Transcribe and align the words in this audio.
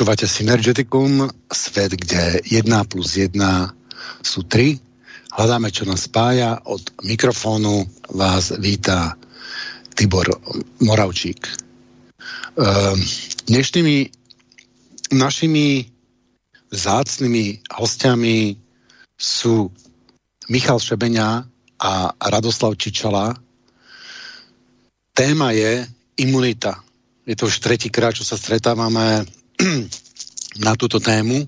Počúvate 0.00 0.24
Synergeticum, 0.24 1.28
svet, 1.52 1.92
kde 1.92 2.40
1 2.48 2.64
plus 2.88 3.20
1 3.20 3.36
sú 4.24 4.48
3. 4.48 4.80
Hľadáme, 5.36 5.68
čo 5.68 5.84
nás 5.84 6.08
spája. 6.08 6.56
Od 6.64 6.80
mikrofónu 7.04 7.84
vás 8.08 8.48
víta 8.64 9.12
Tibor 9.92 10.24
Moravčík. 10.80 11.44
Ehm, 11.44 12.96
dnešnými 13.44 14.08
našimi 15.20 15.84
zácnými 16.72 17.60
hostiami 17.68 18.56
sú 19.20 19.68
Michal 20.48 20.80
Šebenia 20.80 21.44
a 21.76 21.92
Radoslav 22.16 22.72
Čičala. 22.80 23.36
Téma 25.12 25.52
je 25.52 25.84
imunita. 26.24 26.80
Je 27.28 27.36
to 27.36 27.52
už 27.52 27.60
tretíkrát, 27.60 28.16
čo 28.16 28.24
sa 28.24 28.40
stretávame 28.40 29.39
na 30.64 30.72
túto 30.74 30.98
tému 31.00 31.46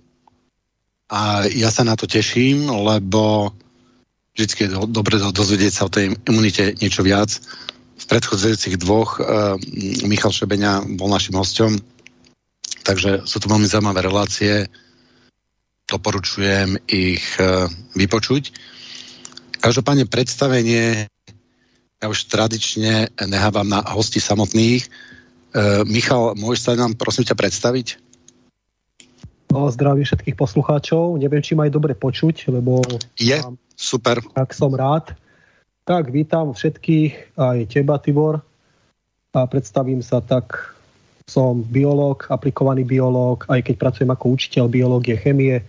a 1.12 1.44
ja 1.52 1.68
sa 1.68 1.84
na 1.84 1.92
to 1.92 2.08
teším, 2.08 2.72
lebo 2.72 3.52
vždy 4.32 4.64
je 4.64 4.68
do, 4.72 4.88
dobre 4.88 5.20
dozvedieť 5.20 5.72
sa 5.72 5.84
o 5.84 5.92
tej 5.92 6.16
imunite 6.24 6.72
niečo 6.80 7.04
viac. 7.04 7.36
V 8.00 8.04
predchádzajúcich 8.08 8.80
dvoch 8.80 9.20
uh, 9.20 9.60
Michal 10.08 10.32
Šebenia 10.32 10.80
bol 10.96 11.12
našim 11.12 11.36
hostom, 11.36 11.76
takže 12.80 13.28
sú 13.28 13.36
to 13.44 13.52
veľmi 13.52 13.68
zaujímavé 13.68 14.00
relácie. 14.08 14.64
Doporučujem 15.84 16.80
ich 16.88 17.22
uh, 17.36 17.68
vypočuť. 17.92 18.56
Každopádne 19.60 20.08
predstavenie 20.08 21.12
ja 22.02 22.06
už 22.10 22.26
tradične 22.26 23.14
nehávam 23.28 23.68
na 23.68 23.84
hosti 23.84 24.18
samotných. 24.18 24.88
Uh, 25.52 25.84
Michal, 25.84 26.32
môžeš 26.32 26.60
sa 26.64 26.72
nám 26.72 26.96
prosím 26.96 27.28
ťa 27.28 27.36
predstaviť? 27.36 28.00
Zdravím 29.52 30.08
všetkých 30.08 30.32
poslucháčov. 30.32 31.20
Neviem, 31.20 31.44
či 31.44 31.52
ma 31.52 31.68
aj 31.68 31.76
dobre 31.76 31.92
počuť, 31.92 32.48
lebo... 32.48 32.80
Je, 33.20 33.36
mám, 33.36 33.60
super. 33.76 34.24
Tak 34.32 34.56
som 34.56 34.72
rád. 34.72 35.12
Tak, 35.84 36.08
vítam 36.08 36.56
všetkých, 36.56 37.36
aj 37.36 37.68
teba, 37.68 38.00
Tibor. 38.00 38.40
A 39.36 39.44
predstavím 39.44 40.00
sa 40.00 40.24
tak, 40.24 40.72
som 41.28 41.60
biológ, 41.60 42.32
aplikovaný 42.32 42.88
biológ, 42.88 43.44
aj 43.52 43.60
keď 43.60 43.74
pracujem 43.76 44.08
ako 44.08 44.24
učiteľ 44.40 44.64
biológie, 44.72 45.20
chemie. 45.20 45.60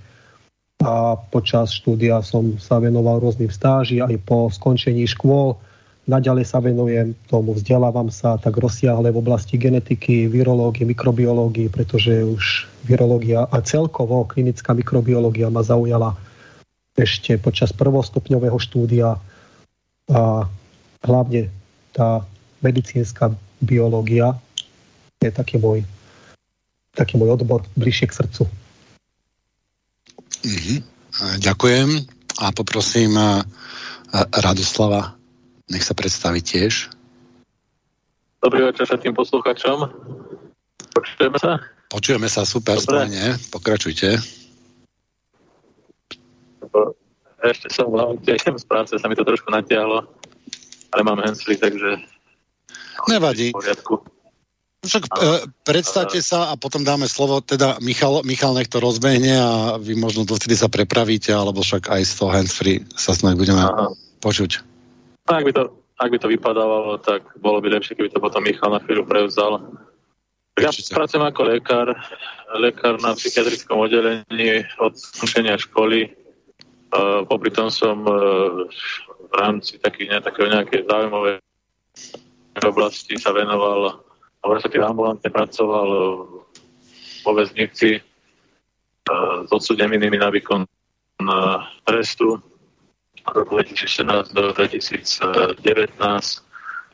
A 0.79 1.19
počas 1.19 1.75
štúdia 1.75 2.23
som 2.23 2.55
sa 2.63 2.79
venoval 2.79 3.19
rôznym 3.19 3.51
stáži, 3.51 3.99
aj 3.99 4.15
po 4.23 4.47
skončení 4.47 5.03
škôl 5.11 5.59
Naďalej 6.03 6.43
sa 6.43 6.59
venujem 6.59 7.15
tomu, 7.31 7.55
vzdelávam 7.55 8.11
sa 8.11 8.35
tak 8.35 8.59
rozsiahle 8.59 9.07
v 9.07 9.21
oblasti 9.23 9.55
genetiky, 9.55 10.27
virológie, 10.27 10.83
mikrobiológie, 10.83 11.71
pretože 11.71 12.27
už 12.27 12.67
virológia 12.83 13.47
a 13.47 13.63
celkovo 13.63 14.27
klinická 14.27 14.75
mikrobiológia 14.75 15.47
ma 15.47 15.63
zaujala 15.63 16.19
ešte 16.99 17.39
počas 17.39 17.71
prvostupňového 17.71 18.59
štúdia 18.59 19.15
a 20.11 20.21
hlavne 21.07 21.47
tá 21.95 22.27
medicínska 22.59 23.31
biológia 23.63 24.35
je 25.23 25.31
taký 25.31 25.55
môj, 25.55 25.87
taký 26.91 27.15
môj 27.15 27.39
odbor 27.39 27.63
bližšie 27.79 28.11
k 28.11 28.17
srdcu. 28.19 28.43
Mm-hmm. 30.43 30.79
Ďakujem 31.39 31.89
a 32.43 32.45
poprosím 32.51 33.15
Radoslava 34.35 35.22
nech 35.71 35.83
sa 35.83 35.95
predstaví 35.95 36.43
tiež. 36.43 36.91
Dobrý 38.43 38.67
večer 38.67 38.83
všetkým 38.83 39.15
posluchačom. 39.15 39.87
Počujeme 40.91 41.37
sa? 41.39 41.63
Počujeme 41.87 42.27
sa, 42.27 42.43
super, 42.43 42.75
spojne. 42.81 43.39
Pokračujte. 43.53 44.19
Ešte 47.43 47.67
som 47.71 47.91
v 47.91 47.99
aute, 47.99 48.33
z 48.39 48.65
práce, 48.67 48.95
sa 48.95 49.07
mi 49.07 49.15
to 49.15 49.27
trošku 49.27 49.51
natiahlo, 49.51 50.07
ale 50.95 51.01
mám 51.03 51.19
handsfree, 51.19 51.59
takže... 51.59 51.99
Nevadí. 53.11 53.51
Však 54.83 55.03
e, 55.07 55.47
predstavte 55.63 56.19
sa 56.19 56.51
a 56.51 56.59
potom 56.59 56.83
dáme 56.83 57.07
slovo, 57.07 57.39
teda 57.39 57.79
Michal, 57.79 58.23
Michal 58.27 58.51
nech 58.55 58.67
to 58.67 58.83
rozbehne 58.83 59.35
a 59.39 59.51
vy 59.79 59.95
možno 59.95 60.27
dovtedy 60.27 60.59
sa 60.59 60.67
prepravíte, 60.67 61.31
alebo 61.31 61.63
však 61.63 61.87
aj 61.87 62.03
z 62.03 62.13
toho 62.19 62.31
handsfree 62.31 62.83
sa 62.95 63.15
snad 63.15 63.39
budeme 63.39 63.63
Aha. 63.63 63.95
počuť. 64.19 64.72
Ak 65.23 65.43
by, 65.47 65.55
to, 65.55 65.71
ak 66.03 66.11
by 66.11 66.17
to 66.19 66.27
vypadávalo, 66.27 66.99
tak 66.99 67.23
bolo 67.39 67.63
by 67.63 67.71
lepšie, 67.71 67.95
keby 67.95 68.11
to 68.11 68.19
potom 68.19 68.43
Michal 68.43 68.75
na 68.75 68.83
chvíľu 68.83 69.07
prevzal. 69.07 69.63
Ja 70.59 70.69
pracujem 70.69 71.23
ako 71.23 71.41
lekár, 71.47 71.95
lekár 72.59 72.99
na 72.99 73.15
psychiatrickom 73.15 73.87
oddelení 73.87 74.67
od 74.83 74.93
skončenia 74.99 75.55
školy. 75.57 76.11
Uh, 76.93 77.25
popri 77.25 77.49
tom 77.49 77.73
som 77.73 78.05
uh, 78.05 78.69
v 79.09 79.33
rámci 79.33 79.81
takých, 79.81 80.13
ne, 80.13 80.17
takého 80.21 80.45
nejakej 80.45 80.85
zaujímavej 80.85 81.41
oblasti 82.61 83.17
sa 83.17 83.33
venoval, 83.33 84.05
respektíve 84.45 84.85
ambulantne 84.85 85.25
pracoval 85.33 85.89
vo 87.25 87.31
väznici 87.33 87.97
uh, 87.97 89.47
s 89.47 89.49
odsudenými 89.49 90.19
na 90.19 90.29
výkon 90.29 90.67
trestu 91.87 92.37
roku 93.31 93.55
2014 93.55 94.35
do 94.35 94.51
2019. 94.51 96.43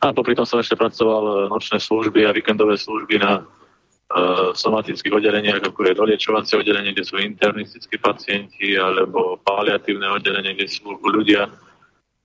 A 0.00 0.06
popri 0.16 0.32
tom 0.32 0.46
som 0.46 0.62
ešte 0.62 0.78
pracoval 0.78 1.50
nočné 1.52 1.82
služby 1.82 2.24
a 2.24 2.32
víkendové 2.32 2.78
služby 2.80 3.20
na 3.20 3.44
uh, 3.44 4.54
somatických 4.56 5.12
oddeleniach, 5.12 5.60
ako 5.60 5.80
je 5.84 5.98
doliečovacie 5.98 6.56
oddelenie, 6.56 6.96
kde 6.96 7.04
sú 7.04 7.20
internistickí 7.20 8.00
pacienti, 8.00 8.78
alebo 8.80 9.36
paliatívne 9.44 10.08
oddelenie, 10.08 10.56
kde 10.56 10.68
sú 10.72 10.96
ľudia 11.04 11.52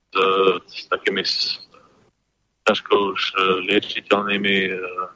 s, 0.08 0.14
s 0.64 0.88
takými 0.88 1.20
ťažko 2.66 2.92
už 3.14 3.20
e, 3.22 3.34
liečiteľnými 3.70 4.56
uh, 4.74 5.06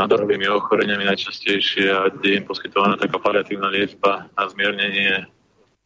nádorovými 0.00 0.48
ochoreniami 0.48 1.04
najčastejšie 1.04 1.92
a 1.92 2.08
kde 2.08 2.40
im 2.40 2.44
poskytovaná 2.48 2.96
taká 2.96 3.20
paliatívna 3.20 3.68
liečba 3.68 4.32
na 4.32 4.44
zmiernenie 4.48 5.28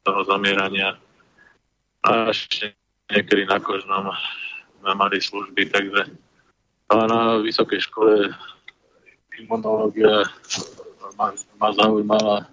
toho 0.06 0.22
zamierania 0.28 0.94
a 2.04 2.28
ešte 2.28 2.76
niekedy 3.08 3.48
na 3.48 3.56
kožnom 3.56 4.12
sme 4.80 4.92
mali 4.92 5.16
služby, 5.20 5.72
takže 5.72 6.12
ale 6.92 7.04
na 7.08 7.40
vysokej 7.40 7.80
škole 7.88 8.28
imunológia 9.40 10.28
ma, 11.16 11.32
ma 11.56 11.68
zaujímala 11.72 12.46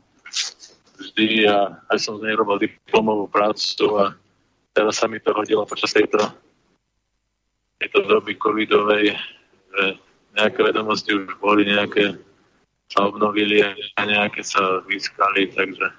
vždy 0.96 1.50
a 1.52 1.76
aj 1.92 1.98
som 2.00 2.18
z 2.18 2.32
nej 2.32 2.36
robil 2.40 2.72
diplomovú 2.72 3.28
prácu 3.28 3.86
a 4.00 4.16
teraz 4.72 5.04
sa 5.04 5.12
mi 5.12 5.20
to 5.20 5.36
hodilo 5.36 5.68
počas 5.68 5.92
tejto, 5.92 6.18
tejto 7.82 8.00
doby 8.08 8.40
covidovej, 8.40 9.18
že 9.76 9.84
nejaké 10.38 10.64
vedomosti 10.64 11.12
už 11.12 11.36
boli, 11.44 11.68
nejaké 11.68 12.16
sa 12.88 13.08
obnovili 13.08 13.64
a 13.68 14.02
nejaké 14.04 14.44
sa 14.44 14.80
vyskali, 14.88 15.52
takže 15.52 15.92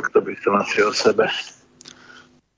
to 0.00 0.24
by 0.24 0.32
som 0.40 0.56
asi 0.56 0.78
o 0.80 0.92
sebe. 0.94 1.28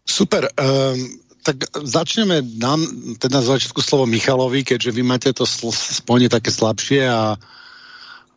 Super. 0.06 0.46
Um, 0.54 1.19
tak 1.44 1.64
začneme 1.76 2.40
nám, 2.56 2.81
teda 3.20 3.44
z 3.44 3.58
začiatku 3.58 3.81
slovo 3.84 4.08
Michalovi, 4.08 4.64
keďže 4.64 4.90
vy 4.96 5.02
máte 5.04 5.31
to 5.36 5.44
spojenie 5.44 6.32
také 6.32 6.48
slabšie 6.48 7.04
a, 7.04 7.36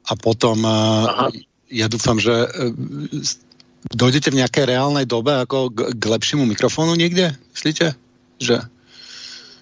a 0.08 0.14
potom 0.20 0.60
uh, 0.64 1.32
ja 1.72 1.88
dúfam, 1.88 2.20
že 2.20 2.36
uh, 2.36 2.72
dojdete 3.96 4.32
v 4.32 4.40
nejakej 4.44 4.66
reálnej 4.68 5.08
dobe 5.08 5.40
ako 5.40 5.72
k, 5.72 5.80
k 5.96 6.04
lepšiemu 6.04 6.44
mikrofónu 6.44 7.00
niekde, 7.00 7.32
myslíte? 7.56 7.96
Že 8.44 8.68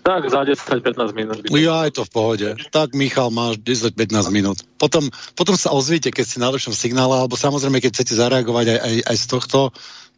tak, 0.06 0.30
za 0.30 0.46
10-15 0.46 1.18
minút. 1.18 1.42
Ja, 1.50 1.90
je 1.90 1.98
to 1.98 2.06
v 2.06 2.12
pohode. 2.14 2.50
Tak, 2.70 2.94
Michal, 2.94 3.34
máš 3.34 3.58
10-15 3.66 4.30
minút. 4.30 4.62
Potom, 4.78 5.10
potom 5.34 5.58
sa 5.58 5.74
ozvíte, 5.74 6.14
keď 6.14 6.26
ste 6.30 6.38
na 6.38 6.54
lepšom 6.54 6.78
signále, 6.78 7.18
alebo 7.18 7.34
samozrejme, 7.34 7.82
keď 7.82 7.90
chcete 7.90 8.14
zareagovať 8.14 8.78
aj, 8.78 8.80
aj, 8.86 8.96
aj 9.02 9.18
z 9.18 9.26
tohto, 9.26 9.60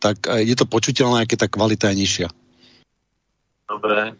tak 0.04 0.28
je 0.28 0.56
to 0.60 0.68
počuteľné, 0.68 1.24
keď 1.24 1.38
tá 1.40 1.48
kvalita 1.48 1.88
je 1.96 2.04
nižšia. 2.04 2.28
Dobre. 3.72 4.20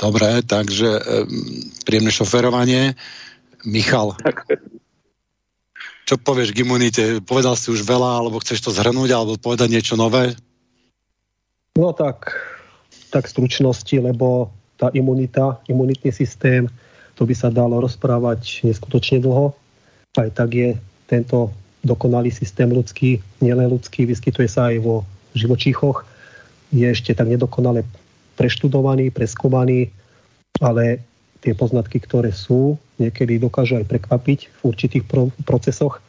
Dobre, 0.00 0.40
takže 0.40 0.90
um, 0.96 1.28
príjemné 1.84 2.10
šoferovanie. 2.10 2.96
Michal, 3.68 4.16
tak. 4.20 4.48
čo 6.08 6.20
povieš 6.20 6.52
k 6.52 6.64
imunite? 6.64 7.04
Povedal 7.24 7.56
si 7.56 7.72
už 7.72 7.84
veľa, 7.84 8.20
alebo 8.20 8.40
chceš 8.40 8.64
to 8.64 8.70
zhrnúť, 8.72 9.12
alebo 9.12 9.40
povedať 9.40 9.72
niečo 9.72 9.96
nové? 9.96 10.36
No 11.76 11.96
tak, 11.96 12.32
tak 13.14 13.30
stručnosti, 13.30 13.94
lebo 13.94 14.50
tá 14.74 14.90
imunita, 14.90 15.62
imunitný 15.70 16.10
systém, 16.10 16.66
to 17.14 17.22
by 17.22 17.30
sa 17.30 17.46
dalo 17.54 17.78
rozprávať 17.78 18.66
neskutočne 18.66 19.22
dlho. 19.22 19.54
Aj 20.18 20.26
tak 20.34 20.50
je 20.50 20.74
tento 21.06 21.54
dokonalý 21.86 22.34
systém 22.34 22.66
ľudský, 22.66 23.22
nielen 23.38 23.70
ľudský, 23.70 24.02
vyskytuje 24.10 24.50
sa 24.50 24.74
aj 24.74 24.82
vo 24.82 25.06
živočíchoch, 25.38 26.02
je 26.74 26.90
ešte 26.90 27.14
tak 27.14 27.30
nedokonale 27.30 27.86
preštudovaný, 28.34 29.14
preskúmaný, 29.14 29.94
ale 30.58 30.98
tie 31.38 31.54
poznatky, 31.54 32.02
ktoré 32.02 32.34
sú, 32.34 32.74
niekedy 32.98 33.38
dokážu 33.38 33.78
aj 33.78 33.86
prekvapiť 33.86 34.50
v 34.50 34.60
určitých 34.64 35.04
pro- 35.06 35.30
procesoch, 35.46 36.02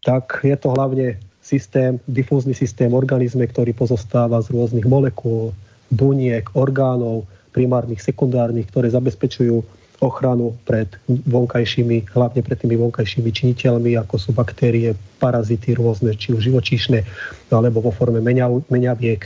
tak 0.00 0.40
je 0.40 0.56
to 0.56 0.72
hlavne 0.72 1.20
systém, 1.44 2.00
difúzny 2.08 2.56
systém 2.56 2.88
organizme, 2.96 3.44
ktorý 3.44 3.76
pozostáva 3.76 4.40
z 4.40 4.54
rôznych 4.56 4.88
molekúl, 4.88 5.52
buniek, 5.90 6.48
orgánov, 6.54 7.28
primárnych, 7.54 8.02
sekundárnych, 8.02 8.68
ktoré 8.68 8.90
zabezpečujú 8.90 9.62
ochranu 10.02 10.52
pred 10.66 10.90
vonkajšími, 11.08 12.12
hlavne 12.12 12.40
pred 12.42 12.58
tými 12.60 12.76
vonkajšími 12.76 13.30
činiteľmi, 13.30 13.94
ako 13.96 14.14
sú 14.18 14.30
baktérie, 14.34 14.92
parazity 15.22 15.72
rôzne, 15.72 16.12
či 16.18 16.34
už 16.34 16.50
živočíšne, 16.50 17.06
alebo 17.54 17.80
vo 17.80 17.94
forme 17.94 18.18
meňaviek, 18.20 19.22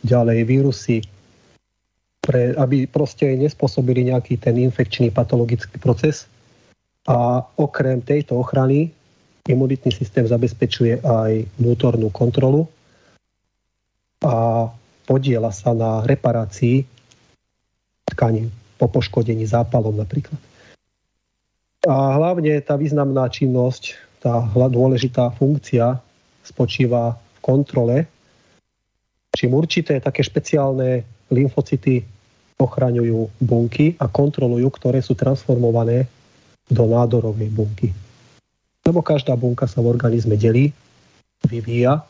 ďalej 0.00 0.38
vírusy, 0.48 1.04
pre, 2.20 2.52
aby 2.56 2.84
proste 2.88 3.32
nespôsobili 3.36 4.12
nejaký 4.12 4.36
ten 4.36 4.56
infekčný 4.60 5.12
patologický 5.12 5.80
proces. 5.80 6.28
A 7.08 7.40
okrem 7.56 8.04
tejto 8.04 8.36
ochrany 8.36 8.92
imunitný 9.48 9.90
systém 9.92 10.28
zabezpečuje 10.28 11.00
aj 11.00 11.48
vnútornú 11.56 12.12
kontrolu 12.12 12.68
a 14.20 14.68
podiela 15.10 15.50
sa 15.50 15.74
na 15.74 16.06
reparácii 16.06 16.86
tkaní 18.14 18.46
po 18.78 18.86
poškodení 18.86 19.42
zápalom 19.42 19.98
napríklad. 19.98 20.38
A 21.82 22.14
hlavne 22.14 22.62
tá 22.62 22.78
významná 22.78 23.26
činnosť, 23.26 23.98
tá 24.22 24.46
dôležitá 24.54 25.34
funkcia 25.34 25.98
spočíva 26.46 27.18
v 27.18 27.38
kontrole, 27.42 27.96
čím 29.34 29.58
určité 29.58 29.98
také 29.98 30.22
špeciálne 30.22 31.02
lymfocyty 31.26 32.06
ochraňujú 32.60 33.40
bunky 33.40 33.96
a 33.98 34.06
kontrolujú, 34.06 34.68
ktoré 34.78 35.00
sú 35.00 35.16
transformované 35.16 36.06
do 36.68 36.84
nádorovej 36.86 37.48
bunky. 37.50 37.88
Lebo 38.84 39.00
každá 39.00 39.32
bunka 39.34 39.64
sa 39.64 39.80
v 39.80 39.90
organizme 39.90 40.36
delí, 40.36 40.70
vyvíja, 41.48 42.04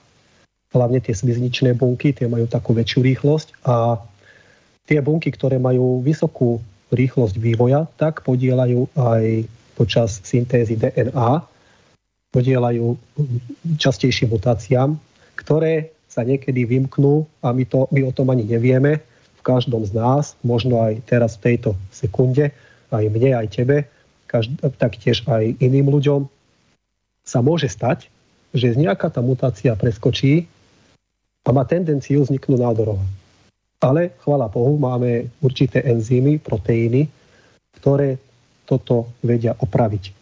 hlavne 0.70 1.02
tie 1.02 1.14
slizničné 1.14 1.74
bunky, 1.74 2.14
tie 2.14 2.30
majú 2.30 2.46
takú 2.46 2.74
väčšiu 2.74 3.00
rýchlosť 3.02 3.48
a 3.66 3.98
tie 4.86 4.98
bunky, 5.02 5.34
ktoré 5.34 5.58
majú 5.58 6.02
vysokú 6.02 6.62
rýchlosť 6.90 7.38
vývoja, 7.38 7.86
tak 7.98 8.22
podielajú 8.26 8.90
aj 8.98 9.46
počas 9.78 10.18
syntézy 10.26 10.74
DNA, 10.74 11.42
podielajú 12.30 12.98
častejším 13.78 14.34
mutáciám, 14.34 14.98
ktoré 15.38 15.90
sa 16.10 16.26
niekedy 16.26 16.66
vymknú 16.66 17.26
a 17.42 17.54
my, 17.54 17.64
to, 17.66 17.86
my 17.94 18.06
o 18.06 18.12
tom 18.14 18.34
ani 18.34 18.42
nevieme. 18.42 19.02
V 19.38 19.42
každom 19.46 19.86
z 19.86 19.96
nás, 19.96 20.36
možno 20.44 20.82
aj 20.84 21.00
teraz 21.08 21.38
v 21.38 21.54
tejto 21.54 21.78
sekunde, 21.88 22.52
aj 22.92 23.04
mne, 23.08 23.40
aj 23.40 23.46
tebe, 23.48 23.88
každ- 24.28 24.58
taktiež 24.76 25.24
aj 25.24 25.56
iným 25.62 25.88
ľuďom, 25.88 26.28
sa 27.24 27.40
môže 27.40 27.70
stať, 27.70 28.10
že 28.50 28.74
nejaká 28.74 29.08
tá 29.08 29.22
mutácia 29.22 29.72
preskočí 29.78 30.50
a 31.44 31.48
má 31.52 31.64
tendenciu 31.64 32.24
vzniknúť 32.24 32.60
nádorová. 32.60 33.04
Ale, 33.80 34.12
chvala 34.20 34.52
Bohu, 34.52 34.76
máme 34.76 35.32
určité 35.40 35.80
enzymy, 35.80 36.36
proteíny, 36.36 37.08
ktoré 37.80 38.20
toto 38.68 39.08
vedia 39.24 39.56
opraviť. 39.56 40.12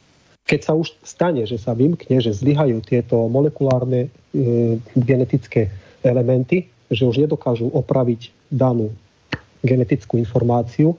Keď 0.46 0.60
sa 0.62 0.72
už 0.78 0.94
stane, 1.04 1.42
že 1.44 1.58
sa 1.58 1.74
vymkne, 1.74 2.22
že 2.22 2.32
zlyhajú 2.32 2.80
tieto 2.80 3.28
molekulárne 3.28 4.08
e, 4.08 4.08
genetické 4.96 5.68
elementy, 6.00 6.70
že 6.88 7.04
už 7.04 7.20
nedokážu 7.20 7.68
opraviť 7.68 8.32
danú 8.48 8.94
genetickú 9.60 10.16
informáciu, 10.16 10.96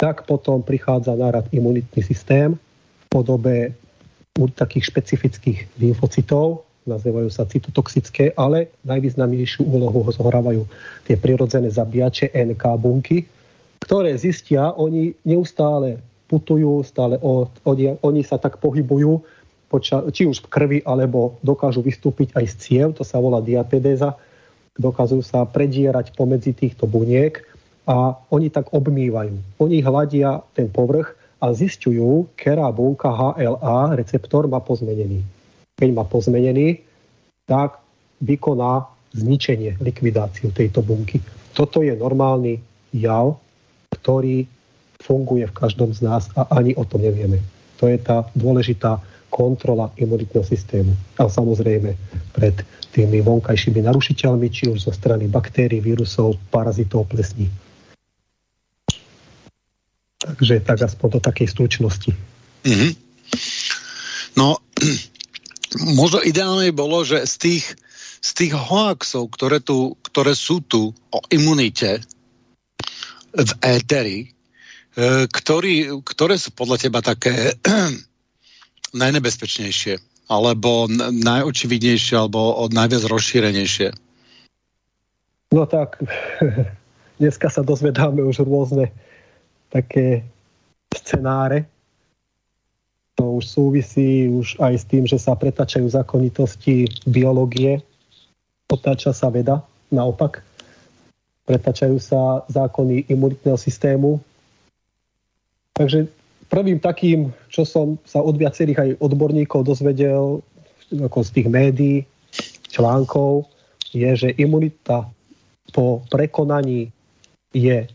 tak 0.00 0.26
potom 0.26 0.64
prichádza 0.64 1.14
nárad 1.14 1.46
imunitný 1.54 2.02
systém 2.02 2.58
v 2.58 3.04
podobe 3.06 3.76
takých 4.56 4.88
špecifických 4.90 5.58
lymfocytov, 5.78 6.66
nazývajú 6.86 7.28
sa 7.30 7.46
cytotoxické, 7.46 8.34
ale 8.34 8.74
najvýznamnejšiu 8.82 9.62
úlohu 9.62 10.02
zohrávajú 10.10 10.66
tie 11.06 11.14
prirodzené 11.14 11.70
zabíjače 11.70 12.34
NK 12.34 12.64
bunky, 12.78 13.18
ktoré 13.82 14.14
zistia, 14.14 14.74
oni 14.74 15.14
neustále 15.26 15.98
putujú, 16.30 16.80
stále 16.86 17.18
od, 17.20 17.50
od, 17.66 17.76
oni 18.02 18.22
sa 18.24 18.38
tak 18.38 18.56
pohybujú, 18.62 19.20
poča, 19.68 20.04
či 20.12 20.28
už 20.28 20.44
v 20.44 20.50
krvi, 20.52 20.78
alebo 20.84 21.40
dokážu 21.40 21.80
vystúpiť 21.80 22.36
aj 22.36 22.44
z 22.44 22.54
ciev, 22.60 22.88
to 22.92 23.04
sa 23.04 23.20
volá 23.20 23.40
diapedéza, 23.40 24.16
dokážu 24.76 25.20
sa 25.24 25.44
predierať 25.44 26.12
pomedzi 26.16 26.52
týchto 26.52 26.84
buniek 26.88 27.40
a 27.88 28.16
oni 28.32 28.48
tak 28.52 28.70
obmývajú. 28.72 29.60
Oni 29.60 29.80
hľadia 29.80 30.44
ten 30.56 30.68
povrch 30.68 31.16
a 31.42 31.50
zistujú, 31.50 32.30
ktorá 32.38 32.70
bunka 32.70 33.10
HLA 33.10 33.98
receptor 33.98 34.46
má 34.46 34.62
pozmenený 34.62 35.41
keď 35.82 35.90
má 35.98 36.06
pozmenený, 36.06 36.78
tak 37.42 37.82
vykoná 38.22 38.86
zničenie, 39.18 39.82
likvidáciu 39.82 40.54
tejto 40.54 40.78
bunky. 40.86 41.18
Toto 41.50 41.82
je 41.82 41.90
normálny 41.98 42.62
jav, 42.94 43.34
ktorý 43.98 44.46
funguje 45.02 45.50
v 45.50 45.56
každom 45.58 45.90
z 45.90 46.06
nás 46.06 46.30
a 46.38 46.46
ani 46.54 46.78
o 46.78 46.86
tom 46.86 47.02
nevieme. 47.02 47.42
To 47.82 47.90
je 47.90 47.98
tá 47.98 48.22
dôležitá 48.38 49.02
kontrola 49.26 49.90
imunitného 49.98 50.46
systému. 50.46 50.94
A 51.18 51.26
samozrejme 51.26 51.98
pred 52.30 52.62
tými 52.94 53.18
vonkajšími 53.26 53.82
narušiteľmi, 53.82 54.46
či 54.54 54.70
už 54.70 54.86
zo 54.86 54.92
strany 54.94 55.26
baktérií, 55.26 55.82
vírusov, 55.82 56.38
parazitov, 56.54 57.10
plesní. 57.10 57.50
Takže 60.22 60.62
tak 60.62 60.86
aspoň 60.86 61.18
do 61.18 61.20
takej 61.26 61.50
stručnosti. 61.50 62.14
Mm-hmm. 62.62 62.92
No, 64.38 64.62
možno 65.80 66.20
ideálne 66.20 66.72
bolo, 66.74 67.04
že 67.04 67.24
z 67.24 67.34
tých, 67.38 67.64
z 68.20 68.30
tých 68.36 68.52
hoaxov, 68.52 69.32
ktoré, 69.32 69.60
tu, 69.62 69.96
ktoré 70.04 70.36
sú 70.36 70.60
tu 70.64 70.92
o 70.92 71.18
imunite 71.32 72.00
v 73.32 73.50
éteri, 73.64 74.18
e, 74.96 75.26
ktorý, 75.28 76.04
ktoré 76.04 76.36
sú 76.36 76.52
podľa 76.52 76.76
teba 76.88 77.00
také 77.00 77.56
najnebezpečnejšie, 79.00 80.26
alebo 80.28 80.88
najočividnejšie, 81.12 82.14
alebo 82.16 82.68
najviac 82.68 83.02
rozšírenejšie? 83.08 83.88
No 85.52 85.68
tak, 85.68 86.00
dneska 87.20 87.48
sa 87.52 87.60
dozvedáme 87.64 88.24
už 88.24 88.44
rôzne 88.44 88.92
také 89.72 90.24
scenáre, 90.92 91.64
to 93.22 93.38
už 93.38 93.46
súvisí 93.46 94.26
už 94.26 94.58
aj 94.58 94.74
s 94.82 94.84
tým, 94.90 95.06
že 95.06 95.14
sa 95.14 95.38
pretačajú 95.38 95.86
zákonitosti 95.86 96.90
biológie, 97.06 97.78
otáča 98.66 99.14
sa 99.14 99.30
veda, 99.30 99.62
naopak. 99.94 100.42
Pretačajú 101.46 102.02
sa 102.02 102.42
zákony 102.50 103.06
imunitného 103.06 103.54
systému. 103.54 104.18
Takže 105.78 106.10
prvým 106.50 106.82
takým, 106.82 107.30
čo 107.46 107.62
som 107.62 107.94
sa 108.02 108.18
od 108.18 108.34
viacerých 108.34 108.78
aj 108.82 108.90
odborníkov 108.98 109.70
dozvedel, 109.70 110.42
ako 110.90 111.18
z 111.22 111.30
tých 111.30 111.46
médií, 111.46 112.02
článkov, 112.74 113.46
je, 113.94 114.10
že 114.18 114.34
imunita 114.34 115.06
po 115.70 116.02
prekonaní 116.10 116.90
je 117.54 117.86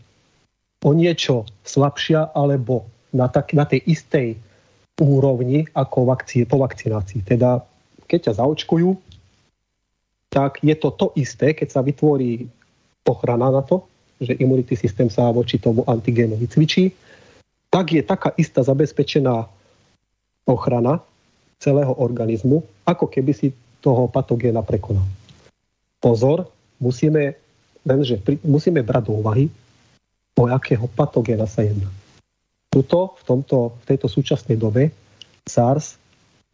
o 0.80 0.90
niečo 0.96 1.44
slabšia 1.68 2.32
alebo 2.32 2.88
na, 3.12 3.28
tak, 3.28 3.52
na 3.52 3.68
tej 3.68 3.84
istej 3.84 4.47
úrovni 4.98 5.70
ako 5.74 6.10
vakcí, 6.10 6.44
po 6.44 6.58
vakcinácii. 6.58 7.22
Teda 7.22 7.62
keď 8.10 8.30
ťa 8.30 8.32
zaočkujú, 8.42 8.90
tak 10.28 10.60
je 10.60 10.74
to 10.76 10.88
to 10.92 11.06
isté, 11.16 11.56
keď 11.56 11.68
sa 11.72 11.80
vytvorí 11.80 12.46
ochrana 13.08 13.48
na 13.48 13.64
to, 13.64 13.88
že 14.20 14.36
imunitný 14.36 14.76
systém 14.76 15.08
sa 15.08 15.30
voči 15.30 15.56
tomu 15.56 15.86
antigénu 15.86 16.36
vycvičí, 16.36 16.92
tak 17.70 17.94
je 17.94 18.02
taká 18.02 18.34
istá 18.36 18.60
zabezpečená 18.64 19.46
ochrana 20.48 21.00
celého 21.60 21.92
organizmu, 21.94 22.64
ako 22.84 23.06
keby 23.06 23.32
si 23.36 23.48
toho 23.78 24.08
patogéna 24.08 24.64
prekonal. 24.64 25.06
Pozor, 26.02 26.48
musíme, 26.82 27.34
lenže 27.86 28.18
musíme 28.42 28.82
brať 28.82 29.02
do 29.10 29.12
úvahy, 29.22 29.50
o 30.38 30.46
akého 30.46 30.86
patogéna 30.86 31.46
sa 31.50 31.66
jedná. 31.66 31.90
Tuto, 32.68 33.16
v, 33.16 33.22
tomto, 33.24 33.80
v 33.80 33.84
tejto 33.88 34.06
súčasnej 34.12 34.60
dobe 34.60 34.92
SARS 35.48 35.96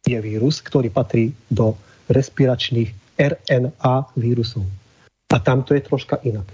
je 0.06 0.18
vírus, 0.22 0.62
ktorý 0.62 0.88
patrí 0.92 1.34
do 1.50 1.74
respiračných 2.06 3.18
RNA 3.18 4.14
vírusov. 4.14 4.62
A 5.34 5.42
tam 5.42 5.66
to 5.66 5.74
je 5.74 5.82
troška 5.82 6.22
inak. 6.22 6.46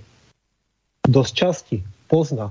Dosť 1.05 1.33
časti 1.37 1.79
pozná 2.09 2.49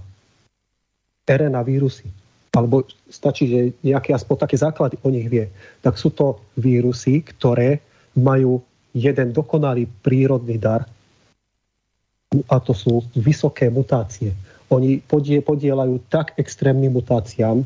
RNA 1.26 1.62
vírusy, 1.66 2.10
alebo 2.54 2.86
stačí, 3.10 3.50
že 3.50 3.60
nejaké 3.86 4.14
aspoň 4.14 4.36
také 4.46 4.58
základy 4.58 4.98
o 5.06 5.10
nich 5.14 5.30
vie, 5.30 5.46
tak 5.82 5.98
sú 5.98 6.10
to 6.14 6.42
vírusy, 6.58 7.22
ktoré 7.22 7.82
majú 8.18 8.62
jeden 8.94 9.30
dokonalý 9.30 9.86
prírodný 10.02 10.58
dar 10.58 10.86
a 12.50 12.58
to 12.62 12.74
sú 12.78 13.02
vysoké 13.18 13.70
mutácie. 13.70 14.34
Oni 14.70 15.02
podielajú 15.46 15.98
tak 16.14 16.38
extrémnym 16.38 16.94
mutáciám, 16.94 17.66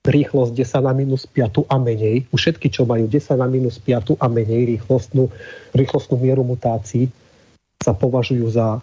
rýchlosť 0.00 0.52
10 0.56 0.88
na 0.88 0.92
minus 0.96 1.28
5 1.28 1.68
a 1.68 1.76
menej, 1.76 2.24
u 2.32 2.36
všetky, 2.40 2.72
čo 2.72 2.88
majú 2.88 3.04
10 3.04 3.36
na 3.36 3.48
minus 3.48 3.76
5 3.76 4.16
a 4.16 4.26
menej 4.32 4.76
rýchlostnú, 4.76 5.28
rýchlostnú 5.76 6.16
mieru 6.16 6.40
mutácií, 6.40 7.12
sa 7.80 7.92
považujú 7.92 8.46
za 8.48 8.80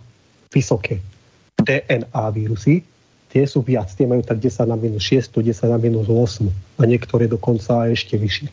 vysoké. 0.53 1.01
DNA 1.57 2.25
vírusy, 2.33 2.85
tie 3.33 3.43
sú 3.49 3.65
viac, 3.65 3.89
tie 3.89 4.05
majú 4.05 4.21
tak 4.21 4.37
10 4.37 4.69
na 4.69 4.77
minus 4.77 5.09
6, 5.09 5.41
10 5.41 5.73
na 5.73 5.77
minus 5.81 6.05
8 6.05 6.45
a 6.77 6.81
niektoré 6.85 7.25
dokonca 7.25 7.89
aj 7.89 7.97
ešte 7.97 8.15
vyššie. 8.17 8.49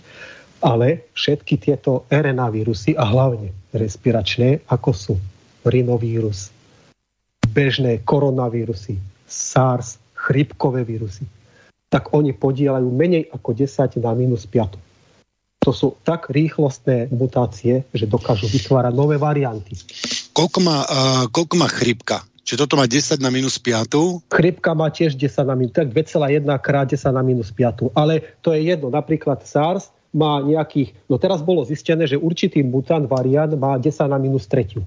Ale 0.65 1.05
všetky 1.13 1.61
tieto 1.61 2.09
RNA 2.09 2.49
vírusy 2.49 2.97
a 2.97 3.05
hlavne 3.05 3.53
respiračné, 3.77 4.65
ako 4.73 4.91
sú 4.97 5.15
rinovírus, 5.69 6.54
bežné 7.55 8.03
koronavírusy, 8.03 8.99
SARS, 9.31 10.03
chrypkové 10.19 10.83
vírusy, 10.83 11.23
tak 11.87 12.11
oni 12.11 12.35
podielajú 12.35 12.91
menej 12.91 13.31
ako 13.31 13.55
10 13.55 14.03
na 14.03 14.11
minus 14.19 14.51
5. 14.51 14.75
To 15.63 15.71
sú 15.73 15.97
tak 16.03 16.29
rýchlostné 16.29 17.09
mutácie, 17.15 17.87
že 17.95 18.05
dokážu 18.05 18.51
vytvárať 18.51 18.93
nové 18.93 19.17
varianty. 19.17 19.79
Koľko 20.35 20.59
má, 20.61 20.85
uh, 20.85 21.25
koľko 21.31 21.55
má 21.57 21.71
chrypka? 21.71 22.27
Čiže 22.45 22.69
toto 22.69 22.77
má 22.77 22.85
10 22.85 23.25
na 23.25 23.33
minus 23.33 23.57
5? 23.57 24.29
Chrypka 24.29 24.77
má 24.77 24.93
tiež 24.93 25.17
10 25.17 25.49
na 25.49 25.57
minus, 25.57 25.73
tak 25.73 25.89
2,1 25.89 26.45
krát 26.61 26.85
10 26.85 27.01
na 27.17 27.25
minus 27.25 27.49
5. 27.49 27.97
Ale 27.97 28.37
to 28.45 28.53
je 28.53 28.69
jedno. 28.69 28.93
Napríklad 28.93 29.41
SARS 29.49 29.89
má 30.13 30.45
nejakých, 30.45 30.93
no 31.09 31.17
teraz 31.17 31.41
bolo 31.41 31.65
zistené, 31.65 32.05
že 32.05 32.21
určitý 32.21 32.61
mutant 32.61 33.09
variant 33.09 33.57
má 33.57 33.81
10 33.81 33.89
na 34.05 34.21
minus 34.21 34.45
3. 34.45 34.85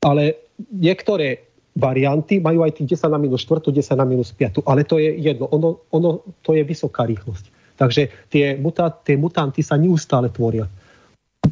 Ale 0.00 0.40
niektoré 0.72 1.51
varianty 1.72 2.40
majú 2.40 2.64
aj 2.64 2.80
tých 2.80 3.00
10 3.00 3.12
na 3.12 3.18
minus 3.18 3.48
4, 3.48 3.72
10 3.72 3.96
na 3.96 4.04
minus 4.04 4.30
5, 4.32 4.64
ale 4.68 4.84
to 4.84 5.00
je 5.00 5.16
jedno, 5.16 5.48
ono, 5.48 5.80
ono 5.88 6.20
to 6.44 6.52
je 6.52 6.62
vysoká 6.64 7.08
rýchlosť. 7.08 7.48
Takže 7.80 8.02
tie, 8.28 8.54
muta, 8.60 8.92
tie 8.92 9.16
mutanty 9.16 9.64
sa 9.64 9.80
neustále 9.80 10.28
tvoria. 10.28 10.68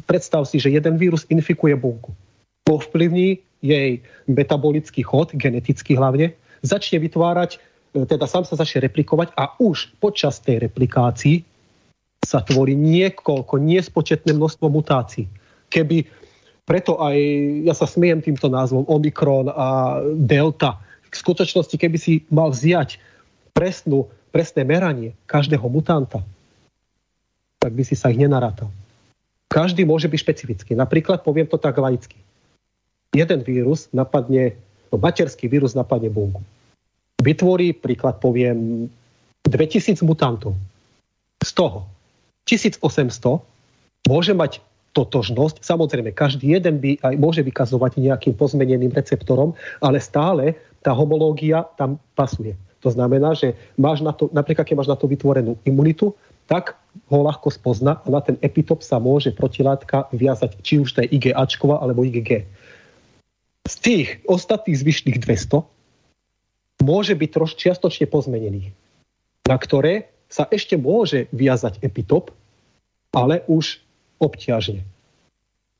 Predstav 0.05 0.45
si, 0.45 0.61
že 0.61 0.71
jeden 0.71 0.95
vírus 0.95 1.25
infikuje 1.27 1.73
bunku. 1.75 2.13
Povplyvní 2.63 3.41
jej 3.61 3.99
metabolický 4.29 5.01
chod, 5.01 5.33
genetický 5.33 5.97
hlavne, 5.97 6.33
začne 6.61 7.01
vytvárať, 7.01 7.57
e, 7.97 8.05
teda 8.05 8.29
sám 8.29 8.45
sa 8.45 8.55
začne 8.55 8.85
replikovať 8.85 9.33
a 9.33 9.57
už 9.57 9.97
počas 9.97 10.37
tej 10.39 10.61
replikácii 10.69 11.43
sa 12.21 12.45
tvorí 12.45 12.77
niekoľko, 12.77 13.57
nespočetné 13.57 14.37
množstvo 14.37 14.69
mutácií. 14.69 15.25
Keby 15.73 16.05
preto 16.65 17.01
aj 17.01 17.17
ja 17.65 17.73
sa 17.73 17.89
smiem 17.89 18.21
týmto 18.21 18.47
názvom 18.47 18.85
Omikron 18.85 19.49
a 19.49 19.99
Delta. 20.15 20.77
V 21.11 21.15
skutočnosti, 21.15 21.75
keby 21.75 21.97
si 21.99 22.23
mal 22.31 22.53
vziať 22.53 23.01
presnú, 23.51 24.07
presné 24.31 24.63
meranie 24.63 25.11
každého 25.27 25.67
mutanta, 25.67 26.23
tak 27.59 27.71
by 27.75 27.83
si 27.83 27.99
sa 27.99 28.09
ich 28.09 28.17
nenarátal. 28.17 28.71
Každý 29.51 29.83
môže 29.83 30.07
byť 30.07 30.19
špecifický. 30.23 30.71
Napríklad, 30.79 31.27
poviem 31.27 31.43
to 31.43 31.59
tak 31.59 31.75
laicky. 31.75 32.15
Jeden 33.11 33.43
vírus 33.43 33.91
napadne, 33.91 34.55
no 34.87 34.95
materský 34.95 35.51
vírus 35.51 35.75
napadne 35.75 36.07
bunku. 36.07 36.39
Vytvorí, 37.19 37.75
príklad 37.75 38.23
poviem, 38.23 38.87
2000 39.43 39.99
mutantov. 40.07 40.55
Z 41.43 41.51
toho 41.51 41.83
1800 42.47 42.79
môže 44.07 44.31
mať 44.31 44.63
totožnosť. 44.91 45.63
Samozrejme, 45.63 46.11
každý 46.11 46.55
jeden 46.55 46.79
by 46.83 46.99
aj 46.99 47.15
môže 47.15 47.41
vykazovať 47.43 47.99
nejakým 47.99 48.35
pozmeneným 48.35 48.91
receptorom, 48.91 49.55
ale 49.79 50.03
stále 50.03 50.59
tá 50.83 50.91
homológia 50.91 51.63
tam 51.79 51.97
pasuje. 52.15 52.55
To 52.81 52.89
znamená, 52.89 53.37
že 53.37 53.53
máš 53.77 54.01
na 54.01 54.11
to, 54.11 54.27
napríklad 54.33 54.65
keď 54.65 54.75
máš 54.75 54.89
na 54.89 54.97
to 54.97 55.05
vytvorenú 55.05 55.55
imunitu, 55.63 56.17
tak 56.49 56.75
ho 57.07 57.19
ľahko 57.23 57.47
spozna 57.53 58.01
a 58.03 58.07
na 58.11 58.19
ten 58.19 58.35
epitop 58.43 58.83
sa 58.83 58.99
môže 58.99 59.31
protilátka 59.31 60.11
viazať, 60.11 60.59
či 60.65 60.81
už 60.81 60.99
je 60.99 61.07
IgAčková 61.07 61.79
alebo 61.79 62.03
IgG. 62.03 62.43
Z 63.69 63.75
tých 63.79 64.07
ostatných 64.25 64.75
zvyšných 64.75 65.21
200 65.21 65.63
môže 66.83 67.13
byť 67.13 67.29
troš 67.29 67.55
čiastočne 67.55 68.09
pozmenených, 68.09 68.73
na 69.45 69.55
ktoré 69.55 70.09
sa 70.27 70.49
ešte 70.49 70.75
môže 70.75 71.29
viazať 71.29 71.79
epitop, 71.85 72.33
ale 73.13 73.45
už 73.45 73.79
obťažne. 74.21 74.85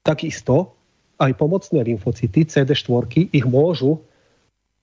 Takisto 0.01 0.73
aj 1.21 1.37
pomocné 1.37 1.85
lymfocyty 1.85 2.49
CD4 2.49 3.29
ich 3.29 3.45
môžu 3.45 4.01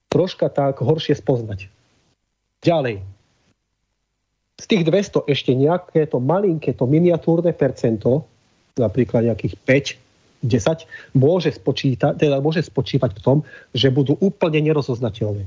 troška 0.09 0.47
tak 0.49 0.79
horšie 0.79 1.19
spoznať. 1.19 1.67
Ďalej. 2.63 3.03
Z 4.59 4.65
tých 4.67 4.83
200 4.87 5.27
ešte 5.31 5.55
nejaké 5.55 6.07
to 6.07 6.19
malinké, 6.19 6.75
to 6.75 6.87
miniatúrne 6.87 7.51
percento, 7.55 8.27
napríklad 8.79 9.27
nejakých 9.31 9.55
5, 9.63 10.47
10, 10.47 11.19
môže, 11.19 11.51
spočítať, 11.55 12.15
teda 12.15 12.39
môže 12.39 12.63
spočívať 12.63 13.11
v 13.19 13.23
tom, 13.23 13.39
že 13.75 13.91
budú 13.91 14.15
úplne 14.23 14.63
nerozoznateľné. 14.63 15.47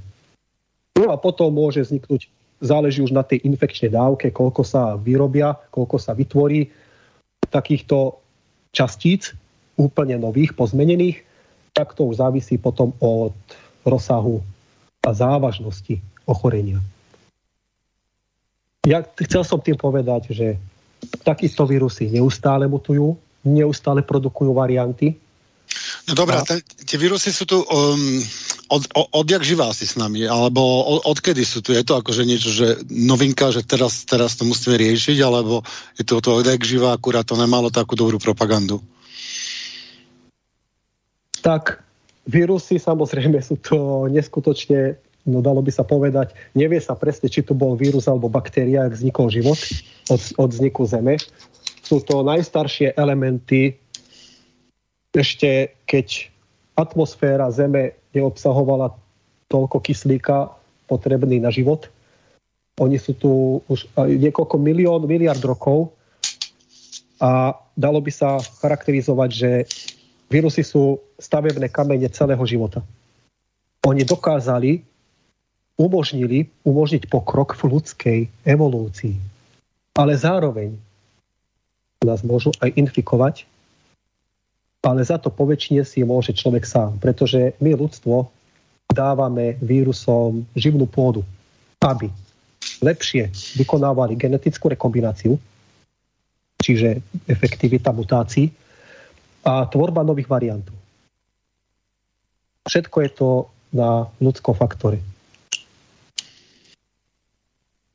No 0.99 1.05
a 1.11 1.15
potom 1.15 1.51
môže 1.51 1.87
vzniknúť, 1.87 2.27
záleží 2.59 2.99
už 2.99 3.15
na 3.15 3.23
tej 3.23 3.43
infekčnej 3.47 3.91
dávke, 3.91 4.31
koľko 4.31 4.63
sa 4.67 4.99
vyrobia, 4.99 5.55
koľko 5.71 5.95
sa 5.95 6.11
vytvorí, 6.11 6.67
takýchto 7.51 8.17
častíc, 8.71 9.35
úplne 9.75 10.15
nových, 10.17 10.55
pozmenených, 10.55 11.21
tak 11.75 11.95
to 11.95 12.07
už 12.07 12.19
závisí 12.23 12.55
potom 12.55 12.95
od 12.99 13.35
rozsahu 13.83 14.43
a 15.01 15.09
závažnosti 15.11 15.99
ochorenia. 16.27 16.79
Ja 18.85 19.05
chcel 19.05 19.45
som 19.45 19.61
tým 19.61 19.77
povedať, 19.77 20.33
že 20.33 20.47
takisto 21.21 21.65
vírusy 21.69 22.09
neustále 22.09 22.65
mutujú, 22.65 23.13
neustále 23.45 24.01
produkujú 24.01 24.53
varianty. 24.53 25.17
No 26.09 26.13
dobrá, 26.17 26.41
a... 26.41 26.57
tie 26.61 26.97
vírusy 26.97 27.29
sú 27.29 27.45
tu 27.45 27.61
um, 27.61 27.65
od, 28.71 28.87
od, 28.95 29.07
odjak 29.11 29.43
živá 29.43 29.67
si 29.75 29.83
s 29.83 29.99
nami, 29.99 30.23
alebo 30.23 30.63
od, 30.63 30.99
odkedy 31.03 31.43
sú 31.43 31.59
tu? 31.59 31.75
Je 31.75 31.83
to 31.83 31.99
akože 31.99 32.23
niečo, 32.23 32.47
že 32.47 32.79
novinka, 32.87 33.51
že 33.51 33.67
teraz, 33.67 34.07
teraz 34.07 34.39
to 34.39 34.47
musíme 34.47 34.79
riešiť, 34.79 35.19
alebo 35.19 35.67
je 35.99 36.07
to, 36.07 36.23
to 36.23 36.39
odjak 36.39 36.63
živá, 36.63 36.95
akurát 36.95 37.27
to 37.27 37.35
nemalo 37.35 37.67
takú 37.67 37.99
dobrú 37.99 38.15
propagandu? 38.15 38.79
Tak, 41.43 41.83
vírusy 42.23 42.79
samozrejme 42.79 43.43
sú 43.43 43.59
to 43.59 44.07
neskutočne, 44.07 44.95
no 45.27 45.43
dalo 45.43 45.59
by 45.59 45.71
sa 45.73 45.83
povedať, 45.83 46.31
nevie 46.55 46.79
sa 46.79 46.95
presne, 46.95 47.27
či 47.27 47.43
to 47.43 47.51
bol 47.51 47.75
vírus 47.75 48.07
alebo 48.07 48.31
baktéria, 48.31 48.87
ak 48.87 48.95
vznikol 48.95 49.27
život 49.27 49.59
od, 50.07 50.21
od 50.39 50.49
vzniku 50.49 50.87
Zeme. 50.87 51.19
Sú 51.83 51.99
to 52.07 52.23
najstaršie 52.23 52.95
elementy, 52.95 53.75
ešte 55.11 55.75
keď 55.83 56.31
atmosféra 56.79 57.51
Zeme 57.51 58.00
neobsahovala 58.15 58.95
toľko 59.51 59.77
kyslíka 59.83 60.51
potrebný 60.87 61.39
na 61.39 61.51
život. 61.51 61.87
Oni 62.79 62.95
sú 62.95 63.15
tu 63.15 63.61
už 63.67 63.91
niekoľko 63.95 64.55
milión, 64.59 65.03
miliard 65.03 65.39
rokov 65.43 65.91
a 67.19 67.53
dalo 67.75 67.99
by 68.01 68.11
sa 68.11 68.39
charakterizovať, 68.39 69.29
že 69.29 69.49
vírusy 70.31 70.63
sú 70.63 70.97
stavebné 71.19 71.67
kamene 71.69 72.07
celého 72.09 72.41
života. 72.47 72.81
Oni 73.85 74.07
dokázali, 74.07 74.81
umožnili 75.77 76.49
umožniť 76.63 77.09
pokrok 77.11 77.57
v 77.59 77.61
ľudskej 77.77 78.19
evolúcii. 78.45 79.17
Ale 79.97 80.13
zároveň 80.15 80.77
nás 82.01 82.25
môžu 82.25 82.49
aj 82.63 82.73
infikovať 82.73 83.45
ale 84.81 85.05
za 85.05 85.21
to 85.21 85.29
poväčšine 85.29 85.85
si 85.85 86.01
môže 86.01 86.33
človek 86.33 86.65
sám, 86.65 86.97
pretože 86.97 87.53
my 87.61 87.77
ľudstvo 87.77 88.29
dávame 88.89 89.55
vírusom 89.61 90.43
živnú 90.57 90.89
pôdu, 90.89 91.21
aby 91.85 92.09
lepšie 92.81 93.29
vykonávali 93.61 94.17
genetickú 94.17 94.73
rekombináciu, 94.73 95.37
čiže 96.61 97.01
efektivita 97.29 97.93
mutácií 97.93 98.49
a 99.45 99.65
tvorba 99.69 100.01
nových 100.01 100.29
variantov. 100.29 100.73
Všetko 102.65 102.97
je 103.01 103.09
to 103.09 103.29
na 103.73 104.05
ľudskom 104.21 104.53
faktore. 104.53 105.01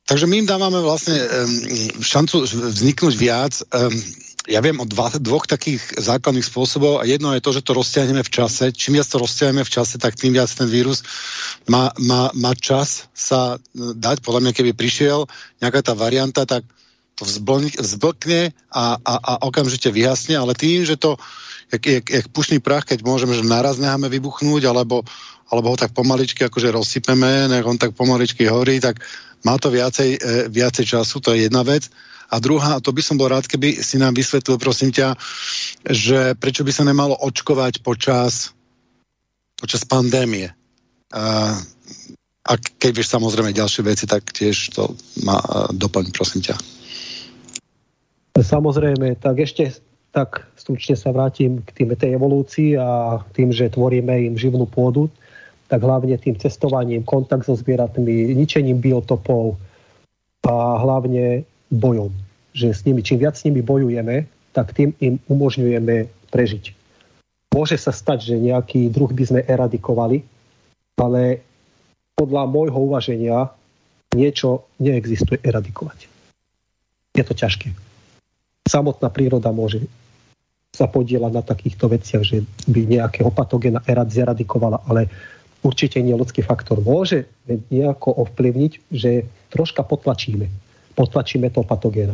Takže 0.07 0.23
my 0.23 0.39
im 0.39 0.47
dávame 0.47 0.79
vlastne 0.79 1.19
šancu 1.99 2.47
vzniknúť 2.47 3.13
viac. 3.19 3.59
Ja 4.47 4.63
viem 4.63 4.79
o 4.79 4.87
dva, 4.87 5.11
dvoch 5.11 5.43
takých 5.43 5.99
základných 5.99 6.47
spôsobov 6.47 7.03
a 7.03 7.07
jedno 7.07 7.35
je 7.35 7.43
to, 7.43 7.51
že 7.51 7.67
to 7.67 7.75
rozťahneme 7.75 8.23
v 8.23 8.31
čase. 8.31 8.71
Čím 8.71 8.95
viac 8.95 9.11
to 9.11 9.19
rozťahneme 9.19 9.67
v 9.67 9.73
čase, 9.75 9.99
tak 9.99 10.15
tým 10.15 10.31
viac 10.31 10.47
ten 10.47 10.71
vírus 10.71 11.03
má, 11.67 11.91
má, 11.99 12.31
má 12.31 12.55
čas 12.55 13.11
sa 13.11 13.59
e, 13.59 13.91
dať. 13.91 14.23
Podľa 14.23 14.47
mňa, 14.47 14.51
keby 14.55 14.71
prišiel 14.71 15.27
nejaká 15.59 15.83
tá 15.83 15.93
varianta, 15.99 16.47
tak 16.47 16.63
to 17.19 17.27
vzblkne 17.75 18.55
a, 18.71 18.83
a, 18.95 19.13
a 19.19 19.33
okamžite 19.43 19.91
vyhasne, 19.91 20.39
ale 20.39 20.55
tým, 20.55 20.87
že 20.87 20.95
to, 20.95 21.19
jak, 21.73 21.83
jak, 21.83 22.05
jak 22.07 22.25
pušný 22.31 22.63
prach, 22.63 22.87
keď 22.87 23.03
môžeme, 23.03 23.35
že 23.35 23.43
naraz 23.43 23.81
necháme 23.81 24.07
vybuchnúť, 24.07 24.63
alebo, 24.69 25.03
alebo 25.51 25.73
ho 25.73 25.77
tak 25.77 25.91
pomaličky 25.91 26.47
akože 26.47 26.71
rozsypeme, 26.71 27.51
nech 27.51 27.67
on 27.67 27.75
tak 27.75 27.97
pomaličky 27.97 28.47
horí, 28.47 28.79
tak 28.79 29.03
má 29.43 29.59
to 29.59 29.73
viacej, 29.73 30.09
e, 30.15 30.19
viacej 30.47 30.85
času, 30.87 31.19
to 31.19 31.35
je 31.35 31.51
jedna 31.51 31.67
vec. 31.67 31.91
A 32.27 32.35
druhá, 32.43 32.75
a 32.75 32.83
to 32.83 32.91
by 32.91 32.99
som 32.99 33.15
bol 33.15 33.31
rád, 33.31 33.47
keby 33.47 33.79
si 33.79 33.95
nám 33.95 34.11
vysvetlil, 34.11 34.59
prosím 34.59 34.91
ťa, 34.91 35.15
že 35.87 36.35
prečo 36.35 36.67
by 36.67 36.71
sa 36.75 36.83
nemalo 36.83 37.15
očkovať 37.15 37.79
počas, 37.79 38.51
počas 39.55 39.87
pandémie. 39.87 40.51
A, 41.15 41.55
a 42.43 42.51
keď 42.59 42.91
vieš 42.91 43.15
samozrejme 43.15 43.55
ďalšie 43.55 43.81
veci, 43.87 44.03
tak 44.03 44.27
tiež 44.35 44.75
to 44.75 44.91
má 45.23 45.39
doplň, 45.71 46.11
prosím 46.11 46.43
ťa. 46.43 46.55
Samozrejme, 48.37 49.17
tak 49.17 49.39
ešte 49.39 49.71
tak 50.11 50.49
stručne 50.57 50.97
sa 50.97 51.13
vrátim 51.13 51.61
k 51.61 51.69
tým, 51.77 51.93
tej 51.93 52.17
evolúcii 52.17 52.73
a 52.73 53.21
tým, 53.37 53.53
že 53.53 53.69
tvoríme 53.69 54.33
im 54.33 54.35
živnú 54.35 54.65
pôdu, 54.65 55.13
tak 55.67 55.83
hlavne 55.83 56.17
tým 56.17 56.33
cestovaním, 56.41 57.05
kontakt 57.05 57.45
so 57.45 57.53
zvieratmi, 57.53 58.33
ničením 58.33 58.81
biotopov 58.81 59.61
a 60.47 60.79
hlavne 60.79 61.43
bojom. 61.69 62.09
Že 62.57 62.67
s 62.73 62.81
nimi, 62.89 63.05
čím 63.05 63.21
viac 63.21 63.37
s 63.37 63.45
nimi 63.45 63.61
bojujeme, 63.61 64.25
tak 64.49 64.73
tým 64.73 64.97
im 64.97 65.21
umožňujeme 65.29 66.09
prežiť. 66.33 66.73
Môže 67.53 67.77
sa 67.77 67.93
stať, 67.93 68.33
že 68.33 68.41
nejaký 68.41 68.89
druh 68.89 69.13
by 69.13 69.23
sme 69.29 69.41
eradikovali, 69.45 70.25
ale 70.97 71.45
podľa 72.17 72.49
môjho 72.49 72.79
uvaženia 72.81 73.53
niečo 74.17 74.65
neexistuje 74.81 75.37
eradikovať. 75.45 76.09
Je 77.13 77.23
to 77.25 77.37
ťažké. 77.37 77.69
Samotná 78.65 79.13
príroda 79.13 79.53
môže 79.53 79.85
sa 80.73 80.85
podielať 80.85 81.31
na 81.33 81.43
takýchto 81.45 81.89
veciach, 81.89 82.21
že 82.21 82.45
by 82.69 82.85
nejakého 82.85 83.33
patogena 83.33 83.81
eradikovala, 83.85 84.85
ale 84.85 85.09
určite 85.65 85.97
nie 86.01 86.13
ľudský 86.13 86.45
faktor. 86.45 86.81
Môže 86.81 87.25
nejako 87.47 88.21
ovplyvniť, 88.27 88.93
že 88.93 89.25
troška 89.49 89.81
potlačíme. 89.81 90.45
Potlačíme 90.93 91.49
toho 91.49 91.65
patogéna. 91.65 92.13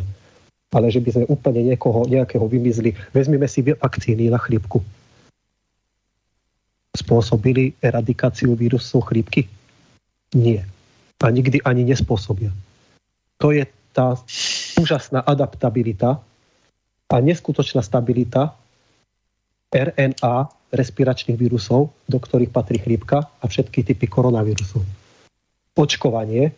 Ale 0.74 0.90
že 0.90 1.00
by 1.00 1.10
sme 1.14 1.26
úplne 1.30 1.62
niekoho, 1.62 2.10
nejakého 2.10 2.50
vymizli. 2.50 2.98
Vezmime 3.14 3.46
si 3.46 3.62
vakcíny 3.62 4.34
na 4.34 4.42
chrípku. 4.42 4.82
Spôsobili 6.94 7.78
eradikáciu 7.78 8.58
vírusu 8.58 9.02
chrípky? 9.06 9.46
Nie. 10.34 10.66
A 11.22 11.30
nikdy 11.30 11.62
ani 11.62 11.86
nespôsobia. 11.86 12.50
To 13.38 13.54
je 13.54 13.64
tá 13.94 14.18
úžasná 14.82 15.22
adaptabilita 15.22 16.18
a 17.14 17.16
neskutočná 17.22 17.86
stabilita 17.86 18.58
RNA 19.70 20.50
respiračných 20.74 21.38
vírusov, 21.38 21.94
do 22.10 22.18
ktorých 22.18 22.50
patrí 22.50 22.82
chrípka 22.82 23.30
a 23.30 23.46
všetky 23.46 23.86
typy 23.86 24.10
koronavírusov. 24.10 24.82
Očkovanie. 25.78 26.54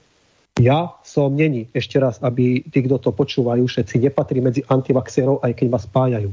Ja 0.56 0.96
som 1.04 1.36
není, 1.36 1.68
ešte 1.76 2.00
raz, 2.00 2.16
aby 2.24 2.64
tí, 2.64 2.80
kto 2.88 2.96
to 2.96 3.12
počúvajú, 3.12 3.68
všetci 3.68 4.08
nepatrí 4.08 4.40
medzi 4.40 4.64
antivaxerov, 4.64 5.44
aj 5.44 5.52
keď 5.52 5.68
ma 5.68 5.80
spájajú. 5.84 6.32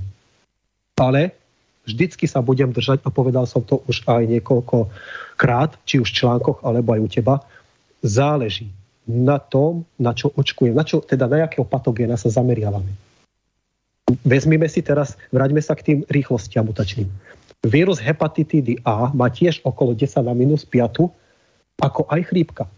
Ale 0.95 1.35
vždycky 1.83 2.31
sa 2.31 2.39
budem 2.39 2.71
držať, 2.71 3.03
a 3.03 3.11
povedal 3.11 3.51
som 3.51 3.67
to 3.67 3.83
už 3.91 4.07
aj 4.07 4.23
niekoľko 4.31 4.87
krát, 5.35 5.75
či 5.83 5.99
už 5.99 6.15
v 6.15 6.19
článkoch, 6.23 6.63
alebo 6.63 6.95
aj 6.95 7.01
u 7.03 7.09
teba, 7.11 7.35
záleží 8.07 8.71
na 9.11 9.43
tom, 9.43 9.83
na 9.99 10.15
čo 10.15 10.31
očkujem, 10.31 10.71
na 10.71 10.87
čo, 10.87 11.03
teda 11.03 11.27
na 11.27 11.43
jakého 11.43 11.67
patogéna 11.67 12.15
sa 12.15 12.31
zameriavame. 12.31 12.95
Vezmime 14.23 14.71
si 14.71 14.87
teraz, 14.87 15.19
vráťme 15.35 15.59
sa 15.59 15.75
k 15.75 15.83
tým 15.83 15.99
rýchlostiam 16.07 16.63
mutačným. 16.71 17.11
Vírus 17.67 17.99
hepatitídy 17.99 18.83
A 18.87 19.11
má 19.11 19.31
tiež 19.31 19.63
okolo 19.67 19.99
10 19.99 20.23
na 20.23 20.35
minus 20.35 20.63
5, 20.63 21.11
ako 21.83 22.07
aj 22.07 22.21
chrípka. 22.31 22.71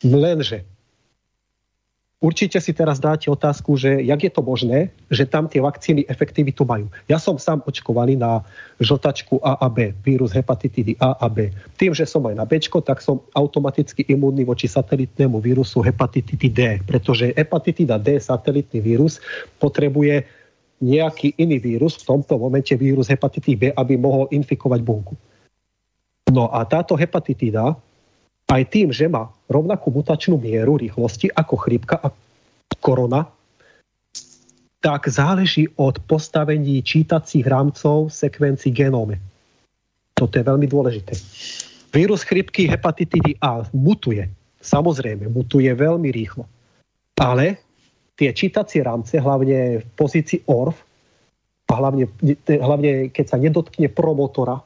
Lenže 0.00 0.64
Určite 2.20 2.60
si 2.60 2.76
teraz 2.76 3.00
dáte 3.00 3.32
otázku, 3.32 3.80
že 3.80 4.04
jak 4.04 4.20
je 4.20 4.28
to 4.28 4.44
možné, 4.44 4.92
že 5.08 5.24
tam 5.24 5.48
tie 5.48 5.56
vakcíny 5.56 6.04
efektivitu 6.04 6.68
majú. 6.68 6.92
Ja 7.08 7.16
som 7.16 7.40
sám 7.40 7.64
očkovaný 7.64 8.20
na 8.20 8.44
žltačku 8.76 9.40
A 9.40 9.56
a 9.56 9.72
B, 9.72 9.96
vírus 10.04 10.28
hepatitidy 10.36 11.00
A 11.00 11.16
a 11.16 11.32
B. 11.32 11.48
Tým, 11.80 11.96
že 11.96 12.04
som 12.04 12.20
aj 12.28 12.36
na 12.36 12.44
B, 12.44 12.60
tak 12.60 13.00
som 13.00 13.24
automaticky 13.32 14.04
imúnny 14.04 14.44
voči 14.44 14.68
satelitnému 14.68 15.40
vírusu 15.40 15.80
hepatitidy 15.80 16.48
D, 16.52 16.60
pretože 16.84 17.32
hepatitida 17.32 17.96
D, 17.96 18.20
satelitný 18.20 18.84
vírus, 18.84 19.16
potrebuje 19.56 20.28
nejaký 20.84 21.40
iný 21.40 21.56
vírus, 21.56 21.96
v 21.96 22.04
tomto 22.04 22.36
momente 22.36 22.76
vírus 22.76 23.08
hepatitidy 23.08 23.56
B, 23.56 23.62
aby 23.72 23.96
mohol 23.96 24.28
infikovať 24.28 24.80
bunku. 24.84 25.16
No 26.28 26.52
a 26.52 26.68
táto 26.68 27.00
hepatitída 27.00 27.80
aj 28.44 28.62
tým, 28.68 28.92
že 28.92 29.08
má 29.08 29.32
rovnakú 29.50 29.90
mutačnú 29.90 30.38
mieru 30.38 30.78
rýchlosti 30.78 31.28
ako 31.34 31.54
chrípka 31.58 31.98
a 31.98 32.14
korona, 32.78 33.26
tak 34.80 35.10
záleží 35.10 35.68
od 35.76 36.00
postavení 36.08 36.80
čítacích 36.80 37.44
rámcov 37.44 38.08
sekvencií 38.08 38.72
genóme. 38.72 39.20
Toto 40.16 40.40
je 40.40 40.44
veľmi 40.46 40.64
dôležité. 40.64 41.12
Vírus 41.92 42.24
chrypky 42.24 42.70
hepatitidy 42.70 43.36
A 43.42 43.66
mutuje. 43.76 44.24
Samozrejme, 44.62 45.28
mutuje 45.28 45.68
veľmi 45.68 46.08
rýchlo. 46.08 46.48
Ale 47.20 47.60
tie 48.16 48.32
čítacie 48.32 48.80
rámce, 48.80 49.20
hlavne 49.20 49.84
v 49.84 49.86
pozícii 49.98 50.48
ORF, 50.48 50.80
a 51.70 51.72
hlavne, 51.78 52.10
hlavne 52.50 53.14
keď 53.14 53.26
sa 53.30 53.38
nedotkne 53.38 53.86
promotora 53.86 54.58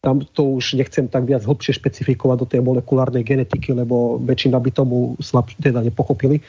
tam 0.00 0.24
to 0.24 0.56
už 0.56 0.80
nechcem 0.80 1.08
tak 1.08 1.28
viac 1.28 1.44
hlbšie 1.44 1.76
špecifikovať 1.76 2.36
do 2.40 2.46
tej 2.48 2.60
molekulárnej 2.64 3.20
genetiky, 3.20 3.76
lebo 3.76 4.16
väčšina 4.16 4.56
by 4.56 4.70
tomu 4.72 5.20
slab, 5.20 5.52
teda 5.60 5.84
nepochopili, 5.84 6.40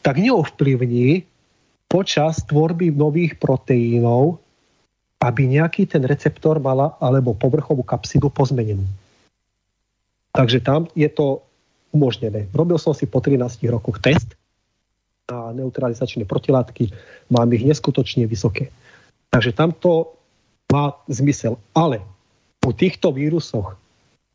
tak 0.00 0.16
neovplyvní 0.16 1.28
počas 1.84 2.40
tvorby 2.48 2.96
nových 2.96 3.36
proteínov, 3.36 4.40
aby 5.20 5.48
nejaký 5.48 5.84
ten 5.84 6.04
receptor 6.08 6.56
mala 6.56 6.96
alebo 6.96 7.36
povrchovú 7.36 7.84
kapsidu 7.84 8.32
pozmenenú. 8.32 8.84
Takže 10.32 10.60
tam 10.64 10.88
je 10.96 11.08
to 11.12 11.44
umožnené. 11.92 12.48
Robil 12.52 12.76
som 12.76 12.92
si 12.92 13.08
po 13.08 13.20
13 13.20 13.40
rokoch 13.72 14.00
test 14.00 14.36
na 15.26 15.52
neutralizačné 15.52 16.24
protilátky, 16.28 16.92
mám 17.32 17.48
ich 17.52 17.64
neskutočne 17.64 18.28
vysoké. 18.28 18.70
Takže 19.32 19.52
tamto 19.56 20.14
má 20.70 20.94
zmysel. 21.10 21.58
Ale 21.74 22.04
u 22.66 22.70
týchto 22.74 23.14
vírusoch 23.14 23.78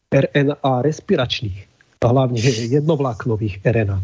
RNA 0.08 0.74
respiračných, 0.88 1.60
a 2.02 2.10
hlavne 2.10 2.40
jednovláknových 2.72 3.62
RNA, 3.62 4.00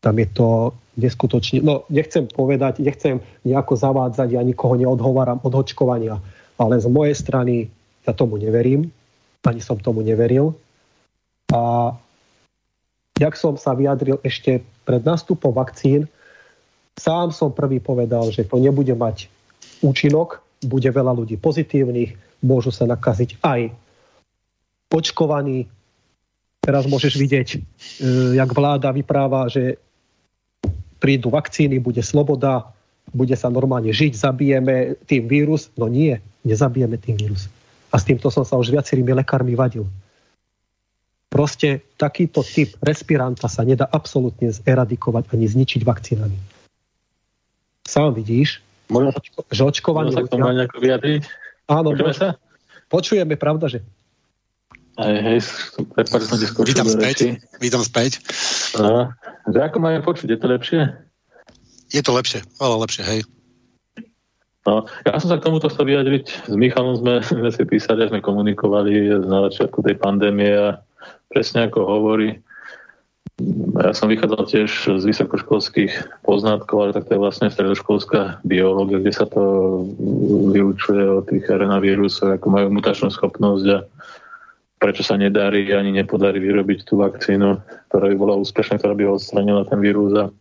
tam 0.00 0.14
je 0.16 0.28
to 0.32 0.48
neskutočne, 0.96 1.60
no 1.60 1.84
nechcem 1.92 2.24
povedať, 2.26 2.80
nechcem 2.80 3.20
nejako 3.44 3.76
zavádzať, 3.76 4.34
ja 4.34 4.42
nikoho 4.42 4.74
neodhováram 4.80 5.38
od 5.44 5.52
očkovania, 5.52 6.18
ale 6.56 6.80
z 6.80 6.88
mojej 6.88 7.14
strany 7.14 7.54
ja 8.08 8.16
tomu 8.16 8.40
neverím, 8.40 8.88
ani 9.44 9.60
som 9.60 9.76
tomu 9.76 10.00
neveril. 10.00 10.56
A 11.52 11.92
jak 13.20 13.34
som 13.36 13.60
sa 13.60 13.76
vyjadril 13.76 14.16
ešte 14.24 14.64
pred 14.88 15.04
nástupom 15.04 15.52
vakcín, 15.52 16.08
sám 16.96 17.30
som 17.30 17.52
prvý 17.52 17.78
povedal, 17.78 18.32
že 18.32 18.48
to 18.48 18.56
nebude 18.56 18.92
mať 18.96 19.28
účinok, 19.84 20.40
bude 20.64 20.88
veľa 20.88 21.12
ľudí 21.16 21.36
pozitívnych, 21.40 22.29
môžu 22.40 22.72
sa 22.72 22.88
nakaziť 22.88 23.40
aj 23.44 23.70
očkovaní. 24.90 25.70
Teraz 26.60 26.84
môžeš 26.84 27.14
vidieť, 27.16 27.48
e, 27.56 27.58
jak 28.36 28.50
vláda 28.52 28.92
vypráva, 28.92 29.48
že 29.48 29.80
prídu 31.00 31.32
vakcíny, 31.32 31.80
bude 31.80 32.04
sloboda, 32.04 32.68
bude 33.16 33.32
sa 33.34 33.48
normálne 33.48 33.90
žiť, 33.90 34.12
zabijeme 34.12 35.00
tým 35.08 35.24
vírus. 35.24 35.72
No 35.80 35.88
nie, 35.88 36.20
nezabijeme 36.44 37.00
tým 37.00 37.16
vírus. 37.16 37.48
A 37.90 37.96
s 37.96 38.06
týmto 38.06 38.28
som 38.28 38.44
sa 38.44 38.60
už 38.60 38.70
viacerými 38.70 39.16
lekármi 39.16 39.56
vadil. 39.56 39.88
Proste 41.30 41.86
takýto 41.96 42.42
typ 42.42 42.74
respiranta 42.82 43.46
sa 43.46 43.62
nedá 43.62 43.86
absolútne 43.86 44.50
zeradikovať 44.50 45.30
ani 45.32 45.46
zničiť 45.46 45.80
vakcínami. 45.86 46.38
Sám 47.86 48.14
vidíš, 48.14 48.60
Môžem, 48.90 49.14
že 49.54 49.62
očkovanie... 49.62 50.10
Môžem 50.10 51.22
Áno, 51.70 51.94
Počujeme 51.94 52.14
sa? 52.14 52.28
Počujeme, 52.90 53.34
pravda, 53.38 53.70
že? 53.70 53.80
Hej, 54.98 55.16
hej, 55.22 55.38
prepáč, 55.94 56.26
som 56.26 56.36
ti 56.36 56.50
skočil 56.50 56.74
Vítam 56.74 56.88
späť, 56.90 57.38
vítam 57.62 57.80
späť. 57.86 58.20
No, 58.76 59.14
že 59.48 59.58
ako 59.62 59.76
máme 59.78 60.02
počuť, 60.02 60.28
je 60.34 60.38
to 60.42 60.46
lepšie? 60.50 60.80
Je 61.94 62.02
to 62.02 62.10
lepšie, 62.10 62.42
ale 62.58 62.74
lepšie, 62.82 63.06
hej. 63.06 63.20
No, 64.68 64.84
ja 65.08 65.16
som 65.16 65.32
sa 65.32 65.40
k 65.40 65.46
tomuto 65.48 65.72
chcel 65.72 65.88
vyjadriť. 65.88 66.52
S 66.52 66.54
Michalom 66.58 66.98
sme, 66.98 67.22
sme 67.30 67.48
si 67.54 67.62
písali, 67.64 68.10
sme 68.10 68.20
komunikovali 68.20 69.08
na 69.24 69.48
začiatku 69.48 69.80
tej 69.80 69.96
pandémie 69.96 70.52
a 70.52 70.82
presne 71.30 71.70
ako 71.70 71.86
hovorí, 71.86 72.36
ja 73.80 73.92
som 73.96 74.12
vychádzal 74.12 74.42
tiež 74.46 74.70
z 75.00 75.04
vysokoškolských 75.04 76.22
poznatkov, 76.22 76.76
ale 76.84 76.94
tak 76.96 77.08
to 77.08 77.16
je 77.16 77.22
vlastne 77.22 77.48
stredoškolská 77.48 78.44
biológia, 78.44 79.00
kde 79.00 79.12
sa 79.14 79.26
to 79.26 79.42
vyučuje 80.52 81.04
o 81.08 81.20
tých 81.24 81.48
RNA 81.48 81.78
vírusoch, 81.80 82.36
ako 82.36 82.46
majú 82.52 82.66
mutačnú 82.70 83.08
schopnosť 83.08 83.66
a 83.72 83.78
prečo 84.80 85.04
sa 85.04 85.20
nedarí 85.20 85.68
ani 85.76 85.92
nepodarí 85.92 86.40
vyrobiť 86.40 86.88
tú 86.88 87.00
vakcínu, 87.04 87.60
ktorá 87.92 88.04
by 88.12 88.16
bola 88.16 88.40
úspešná, 88.40 88.80
ktorá 88.80 88.96
by 88.96 89.12
odstranila 89.12 89.68
ten 89.68 89.80
vírus. 89.80 90.12
A 90.16 90.32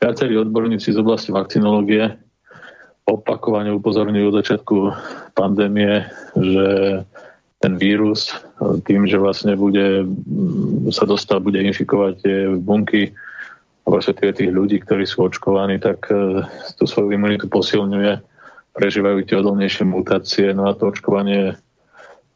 viacerí 0.00 0.40
odborníci 0.40 0.96
z 0.96 0.98
oblasti 0.98 1.28
vakcinológie 1.32 2.16
opakovane 3.04 3.72
upozorňujú 3.72 4.26
od 4.32 4.38
začiatku 4.44 4.76
pandémie, 5.36 6.08
že 6.36 6.66
ten 7.60 7.74
vírus 7.80 8.32
tým, 8.58 9.06
že 9.06 9.22
vlastne 9.22 9.54
bude 9.54 10.06
sa 10.90 11.06
dostať, 11.06 11.38
bude 11.38 11.60
infikovať 11.62 12.12
tie 12.22 12.36
bunky 12.58 13.14
respektíve 13.96 14.36
tých 14.36 14.52
ľudí, 14.52 14.76
ktorí 14.84 15.08
sú 15.08 15.24
očkovaní, 15.24 15.80
tak 15.80 16.12
e, 16.12 16.44
tú 16.76 16.84
svoju 16.84 17.16
imunitu 17.16 17.48
posilňuje, 17.48 18.20
prežívajú 18.76 19.24
tie 19.24 19.40
odolnejšie 19.40 19.84
mutácie, 19.88 20.52
no 20.52 20.68
a 20.68 20.76
to 20.76 20.92
očkovanie 20.92 21.56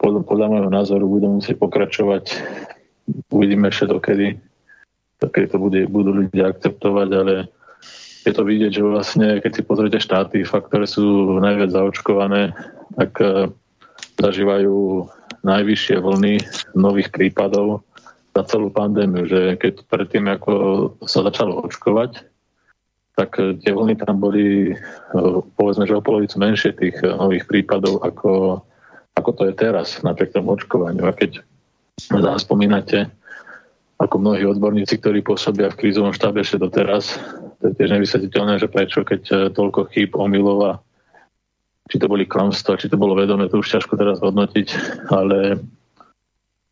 podľa, 0.00 0.24
podľa 0.24 0.46
môjho 0.48 0.70
názoru 0.72 1.04
bude 1.06 1.28
musieť 1.28 1.60
pokračovať. 1.60 2.40
Uvidíme 3.28 3.68
ešte 3.68 3.92
dokedy, 3.92 4.40
dokedy 5.20 5.46
to 5.52 5.58
bude, 5.60 5.80
budú 5.92 6.24
ľudia 6.24 6.50
akceptovať, 6.50 7.08
ale 7.12 7.34
je 8.22 8.32
to 8.32 8.42
vidieť, 8.42 8.70
že 8.72 8.82
vlastne, 8.82 9.26
keď 9.42 9.50
si 9.52 9.62
pozriete 9.66 9.98
štáty, 9.98 10.46
fakt, 10.46 10.70
ktoré 10.70 10.86
sú 10.88 11.36
najviac 11.38 11.70
zaočkované, 11.70 12.56
tak 12.96 13.12
e, 13.20 13.50
zažívajú 14.18 15.06
najvyššie 15.42 15.96
vlny 15.98 16.34
nových 16.78 17.10
prípadov 17.10 17.82
za 18.32 18.42
celú 18.48 18.72
pandémiu, 18.72 19.28
že 19.28 19.60
keď 19.60 19.84
predtým, 19.92 20.24
ako 20.30 20.52
sa 21.04 21.26
začalo 21.26 21.66
očkovať, 21.68 22.24
tak 23.12 23.36
tie 23.36 23.72
vlny 23.76 24.00
tam 24.00 24.24
boli, 24.24 24.72
povedzme, 25.60 25.84
že 25.84 25.98
o 25.98 26.00
polovicu 26.00 26.40
menšie 26.40 26.72
tých 26.72 26.96
nových 27.04 27.44
prípadov, 27.44 28.00
ako, 28.00 28.64
ako 29.20 29.30
to 29.36 29.42
je 29.52 29.54
teraz, 29.54 30.00
napriek 30.00 30.32
tomu 30.32 30.56
očkovaniu. 30.56 31.04
A 31.04 31.12
keď 31.12 31.44
zaspomínate, 32.00 33.12
ako 34.00 34.16
mnohí 34.16 34.48
odborníci, 34.48 34.96
ktorí 34.96 35.20
pôsobia 35.20 35.68
v 35.68 35.78
krízovom 35.78 36.16
štábe 36.16 36.40
ešte 36.40 36.56
doteraz, 36.56 37.20
to 37.60 37.70
je 37.70 37.76
tiež 37.76 38.00
nevysvetliteľné, 38.00 38.58
že 38.58 38.72
prečo, 38.72 39.04
keď 39.04 39.52
toľko 39.52 39.92
chýb, 39.92 40.16
omylov 40.16 40.80
či 41.92 42.00
to 42.00 42.08
boli 42.08 42.24
klamstvá, 42.24 42.80
či 42.80 42.88
to 42.88 42.96
bolo 42.96 43.12
vedomé, 43.12 43.52
to 43.52 43.60
už 43.60 43.68
ťažko 43.68 44.00
teraz 44.00 44.16
hodnotiť, 44.24 44.68
ale 45.12 45.60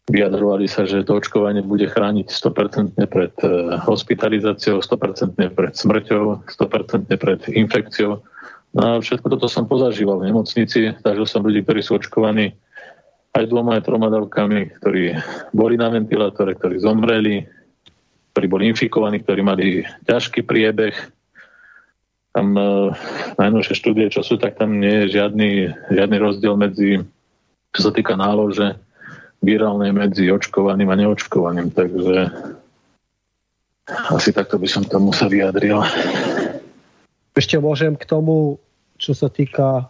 vyjadrovali 0.08 0.64
sa, 0.64 0.88
že 0.88 1.04
to 1.04 1.20
očkovanie 1.20 1.60
bude 1.60 1.84
chrániť 1.84 2.32
100% 2.32 2.96
pred 3.04 3.34
eh, 3.44 3.76
hospitalizáciou, 3.84 4.80
100% 4.80 5.36
pred 5.52 5.72
smrťou, 5.76 6.48
100% 6.48 7.12
pred 7.20 7.40
infekciou. 7.52 8.24
No 8.72 8.80
a 8.80 8.90
všetko 8.96 9.28
toto 9.28 9.44
som 9.44 9.68
pozažíval 9.68 10.24
v 10.24 10.32
nemocnici, 10.32 10.96
zažil 11.04 11.26
som 11.28 11.44
ľudí, 11.44 11.60
ktorí 11.68 11.84
sú 11.84 12.00
očkovaní 12.00 12.56
aj 13.36 13.44
dvoma, 13.44 13.76
aj 13.76 13.84
troma 13.84 14.08
dávkami, 14.08 14.80
ktorí 14.80 15.20
boli 15.52 15.76
na 15.76 15.92
ventilátore, 15.92 16.56
ktorí 16.56 16.80
zomreli, 16.80 17.44
ktorí 18.32 18.46
boli 18.48 18.72
infikovaní, 18.72 19.20
ktorí 19.20 19.40
mali 19.44 19.84
ťažký 20.08 20.48
priebeh, 20.48 20.96
tam 22.30 22.54
uh, 22.54 22.94
najnovšie 23.38 23.74
štúdie, 23.74 24.06
čo 24.10 24.22
sú, 24.22 24.38
tak 24.38 24.54
tam 24.54 24.78
nie 24.78 25.04
je 25.04 25.18
žiadny, 25.18 25.50
žiadny 25.90 26.16
rozdiel 26.18 26.54
medzi, 26.54 27.02
čo 27.74 27.80
sa 27.82 27.90
týka 27.90 28.14
nálože 28.14 28.78
virálnej 29.42 29.90
medzi 29.90 30.30
očkovaným 30.30 30.90
a 30.92 30.98
neočkovaným. 31.00 31.74
Takže 31.74 32.16
asi 33.90 34.30
takto 34.30 34.60
by 34.60 34.68
som 34.70 34.86
tomu 34.86 35.10
sa 35.10 35.26
vyjadril. 35.26 35.82
Ešte 37.34 37.56
môžem 37.58 37.96
k 37.98 38.04
tomu, 38.06 38.60
čo 39.00 39.16
sa 39.16 39.32
týka, 39.32 39.88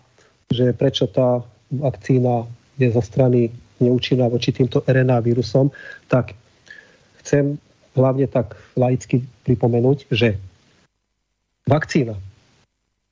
že 0.49 0.73
prečo 0.73 1.11
tá 1.11 1.43
vakcína 1.69 2.47
je 2.81 2.89
zo 2.89 3.03
strany 3.05 3.53
neúčinná 3.81 4.29
voči 4.29 4.55
týmto 4.55 4.81
RNA 4.87 5.25
vírusom, 5.25 5.73
tak 6.09 6.33
chcem 7.21 7.59
hlavne 7.97 8.29
tak 8.31 8.57
laicky 8.79 9.25
pripomenúť, 9.45 10.09
že 10.15 10.37
vakcína 11.69 12.30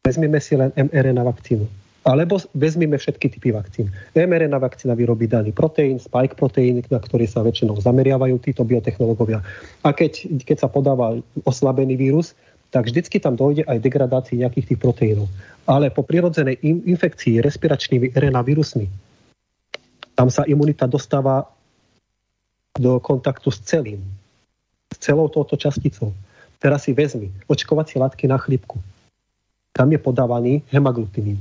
Vezmeme 0.07 0.39
si 0.39 0.55
len 0.55 0.71
mRNA 0.77 1.23
vakcínu. 1.27 1.67
Alebo 2.07 2.41
vezmeme 2.57 2.97
všetky 2.97 3.29
typy 3.37 3.53
vakcín. 3.53 3.93
mRNA 4.17 4.57
vakcína 4.57 4.97
vyrobí 4.97 5.29
daný 5.29 5.53
proteín, 5.53 6.01
spike 6.01 6.39
proteín, 6.39 6.81
na 6.89 7.03
ktorý 7.03 7.29
sa 7.29 7.45
väčšinou 7.45 7.77
zameriavajú 7.83 8.41
títo 8.41 8.65
biotechnológovia. 8.65 9.45
A 9.85 9.93
keď, 9.93 10.25
keď 10.47 10.57
sa 10.65 10.69
podáva 10.73 11.21
oslabený 11.45 12.01
vírus, 12.01 12.33
tak 12.73 12.89
vždycky 12.89 13.21
tam 13.21 13.37
dojde 13.37 13.65
aj 13.69 13.85
degradácii 13.85 14.41
nejakých 14.41 14.73
tých 14.73 14.81
proteínov. 14.81 15.29
Ale 15.69 15.93
po 15.93 16.01
prirodzenej 16.01 16.61
infekcii 16.65 17.45
respiračnými 17.45 18.17
RNA 18.17 18.41
vírusmi, 18.45 18.89
tam 20.17 20.33
sa 20.33 20.49
imunita 20.49 20.89
dostáva 20.89 21.45
do 22.79 22.97
kontaktu 23.03 23.53
s 23.53 23.61
celým, 23.69 24.01
s 24.89 24.97
celou 24.97 25.29
touto 25.29 25.61
časticou. 25.61 26.15
Teraz 26.57 26.89
si 26.89 26.97
vezmi 26.97 27.29
očkovacie 27.47 28.01
látky 28.01 28.25
na 28.25 28.41
chlípku 28.41 28.81
tam 29.79 29.95
je 29.95 30.03
podávaný 30.03 30.67
hemaglutinín. 30.75 31.39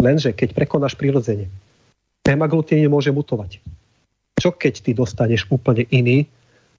Lenže 0.00 0.32
keď 0.32 0.56
prekonáš 0.56 0.96
prirodzene, 0.96 1.52
hemaglutinín 2.24 2.88
môže 2.88 3.12
mutovať. 3.12 3.60
Čo 4.40 4.56
keď 4.56 4.80
ty 4.80 4.96
dostaneš 4.96 5.44
úplne 5.52 5.84
iný 5.92 6.24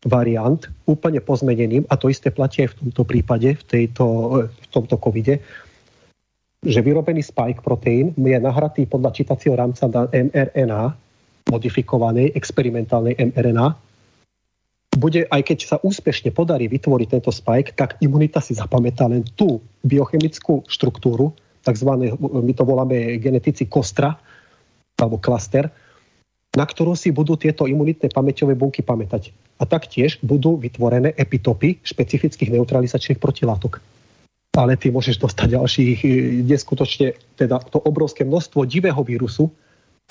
variant, 0.02 0.60
úplne 0.90 1.22
pozmeneným, 1.22 1.86
a 1.88 1.94
to 1.96 2.10
isté 2.10 2.34
platí 2.34 2.66
aj 2.66 2.74
v 2.74 2.78
tomto 2.82 3.06
prípade, 3.06 3.54
v, 3.54 3.64
tejto, 3.64 4.06
v 4.50 4.68
tomto 4.74 4.98
covide, 4.98 5.40
že 6.64 6.80
vyrobený 6.82 7.24
spike 7.24 7.62
proteín 7.62 8.12
je 8.18 8.36
nahratý 8.40 8.90
podľa 8.90 9.14
čítacieho 9.16 9.56
rámca 9.56 9.88
na 9.88 10.10
mRNA, 10.12 10.96
modifikovanej 11.48 12.34
experimentálnej 12.36 13.16
mRNA, 13.20 13.76
bude, 14.98 15.26
aj 15.26 15.42
keď 15.42 15.58
sa 15.66 15.78
úspešne 15.82 16.30
podarí 16.36 16.70
vytvoriť 16.70 17.08
tento 17.10 17.32
spike, 17.34 17.74
tak 17.74 17.98
imunita 18.04 18.40
si 18.40 18.54
zapamätá 18.54 19.10
len 19.10 19.26
tú 19.36 19.64
biochemickú 19.82 20.66
štruktúru, 20.70 21.34
takzvané, 21.64 22.14
my 22.20 22.54
to 22.54 22.64
voláme 22.68 23.18
genetici 23.18 23.66
kostra, 23.66 24.20
alebo 25.00 25.18
klaster, 25.18 25.72
na 26.54 26.66
ktorú 26.70 26.94
si 26.94 27.10
budú 27.10 27.34
tieto 27.34 27.66
imunitné 27.66 28.14
pamäťové 28.14 28.54
bunky 28.54 28.86
pamätať. 28.86 29.34
A 29.58 29.66
taktiež 29.66 30.22
budú 30.22 30.60
vytvorené 30.60 31.18
epitopy 31.18 31.82
špecifických 31.82 32.54
neutralizačných 32.54 33.18
protilátok. 33.18 33.82
Ale 34.54 34.78
ty 34.78 34.94
môžeš 34.94 35.18
dostať 35.18 35.58
ďalších, 35.58 36.00
neskutočne, 36.46 37.18
teda 37.42 37.58
to 37.74 37.82
obrovské 37.82 38.22
množstvo 38.22 38.70
divého 38.70 39.02
vírusu 39.02 39.50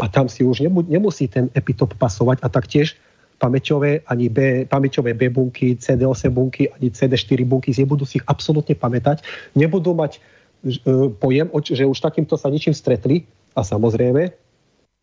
a 0.03 0.11
tam 0.11 0.27
si 0.27 0.43
už 0.43 0.67
nemusí 0.67 1.31
ten 1.31 1.47
epitop 1.55 1.95
pasovať 1.95 2.43
a 2.43 2.51
taktiež 2.51 2.99
pamäťové, 3.43 4.07
ani 4.07 4.31
B, 4.31 4.63
pamäťové 4.71 5.19
B 5.19 5.27
bunky, 5.27 5.75
CD8 5.75 6.31
bunky, 6.31 6.71
ani 6.71 6.95
CD4 6.95 7.43
bunky, 7.43 7.75
nebudú 7.75 8.07
si 8.07 8.23
ich 8.23 8.27
absolútne 8.31 8.79
pamätať, 8.79 9.27
nebudú 9.59 9.99
mať 9.99 10.23
e, 10.63 11.11
pojem, 11.19 11.51
že 11.67 11.83
už 11.83 11.99
takýmto 11.99 12.39
sa 12.39 12.47
ničím 12.47 12.71
stretli 12.71 13.27
a 13.59 13.67
samozrejme 13.67 14.31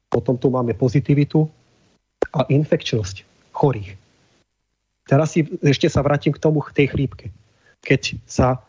potom 0.08 0.40
tu 0.40 0.48
máme 0.48 0.72
pozitivitu 0.74 1.44
a 2.32 2.48
infekčnosť 2.48 3.28
chorých. 3.52 4.00
Teraz 5.04 5.36
si, 5.36 5.44
ešte 5.60 5.92
sa 5.92 6.00
vrátim 6.00 6.32
k 6.32 6.40
tomu, 6.40 6.64
k 6.64 6.72
tej 6.72 6.88
chrípke. 6.96 7.28
Keď 7.84 8.24
sa 8.24 8.62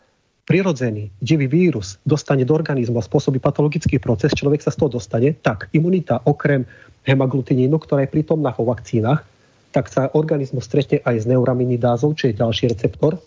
prirodzený 0.43 1.13
divý 1.21 1.47
vírus 1.47 2.01
dostane 2.03 2.43
do 2.43 2.51
organizmu 2.57 2.97
a 2.97 3.05
spôsobí 3.05 3.37
patologický 3.37 4.01
proces, 4.01 4.33
človek 4.33 4.59
sa 4.59 4.73
z 4.73 4.83
toho 4.83 4.99
dostane, 4.99 5.37
tak 5.37 5.69
imunita 5.71 6.19
okrem 6.25 6.65
hemaglutinínu, 7.05 7.77
ktorá 7.77 8.03
je 8.03 8.13
prítomná 8.13 8.51
vo 8.51 8.65
vakcínach, 8.67 9.30
tak 9.71 9.87
sa 9.87 10.11
organizmus 10.11 10.67
stretne 10.67 10.99
aj 11.01 11.23
s 11.23 11.25
neuraminidázou, 11.25 12.11
čo 12.13 12.29
je 12.29 12.37
ďalší 12.37 12.71
receptor, 12.71 13.17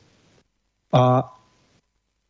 a 0.95 1.27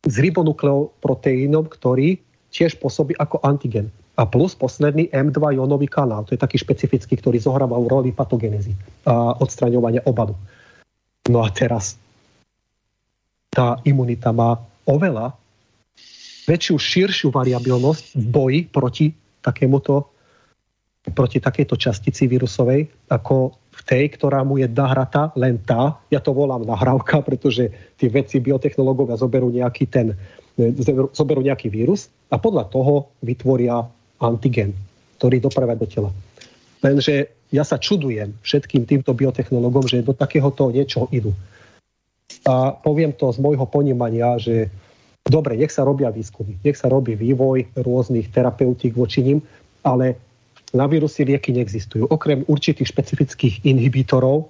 s 0.05 0.15
ribonukleoproteínom, 0.17 1.69
ktorý 1.69 2.17
tiež 2.49 2.79
pôsobí 2.79 3.13
ako 3.19 3.43
antigen. 3.43 3.91
A 4.15 4.23
plus 4.23 4.55
posledný 4.55 5.11
M2 5.11 5.59
ionový 5.59 5.91
kanál, 5.91 6.23
to 6.23 6.33
je 6.33 6.39
taký 6.39 6.55
špecifický, 6.55 7.19
ktorý 7.19 7.35
zohráva 7.35 7.75
roli 7.75 8.15
patogenezy 8.15 8.71
a 9.03 9.35
odstraňovania 9.43 10.07
obadu. 10.07 10.39
No 11.27 11.43
a 11.43 11.51
teraz 11.51 11.99
tá 13.51 13.83
imunita 13.83 14.31
má 14.31 14.55
oveľa 14.87 15.35
väčšiu, 16.47 16.75
širšiu 16.79 17.27
variabilnosť 17.33 18.15
v 18.15 18.25
boji 18.29 18.59
proti 18.71 19.05
takémuto 19.43 20.15
proti 21.13 21.37
takejto 21.37 21.77
častici 21.77 22.25
vírusovej, 22.25 23.11
ako 23.13 23.53
v 23.53 23.64
tej, 23.85 24.17
ktorá 24.17 24.41
mu 24.41 24.57
je 24.57 24.65
nahratá 24.65 25.29
len 25.37 25.61
tá, 25.61 26.01
ja 26.09 26.17
to 26.17 26.33
volám 26.33 26.65
nahrávka, 26.65 27.21
pretože 27.21 27.69
tie 28.01 28.09
veci 28.09 28.41
biotechnológovia 28.41 29.15
zoberú 29.15 29.53
nejaký 29.53 29.85
ten, 29.85 30.17
zoberú 31.13 31.45
nejaký 31.45 31.69
vírus 31.69 32.09
a 32.33 32.41
podľa 32.41 32.65
toho 32.73 33.13
vytvoria 33.21 33.85
antigen, 34.17 34.73
ktorý 35.21 35.37
dopravia 35.37 35.77
do 35.77 35.85
tela. 35.85 36.09
Lenže 36.81 37.29
ja 37.53 37.61
sa 37.61 37.77
čudujem 37.77 38.33
všetkým 38.41 38.89
týmto 38.89 39.13
biotechnológom, 39.13 39.85
že 39.85 40.01
do 40.01 40.17
takéhoto 40.17 40.73
niečoho 40.73 41.05
idú. 41.13 41.31
A 42.45 42.73
poviem 42.73 43.13
to 43.13 43.29
z 43.29 43.37
môjho 43.37 43.69
ponímania, 43.69 44.41
že 44.41 44.69
dobre, 45.25 45.57
nech 45.57 45.73
sa 45.73 45.85
robia 45.85 46.09
výskumy, 46.09 46.57
nech 46.61 46.77
sa 46.77 46.89
robí 46.89 47.13
vývoj 47.13 47.77
rôznych 47.77 48.33
terapeutík 48.33 48.97
voči 48.97 49.21
ním, 49.21 49.39
ale 49.85 50.17
na 50.73 50.89
vírusy 50.89 51.27
lieky 51.27 51.53
neexistujú. 51.53 52.09
Okrem 52.09 52.47
určitých 52.47 52.89
špecifických 52.89 53.67
inhibitorov, 53.67 54.49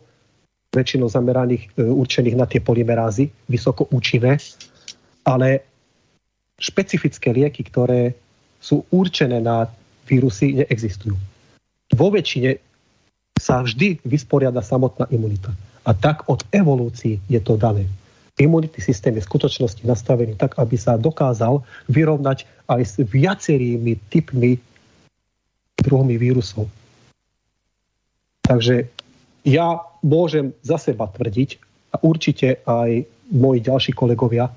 väčšinou 0.71 1.08
zameraných, 1.12 1.71
e, 1.75 1.88
určených 1.88 2.36
na 2.36 2.45
tie 2.45 2.60
polymerázy, 2.60 3.32
vysoko 3.47 3.88
účinné, 3.91 4.39
ale 5.25 5.63
špecifické 6.60 7.36
lieky, 7.36 7.67
ktoré 7.67 8.15
sú 8.62 8.88
určené 8.91 9.43
na 9.43 9.67
vírusy, 10.08 10.63
neexistujú. 10.63 11.15
Vo 11.93 12.08
väčšine 12.10 12.58
sa 13.36 13.62
vždy 13.62 14.01
vysporiada 14.08 14.63
samotná 14.63 15.06
imunita. 15.12 15.51
A 15.86 15.93
tak 15.93 16.25
od 16.32 16.41
evolúcií 16.49 17.21
je 17.30 17.38
to 17.43 17.60
dané. 17.60 17.86
Imunitný 18.36 18.82
systém 18.84 19.15
je 19.15 19.23
v 19.23 19.32
skutočnosti 19.32 19.84
nastavený 19.88 20.36
tak, 20.36 20.60
aby 20.60 20.75
sa 20.75 20.99
dokázal 20.99 21.63
vyrovnať 21.88 22.43
aj 22.67 22.82
s 22.84 22.95
viacerými 22.99 23.95
typmi 24.12 24.60
druhmi 25.82 26.16
vírusov. 26.20 26.72
Takže 28.46 28.88
ja 29.46 29.82
môžem 30.06 30.54
za 30.62 30.78
seba 30.78 31.10
tvrdiť, 31.10 31.66
a 31.96 32.04
určite 32.04 32.60
aj 32.68 33.08
moji 33.32 33.60
ďalší 33.64 33.96
kolegovia, 33.96 34.52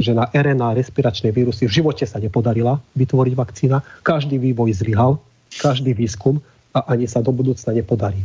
že 0.00 0.16
na 0.16 0.28
RNA 0.32 0.76
respiračné 0.76 1.32
vírusy 1.32 1.68
v 1.68 1.76
živote 1.80 2.08
sa 2.08 2.16
nepodarila 2.16 2.80
vytvoriť 2.96 3.34
vakcína. 3.36 3.84
Každý 4.00 4.40
vývoj 4.40 4.72
zlyhal, 4.72 5.20
každý 5.60 5.92
výskum 5.92 6.40
a 6.72 6.84
ani 6.88 7.04
sa 7.08 7.20
do 7.20 7.32
budúcna 7.32 7.76
nepodarí. 7.76 8.20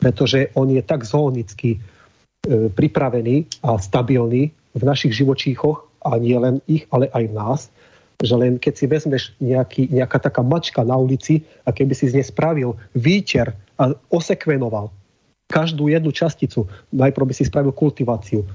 Pretože 0.00 0.52
on 0.56 0.68
je 0.68 0.84
tak 0.84 1.04
zoonicky 1.04 1.76
e, 1.76 1.78
pripravený 2.72 3.64
a 3.64 3.80
stabilný 3.80 4.52
v 4.52 4.82
našich 4.84 5.16
živočíchoch 5.16 5.84
a 6.04 6.20
nie 6.20 6.36
len 6.36 6.60
ich, 6.68 6.84
ale 6.92 7.08
aj 7.08 7.24
v 7.24 7.36
nás, 7.36 7.60
že 8.22 8.34
len 8.38 8.60
keď 8.60 8.72
si 8.76 8.86
vezmeš 8.86 9.22
nejaký, 9.42 9.90
nejaká 9.90 10.22
taká 10.22 10.44
mačka 10.44 10.86
na 10.86 10.94
ulici 10.94 11.42
a 11.66 11.74
keby 11.74 11.92
si 11.96 12.10
z 12.10 12.20
nej 12.20 12.26
spravil 12.26 12.78
výčer 12.94 13.50
a 13.80 13.90
osekvenoval 14.12 14.92
každú 15.50 15.92
jednu 15.92 16.10
časticu. 16.14 16.66
Najprv 16.94 17.30
by 17.30 17.34
si 17.34 17.44
spravil 17.44 17.74
kultiváciu. 17.74 18.46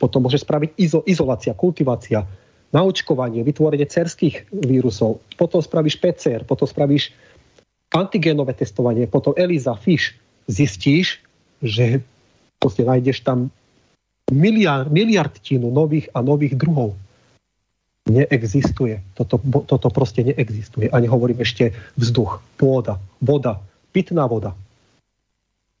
Potom 0.00 0.24
môže 0.24 0.40
spraviť 0.40 0.70
izo, 0.80 1.04
izolácia, 1.04 1.52
kultivácia, 1.52 2.24
naočkovanie, 2.72 3.44
vytvorenie 3.44 3.84
cerských 3.84 4.48
vírusov. 4.52 5.20
Potom 5.36 5.60
spravíš 5.60 6.00
PCR, 6.00 6.44
potom 6.44 6.68
spravíš 6.68 7.12
antigénové 7.92 8.52
testovanie, 8.56 9.08
potom 9.08 9.32
ELISA, 9.36 9.76
FISH. 9.76 10.16
Zistíš, 10.48 11.20
že 11.60 12.00
proste 12.56 12.80
nájdeš 12.80 13.20
tam 13.20 13.52
miliard, 14.32 14.88
miliardtinu 14.88 15.68
nových 15.68 16.08
a 16.16 16.24
nových 16.24 16.56
druhov. 16.56 16.96
Neexistuje. 18.08 19.04
Toto, 19.12 19.36
toto 19.68 19.88
proste 19.92 20.24
neexistuje. 20.24 20.88
Ani 20.88 21.06
hovorím 21.06 21.44
ešte 21.44 21.76
vzduch, 22.00 22.40
pôda, 22.56 22.96
voda, 23.20 23.60
pitná 23.92 24.24
voda 24.24 24.56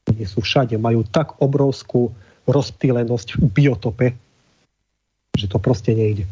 oni 0.08 0.24
sú 0.24 0.40
všade, 0.40 0.80
majú 0.80 1.04
tak 1.04 1.36
obrovskú 1.44 2.10
rozptýlenosť 2.48 3.36
v 3.36 3.44
biotope, 3.44 4.08
že 5.36 5.46
to 5.46 5.60
proste 5.60 5.92
nejde. 5.92 6.24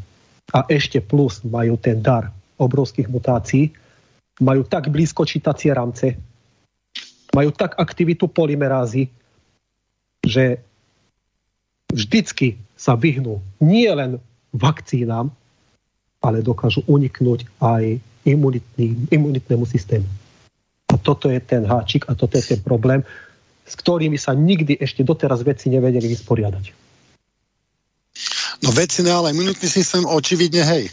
A 0.57 0.65
ešte 0.73 1.05
plus 1.05 1.45
majú 1.45 1.77
ten 1.77 2.01
dar 2.01 2.33
obrovských 2.57 3.13
mutácií, 3.13 3.77
majú 4.41 4.65
tak 4.65 4.89
blízko 4.89 5.29
čítacie 5.29 5.77
rámce, 5.77 6.17
majú 7.37 7.53
tak 7.53 7.77
aktivitu 7.77 8.33
polymerázy, 8.33 9.13
že 10.25 10.65
vždycky 11.93 12.57
sa 12.73 12.97
vyhnú 12.97 13.45
nie 13.61 13.89
len 13.93 14.17
vakcínám, 14.57 15.29
ale 16.27 16.43
dokážu 16.43 16.83
uniknúť 16.91 17.47
aj 17.63 18.03
imunitný, 18.27 19.07
imunitnému 19.15 19.63
systému. 19.63 20.11
A 20.91 20.99
toto 20.99 21.31
je 21.31 21.39
ten 21.39 21.63
háčik 21.63 22.11
a 22.11 22.19
toto 22.19 22.35
je 22.35 22.43
ten 22.43 22.61
problém, 22.63 23.07
s 23.63 23.75
ktorými 23.79 24.19
sa 24.19 24.35
nikdy 24.35 24.83
ešte 24.83 25.07
doteraz 25.07 25.47
veci 25.47 25.71
nevedeli 25.71 26.11
vysporiadať. 26.11 26.65
No 28.67 28.75
veci 28.75 29.07
ne, 29.07 29.15
ale 29.15 29.31
imunitný 29.31 29.69
systém 29.71 30.03
očividne 30.03 30.67
hej. 30.67 30.91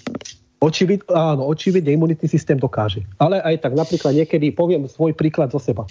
Očivid, 0.63 1.03
áno, 1.11 1.49
očividne 1.49 1.91
imunitný 1.91 2.27
systém 2.29 2.55
dokáže. 2.55 3.03
Ale 3.19 3.41
aj 3.41 3.67
tak 3.67 3.73
napríklad 3.75 4.15
niekedy 4.15 4.55
poviem 4.55 4.87
svoj 4.87 5.11
príklad 5.11 5.51
zo 5.51 5.59
seba. 5.59 5.83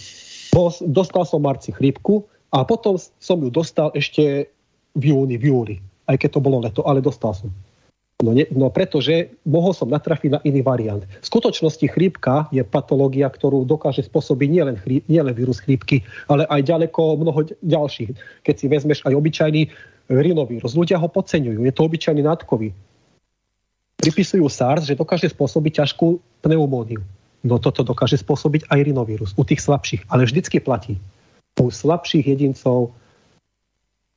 Dostal 0.84 1.24
som 1.28 1.44
marci 1.44 1.72
chrípku 1.72 2.24
a 2.52 2.64
potom 2.64 2.96
som 2.96 3.40
ju 3.40 3.48
dostal 3.48 3.92
ešte 3.96 4.48
v 4.92 5.02
júni, 5.12 5.36
v 5.40 5.44
júli. 5.48 5.76
Aj 6.04 6.16
keď 6.16 6.36
to 6.36 6.44
bolo 6.44 6.60
leto, 6.60 6.84
ale 6.84 7.00
dostal 7.00 7.32
som. 7.32 7.48
No, 8.22 8.30
ne, 8.30 8.46
no 8.54 8.70
pretože 8.70 9.34
mohol 9.42 9.74
som 9.74 9.90
natrafiť 9.90 10.30
na 10.30 10.40
iný 10.46 10.62
variant. 10.62 11.02
V 11.02 11.26
skutočnosti 11.26 11.82
chrípka 11.90 12.46
je 12.54 12.62
patológia, 12.62 13.26
ktorú 13.26 13.66
dokáže 13.66 14.06
spôsobiť 14.06 14.48
nielen, 14.48 14.76
nielen 15.10 15.34
vírus 15.34 15.58
chrípky, 15.58 16.06
ale 16.30 16.46
aj 16.46 16.62
ďaleko 16.62 17.18
mnoho 17.18 17.50
ďalších. 17.66 18.14
Keď 18.46 18.54
si 18.54 18.66
vezmeš 18.70 19.02
aj 19.02 19.18
obyčajný 19.18 19.62
rinovírus. 20.06 20.78
Ľudia 20.78 21.02
ho 21.02 21.10
podceňujú. 21.10 21.66
Je 21.66 21.74
to 21.74 21.82
obyčajný 21.82 22.22
nádkový. 22.22 22.70
Pripisujú 23.98 24.46
SARS, 24.46 24.86
že 24.86 24.98
dokáže 24.98 25.30
spôsobiť 25.30 25.82
ťažkú 25.82 26.18
pneumóniu. 26.46 27.02
No 27.42 27.58
toto 27.58 27.82
dokáže 27.82 28.22
spôsobiť 28.22 28.70
aj 28.70 28.78
rinovírus 28.86 29.30
u 29.34 29.42
tých 29.42 29.62
slabších. 29.62 30.06
Ale 30.10 30.26
vždycky 30.26 30.62
platí. 30.62 30.94
U 31.58 31.70
slabších 31.70 32.30
jedincov, 32.30 32.94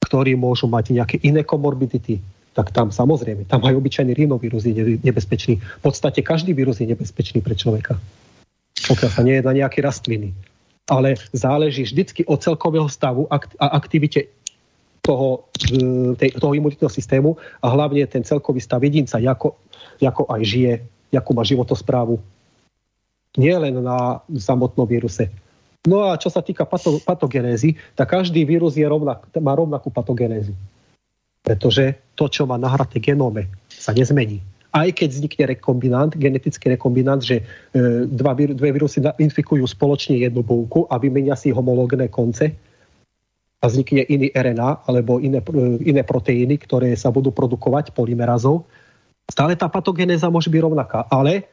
ktorí 0.05 0.37
môžu 0.37 0.69
mať 0.69 0.93
nejaké 0.93 1.17
iné 1.25 1.41
komorbidity, 1.41 2.21
tak 2.55 2.71
tam 2.71 2.87
samozrejme, 2.87 3.43
tam 3.51 3.59
aj 3.67 3.75
obyčajný 3.75 4.15
rinovírus 4.15 4.63
je 4.63 4.95
nebezpečný. 5.03 5.59
V 5.59 5.81
podstate 5.83 6.23
každý 6.23 6.55
vírus 6.55 6.79
je 6.79 6.87
nebezpečný 6.87 7.43
pre 7.43 7.51
človeka. 7.51 7.99
Pokiaľ 8.87 9.11
sa 9.11 9.21
nie 9.27 9.35
je 9.35 9.43
na 9.43 9.51
nejaké 9.51 9.83
rastliny. 9.83 10.31
Ale 10.87 11.19
záleží 11.35 11.83
vždycky 11.83 12.23
od 12.23 12.39
celkového 12.39 12.87
stavu 12.87 13.27
a 13.27 13.41
aktivite 13.75 14.31
toho, 15.03 15.51
e, 15.67 16.15
tej, 16.15 16.39
toho 16.39 16.53
imunitného 16.55 16.87
systému 16.87 17.35
a 17.59 17.67
hlavne 17.75 18.07
ten 18.07 18.23
celkový 18.23 18.63
stav 18.63 18.79
jedinca, 18.79 19.19
ako, 19.19 19.59
ako 19.99 20.23
aj 20.31 20.41
žije, 20.47 20.73
ako 21.11 21.31
má 21.35 21.43
životosprávu. 21.43 22.15
Nie 23.35 23.59
len 23.59 23.83
na 23.83 24.23
samotnom 24.31 24.87
víruse. 24.87 25.27
No 25.85 26.07
a 26.07 26.17
čo 26.17 26.31
sa 26.31 26.39
týka 26.39 26.63
pato, 26.63 27.03
patogenézy, 27.03 27.77
tak 27.93 28.15
každý 28.15 28.47
vírus 28.47 28.79
je 28.79 28.85
rovnak, 28.87 29.27
má 29.37 29.53
rovnakú 29.53 29.91
patogenézu. 29.91 30.55
Pretože 31.45 32.01
to, 32.17 32.25
čo 32.25 32.49
má 32.49 32.57
nahraté 32.57 32.97
genóme, 32.97 33.47
sa 33.69 33.93
nezmení. 33.93 34.41
Aj 34.75 34.89
keď 34.91 35.07
vznikne 35.07 35.43
rekombinant, 35.55 36.11
genetický 36.17 36.75
rekombinant, 36.75 37.23
že 37.23 37.39
e, 37.39 37.43
dva, 38.09 38.35
dve 38.35 38.75
vírusy 38.75 38.99
infikujú 38.99 39.63
spoločne 39.63 40.19
jednu 40.19 40.43
búku 40.43 40.83
a 40.91 40.99
vymenia 40.99 41.37
si 41.39 41.53
homologné 41.53 42.11
konce 42.11 42.51
a 43.63 43.65
vznikne 43.71 44.03
iný 44.03 44.27
RNA 44.35 44.83
alebo 44.83 45.23
iné, 45.23 45.39
e, 45.39 45.95
iné 45.95 46.03
proteíny, 46.03 46.59
ktoré 46.59 46.91
sa 46.99 47.07
budú 47.07 47.31
produkovať 47.31 47.95
polymerazou, 47.95 48.67
stále 49.31 49.55
tá 49.55 49.71
patogenéza 49.71 50.27
môže 50.27 50.51
byť 50.51 50.59
rovnaká. 50.59 51.07
Ale 51.07 51.47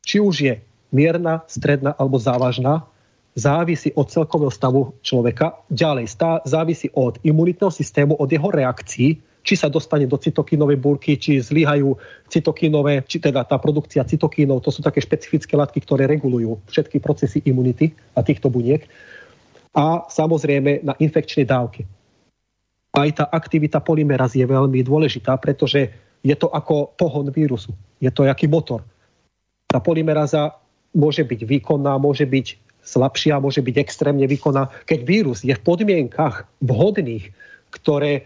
či 0.00 0.16
už 0.22 0.36
je 0.40 0.54
mierna, 0.88 1.44
stredná 1.52 1.92
alebo 2.00 2.16
závažná, 2.16 2.88
závisí 3.34 3.92
od 3.94 4.08
celkového 4.10 4.50
stavu 4.50 4.98
človeka. 5.02 5.62
Ďalej, 5.68 6.06
stá, 6.08 6.40
závisí 6.44 6.90
od 6.94 7.20
imunitného 7.22 7.70
systému, 7.70 8.16
od 8.16 8.28
jeho 8.28 8.48
reakcií, 8.50 9.20
či 9.48 9.54
sa 9.56 9.72
dostane 9.72 10.04
do 10.04 10.20
cytokínovej 10.20 10.76
búrky, 10.76 11.16
či 11.16 11.40
zlyhajú 11.40 11.96
cytokínové, 12.28 13.00
či 13.08 13.16
teda 13.16 13.48
tá 13.48 13.56
produkcia 13.56 14.04
cytokínov, 14.04 14.60
to 14.60 14.68
sú 14.68 14.84
také 14.84 15.00
špecifické 15.00 15.56
látky, 15.56 15.80
ktoré 15.80 16.04
regulujú 16.04 16.60
všetky 16.68 17.00
procesy 17.00 17.40
imunity 17.48 17.96
a 18.12 18.20
týchto 18.20 18.52
buniek. 18.52 18.84
A 19.72 20.04
samozrejme 20.04 20.84
na 20.84 20.92
infekčnej 21.00 21.48
dávke. 21.48 21.88
Aj 22.92 23.08
tá 23.14 23.24
aktivita 23.30 23.80
polymeraz 23.80 24.34
je 24.34 24.44
veľmi 24.44 24.82
dôležitá, 24.84 25.38
pretože 25.38 25.94
je 26.20 26.34
to 26.34 26.50
ako 26.50 26.92
pohon 26.98 27.30
vírusu. 27.30 27.72
Je 28.02 28.10
to 28.10 28.26
jaký 28.26 28.50
motor. 28.50 28.82
Tá 29.70 29.78
polymeraza 29.78 30.58
môže 30.92 31.22
byť 31.22 31.40
výkonná, 31.46 31.94
môže 31.96 32.26
byť 32.26 32.67
slabšia, 32.88 33.44
môže 33.44 33.60
byť 33.60 33.76
extrémne 33.76 34.24
výkonná. 34.24 34.72
Keď 34.88 35.00
vírus 35.04 35.44
je 35.44 35.52
v 35.52 35.64
podmienkach 35.64 36.48
vhodných, 36.64 37.28
ktoré, 37.68 38.24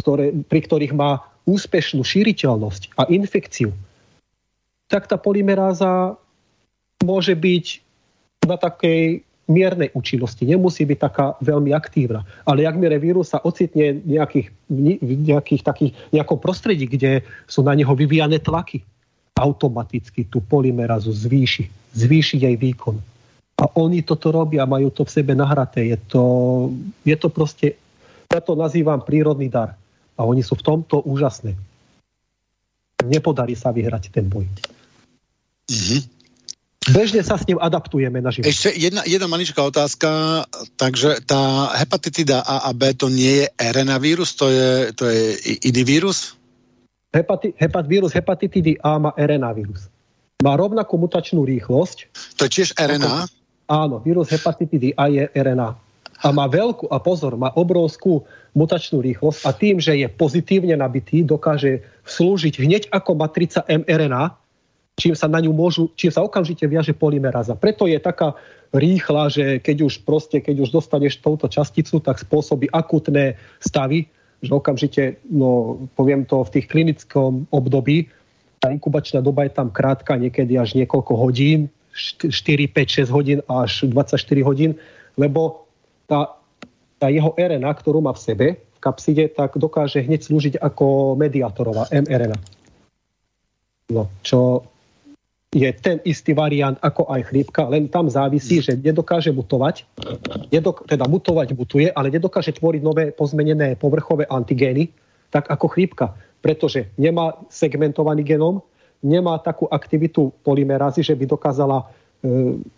ktoré, 0.00 0.32
pri 0.48 0.60
ktorých 0.64 0.96
má 0.96 1.20
úspešnú 1.44 2.00
šíriteľnosť 2.00 2.96
a 2.96 3.04
infekciu, 3.12 3.74
tak 4.88 5.08
tá 5.08 5.20
polymeráza 5.20 6.16
môže 7.04 7.36
byť 7.36 7.66
na 8.48 8.56
takej 8.56 9.24
miernej 9.50 9.90
účinnosti. 9.92 10.46
Nemusí 10.46 10.86
byť 10.86 10.98
taká 10.98 11.26
veľmi 11.42 11.74
aktívna. 11.74 12.22
Ale 12.46 12.64
jakmile 12.64 12.96
vírus 12.96 13.34
sa 13.34 13.42
ocitne 13.42 14.00
nejakých, 14.06 14.48
nejakých 15.02 15.62
takých, 15.66 15.92
nejakom 16.14 16.38
prostredí, 16.38 16.86
kde 16.86 17.26
sú 17.50 17.66
na 17.66 17.74
neho 17.74 17.92
vyvíjane 17.92 18.38
tlaky, 18.38 18.80
automaticky 19.34 20.30
tú 20.30 20.40
polymerázu 20.40 21.10
zvýši. 21.10 21.68
Zvýši 21.92 22.36
jej 22.38 22.56
výkon. 22.56 23.11
A 23.60 23.64
oni 23.78 24.02
toto 24.02 24.32
robia, 24.32 24.66
majú 24.66 24.90
to 24.90 25.04
v 25.06 25.14
sebe 25.22 25.32
nahraté. 25.36 25.92
Je 25.92 25.98
to, 25.98 26.22
je 27.04 27.16
to 27.18 27.28
proste, 27.28 27.78
ja 28.26 28.40
to 28.40 28.56
nazývam 28.56 29.04
prírodný 29.04 29.52
dar. 29.52 29.76
A 30.16 30.24
oni 30.24 30.40
sú 30.40 30.56
v 30.58 30.64
tomto 30.64 31.04
úžasné. 31.04 31.54
Nepodarí 33.02 33.58
sa 33.58 33.74
vyhrať 33.74 34.14
ten 34.14 34.26
boj. 34.26 34.46
Mm-hmm. 35.70 36.00
Bežne 36.90 37.22
sa 37.22 37.38
s 37.38 37.46
ním 37.46 37.62
adaptujeme 37.62 38.18
na 38.18 38.34
život. 38.34 38.50
Ešte 38.50 38.74
jedna, 38.74 39.06
jedna 39.06 39.30
maličká 39.30 39.62
otázka. 39.62 40.42
Takže 40.74 41.22
tá 41.22 41.70
hepatitida 41.78 42.42
A 42.42 42.66
a 42.66 42.70
B 42.74 42.90
to 42.90 43.06
nie 43.06 43.46
je 43.46 43.46
RNA 43.54 43.96
vírus, 44.02 44.34
to 44.34 44.50
je, 44.50 44.90
to 44.90 45.06
je 45.06 45.38
iný 45.62 45.86
vírus? 45.86 46.34
Hepati, 47.14 47.54
hepat, 47.54 47.86
vírus 47.86 48.10
hepatitidy 48.10 48.82
A 48.82 48.98
má 48.98 49.14
RNA 49.14 49.50
vírus. 49.54 49.86
Má 50.42 50.58
rovnakú 50.58 50.98
mutačnú 50.98 51.46
rýchlosť. 51.46 52.10
To 52.34 52.50
je 52.50 52.50
tiež 52.50 52.74
RNA? 52.74 53.30
Ako, 53.30 53.41
áno, 53.72 53.96
vírus 54.04 54.28
hepatitidy 54.28 54.92
A 54.92 55.08
je 55.08 55.24
RNA. 55.32 55.70
A 56.22 56.28
má 56.30 56.46
veľkú, 56.46 56.86
a 56.92 57.00
pozor, 57.02 57.34
má 57.34 57.50
obrovskú 57.56 58.22
mutačnú 58.54 59.02
rýchlosť 59.02 59.40
a 59.48 59.50
tým, 59.50 59.80
že 59.80 59.96
je 59.96 60.06
pozitívne 60.06 60.76
nabitý, 60.76 61.24
dokáže 61.24 61.82
slúžiť 62.06 62.54
hneď 62.60 62.82
ako 62.92 63.18
matrica 63.18 63.64
mRNA, 63.66 64.38
čím 64.94 65.16
sa 65.16 65.26
na 65.26 65.40
ňu 65.42 65.50
môžu, 65.50 65.90
čím 65.98 66.12
sa 66.12 66.22
okamžite 66.22 66.62
viaže 66.68 66.94
polymeráza. 66.94 67.58
Preto 67.58 67.88
je 67.88 67.98
taká 67.98 68.36
rýchla, 68.70 69.32
že 69.32 69.44
keď 69.58 69.88
už 69.88 70.06
proste, 70.06 70.38
keď 70.38 70.68
už 70.68 70.70
dostaneš 70.70 71.18
touto 71.18 71.48
časticu, 71.48 71.98
tak 71.98 72.22
spôsobí 72.22 72.70
akutné 72.70 73.40
stavy, 73.58 74.06
že 74.42 74.52
okamžite, 74.52 75.02
no 75.26 75.80
poviem 75.98 76.22
to 76.22 76.44
v 76.46 76.52
tých 76.60 76.66
klinickom 76.70 77.50
období, 77.50 78.10
tá 78.62 78.70
inkubačná 78.70 79.18
doba 79.18 79.42
je 79.42 79.58
tam 79.58 79.74
krátka, 79.74 80.14
niekedy 80.14 80.54
až 80.54 80.78
niekoľko 80.78 81.18
hodín, 81.18 81.66
4, 81.92 82.32
5, 82.68 83.08
6 83.08 83.12
hodín 83.12 83.38
až 83.46 83.84
24 83.88 84.16
hodín, 84.42 84.74
lebo 85.20 85.68
tá, 86.08 86.36
tá 86.96 87.12
jeho 87.12 87.36
RNA, 87.36 87.70
ktorú 87.78 88.00
má 88.00 88.16
v 88.16 88.20
sebe, 88.20 88.46
v 88.56 88.78
kapside, 88.80 89.28
tak 89.28 89.60
dokáže 89.60 90.00
hneď 90.00 90.20
slúžiť 90.24 90.54
ako 90.58 91.14
mediátorová 91.20 91.86
mRNA. 91.92 92.38
No, 93.92 94.08
čo 94.24 94.64
je 95.52 95.68
ten 95.76 96.00
istý 96.08 96.32
variant 96.32 96.80
ako 96.80 97.12
aj 97.12 97.28
chrípka, 97.28 97.68
len 97.68 97.84
tam 97.92 98.08
závisí, 98.08 98.64
že 98.64 98.72
nedokáže 98.72 99.36
mutovať, 99.36 99.84
nedok- 100.48 100.88
teda 100.88 101.04
mutovať 101.04 101.52
mutuje, 101.52 101.92
ale 101.92 102.08
nedokáže 102.08 102.56
tvoriť 102.56 102.80
nové 102.80 103.12
pozmenené 103.12 103.76
povrchové 103.76 104.24
antigény, 104.32 104.88
tak 105.28 105.52
ako 105.52 105.68
chrípka, 105.68 106.16
pretože 106.40 106.88
nemá 106.96 107.36
segmentovaný 107.52 108.24
genom, 108.24 108.64
nemá 109.02 109.38
takú 109.42 109.66
aktivitu 109.66 110.30
polymerázy, 110.46 111.02
že 111.02 111.18
by 111.18 111.26
dokázala 111.26 111.82
e, 111.82 111.86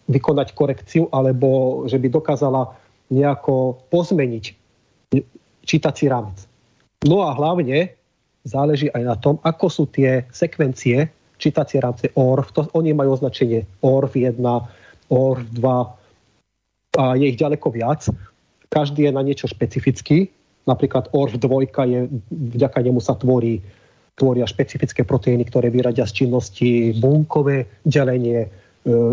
vykonať 0.08 0.56
korekciu 0.56 1.12
alebo 1.12 1.84
že 1.84 2.00
by 2.00 2.08
dokázala 2.08 2.72
nejako 3.12 3.84
pozmeniť 3.92 4.44
čítací 5.64 6.08
rámec. 6.08 6.48
No 7.04 7.28
a 7.28 7.36
hlavne 7.36 7.92
záleží 8.48 8.88
aj 8.92 9.02
na 9.04 9.16
tom, 9.20 9.36
ako 9.44 9.66
sú 9.68 9.84
tie 9.92 10.24
sekvencie 10.32 11.12
čítacie 11.38 11.82
rámce 11.82 12.08
ORF, 12.14 12.54
to, 12.54 12.64
oni 12.72 12.94
majú 12.94 13.18
označenie 13.18 13.66
ORF 13.82 14.16
1, 14.16 14.40
ORF 15.10 15.44
2 15.52 17.02
a 17.02 17.04
je 17.18 17.26
ich 17.26 17.38
ďaleko 17.38 17.74
viac. 17.74 18.06
Každý 18.70 19.10
je 19.10 19.12
na 19.12 19.22
niečo 19.22 19.50
špecifický. 19.50 20.30
Napríklad 20.64 21.10
ORF 21.12 21.36
2 21.36 21.68
je, 21.90 22.00
vďaka 22.30 22.78
nemu 22.80 23.00
sa 23.02 23.18
tvorí, 23.18 23.60
tvoria 24.14 24.46
špecifické 24.46 25.02
proteíny, 25.02 25.44
ktoré 25.46 25.70
vyradia 25.70 26.06
z 26.06 26.24
činnosti 26.24 26.94
bunkové 26.98 27.82
delenie, 27.82 28.46
e, 28.46 28.48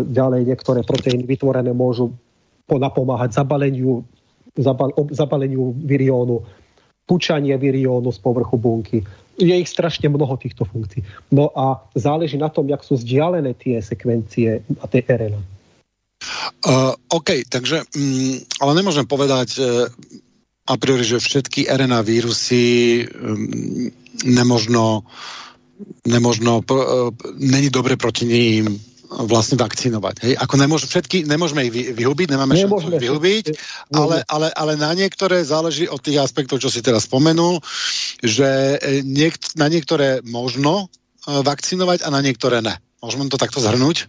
ďalej 0.06 0.46
niektoré 0.46 0.80
proteíny 0.86 1.26
vytvorené 1.26 1.74
môžu 1.74 2.14
napomáhať 2.70 3.36
zabaleniu, 3.36 4.06
zabal, 4.56 4.94
zabaleniu 5.12 5.74
viriónu, 5.76 6.40
pučanie 7.04 7.52
viriónu 7.58 8.08
z 8.14 8.18
povrchu 8.22 8.56
bunky 8.56 9.02
je 9.40 9.54
ich 9.58 9.68
strašne 9.68 10.12
mnoho 10.12 10.36
týchto 10.36 10.68
funkcií. 10.68 11.02
No 11.32 11.50
a 11.56 11.80
záleží 11.96 12.36
na 12.36 12.52
tom, 12.52 12.68
jak 12.68 12.84
sú 12.84 13.00
vzdialené 13.00 13.56
tie 13.56 13.80
sekvencie 13.80 14.60
a 14.80 14.84
tie 14.86 15.02
RNA. 15.02 15.40
Uh, 16.62 16.94
OK, 17.10 17.42
takže, 17.50 17.82
um, 17.98 18.38
ale 18.62 18.72
nemôžem 18.78 19.02
povedať 19.02 19.58
uh, 19.58 19.90
a 20.62 20.74
priori, 20.78 21.02
že 21.02 21.18
všetky 21.18 21.66
RNA 21.66 22.00
vírusy 22.06 22.64
um, 23.02 23.90
nemožno, 24.22 25.02
nemožno 26.06 26.62
uh, 26.62 27.10
není 27.38 27.70
dobre 27.70 27.98
proti 27.98 28.24
ním 28.26 28.78
vlastne 29.12 29.60
vakcinovať. 29.60 30.16
Hej? 30.24 30.34
Ako 30.40 30.54
nemôž, 30.56 30.88
všetky, 30.88 31.28
nemôžeme 31.28 31.68
ich 31.68 31.92
vyhubiť, 31.92 32.32
nemáme 32.32 32.56
šancu 32.56 32.96
ich 32.96 33.04
vyhubiť, 33.04 33.44
ale, 33.92 34.24
ale, 34.24 34.48
ale 34.56 34.72
na 34.80 34.96
niektoré 34.96 35.44
záleží 35.44 35.84
od 35.84 36.00
tých 36.00 36.24
aspektov, 36.24 36.64
čo 36.64 36.72
si 36.72 36.80
teraz 36.80 37.04
spomenul, 37.04 37.60
že 38.24 38.80
e, 38.80 39.04
niekt, 39.04 39.60
na 39.60 39.68
niektoré 39.68 40.24
možno 40.24 40.88
e, 41.28 41.44
vakcinovať 41.44 42.06
a 42.06 42.08
na 42.08 42.24
niektoré 42.24 42.64
ne. 42.64 42.80
Môžeme 43.04 43.28
to 43.28 43.36
takto 43.36 43.60
zhrnúť? 43.60 44.08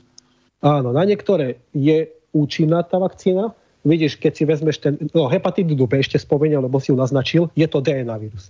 Áno, 0.63 0.96
na 0.96 1.04
niektoré 1.04 1.60
je 1.76 2.08
účinná 2.32 2.88
tá 2.88 3.02
vakcína. 3.02 3.52
Vidíš, 3.84 4.15
keď 4.15 4.32
si 4.32 4.43
vezmeš 4.48 4.80
ten, 4.80 4.96
no 5.12 5.28
hepatitidu 5.28 5.84
B 5.88 6.00
ešte 6.00 6.15
spomenul, 6.15 6.63
lebo 6.63 6.80
si 6.80 6.89
ju 6.91 6.96
naznačil, 6.96 7.52
je 7.52 7.67
to 7.67 7.84
DNA 7.84 8.15
vírus. 8.15 8.50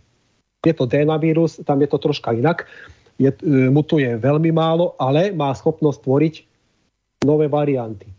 Je 0.61 0.71
to 0.71 0.85
DNA 0.85 1.17
vírus, 1.17 1.57
tam 1.65 1.81
je 1.81 1.89
to 1.89 1.97
troška 1.97 2.37
inak 2.37 2.69
je, 3.19 3.29
e, 3.29 3.69
mutuje 3.69 4.07
veľmi 4.17 4.49
málo, 4.53 4.97
ale 4.97 5.33
má 5.33 5.53
schopnosť 5.53 5.99
tvoriť 6.05 6.35
nové 7.25 7.45
varianty. 7.47 8.09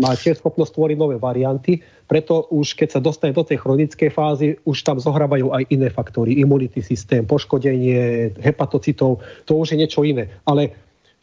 Má 0.00 0.16
tiež 0.16 0.40
schopnosť 0.40 0.72
tvoriť 0.72 0.96
nové 0.96 1.20
varianty, 1.20 1.84
preto 2.08 2.48
už 2.48 2.74
keď 2.74 2.88
sa 2.96 3.00
dostane 3.00 3.36
do 3.36 3.44
tej 3.44 3.60
chronickej 3.60 4.10
fázy, 4.10 4.56
už 4.64 4.82
tam 4.82 4.96
zohrávajú 4.96 5.52
aj 5.52 5.68
iné 5.68 5.92
faktory. 5.92 6.40
Imunity 6.40 6.80
systém, 6.80 7.28
poškodenie 7.28 8.32
hepatocitov, 8.40 9.20
to 9.44 9.52
už 9.52 9.76
je 9.76 9.80
niečo 9.84 10.02
iné. 10.02 10.32
Ale 10.48 10.72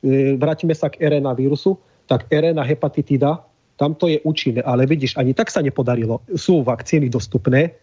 e, 0.05 0.37
vrátime 0.37 0.77
sa 0.77 0.87
k 0.87 1.01
RNA 1.01 1.33
vírusu, 1.35 1.81
tak 2.05 2.29
RNA 2.29 2.61
hepatitida, 2.65 3.41
tam 3.79 3.95
to 3.95 4.11
je 4.11 4.19
účinné, 4.27 4.59
ale 4.59 4.83
vidíš, 4.83 5.15
ani 5.15 5.31
tak 5.31 5.47
sa 5.47 5.63
nepodarilo. 5.63 6.19
Sú 6.35 6.67
vakcíny 6.67 7.07
dostupné, 7.07 7.79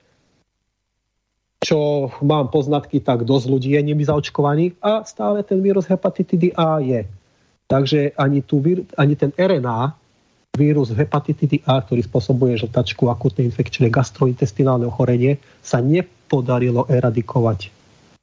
čo 1.64 2.12
mám 2.20 2.52
poznatky, 2.52 3.00
tak 3.00 3.24
dosť 3.24 3.46
ľudí 3.48 3.72
je 3.72 3.80
nimi 3.80 4.04
zaočkovaných 4.04 4.76
a 4.84 5.08
stále 5.08 5.40
ten 5.40 5.64
vírus 5.64 5.88
hepatitidy 5.88 6.52
A 6.52 6.84
je. 6.84 7.08
Takže 7.66 8.12
ani, 8.14 8.44
tu, 8.44 8.60
ani 8.94 9.14
ten 9.16 9.32
RNA, 9.34 9.96
vírus 10.54 10.92
hepatitidy 10.92 11.64
A, 11.64 11.80
ktorý 11.80 12.04
spôsobuje 12.04 12.60
žltačku, 12.60 13.08
akutné 13.08 13.48
infekčné 13.48 13.88
gastrointestinálne 13.88 14.84
ochorenie, 14.86 15.40
sa 15.64 15.80
nepodarilo 15.80 16.84
eradikovať 16.92 17.72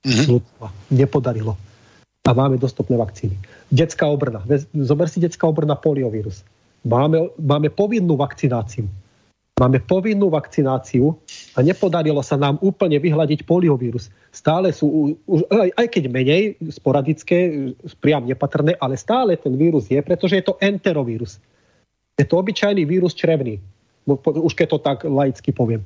mm-hmm. 0.05 0.25
ľudstva. 0.29 0.67
Nepodarilo. 0.93 1.53
A 2.23 2.31
máme 2.31 2.55
dostupné 2.55 2.95
vakcíny. 2.95 3.35
Detská 3.67 4.07
obrna. 4.07 4.45
Zober 4.71 5.11
si 5.11 5.19
detská 5.19 5.43
obrna 5.43 5.75
poliovírus. 5.75 6.45
Máme, 6.83 7.31
máme 7.39 7.71
povinnú 7.71 8.19
vakcináciu 8.19 8.87
Máme 9.53 9.77
povinnú 9.85 10.33
vakcináciu 10.33 11.13
a 11.53 11.61
nepodarilo 11.61 12.25
sa 12.25 12.33
nám 12.33 12.57
úplne 12.65 12.97
vyhľadiť 12.97 13.45
poliovírus. 13.45 14.09
Stále 14.33 14.73
sú, 14.73 15.13
aj, 15.77 15.93
keď 15.93 16.09
menej, 16.09 16.57
sporadické, 16.73 17.69
priam 18.01 18.25
nepatrné, 18.25 18.73
ale 18.81 18.97
stále 18.97 19.37
ten 19.37 19.53
vírus 19.53 19.85
je, 19.93 20.01
pretože 20.01 20.41
je 20.41 20.45
to 20.49 20.57
enterovírus. 20.57 21.37
Je 22.17 22.25
to 22.25 22.41
obyčajný 22.41 22.81
vírus 22.81 23.13
črevný. 23.13 23.61
Už 24.09 24.57
keď 24.57 24.67
to 24.73 24.79
tak 24.81 25.05
laicky 25.05 25.53
poviem. 25.53 25.85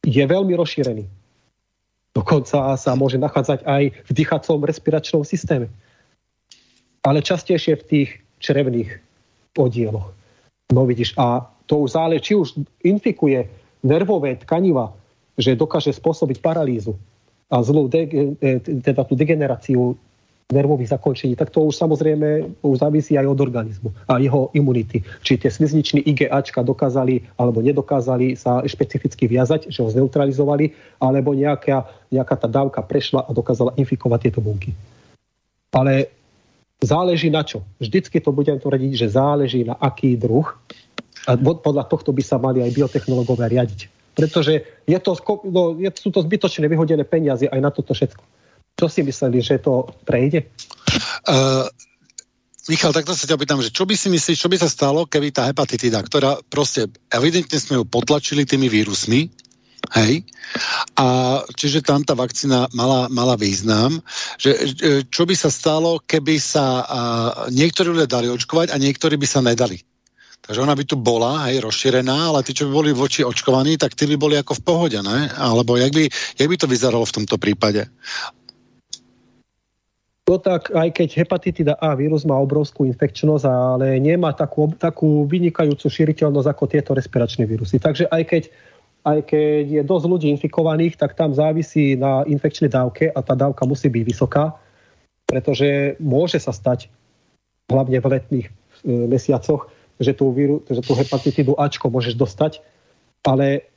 Je 0.00 0.24
veľmi 0.24 0.56
rozšírený. 0.56 1.04
Dokonca 2.16 2.72
sa 2.80 2.96
môže 2.96 3.20
nachádzať 3.20 3.68
aj 3.68 3.82
v 3.92 4.10
dýchacom 4.16 4.64
respiračnom 4.64 5.28
systéme. 5.28 5.68
Ale 7.04 7.20
častejšie 7.20 7.84
v 7.84 7.84
tých 7.84 8.08
črevných 8.40 9.07
podieloch. 9.52 10.12
No 10.72 10.84
vidíš, 10.84 11.16
a 11.16 11.48
to 11.66 11.84
už 11.84 11.96
záleží, 11.96 12.32
či 12.32 12.34
už 12.34 12.48
infikuje 12.84 13.48
nervové 13.84 14.36
tkaniva, 14.36 14.92
že 15.38 15.56
dokáže 15.56 15.94
spôsobiť 15.94 16.42
paralýzu 16.42 16.98
a 17.48 17.62
zlú 17.64 17.88
de, 17.88 18.34
e, 18.40 18.58
teda 18.60 19.06
tú 19.08 19.16
degeneráciu 19.16 19.96
nervových 20.48 20.96
zakončení, 20.96 21.36
tak 21.36 21.52
to 21.52 21.68
už 21.68 21.76
samozrejme 21.76 22.56
už 22.64 22.80
závisí 22.80 23.20
aj 23.20 23.28
od 23.28 23.36
organizmu 23.36 23.92
a 24.08 24.16
jeho 24.16 24.48
imunity. 24.56 25.04
Či 25.20 25.36
tie 25.36 25.52
slizniční 25.52 26.00
IgAčka 26.08 26.64
dokázali 26.64 27.20
alebo 27.36 27.60
nedokázali 27.60 28.32
sa 28.32 28.64
špecificky 28.64 29.28
viazať, 29.28 29.68
že 29.68 29.84
ho 29.84 29.92
zneutralizovali, 29.92 30.72
alebo 31.04 31.36
nejaká, 31.36 31.84
nejaká 32.08 32.34
tá 32.40 32.48
dávka 32.48 32.80
prešla 32.80 33.28
a 33.28 33.30
dokázala 33.36 33.76
infikovať 33.76 34.20
tieto 34.24 34.40
bunky. 34.40 34.72
Ale 35.68 36.08
záleží 36.82 37.30
na 37.30 37.42
čo. 37.42 37.66
Vždycky 37.82 38.22
to 38.22 38.30
budem 38.30 38.58
tvrdiť, 38.58 38.92
že 38.94 39.14
záleží 39.14 39.66
na 39.66 39.74
aký 39.74 40.14
druh 40.14 40.46
a 41.26 41.34
podľa 41.36 41.84
tohto 41.90 42.14
by 42.14 42.22
sa 42.22 42.38
mali 42.38 42.62
aj 42.62 42.74
biotechnológovia 42.74 43.50
riadiť. 43.50 43.80
Pretože 44.14 44.82
je 44.86 44.98
to, 44.98 45.14
no, 45.46 45.78
sú 45.94 46.10
to 46.10 46.22
zbytočné 46.22 46.66
vyhodené 46.66 47.06
peniaze 47.06 47.46
aj 47.46 47.60
na 47.62 47.70
toto 47.70 47.94
všetko. 47.94 48.22
Čo 48.78 48.86
si 48.86 49.02
mysleli, 49.02 49.42
že 49.42 49.62
to 49.62 49.90
prejde? 50.06 50.46
Uh, 51.26 51.66
Michal, 52.70 52.94
takto 52.94 53.14
sa 53.14 53.26
ťa 53.26 53.38
pýtam, 53.38 53.62
že 53.64 53.74
čo 53.74 53.86
by 53.88 53.94
si 53.96 54.12
myslíš, 54.12 54.36
čo 54.38 54.50
by 54.50 54.56
sa 54.60 54.70
stalo, 54.70 55.08
keby 55.08 55.34
tá 55.34 55.46
hepatitida, 55.50 55.98
ktorá 56.02 56.38
proste 56.46 56.86
evidentne 57.10 57.58
sme 57.58 57.82
ju 57.82 57.84
potlačili 57.88 58.44
tými 58.44 58.68
vírusmi, 58.70 59.32
Hej. 59.94 60.26
A 60.98 61.40
čiže 61.54 61.86
tam 61.86 62.02
tá 62.04 62.12
vakcína 62.12 62.68
mala, 62.74 63.08
mala 63.08 63.38
význam, 63.38 64.02
že 64.36 64.54
čo 65.08 65.22
by 65.24 65.34
sa 65.38 65.48
stalo, 65.48 66.02
keby 66.04 66.36
sa 66.36 66.82
a, 66.82 67.00
niektorí 67.48 67.94
ľudia 67.94 68.10
dali 68.10 68.28
očkovať 68.28 68.74
a 68.74 68.76
niektorí 68.76 69.16
by 69.16 69.26
sa 69.28 69.40
nedali. 69.40 69.80
Takže 70.38 70.64
ona 70.64 70.72
by 70.72 70.84
tu 70.86 70.96
bola, 70.96 71.50
hej, 71.50 71.60
rozšírená, 71.60 72.32
ale 72.32 72.40
tí, 72.46 72.56
čo 72.56 72.70
by 72.70 72.72
boli 72.72 72.90
voči 72.94 73.26
očkovaní, 73.26 73.76
tak 73.76 73.92
tí 73.98 74.08
by 74.08 74.16
boli 74.16 74.34
ako 74.38 74.56
v 74.56 74.64
pohode, 74.64 74.98
ne? 75.02 75.28
Alebo 75.36 75.76
jak 75.76 75.92
by, 75.92 76.08
jak 76.10 76.48
by 76.48 76.56
to 76.56 76.66
vyzeralo 76.70 77.04
v 77.04 77.16
tomto 77.20 77.36
prípade? 77.36 77.84
No 80.28 80.36
tak, 80.36 80.68
aj 80.76 80.92
keď 80.92 81.24
hepatitida 81.24 81.74
A 81.80 81.96
vírus 81.96 82.28
má 82.28 82.36
obrovskú 82.36 82.84
infekčnosť, 82.84 83.44
ale 83.48 83.96
nemá 83.96 84.36
takú, 84.36 84.68
takú 84.76 85.24
vynikajúcu 85.24 85.88
šíriteľnosť 85.88 86.48
ako 86.52 86.64
tieto 86.68 86.92
respiračné 86.92 87.48
vírusy. 87.48 87.80
Takže 87.80 88.12
aj 88.12 88.22
keď, 88.28 88.42
aj 89.08 89.18
keď 89.24 89.64
je 89.64 89.82
dosť 89.84 90.04
ľudí 90.04 90.26
infikovaných, 90.36 91.00
tak 91.00 91.16
tam 91.16 91.32
závisí 91.32 91.96
na 91.96 92.28
infekčnej 92.28 92.68
dávke 92.68 93.08
a 93.08 93.18
tá 93.24 93.32
dávka 93.32 93.64
musí 93.64 93.88
byť 93.88 94.04
vysoká, 94.04 94.52
pretože 95.24 95.96
môže 95.96 96.36
sa 96.36 96.52
stať, 96.52 96.92
hlavne 97.68 98.00
v 98.00 98.06
letných 98.16 98.46
e, 98.48 98.52
mesiacoch, 99.08 99.68
že 100.00 100.12
tú, 100.12 100.32
víru, 100.32 100.64
že 100.68 100.80
tú 100.80 100.96
hepatitidu 100.96 101.56
Ačko 101.56 101.92
môžeš 101.92 102.16
dostať, 102.16 102.60
ale 103.24 103.68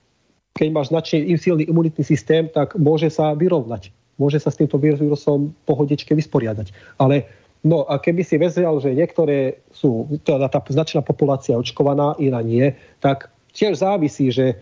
keď 0.55 0.67
máš 0.71 0.91
značne 0.91 1.23
silný 1.39 1.67
imunitný 1.67 2.03
systém, 2.03 2.51
tak 2.51 2.75
môže 2.75 3.07
sa 3.07 3.31
vyrovnať 3.35 3.91
môže 4.21 4.37
sa 4.37 4.53
s 4.53 4.61
týmto 4.61 4.77
vírusom 4.77 5.57
pohodičke 5.65 6.13
vysporiadať. 6.13 6.69
Ale 7.01 7.25
no 7.65 7.89
a 7.89 7.97
keby 7.97 8.21
si 8.21 8.37
vezal, 8.37 8.77
že 8.77 8.93
niektoré 8.93 9.57
sú, 9.73 10.05
teda 10.21 10.45
tá 10.45 10.61
značná 10.69 11.01
populácia 11.01 11.57
očkovaná, 11.57 12.13
iná 12.21 12.45
nie, 12.45 12.77
tak 13.01 13.33
tiež 13.57 13.81
závisí, 13.81 14.29
že 14.29 14.61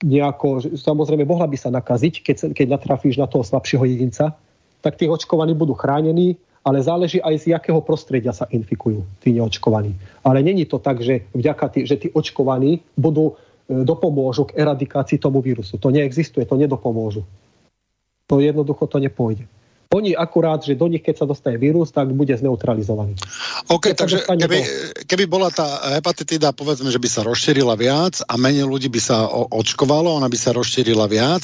nejako, 0.00 0.76
samozrejme 0.76 1.28
mohla 1.28 1.46
by 1.46 1.56
sa 1.60 1.70
nakaziť, 1.72 2.24
keď, 2.24 2.36
keď 2.56 2.66
natrafíš 2.80 3.20
na 3.20 3.28
toho 3.28 3.44
slabšieho 3.44 3.84
jedinca, 3.84 4.36
tak 4.80 4.96
tí 4.96 5.04
očkovaní 5.04 5.52
budú 5.52 5.76
chránení, 5.76 6.40
ale 6.64 6.80
záleží 6.80 7.20
aj 7.20 7.36
z 7.40 7.44
jakého 7.56 7.80
prostredia 7.84 8.32
sa 8.32 8.48
infikujú 8.48 9.04
tí 9.20 9.32
neočkovaní. 9.36 9.96
Ale 10.24 10.44
není 10.44 10.64
to 10.68 10.80
tak, 10.80 11.00
že 11.00 11.28
vďaka 11.32 11.66
tý, 11.72 11.80
že 11.88 11.96
tí 11.96 12.08
očkovaní 12.12 12.80
budú 12.96 13.32
e, 13.32 13.84
dopomôžu 13.84 14.48
k 14.52 14.56
eradikácii 14.60 15.20
tomu 15.20 15.40
vírusu. 15.40 15.80
To 15.80 15.88
neexistuje, 15.88 16.44
to 16.44 16.56
nedopomôžu 16.60 17.24
to 18.30 18.38
jednoducho 18.38 18.86
to 18.86 19.02
nepôjde. 19.02 19.42
Oni 19.90 20.14
akurát, 20.14 20.62
že 20.62 20.78
do 20.78 20.86
nich, 20.86 21.02
keď 21.02 21.18
sa 21.18 21.26
dostane 21.26 21.58
vírus, 21.58 21.90
tak 21.90 22.14
bude 22.14 22.30
zneutralizovaný. 22.30 23.18
OK, 23.74 23.90
keď 23.90 23.96
takže 23.98 24.18
keby, 24.22 24.58
keby 25.02 25.24
bola 25.26 25.50
tá 25.50 25.66
hepatitida, 25.98 26.54
povedzme, 26.54 26.94
že 26.94 27.02
by 27.02 27.10
sa 27.10 27.26
rozšírila 27.26 27.74
viac 27.74 28.22
a 28.30 28.38
menej 28.38 28.70
ľudí 28.70 28.86
by 28.86 29.02
sa 29.02 29.26
očkovalo, 29.50 30.14
ona 30.14 30.30
by 30.30 30.38
sa 30.38 30.54
rozšírila 30.54 31.10
viac, 31.10 31.42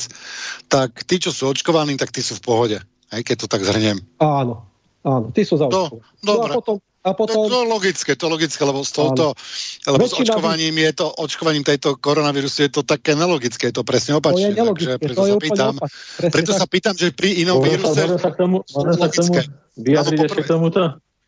tak 0.70 1.02
tí, 1.10 1.18
čo 1.18 1.34
sú 1.34 1.50
očkovaní, 1.50 1.98
tak 1.98 2.14
tí 2.14 2.22
sú 2.22 2.38
v 2.38 2.44
pohode. 2.46 2.78
Aj 3.10 3.18
keď 3.18 3.34
to 3.34 3.46
tak 3.50 3.66
zhrniem. 3.66 3.98
Áno, 4.22 4.62
áno, 5.02 5.26
tí 5.34 5.42
sú 5.42 5.58
zaočkovaní. 5.58 6.06
No. 6.22 6.38
No 6.38 6.46
a 6.46 6.54
potom, 6.54 6.78
a 7.06 7.14
potom... 7.14 7.46
To, 7.46 7.46
to 7.46 7.60
logické, 7.70 8.18
to 8.18 8.26
logické, 8.26 8.58
lebo 8.66 8.82
s 8.82 8.90
touto, 8.90 9.38
lebo 9.86 10.04
s 10.10 10.12
očkovaním 10.18 10.74
je 10.74 10.92
to, 10.98 11.06
očkovaním 11.22 11.62
tejto 11.62 11.94
koronavírusu 11.94 12.66
je 12.66 12.70
to 12.74 12.82
také 12.82 13.14
nelogické, 13.14 13.70
je 13.70 13.76
to 13.78 13.86
presne 13.86 14.18
opačne. 14.18 14.50
To 14.50 14.52
je 14.52 14.58
nelogické, 14.58 14.98
preto 14.98 15.22
to 15.22 15.30
sa 15.30 15.36
pýtam, 15.38 15.74
preto 16.18 16.50
tak. 16.50 16.58
sa 16.58 16.66
pýtam, 16.66 16.94
že 16.98 17.14
pri 17.14 17.46
inom 17.46 17.62
víruse... 17.62 17.94
Môžem 17.94 18.18
sa 18.18 18.30
k 18.34 18.36
tomu, 18.42 18.66
môžem 18.66 18.94
sa 18.98 19.06
k 19.06 19.14
tomu 19.22 19.32
vyjadriť 19.78 20.18
ešte 20.26 20.42
k 20.42 20.48
tomuto? 20.50 20.80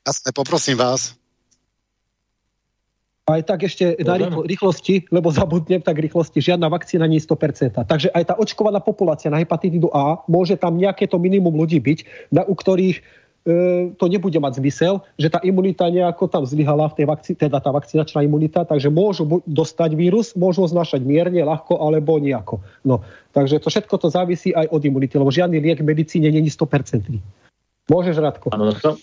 Jasne, 0.02 0.30
poprosím 0.34 0.76
vás. 0.82 1.14
Aj 3.28 3.44
tak 3.44 3.68
ešte 3.68 3.92
na 4.00 4.16
rýchlosti, 4.40 5.12
lebo 5.12 5.28
zabudnem 5.28 5.84
tak 5.84 6.00
rýchlosti, 6.00 6.40
žiadna 6.40 6.72
vakcína 6.72 7.04
nie 7.04 7.20
je 7.20 7.28
100%. 7.28 7.76
Takže 7.84 8.08
aj 8.08 8.24
tá 8.24 8.34
očkovaná 8.40 8.80
populácia 8.80 9.28
na 9.28 9.36
hepatitidu 9.36 9.92
A, 9.92 10.24
môže 10.24 10.56
tam 10.56 10.80
nejaké 10.80 11.04
to 11.04 11.20
minimum 11.20 11.52
ľudí 11.52 11.76
byť, 11.76 12.32
na, 12.32 12.48
u 12.48 12.56
ktorých 12.56 13.27
to 13.96 14.04
nebude 14.10 14.36
mať 14.36 14.60
zmysel, 14.60 15.00
že 15.16 15.32
tá 15.32 15.40
imunita 15.40 15.88
nejako 15.88 16.28
tam 16.28 16.44
zlyhala 16.44 16.92
v 16.92 16.96
tej 17.00 17.06
vakcíne, 17.08 17.38
teda 17.38 17.58
tá 17.62 17.70
vakcinačná 17.72 18.20
imunita, 18.20 18.68
takže 18.68 18.92
môžu 18.92 19.40
dostať 19.48 19.96
vírus, 19.96 20.36
môžu 20.36 20.68
znášať 20.68 21.00
mierne, 21.00 21.40
ľahko 21.46 21.80
alebo 21.80 22.20
nejako. 22.20 22.60
No, 22.84 23.00
takže 23.32 23.62
to 23.62 23.72
všetko 23.72 23.94
to 23.96 24.08
závisí 24.12 24.52
aj 24.52 24.68
od 24.68 24.82
imunity, 24.84 25.16
lebo 25.16 25.32
žiadny 25.32 25.64
liek 25.64 25.80
v 25.80 25.88
medicíne 25.88 26.28
není 26.28 26.52
100%. 26.52 27.08
Môžeš, 27.88 28.20
Radko. 28.20 28.52
Áno, 28.52 28.76
to, 28.76 29.00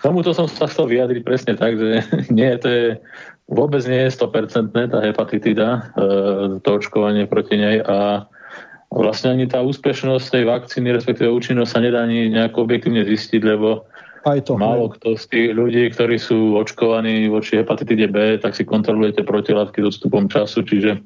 tomuto 0.00 0.32
som 0.32 0.48
sa 0.48 0.64
chcel 0.64 0.88
vyjadriť 0.88 1.20
presne 1.20 1.52
tak, 1.52 1.76
že 1.76 2.00
nie, 2.32 2.48
to 2.56 2.68
je, 2.72 2.86
vôbec 3.44 3.84
nie 3.84 4.08
je 4.08 4.16
100% 4.16 4.72
tá 4.72 4.98
hepatitida, 5.04 5.68
e, 5.68 5.80
to 6.64 6.68
očkovanie 6.80 7.28
proti 7.28 7.60
nej 7.60 7.84
a 7.84 8.24
vlastne 8.92 9.32
ani 9.32 9.48
tá 9.48 9.64
úspešnosť 9.64 10.26
tej 10.28 10.44
vakcíny, 10.44 10.92
respektíve 10.92 11.32
účinnosť 11.32 11.70
sa 11.72 11.80
nedá 11.80 12.04
ani 12.04 12.28
nejako 12.28 12.68
objektívne 12.68 13.02
zistiť, 13.08 13.40
lebo 13.40 13.88
aj 14.22 14.46
to, 14.46 14.54
málo 14.54 14.92
kto 14.92 15.18
z 15.18 15.24
tých 15.32 15.48
ľudí, 15.56 15.82
ktorí 15.90 16.20
sú 16.20 16.54
očkovaní 16.54 17.26
voči 17.26 17.58
hepatitide 17.58 18.06
B, 18.06 18.38
tak 18.38 18.54
si 18.54 18.62
kontrolujete 18.62 19.26
protilátky 19.26 19.82
s 19.82 19.96
odstupom 19.96 20.30
času, 20.30 20.62
čiže 20.62 21.02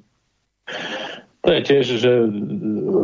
to 1.47 1.55
je 1.55 1.61
tiež, 1.63 1.87
že 2.03 2.13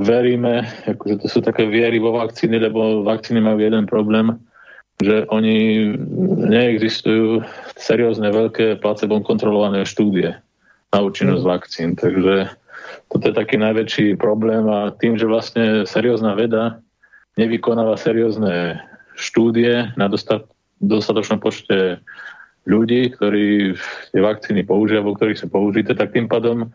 veríme, 0.02 0.66
akože 0.90 1.22
to 1.22 1.26
sú 1.30 1.38
také 1.46 1.62
viery 1.62 2.02
vo 2.02 2.10
vakcíny, 2.10 2.58
lebo 2.58 3.06
vakcíny 3.06 3.38
majú 3.38 3.62
jeden 3.62 3.86
problém, 3.86 4.34
že 4.98 5.30
oni 5.30 5.94
neexistujú 6.50 7.46
seriózne 7.78 8.34
veľké 8.34 8.82
placebo 8.82 9.22
kontrolované 9.22 9.86
štúdie 9.86 10.34
na 10.90 10.98
účinnosť 10.98 11.44
mm. 11.46 11.50
vakcín, 11.54 11.88
takže 11.94 12.50
toto 13.08 13.28
je 13.28 13.34
taký 13.34 13.56
najväčší 13.60 14.06
problém 14.16 14.64
a 14.68 14.92
tým, 14.96 15.16
že 15.20 15.28
vlastne 15.28 15.84
seriózna 15.84 16.36
veda 16.36 16.82
nevykonáva 17.36 17.96
seriózne 17.96 18.80
štúdie 19.16 19.92
na 19.96 20.06
dostatočnom 20.08 21.40
počte 21.40 22.00
ľudí, 22.68 23.10
ktorí 23.12 23.74
tie 24.14 24.20
vakcíny 24.22 24.62
používajú, 24.62 25.04
vo 25.04 25.16
ktorých 25.18 25.40
sú 25.40 25.46
použité, 25.50 25.96
tak 25.96 26.14
tým 26.14 26.30
pádom 26.30 26.70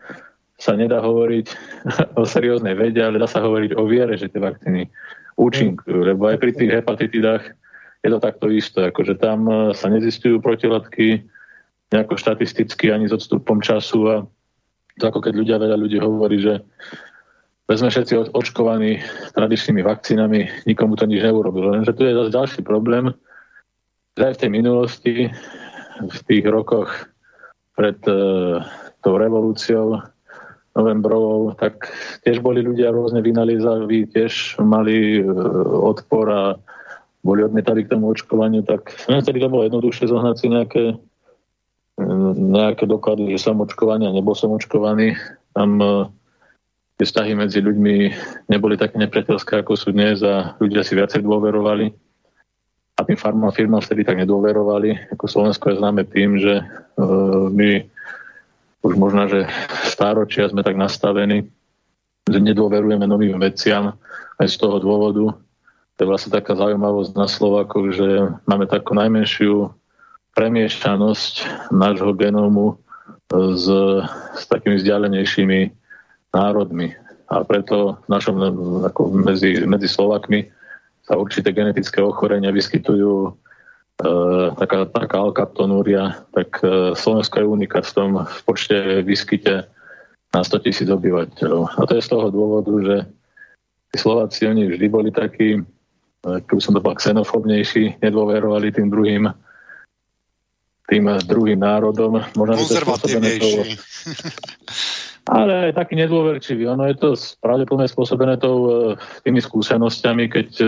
sa 0.58 0.74
nedá 0.74 0.98
hovoriť 1.00 1.46
o 2.20 2.26
serióznej 2.26 2.74
vede, 2.74 3.00
ale 3.00 3.22
dá 3.22 3.30
sa 3.30 3.42
hovoriť 3.42 3.78
o 3.78 3.86
viere, 3.86 4.18
že 4.18 4.28
tie 4.28 4.42
vakcíny 4.42 4.90
účinkujú. 5.38 6.12
Lebo 6.12 6.28
aj 6.28 6.36
pri 6.42 6.50
tých 6.52 6.70
hepatitidách 6.82 7.44
je 8.02 8.08
to 8.10 8.18
takto 8.22 8.46
isté, 8.50 8.90
akože 8.90 9.18
tam 9.18 9.70
sa 9.74 9.90
nezistujú 9.90 10.38
protilátky 10.38 11.26
nejako 11.88 12.14
štatisticky 12.20 12.92
ani 12.92 13.08
s 13.08 13.16
odstupom 13.16 13.58
času 13.64 14.00
a 14.06 14.16
to 14.98 15.08
ako 15.08 15.22
keď 15.22 15.34
ľudia, 15.38 15.62
veľa 15.62 15.78
ľudí 15.78 15.98
hovorí, 16.02 16.42
že 16.42 16.60
sme 17.68 17.92
všetci 17.92 18.32
očkovaní 18.32 19.04
tradičnými 19.36 19.84
vakcínami, 19.84 20.64
nikomu 20.64 20.96
to 20.96 21.04
nič 21.04 21.20
neurobilo. 21.20 21.76
Lenže 21.76 21.92
tu 21.92 22.08
je 22.08 22.16
zase 22.16 22.32
ďalší 22.32 22.60
problém, 22.64 23.12
že 24.16 24.24
aj 24.24 24.34
v 24.34 24.40
tej 24.40 24.50
minulosti, 24.50 25.14
v 26.00 26.20
tých 26.24 26.44
rokoch 26.48 26.88
pred 27.76 28.00
uh, 28.08 28.64
tou 29.04 29.14
revolúciou 29.20 30.00
novembrovou, 30.72 31.52
tak 31.60 31.92
tiež 32.24 32.40
boli 32.40 32.64
ľudia 32.64 32.88
rôzne 32.88 33.20
vynalizaví, 33.20 34.08
tiež 34.16 34.58
mali 34.64 35.20
uh, 35.20 35.28
odpor 35.92 36.26
a 36.32 36.42
boli 37.20 37.44
odmietali 37.44 37.84
k 37.84 37.92
tomu 37.92 38.08
očkovaniu, 38.16 38.64
tak 38.64 38.96
vtedy 38.96 39.44
to 39.44 39.52
bolo 39.52 39.68
jednoduchšie 39.68 40.08
zohnať 40.08 40.36
si 40.40 40.46
nejaké 40.48 40.82
nejaké 42.38 42.86
doklady, 42.86 43.34
že 43.34 43.50
som 43.50 43.58
očkovaný 43.58 44.06
a 44.06 44.14
nebol 44.14 44.32
som 44.38 44.54
očkovaný. 44.54 45.18
Tam 45.50 45.82
e, 45.82 46.06
tie 46.98 47.04
vzťahy 47.04 47.34
medzi 47.34 47.58
ľuďmi 47.58 47.96
neboli 48.46 48.78
také 48.78 49.02
nepriateľské, 49.02 49.62
ako 49.62 49.74
sú 49.74 49.90
dnes 49.90 50.22
a 50.22 50.54
ľudia 50.62 50.86
si 50.86 50.94
viacej 50.94 51.26
dôverovali. 51.26 51.90
A 52.98 53.06
tým 53.06 53.18
farmám 53.18 53.54
firmám 53.54 53.82
vtedy 53.82 54.02
tak 54.02 54.18
nedôverovali. 54.18 55.14
Ako 55.14 55.30
Slovensko 55.30 55.70
je 55.70 55.78
známe 55.78 56.02
tým, 56.02 56.34
že 56.34 56.66
uh, 56.98 57.46
my 57.46 57.86
už 58.82 58.94
možno, 58.98 59.30
že 59.30 59.46
stáročia 59.86 60.50
sme 60.50 60.66
tak 60.66 60.74
nastavení, 60.74 61.46
že 62.26 62.38
nedôverujeme 62.42 63.06
novým 63.06 63.38
veciam 63.38 63.94
aj 64.42 64.46
z 64.50 64.56
toho 64.58 64.82
dôvodu. 64.82 65.38
To 65.94 65.98
je 66.02 66.10
vlastne 66.10 66.34
taká 66.34 66.58
zaujímavosť 66.58 67.14
na 67.14 67.30
Slovakoch, 67.30 67.94
že 67.94 68.34
máme 68.50 68.66
takú 68.66 68.98
najmenšiu 68.98 69.77
premiešanosť 70.38 71.34
nášho 71.74 72.14
genómu 72.14 72.78
s, 73.34 73.66
s 74.38 74.42
takými 74.46 74.78
vzdialenejšími 74.78 75.60
národmi. 76.30 76.94
A 77.28 77.42
preto 77.42 77.98
v 78.06 78.08
našom, 78.08 78.36
ako 78.86 79.10
medzi, 79.10 79.66
medzi 79.66 79.90
Slovakmi 79.90 80.46
sa 81.02 81.18
určité 81.18 81.50
genetické 81.50 81.98
ochorenia 81.98 82.54
vyskytujú 82.54 83.28
e, 83.28 83.30
taká, 84.56 84.86
taká 84.88 85.16
alkaptonúria, 85.26 86.22
tak 86.30 86.62
e, 86.62 86.94
Slovensko 86.94 87.42
je 87.42 87.50
unikát 87.50 87.84
v 87.84 87.94
tom 87.98 88.10
v 88.22 88.40
počte 88.46 89.02
vyskyte 89.02 89.66
na 90.32 90.40
100 90.40 90.64
tisíc 90.64 90.88
obyvateľov. 90.88 91.74
A 91.76 91.80
to 91.84 91.98
je 91.98 92.06
z 92.06 92.08
toho 92.14 92.30
dôvodu, 92.30 92.72
že 92.80 92.96
Slováci, 93.96 94.44
oni 94.46 94.68
vždy 94.68 94.86
boli 94.88 95.10
takí, 95.10 95.58
e, 95.58 95.60
keby 96.46 96.60
som 96.62 96.76
to 96.76 96.80
bol 96.80 96.96
xenofobnejší, 96.96 98.00
nedôverovali 98.00 98.72
tým 98.72 98.88
druhým 98.88 99.28
tým 100.88 101.04
druhým 101.28 101.60
národom. 101.60 102.24
Možno, 102.32 102.56
Konzervatívnejší. 102.56 103.76
ale 105.28 105.70
aj 105.70 105.72
taký 105.76 105.94
nedôverčivý. 106.00 106.64
Ono 106.72 106.88
je 106.88 106.96
to 106.96 107.12
pravdepodobne 107.44 107.84
spôsobené 107.84 108.40
tou, 108.40 108.58
e, 108.64 108.72
tými 109.28 109.44
skúsenosťami, 109.44 110.24
keď 110.32 110.48
e, 110.64 110.66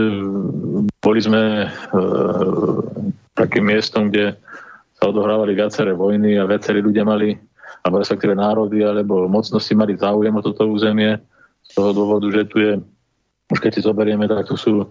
boli 1.01 1.21
sme 1.25 1.65
e, 1.65 1.69
takým 3.33 3.73
miestom, 3.73 4.13
kde 4.13 4.37
sa 5.01 5.09
odohrávali 5.09 5.57
viaceré 5.57 5.97
vojny 5.97 6.37
a 6.37 6.45
viacerí 6.45 6.85
ľudia 6.85 7.09
mali, 7.09 7.33
alebo 7.81 8.05
respektíve 8.05 8.37
národy, 8.37 8.85
alebo 8.85 9.25
mocnosti 9.25 9.73
mali 9.73 9.97
záujem 9.97 10.37
o 10.37 10.45
toto 10.45 10.69
územie 10.69 11.17
z 11.65 11.71
toho 11.73 11.97
dôvodu, 11.97 12.29
že 12.29 12.43
tu 12.45 12.61
je, 12.61 12.73
už 13.49 13.59
keď 13.65 13.71
si 13.73 13.81
zoberieme, 13.81 14.29
tak 14.29 14.45
tu 14.45 14.61
sú 14.61 14.85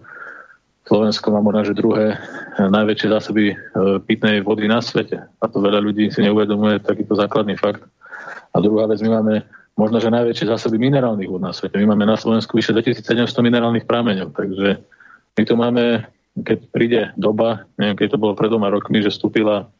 Slovensko 0.90 1.30
má 1.30 1.38
možno, 1.38 1.70
že 1.70 1.78
druhé 1.78 2.18
najväčšie 2.58 3.08
zásoby 3.14 3.54
pitnej 4.10 4.42
vody 4.42 4.66
na 4.66 4.82
svete. 4.82 5.22
A 5.22 5.44
to 5.46 5.62
veľa 5.62 5.78
ľudí 5.78 6.10
si 6.10 6.18
neuvedomuje 6.18 6.82
takýto 6.82 7.14
základný 7.14 7.54
fakt. 7.54 7.86
A 8.50 8.58
druhá 8.58 8.90
vec, 8.90 8.98
my 8.98 9.22
máme 9.22 9.46
možno, 9.78 10.02
že 10.02 10.10
najväčšie 10.10 10.50
zásoby 10.50 10.82
minerálnych 10.82 11.30
vod 11.30 11.46
na 11.46 11.54
svete. 11.54 11.78
My 11.78 11.94
máme 11.94 12.10
na 12.10 12.18
Slovensku 12.18 12.58
vyše 12.58 12.74
2700 12.74 13.22
minerálnych 13.38 13.86
prámeňov, 13.86 14.34
takže 14.34 14.82
my 15.38 15.42
tu 15.46 15.54
máme, 15.54 16.10
keď 16.42 16.58
príde 16.74 17.00
doba, 17.14 17.70
neviem, 17.78 17.94
keď 17.94 18.18
to 18.18 18.22
bolo 18.26 18.34
pred 18.34 18.50
dvoma 18.50 18.66
rokmi, 18.74 18.98
že 18.98 19.14
vstúpila 19.14 19.70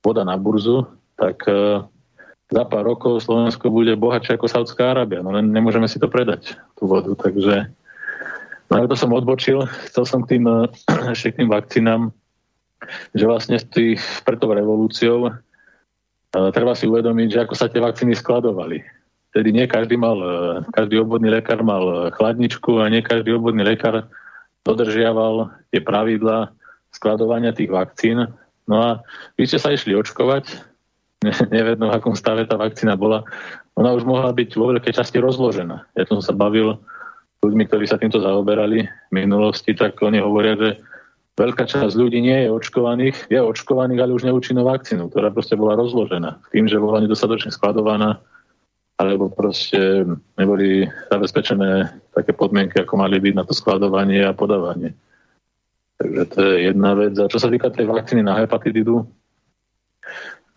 voda 0.00 0.24
na 0.24 0.40
burzu, 0.40 0.88
tak 1.20 1.44
uh, 1.52 1.84
za 2.48 2.64
pár 2.64 2.88
rokov 2.88 3.20
Slovensko 3.28 3.68
bude 3.68 3.92
bohatšie 3.92 4.40
ako 4.40 4.48
Saudská 4.48 4.96
Arábia. 4.96 5.20
No 5.20 5.36
len 5.36 5.52
nemôžeme 5.52 5.84
si 5.84 6.00
to 6.00 6.08
predať, 6.08 6.56
tú 6.80 6.88
vodu. 6.88 7.12
Takže 7.12 7.68
no 8.70 8.86
to 8.86 8.96
som 8.98 9.14
odbočil. 9.14 9.66
Chcel 9.90 10.04
som 10.06 10.20
k 10.24 10.36
tým, 10.36 10.44
uh, 10.48 10.66
ešte 11.14 11.34
k 11.34 11.38
tým 11.44 11.50
vakcínám, 11.50 12.10
že 13.12 13.24
vlastne 13.24 13.58
tých, 13.58 14.02
pred 14.22 14.38
tou 14.38 14.52
revolúciou 14.52 15.30
uh, 15.30 16.48
treba 16.50 16.72
si 16.74 16.86
uvedomiť, 16.90 17.28
že 17.32 17.42
ako 17.46 17.54
sa 17.54 17.70
tie 17.70 17.82
vakcíny 17.82 18.14
skladovali 18.14 18.96
Tedy 19.36 19.52
nie 19.52 19.68
každý 19.68 20.00
mal, 20.00 20.16
e, 20.16 20.34
každý 20.72 20.96
obvodný 21.04 21.28
lekár 21.28 21.60
mal 21.60 21.84
e, 21.84 21.96
chladničku 22.16 22.80
a 22.80 22.88
nie 22.88 23.04
každý 23.04 23.36
obvodný 23.36 23.68
lekár 23.68 24.08
dodržiaval 24.64 25.52
tie 25.68 25.84
pravidla 25.84 26.56
skladovania 26.88 27.52
tých 27.52 27.68
vakcín. 27.68 28.32
No 28.64 28.76
a 28.80 29.04
vy 29.36 29.44
ste 29.44 29.60
sa 29.60 29.76
išli 29.76 29.92
očkovať, 29.92 30.56
nevedno 31.52 31.92
v 31.92 31.96
akom 32.00 32.16
stave 32.16 32.48
tá 32.48 32.56
vakcína 32.56 32.96
bola, 32.96 33.28
ona 33.76 33.92
už 33.92 34.08
mohla 34.08 34.32
byť 34.32 34.56
vo 34.56 34.72
veľkej 34.72 34.96
časti 34.96 35.20
rozložená. 35.20 35.84
Ja 35.92 36.04
som 36.08 36.24
sa 36.24 36.32
bavil 36.32 36.80
ľuďmi, 37.46 37.64
ktorí 37.70 37.84
sa 37.86 37.96
týmto 37.96 38.18
zaoberali 38.18 38.84
v 38.84 39.12
minulosti, 39.12 39.72
tak 39.72 39.96
oni 40.02 40.18
hovoria, 40.18 40.58
že 40.58 40.82
veľká 41.38 41.64
časť 41.68 41.94
ľudí 41.94 42.18
nie 42.18 42.46
je 42.46 42.48
očkovaných, 42.50 43.30
je 43.30 43.38
očkovaných, 43.38 44.00
ale 44.02 44.16
už 44.16 44.26
neúčinnou 44.26 44.66
vakcínou, 44.66 45.06
ktorá 45.12 45.30
proste 45.30 45.54
bola 45.54 45.78
rozložená. 45.78 46.42
Tým, 46.50 46.66
že 46.66 46.82
bola 46.82 47.04
nedostatočne 47.04 47.52
skladovaná, 47.54 48.18
alebo 48.96 49.28
proste 49.28 50.08
neboli 50.40 50.88
zabezpečené 51.12 51.92
také 52.16 52.32
podmienky, 52.32 52.80
ako 52.80 52.96
mali 52.96 53.20
byť 53.20 53.34
na 53.36 53.44
to 53.44 53.52
skladovanie 53.52 54.24
a 54.24 54.32
podávanie. 54.32 54.96
Takže 56.00 56.22
to 56.32 56.38
je 56.40 56.54
jedna 56.72 56.92
vec. 56.96 57.12
A 57.20 57.28
čo 57.28 57.40
sa 57.40 57.52
týka 57.52 57.68
tej 57.68 57.88
vakcíny 57.88 58.24
na 58.24 58.36
hepatitidu, 58.40 59.04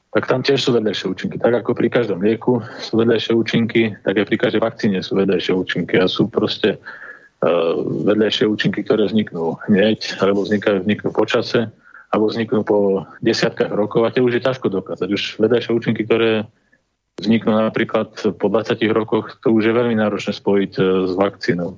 tak 0.10 0.26
tam 0.26 0.41
tiež 0.41 0.57
sú 0.57 0.74
vedľajšie 0.74 1.05
účinky. 1.05 1.36
Tak 1.38 1.62
ako 1.62 1.78
pri 1.78 1.89
každom 1.93 2.26
lieku 2.26 2.66
sú 2.82 2.97
vedľajšie 2.97 3.34
účinky, 3.38 3.93
tak 4.01 4.18
aj 4.18 4.26
pri 4.26 4.38
každej 4.41 4.62
vakcíne 4.62 4.99
sú 5.05 5.14
vedľajšie 5.22 5.53
účinky 5.53 6.01
a 6.01 6.10
sú 6.10 6.26
proste 6.34 6.82
uh, 6.82 7.74
vedľajšie 8.10 8.49
účinky, 8.49 8.82
ktoré 8.82 9.05
vzniknú 9.05 9.62
hneď, 9.70 10.18
alebo 10.18 10.41
vznikajú, 10.41 10.82
vzniknú 10.82 11.10
počase, 11.14 11.70
alebo 12.10 12.26
vzniknú 12.26 12.66
po 12.66 13.05
desiatkách 13.22 13.70
rokov 13.70 14.10
a 14.10 14.14
tie 14.14 14.26
už 14.26 14.41
je 14.41 14.45
ťažko 14.49 14.74
dokázať. 14.74 15.07
Už 15.14 15.24
vedľajšie 15.38 15.72
účinky, 15.78 16.01
ktoré 16.10 16.49
vzniknú 17.22 17.53
napríklad 17.53 18.10
po 18.41 18.47
20 18.49 18.82
rokoch, 18.89 19.38
to 19.45 19.53
už 19.53 19.70
je 19.70 19.78
veľmi 19.78 19.93
náročné 19.93 20.34
spojiť 20.34 20.72
e, 20.80 20.82
s 21.05 21.14
vakcínou. 21.14 21.78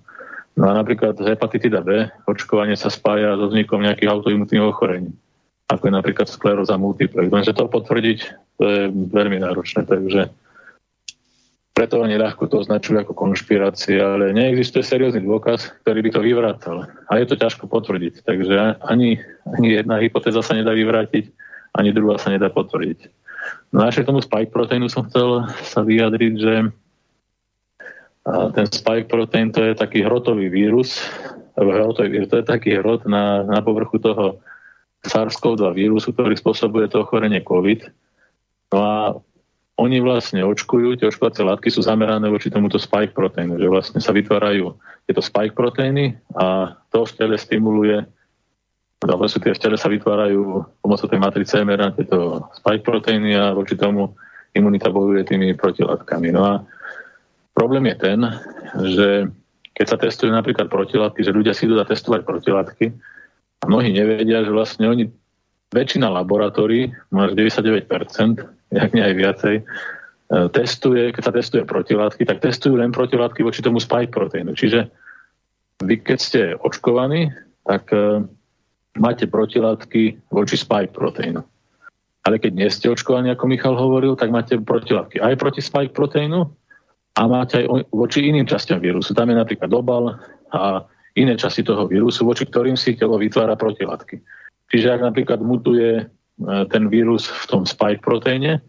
No 0.55 0.65
a 0.69 0.77
napríklad 0.77 1.17
hepatitida 1.19 1.81
B, 1.81 2.07
očkovanie 2.29 2.77
sa 2.77 2.93
spája 2.93 3.35
so 3.35 3.49
vznikom 3.49 3.81
nejakých 3.81 4.11
autoimunitných 4.11 4.63
ochorení, 4.63 5.11
ako 5.71 5.87
je 5.87 5.93
napríklad 5.95 6.27
skleróza 6.27 6.75
multiplex. 6.75 7.31
Lenže 7.31 7.55
to 7.55 7.71
potvrdiť, 7.71 8.19
to 8.59 8.63
je 8.67 8.81
veľmi 8.91 9.39
náročné, 9.39 9.87
takže 9.87 10.27
preto 11.71 12.03
oni 12.03 12.19
ľahko 12.19 12.51
to 12.51 12.59
označujú 12.59 12.99
ako 12.99 13.15
konšpirácia, 13.15 14.03
ale 14.03 14.35
neexistuje 14.35 14.83
seriózny 14.83 15.23
dôkaz, 15.23 15.71
ktorý 15.81 16.03
by 16.03 16.09
to 16.11 16.21
vyvrátal. 16.21 16.77
A 17.07 17.17
je 17.17 17.25
to 17.31 17.39
ťažko 17.39 17.71
potvrdiť, 17.71 18.27
takže 18.27 18.83
ani, 18.83 19.23
ani 19.47 19.79
jedna 19.79 19.95
hypotéza 20.03 20.43
sa 20.43 20.51
nedá 20.51 20.75
vyvrátiť, 20.75 21.31
ani 21.79 21.95
druhá 21.95 22.19
sa 22.19 22.35
nedá 22.35 22.51
potvrdiť. 22.51 23.07
No 23.71 23.87
a 23.87 23.89
ešte 23.89 24.03
tomu 24.03 24.19
spike 24.19 24.51
proteínu 24.51 24.91
som 24.91 25.07
chcel 25.07 25.47
sa 25.63 25.81
vyjadriť, 25.87 26.33
že 26.35 26.53
ten 28.27 28.67
spike 28.67 29.07
protein 29.07 29.49
to 29.49 29.71
je 29.71 29.73
taký 29.73 30.03
hrotový 30.03 30.51
vírus, 30.51 30.99
hrotový 31.55 32.27
to 32.27 32.43
je 32.43 32.45
taký 32.45 32.77
hrot 32.77 33.07
na, 33.07 33.47
na 33.47 33.63
povrchu 33.63 33.97
toho 33.97 34.43
SARS-CoV-2 35.01 35.73
vírusu, 35.73 36.13
ktorý 36.13 36.37
spôsobuje 36.37 36.85
to 36.89 37.01
ochorenie 37.01 37.41
COVID. 37.41 37.89
No 38.71 38.79
a 38.79 38.95
oni 39.81 39.97
vlastne 39.97 40.45
očkujú, 40.45 40.99
tie 40.99 41.09
očkovacie 41.09 41.41
látky 41.41 41.73
sú 41.73 41.81
zamerané 41.81 42.29
voči 42.29 42.53
tomuto 42.53 42.77
spike 42.77 43.17
proteínu, 43.17 43.57
že 43.57 43.65
vlastne 43.65 43.97
sa 43.97 44.13
vytvárajú 44.13 44.77
tieto 45.09 45.21
spike 45.25 45.57
proteíny 45.57 46.13
a 46.37 46.77
to 46.93 47.01
v 47.01 47.15
tele 47.17 47.35
stimuluje 47.35 48.05
alebo 49.01 49.25
sú 49.25 49.41
tie 49.41 49.49
v 49.49 49.57
tele 49.57 49.77
sa 49.81 49.89
vytvárajú 49.89 50.61
pomocou 50.85 51.09
tej 51.09 51.17
matrice 51.17 51.57
mRNA 51.65 51.97
tieto 51.97 52.45
spike 52.61 52.85
proteíny 52.85 53.33
a 53.33 53.49
voči 53.57 53.73
tomu 53.73 54.13
imunita 54.53 54.93
bojuje 54.93 55.25
tými 55.25 55.57
protilátkami. 55.57 56.29
No 56.29 56.41
a 56.45 56.53
problém 57.57 57.89
je 57.89 57.97
ten, 57.97 58.19
že 58.93 59.07
keď 59.73 59.85
sa 59.89 59.97
testujú 59.97 60.29
napríklad 60.29 60.69
protilátky, 60.69 61.25
že 61.25 61.33
ľudia 61.33 61.57
si 61.57 61.65
idú 61.65 61.81
testovať 61.81 62.21
protilátky 62.21 62.93
mnohí 63.65 63.93
nevedia, 63.93 64.41
že 64.41 64.51
vlastne 64.51 64.85
oni, 64.89 65.05
väčšina 65.71 66.11
laboratórií, 66.11 66.91
až 67.15 67.31
99%, 67.33 67.87
jak 68.75 68.89
nie 68.91 69.03
aj 69.03 69.15
viacej, 69.15 69.55
e, 69.59 69.63
testuje, 70.51 71.15
keď 71.15 71.23
sa 71.23 71.33
testuje 71.33 71.63
protilátky, 71.63 72.27
tak 72.27 72.43
testujú 72.43 72.75
len 72.75 72.91
protilátky 72.91 73.39
voči 73.43 73.63
tomu 73.63 73.79
spike 73.79 74.11
proteínu. 74.11 74.51
Čiže 74.51 74.91
vy, 75.81 75.95
keď 76.03 76.17
ste 76.19 76.41
očkovaní, 76.59 77.31
tak 77.63 77.87
e, 77.95 78.27
máte 78.99 79.25
protilátky 79.31 80.27
voči 80.27 80.55
spike 80.59 80.91
proteínu. 80.91 81.41
Ale 82.21 82.37
keď 82.37 82.51
nie 82.53 82.69
ste 82.69 82.91
očkovaní, 82.91 83.33
ako 83.33 83.49
Michal 83.49 83.73
hovoril, 83.73 84.13
tak 84.13 84.29
máte 84.29 84.59
protilátky 84.59 85.17
aj 85.23 85.33
proti 85.41 85.61
spike 85.63 85.95
proteínu 85.95 86.45
a 87.17 87.21
máte 87.25 87.65
aj 87.65 87.89
voči 87.89 88.29
iným 88.29 88.45
častiam 88.45 88.77
vírusu. 88.77 89.17
Tam 89.17 89.25
je 89.31 89.35
napríklad 89.41 89.71
obal 89.73 90.21
a 90.53 90.85
iné 91.21 91.37
časti 91.37 91.61
toho 91.61 91.85
vírusu, 91.85 92.25
voči 92.25 92.49
ktorým 92.49 92.73
si 92.73 92.97
telo 92.97 93.21
vytvára 93.21 93.53
protilátky. 93.53 94.17
Čiže 94.71 94.87
ak 94.97 95.01
napríklad 95.03 95.39
mutuje 95.43 96.01
e, 96.01 96.03
ten 96.71 96.87
vírus 96.87 97.27
v 97.27 97.45
tom 97.45 97.63
spike 97.67 98.01
proteíne, 98.01 98.63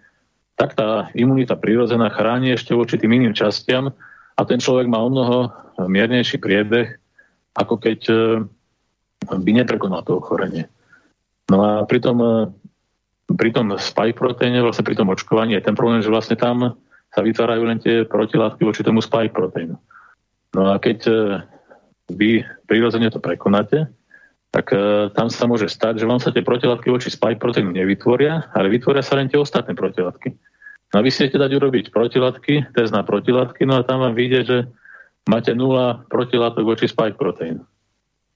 tak 0.58 0.74
tá 0.76 1.08
imunita 1.16 1.56
prirodzená 1.56 2.12
chráni 2.12 2.52
ešte 2.52 2.76
voči 2.76 3.00
tým 3.00 3.14
iným 3.16 3.34
častiam 3.34 3.94
a 4.36 4.40
ten 4.44 4.60
človek 4.60 4.90
má 4.90 5.00
o 5.00 5.08
mnoho 5.08 5.38
miernejší 5.86 6.42
priebeh, 6.42 6.98
ako 7.56 7.74
keď 7.78 8.00
e, 8.10 8.14
by 9.30 9.50
neprekonal 9.62 10.02
to 10.02 10.18
ochorenie. 10.18 10.66
No 11.48 11.62
a 11.62 11.70
pri 11.86 12.02
tom, 12.02 12.18
e, 12.20 12.34
pri 13.32 13.54
tom 13.54 13.72
spike 13.78 14.18
proteíne, 14.18 14.60
vlastne 14.60 14.84
pri 14.84 14.98
tom 14.98 15.08
očkovaní 15.08 15.54
je 15.56 15.64
ten 15.64 15.78
problém, 15.78 16.02
že 16.02 16.12
vlastne 16.12 16.34
tam 16.34 16.76
sa 17.12 17.20
vytvárajú 17.20 17.62
len 17.62 17.78
tie 17.78 18.04
protilátky 18.08 18.64
voči 18.66 18.82
tomu 18.82 18.98
spike 18.98 19.32
proteínu. 19.32 19.78
No 20.52 20.62
a 20.68 20.76
keď 20.76 20.98
vy 22.10 22.42
prirodzene 22.66 23.12
to 23.12 23.22
prekonáte, 23.22 23.86
tak 24.52 24.66
uh, 24.74 25.08
tam 25.14 25.32
sa 25.32 25.48
môže 25.48 25.70
stať, 25.70 26.02
že 26.02 26.08
vám 26.08 26.20
sa 26.20 26.34
tie 26.34 26.44
protilátky 26.44 26.88
voči 26.90 27.08
spike 27.08 27.40
proteínu 27.40 27.72
nevytvoria, 27.72 28.52
ale 28.52 28.72
vytvoria 28.72 29.00
sa 29.00 29.16
len 29.16 29.30
tie 29.30 29.40
ostatné 29.40 29.72
protilátky. 29.72 30.34
No 30.92 31.00
a 31.00 31.04
vy 31.04 31.08
si 31.08 31.24
dať 31.24 31.52
urobiť 31.56 31.88
protilátky, 31.88 32.76
test 32.76 32.92
na 32.92 33.00
protilátky, 33.00 33.64
no 33.64 33.80
a 33.80 33.86
tam 33.86 34.04
vám 34.04 34.12
vyjde, 34.12 34.40
že 34.44 34.58
máte 35.24 35.56
nula 35.56 36.04
protilátok 36.12 36.68
voči 36.68 36.84
spike 36.84 37.16
proteínu 37.16 37.64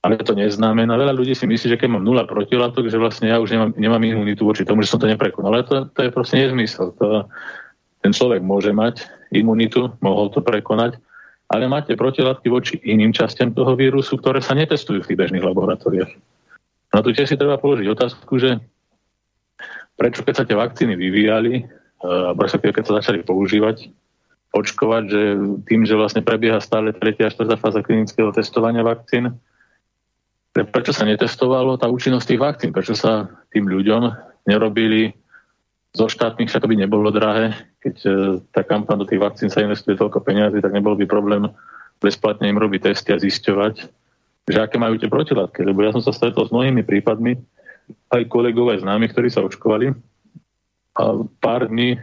ale 0.07 0.23
to 0.23 0.39
neznamená. 0.39 0.95
Veľa 0.95 1.19
ľudí 1.19 1.35
si 1.35 1.51
myslí, 1.51 1.75
že 1.75 1.81
keď 1.83 1.99
mám 1.99 2.07
nula 2.07 2.23
protilátok, 2.23 2.87
že 2.87 2.95
vlastne 2.95 3.27
ja 3.27 3.43
už 3.43 3.51
nemám, 3.51 3.71
nemám 3.75 4.03
imunitu 4.07 4.47
voči 4.47 4.63
tomu, 4.63 4.87
že 4.87 4.95
som 4.95 5.03
to 5.03 5.11
neprekonal. 5.11 5.51
Ale 5.51 5.67
to, 5.67 5.91
to 5.91 6.07
je 6.07 6.15
proste 6.15 6.39
nezmysel. 6.39 6.95
To, 7.03 7.27
ten 8.07 8.15
človek 8.15 8.39
môže 8.39 8.71
mať 8.71 9.03
imunitu, 9.35 9.91
mohol 9.99 10.31
to 10.31 10.39
prekonať, 10.39 11.03
ale 11.47 11.71
máte 11.71 11.95
protilátky 11.95 12.49
voči 12.51 12.75
iným 12.83 13.15
častiam 13.15 13.55
toho 13.55 13.79
vírusu, 13.79 14.19
ktoré 14.19 14.43
sa 14.43 14.59
netestujú 14.59 15.03
v 15.03 15.09
tých 15.13 15.21
bežných 15.21 15.47
laboratóriách. 15.47 16.13
No 16.95 16.99
tu 17.03 17.15
tiež 17.15 17.31
si 17.31 17.39
treba 17.39 17.61
položiť 17.61 17.87
otázku, 17.87 18.35
že 18.39 18.59
prečo 19.95 20.27
keď 20.27 20.35
sa 20.35 20.45
tie 20.45 20.59
vakcíny 20.59 20.99
vyvíjali, 20.99 21.67
alebo 22.03 22.47
keď 22.47 22.85
sa 22.85 22.99
začali 23.01 23.23
používať, 23.23 23.89
očkovať, 24.57 25.05
že 25.11 25.23
tým, 25.69 25.85
že 25.85 25.99
vlastne 25.99 26.25
prebieha 26.25 26.57
stále 26.65 26.97
tretia 26.97 27.29
a 27.29 27.33
štvrtá 27.33 27.61
fáza 27.61 27.85
klinického 27.85 28.33
testovania 28.33 28.81
vakcín, 28.81 29.37
prečo 30.53 30.97
sa 30.97 31.05
netestovalo 31.05 31.77
tá 31.77 31.91
účinnosť 31.93 32.27
tých 32.27 32.41
vakcín, 32.41 32.71
prečo 32.73 32.97
sa 32.97 33.29
tým 33.53 33.69
ľuďom 33.69 34.03
nerobili 34.49 35.13
zo 35.97 36.13
štátnych 36.13 36.53
však 36.53 36.69
by 36.69 36.77
nebolo 36.77 37.09
drahé. 37.09 37.57
Keď 37.81 37.97
e, 38.05 38.09
tá 38.53 38.61
kampaň 38.61 39.01
do 39.01 39.09
tých 39.09 39.23
vakcín 39.25 39.49
sa 39.49 39.65
investuje 39.65 39.97
toľko 39.97 40.21
peniazy, 40.21 40.61
tak 40.61 40.77
nebol 40.77 40.93
by 40.93 41.09
problém 41.09 41.49
bezplatne 42.05 42.53
im 42.53 42.61
robiť 42.61 42.93
testy 42.93 43.17
a 43.17 43.23
zisťovať, 43.23 43.75
že 44.45 44.59
aké 44.61 44.77
majú 44.77 45.01
tie 45.01 45.09
protilátky. 45.09 45.65
Lebo 45.65 45.81
ja 45.81 45.97
som 45.97 46.05
sa 46.05 46.13
stretol 46.13 46.45
s 46.45 46.53
mnohými 46.53 46.85
prípadmi, 46.85 47.41
aj 48.13 48.29
kolegov, 48.29 48.77
aj 48.77 48.85
známych, 48.85 49.17
ktorí 49.17 49.33
sa 49.33 49.41
očkovali 49.47 49.97
a 50.97 51.03
pár 51.41 51.73
dní, 51.73 51.97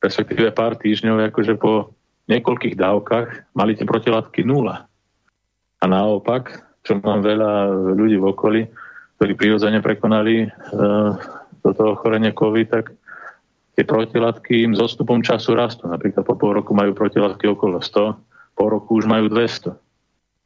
respektíve 0.00 0.52
pár 0.52 0.76
týždňov, 0.80 1.28
akože 1.32 1.60
po 1.60 1.92
niekoľkých 2.28 2.76
dávkach 2.76 3.52
mali 3.52 3.76
tie 3.76 3.84
protilátky 3.84 4.44
nula. 4.44 4.88
A 5.80 5.84
naopak, 5.84 6.64
čo 6.84 6.96
mám 7.00 7.20
veľa 7.20 7.68
ľudí 7.96 8.16
v 8.16 8.28
okolí, 8.32 8.60
ktorí 9.20 9.32
prirodzene 9.36 9.80
prekonali 9.84 10.48
uh, 10.48 11.16
toto 11.64 11.96
ochorenie 11.96 12.36
COVID, 12.36 12.68
tak 12.68 12.92
tie 13.74 13.84
protilátky 13.88 14.68
im 14.68 14.72
s 14.76 14.80
odstupom 14.84 15.24
času 15.24 15.56
rastú. 15.56 15.88
Napríklad 15.88 16.22
po 16.28 16.36
pol 16.36 16.60
roku 16.60 16.76
majú 16.76 16.92
protilátky 16.92 17.48
okolo 17.48 17.80
100, 17.80 18.14
po 18.54 18.64
roku 18.68 19.00
už 19.00 19.08
majú 19.08 19.32
200. 19.32 19.72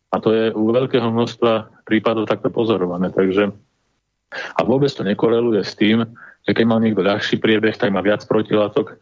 A 0.08 0.16
to 0.22 0.32
je 0.32 0.44
u 0.54 0.72
veľkého 0.72 1.10
množstva 1.10 1.84
prípadov 1.84 2.30
takto 2.30 2.48
pozorované. 2.48 3.12
Takže 3.12 3.52
a 4.32 4.60
vôbec 4.64 4.92
to 4.92 5.04
nekoreluje 5.04 5.64
s 5.64 5.76
tým, 5.76 6.04
že 6.44 6.52
keď 6.52 6.64
mal 6.64 6.80
niekto 6.80 7.04
ľahší 7.04 7.40
priebeh, 7.40 7.76
tak 7.76 7.92
má 7.92 8.00
viac 8.00 8.24
protilátok, 8.24 8.96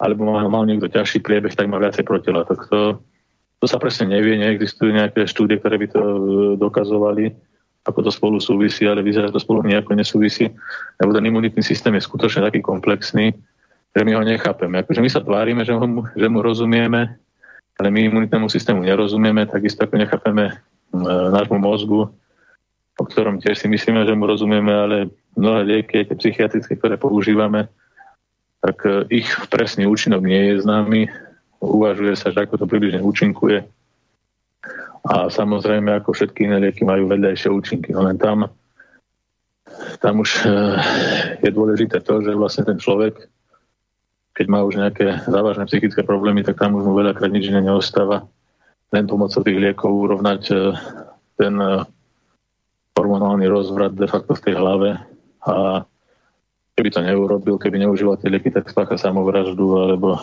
alebo 0.00 0.28
mal, 0.28 0.48
mal 0.48 0.64
niekto 0.64 0.88
ťažší 0.88 1.20
priebeh, 1.20 1.52
tak 1.52 1.68
má 1.68 1.76
viacej 1.76 2.04
protilátok. 2.04 2.58
To, 2.72 2.80
to 3.60 3.64
sa 3.68 3.76
presne 3.76 4.12
nevie, 4.12 4.40
neexistujú 4.40 4.92
nejaké 4.96 5.28
štúdie, 5.28 5.60
ktoré 5.60 5.76
by 5.76 5.88
to 5.92 6.00
e, 6.00 6.20
dokazovali, 6.56 7.32
ako 7.84 8.04
to 8.04 8.10
spolu 8.12 8.36
súvisí, 8.40 8.84
ale 8.84 9.00
vyzerá 9.00 9.32
to 9.32 9.40
spolu 9.40 9.64
nejako 9.64 9.96
nesúvisí, 9.96 10.52
lebo 11.00 11.10
ten 11.16 11.24
imunitný 11.24 11.64
systém 11.64 11.96
je 11.96 12.04
skutočne 12.04 12.44
taký 12.44 12.60
komplexný, 12.60 13.32
že 13.96 14.00
my 14.04 14.12
ho 14.14 14.22
nechápeme. 14.22 14.84
Akože 14.84 15.00
my 15.00 15.10
sa 15.10 15.24
tvárime, 15.24 15.64
že, 15.64 15.72
ho, 15.72 15.80
že 16.12 16.26
mu 16.28 16.44
rozumieme, 16.44 17.16
ale 17.80 17.88
my 17.88 18.12
imunitnému 18.12 18.52
systému 18.52 18.84
nerozumieme, 18.84 19.48
takisto 19.48 19.88
ako 19.88 19.96
nechápeme 19.96 20.44
e, 20.52 20.54
nášmu 21.32 21.56
mozgu, 21.56 22.12
o 23.00 23.04
ktorom 23.08 23.40
tiež 23.40 23.56
si 23.56 23.66
myslíme, 23.72 24.04
že 24.04 24.12
mu 24.12 24.28
rozumieme, 24.28 24.68
ale 24.68 24.96
mnohé 25.32 25.64
lieky, 25.64 26.04
tie 26.04 26.16
psychiatrické, 26.20 26.76
ktoré 26.76 27.00
používame, 27.00 27.72
tak 28.60 28.76
e, 28.84 29.08
ich 29.08 29.26
presný 29.48 29.88
účinok 29.88 30.20
nie 30.20 30.52
je 30.52 30.62
známy. 30.62 31.08
Uvažuje 31.64 32.12
sa, 32.12 32.28
že 32.28 32.44
ako 32.44 32.60
to 32.60 32.66
približne 32.68 33.00
účinkuje. 33.00 33.64
A 35.10 35.26
samozrejme, 35.26 35.90
ako 35.90 36.14
všetky 36.14 36.46
iné 36.46 36.62
lieky 36.62 36.86
majú 36.86 37.10
vedľajšie 37.10 37.50
účinky. 37.50 37.90
No 37.90 38.06
len 38.06 38.14
tam, 38.14 38.46
tam 39.98 40.22
už 40.22 40.46
e, 40.46 40.54
je 41.42 41.50
dôležité 41.50 41.98
to, 41.98 42.22
že 42.22 42.38
vlastne 42.38 42.62
ten 42.62 42.78
človek, 42.78 43.18
keď 44.38 44.46
má 44.46 44.62
už 44.62 44.78
nejaké 44.78 45.26
závažné 45.26 45.66
psychické 45.66 46.06
problémy, 46.06 46.46
tak 46.46 46.62
tam 46.62 46.78
už 46.78 46.86
mu 46.86 46.94
veľakrát 46.94 47.26
nič 47.26 47.50
iné 47.50 47.58
neostáva. 47.58 48.30
Len 48.94 49.10
pomocou 49.10 49.42
tých 49.42 49.58
liekov 49.58 49.90
urovnať 49.90 50.42
e, 50.54 50.54
ten 51.34 51.58
hormonálny 52.94 53.50
rozvrat 53.50 53.98
de 53.98 54.06
facto 54.06 54.38
v 54.38 54.44
tej 54.46 54.54
hlave 54.54 54.94
a 55.42 55.82
keby 56.78 56.88
to 56.94 57.00
neurobil, 57.02 57.58
keby 57.58 57.82
neužíval 57.82 58.14
tie 58.20 58.30
lieky, 58.30 58.54
tak 58.54 58.70
spácha 58.70 58.94
samovraždu 58.94 59.66
alebo 59.74 60.22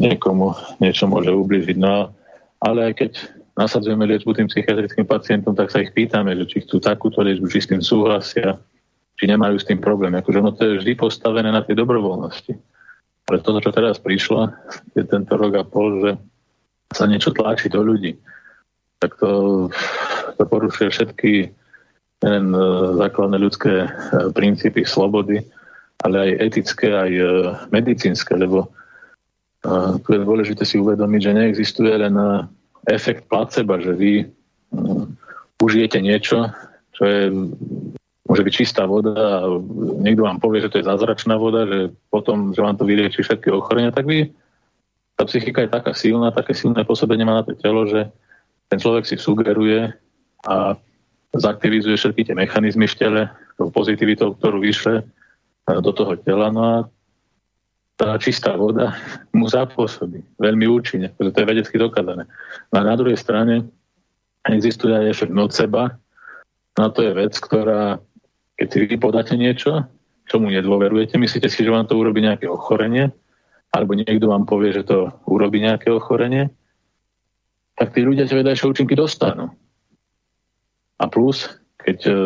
niekomu 0.00 0.56
niečo 0.80 1.04
môže 1.04 1.34
ubližiť. 1.34 1.76
No, 1.76 2.15
ale 2.62 2.92
aj 2.92 2.94
keď 2.96 3.12
nasadzujeme 3.56 4.04
liečbu 4.04 4.36
tým 4.36 4.48
psychiatrickým 4.52 5.08
pacientom, 5.08 5.56
tak 5.56 5.72
sa 5.72 5.80
ich 5.80 5.92
pýtame, 5.96 6.36
že 6.36 6.44
či 6.48 6.56
chcú 6.64 6.76
takúto 6.80 7.24
liečbu, 7.24 7.48
či 7.48 7.64
s 7.64 7.70
tým 7.72 7.80
súhlasia, 7.80 8.60
či 9.16 9.24
nemajú 9.24 9.56
s 9.56 9.64
tým 9.64 9.80
problém. 9.80 10.12
Akože 10.12 10.40
no 10.44 10.52
to 10.52 10.62
je 10.64 10.78
vždy 10.84 10.92
postavené 10.96 11.48
na 11.48 11.64
tej 11.64 11.80
dobrovoľnosti. 11.80 12.52
Ale 13.26 13.42
to, 13.42 13.58
čo 13.58 13.72
teraz 13.72 13.96
prišlo, 13.98 14.52
je 14.92 15.02
tento 15.08 15.34
rok 15.34 15.52
a 15.56 15.64
pol, 15.64 15.88
že 16.04 16.12
sa 16.94 17.08
niečo 17.08 17.32
tlačí 17.34 17.66
do 17.72 17.82
ľudí 17.82 18.14
tak 18.98 19.16
to, 19.20 19.30
to 20.36 20.42
porušuje 20.46 20.90
všetky 20.90 21.32
len 22.24 22.44
e, 22.54 22.60
základné 22.96 23.36
ľudské 23.36 23.84
e, 23.84 23.88
princípy 24.32 24.88
slobody, 24.88 25.44
ale 26.00 26.16
aj 26.16 26.30
etické, 26.40 26.88
aj 26.96 27.12
e, 27.12 27.24
medicínske, 27.72 28.32
lebo 28.36 28.72
tu 30.02 30.08
je 30.14 30.20
dôležité 30.20 30.62
si 30.62 30.78
uvedomiť, 30.78 31.20
že 31.22 31.36
neexistuje 31.36 31.92
len 31.96 32.14
efekt 32.86 33.26
placeba, 33.26 33.82
že 33.82 33.92
vy 33.94 34.12
užijete 35.58 35.98
niečo, 35.98 36.52
čo 36.94 37.02
je, 37.04 37.22
môže 38.28 38.42
byť 38.44 38.54
čistá 38.54 38.84
voda 38.86 39.14
a 39.16 39.48
niekto 40.02 40.26
vám 40.26 40.38
povie, 40.38 40.62
že 40.62 40.70
to 40.70 40.78
je 40.80 40.88
zázračná 40.88 41.34
voda, 41.40 41.66
že 41.66 41.92
potom, 42.12 42.52
že 42.52 42.60
vám 42.62 42.76
to 42.76 42.84
vylieči 42.84 43.22
všetky 43.22 43.50
ochorenia, 43.50 43.94
tak 43.94 44.06
vy, 44.06 44.30
tá 45.16 45.24
psychika 45.24 45.64
je 45.64 45.72
taká 45.72 45.92
silná, 45.96 46.28
také 46.30 46.52
silné 46.52 46.84
pôsobenie 46.84 47.24
má 47.24 47.40
na 47.40 47.44
to 47.46 47.56
telo, 47.56 47.88
že 47.88 48.12
ten 48.68 48.78
človek 48.78 49.08
si 49.08 49.16
sugeruje 49.16 49.94
a 50.44 50.76
zaktivizuje 51.32 51.96
všetky 51.96 52.22
tie 52.28 52.34
mechanizmy 52.36 52.86
v 52.86 52.98
tele, 52.98 53.22
tou 53.56 53.72
pozitivitou, 53.72 54.36
ktorú 54.36 54.60
vyšle 54.60 55.02
do 55.66 55.92
toho 55.92 56.14
tela. 56.20 56.52
No 56.52 56.62
a 56.62 56.74
tá 57.96 58.12
čistá 58.20 58.52
voda 58.60 58.92
mu 59.32 59.48
zapôsobí 59.48 60.20
veľmi 60.36 60.68
účinne, 60.68 61.08
pretože 61.16 61.32
to 61.32 61.40
je 61.40 61.50
vedecky 61.50 61.76
dokázané. 61.80 62.28
A 62.72 62.84
na 62.84 62.92
druhej 62.92 63.16
strane 63.16 63.64
existuje 64.44 64.92
aj 64.92 65.16
efekt 65.16 65.32
noceba. 65.32 65.96
No 66.76 66.92
to 66.92 67.00
je 67.00 67.16
vec, 67.16 67.32
ktorá, 67.40 67.96
keď 68.60 68.66
si 68.68 68.76
vy 68.84 68.96
podáte 69.00 69.34
niečo, 69.34 69.88
čomu 70.28 70.52
nedôverujete, 70.52 71.16
myslíte 71.16 71.48
si, 71.48 71.64
že 71.64 71.72
vám 71.72 71.88
to 71.88 71.96
urobí 71.96 72.20
nejaké 72.20 72.44
ochorenie, 72.44 73.08
alebo 73.72 73.96
niekto 73.96 74.28
vám 74.28 74.44
povie, 74.44 74.76
že 74.76 74.84
to 74.84 75.08
urobí 75.24 75.64
nejaké 75.64 75.88
ochorenie, 75.88 76.52
tak 77.80 77.96
tí 77.96 78.04
ľudia 78.04 78.28
tie 78.28 78.36
vedajšie 78.36 78.68
účinky 78.68 78.92
dostanú. 78.92 79.52
A 80.96 81.04
plus, 81.08 81.48
keď 81.80 81.98
uh, 82.08 82.16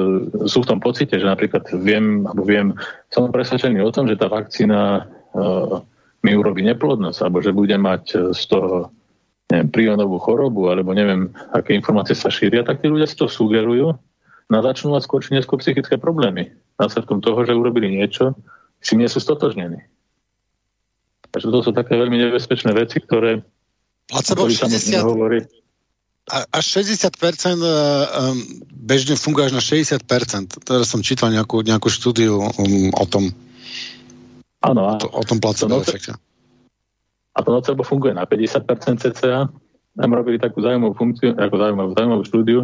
sú 0.47 0.63
v 0.63 0.71
tom 0.71 0.81
pocite, 0.83 1.15
že 1.15 1.27
napríklad 1.27 1.67
viem, 1.79 2.27
alebo 2.27 2.43
viem, 2.47 2.75
som 3.11 3.31
presvedčený 3.31 3.83
o 3.83 3.95
tom, 3.95 4.07
že 4.07 4.19
tá 4.19 4.31
vakcína 4.31 5.11
mi 6.21 6.33
urobí 6.37 6.61
neplodnosť, 6.67 7.19
alebo 7.25 7.39
že 7.41 7.55
bude 7.55 7.77
mať 7.79 8.05
uh, 8.15 8.21
z 8.35 8.43
toho 8.51 8.91
neviem, 9.51 9.69
prionovú 9.71 10.19
chorobu, 10.23 10.71
alebo 10.71 10.95
neviem, 10.95 11.33
aké 11.51 11.75
informácie 11.75 12.15
sa 12.15 12.31
šíria, 12.31 12.63
tak 12.63 12.83
tí 12.83 12.87
ľudia 12.87 13.07
si 13.07 13.19
to 13.19 13.27
sugerujú 13.27 13.99
na 14.51 14.59
začnú 14.63 14.95
mať 14.95 15.03
skôr 15.07 15.23
či 15.23 15.39
neskôr 15.39 15.63
psychické 15.63 15.95
problémy. 15.95 16.51
Následkom 16.79 17.23
toho, 17.23 17.47
že 17.47 17.55
urobili 17.55 17.91
niečo, 17.95 18.35
si 18.83 18.99
nie 18.99 19.07
sú 19.07 19.23
stotožnení. 19.23 19.87
Takže 21.31 21.47
to 21.47 21.59
sú 21.63 21.71
také 21.71 21.95
veľmi 21.95 22.19
nebezpečné 22.19 22.75
veci, 22.75 22.99
ktoré 22.99 23.47
Placebo 24.11 24.51
60, 24.51 25.07
až 26.31 26.65
60% 26.67 27.63
bežne 28.71 29.15
funguje 29.15 29.51
až 29.51 29.55
na 29.55 29.63
60%. 29.63 30.67
Teraz 30.67 30.87
som 30.91 31.03
čítal 31.03 31.31
nejakú, 31.31 31.63
nejakú 31.63 31.87
štúdiu 31.87 32.39
um, 32.39 32.91
o 32.95 33.07
tom. 33.07 33.31
Áno. 34.61 35.01
O, 35.01 35.21
o 35.21 35.23
tom 35.25 35.41
placebo 35.41 35.81
to 35.81 35.89
efekte. 35.89 36.13
A 37.33 37.39
to 37.41 37.51
nocebo 37.55 37.87
funguje 37.87 38.13
na 38.13 38.27
50% 38.27 38.67
cca. 39.01 39.49
Tam 39.97 40.11
robili 40.13 40.37
takú 40.37 40.61
zaujímavú 40.61 40.95
funkciu, 40.95 41.35
ako 41.39 41.57
zaujímavú, 41.57 41.91
zaujímavú 41.97 42.25
štúdiu, 42.27 42.61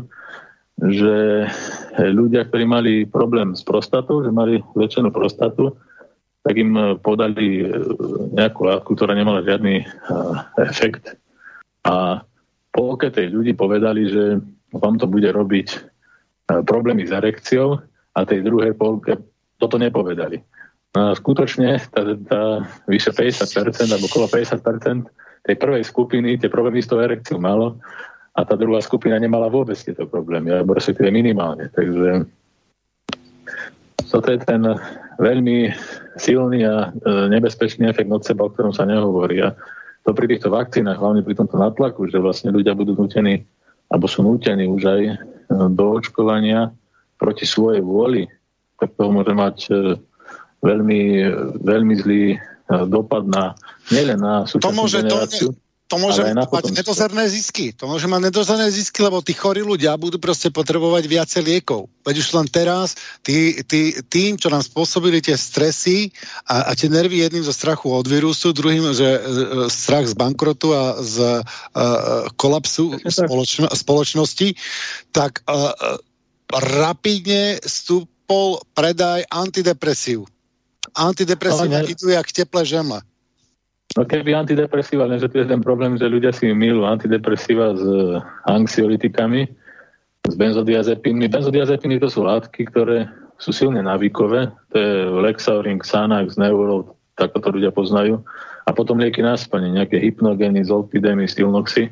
že 0.76 1.48
ľudia, 1.96 2.44
ktorí 2.46 2.64
mali 2.68 2.92
problém 3.08 3.56
s 3.56 3.64
prostatou, 3.64 4.20
že 4.20 4.30
mali 4.30 4.60
väčšinu 4.76 5.08
prostatu, 5.10 5.74
tak 6.46 6.54
im 6.60 7.00
podali 7.02 7.66
nejakú 8.36 8.60
látku, 8.70 8.94
ktorá 8.94 9.16
nemala 9.16 9.42
žiadny 9.42 9.82
efekt 10.62 11.18
a 11.86 12.22
polke 12.74 13.08
tej 13.14 13.30
ľudí 13.30 13.54
povedali, 13.54 14.10
že 14.10 14.42
vám 14.74 14.98
to 14.98 15.06
bude 15.06 15.30
robiť 15.30 15.68
problémy 16.66 17.06
s 17.06 17.14
erekciou 17.14 17.78
a 18.12 18.18
tej 18.26 18.42
druhej 18.42 18.74
polke 18.74 19.16
toto 19.56 19.78
nepovedali. 19.78 20.42
No 20.96 21.12
a 21.12 21.12
skutočne 21.12 21.76
tá, 21.92 22.00
tá 22.24 22.64
vyše 22.88 23.12
50% 23.12 23.52
alebo 23.84 24.08
okolo 24.08 24.32
50% 24.32 25.04
tej 25.44 25.56
prvej 25.60 25.84
skupiny 25.84 26.40
tie 26.40 26.48
problémy 26.48 26.80
s 26.80 26.88
tou 26.88 26.96
erekciou 27.04 27.36
malo 27.36 27.76
a 28.32 28.40
tá 28.48 28.56
druhá 28.56 28.80
skupina 28.80 29.20
nemala 29.20 29.52
vôbec 29.52 29.76
tieto 29.76 30.08
problémy, 30.08 30.56
alebo 30.56 30.72
respektíve 30.72 31.12
minimálne. 31.12 31.68
Takže 31.68 32.24
toto 34.08 34.28
je 34.32 34.40
ten 34.40 34.64
veľmi 35.20 35.68
silný 36.16 36.64
a 36.64 36.88
e, 36.88 37.28
nebezpečný 37.28 37.92
efekt 37.92 38.08
od 38.08 38.24
seba, 38.24 38.48
o 38.48 38.52
ktorom 38.52 38.72
sa 38.72 38.88
nehovorí. 38.88 39.44
A 39.44 39.52
to 40.00 40.16
pri 40.16 40.32
týchto 40.32 40.48
vakcínach, 40.48 40.96
hlavne 40.96 41.20
pri 41.20 41.36
tomto 41.36 41.60
natlaku, 41.60 42.08
že 42.08 42.20
vlastne 42.20 42.56
ľudia 42.56 42.72
budú 42.72 42.96
nutení, 42.96 43.44
alebo 43.92 44.08
sú 44.08 44.24
nutení 44.24 44.64
už 44.64 44.82
aj 44.84 45.02
e, 45.04 45.14
do 45.76 45.84
očkovania 45.92 46.72
proti 47.20 47.44
svojej 47.44 47.84
vôli, 47.84 48.24
tak 48.80 48.96
to 48.96 49.12
môže 49.12 49.32
mať 49.36 49.56
e, 49.68 49.72
veľmi, 50.64 51.02
veľmi 51.60 51.94
zlý 52.00 52.24
e, 52.34 52.38
dopad 52.88 53.28
na 53.28 53.56
nielen 53.92 54.18
na 54.20 54.44
súčasnú 54.48 54.64
to 54.64 54.72
môže, 54.72 54.98
generáciu. 55.04 55.48
To, 55.52 55.66
to 55.86 56.02
môže 56.02 56.18
mať 56.26 56.74
nedozerné 56.74 57.24
zisky. 57.30 57.70
To 57.78 57.86
môže 57.86 58.10
mať 58.10 58.34
nedozerné 58.34 58.66
zisky, 58.74 59.06
lebo 59.06 59.22
tí 59.22 59.38
chorí 59.38 59.62
ľudia 59.62 59.94
budú 59.94 60.18
proste 60.18 60.50
potrebovať 60.50 61.06
viacej 61.06 61.42
liekov. 61.46 61.86
Veď 62.02 62.26
už 62.26 62.28
len 62.34 62.46
teraz 62.50 62.98
tí, 63.22 63.62
tí, 63.62 63.94
tým, 64.10 64.34
čo 64.34 64.50
nám 64.50 64.66
spôsobili 64.66 65.22
tie 65.22 65.38
stresy 65.38 66.10
a, 66.42 66.66
a 66.66 66.72
tie 66.74 66.90
nervy 66.90 67.22
jedným 67.22 67.46
zo 67.46 67.54
strachu 67.54 67.86
od 67.94 68.02
vírusu, 68.02 68.50
druhým, 68.50 68.90
že 68.98 69.06
e, 69.06 69.20
strach 69.70 70.10
z 70.10 70.18
bankrotu 70.18 70.74
a 70.74 70.98
z 70.98 71.22
e, 71.22 71.40
kolapsu 72.34 72.98
spoločno, 73.06 73.70
spoločnosti, 73.70 74.58
tak 75.14 75.46
e, 75.46 75.54
rapidne 76.50 77.62
stúpol 77.62 78.58
predaj 78.74 79.22
antidepresív. 79.30 80.26
Antidepresíva 80.94 81.82
idú 81.88 82.12
jak 82.12 82.28
teplé 82.30 82.62
žemle. 82.62 83.00
No 83.96 84.04
keby 84.04 84.36
antidepresíva, 84.36 85.08
lenže 85.08 85.32
tu 85.32 85.40
je 85.40 85.48
ten 85.48 85.64
problém, 85.64 85.96
že 85.96 86.04
ľudia 86.04 86.28
si 86.28 86.52
milú 86.52 86.84
antidepresíva 86.84 87.72
s 87.72 87.84
anxiolitikami, 88.44 89.48
s 90.28 90.34
benzodiazepínmi. 90.36 91.32
Benzodiazepíny 91.32 91.96
to 91.96 92.12
sú 92.12 92.28
látky, 92.28 92.68
ktoré 92.68 93.08
sú 93.40 93.56
silne 93.56 93.80
návykové. 93.80 94.52
To 94.72 94.76
je 94.76 94.92
Lexaurin, 95.24 95.80
Xanax, 95.80 96.36
Neurol, 96.36 96.92
tak 97.16 97.32
to 97.32 97.48
ľudia 97.48 97.72
poznajú. 97.72 98.20
A 98.68 98.74
potom 98.74 99.00
lieky 99.00 99.24
na 99.24 99.38
spanie, 99.38 99.72
nejaké 99.72 99.96
hypnogény, 100.02 100.66
zolpidemy, 100.66 101.24
stilnoxy. 101.24 101.88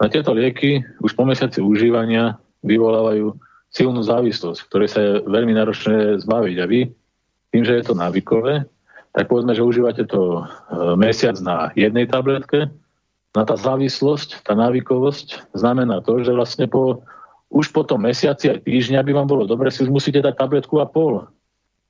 Na 0.00 0.08
tieto 0.08 0.32
lieky 0.32 0.80
už 1.04 1.12
po 1.12 1.28
mesiaci 1.28 1.60
užívania 1.60 2.38
vyvolávajú 2.64 3.36
silnú 3.68 4.00
závislosť, 4.00 4.60
ktoré 4.72 4.86
sa 4.88 5.00
je 5.02 5.12
veľmi 5.26 5.52
náročné 5.52 6.22
zbaviť. 6.24 6.56
A 6.62 6.66
vy, 6.70 6.80
tým, 7.56 7.64
že 7.64 7.80
je 7.80 7.88
to 7.88 7.96
návykové, 7.96 8.68
tak 9.16 9.32
povedzme, 9.32 9.56
že 9.56 9.64
užívate 9.64 10.04
to 10.04 10.44
e, 10.44 10.92
mesiac 11.00 11.40
na 11.40 11.72
jednej 11.72 12.04
tabletke, 12.04 12.68
na 13.32 13.42
tá 13.48 13.56
závislosť, 13.56 14.44
tá 14.44 14.52
návykovosť 14.52 15.56
znamená 15.56 16.04
to, 16.04 16.20
že 16.20 16.36
vlastne 16.36 16.68
po, 16.68 17.00
už 17.48 17.72
po 17.72 17.80
tom 17.88 18.04
mesiaci 18.04 18.52
aj 18.52 18.68
týždňa 18.68 19.00
by 19.00 19.12
vám 19.16 19.24
bolo 19.24 19.48
dobre, 19.48 19.72
si 19.72 19.88
už 19.88 19.88
musíte 19.88 20.20
dať 20.20 20.36
tabletku 20.36 20.84
a 20.84 20.86
pol. 20.88 21.24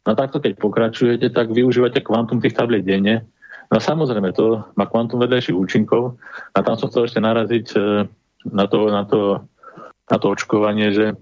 No 0.06 0.10
takto, 0.14 0.38
keď 0.38 0.54
pokračujete, 0.54 1.34
tak 1.34 1.50
využívate 1.50 1.98
kvantum 1.98 2.38
tých 2.38 2.54
tablet 2.54 2.86
denne. 2.86 3.26
No 3.74 3.82
samozrejme, 3.82 4.30
to 4.30 4.62
má 4.78 4.86
kvantum 4.86 5.18
vedľajších 5.18 5.58
účinkov. 5.58 6.14
A 6.54 6.62
tam 6.62 6.78
som 6.78 6.86
chcel 6.86 7.10
ešte 7.10 7.18
naraziť 7.18 7.66
e, 7.74 7.78
na 8.54 8.70
to, 8.70 8.86
na 8.86 9.02
to, 9.02 9.42
na 10.06 10.16
to 10.22 10.26
očkovanie, 10.30 10.94
že 10.94 11.06
e, 11.10 11.14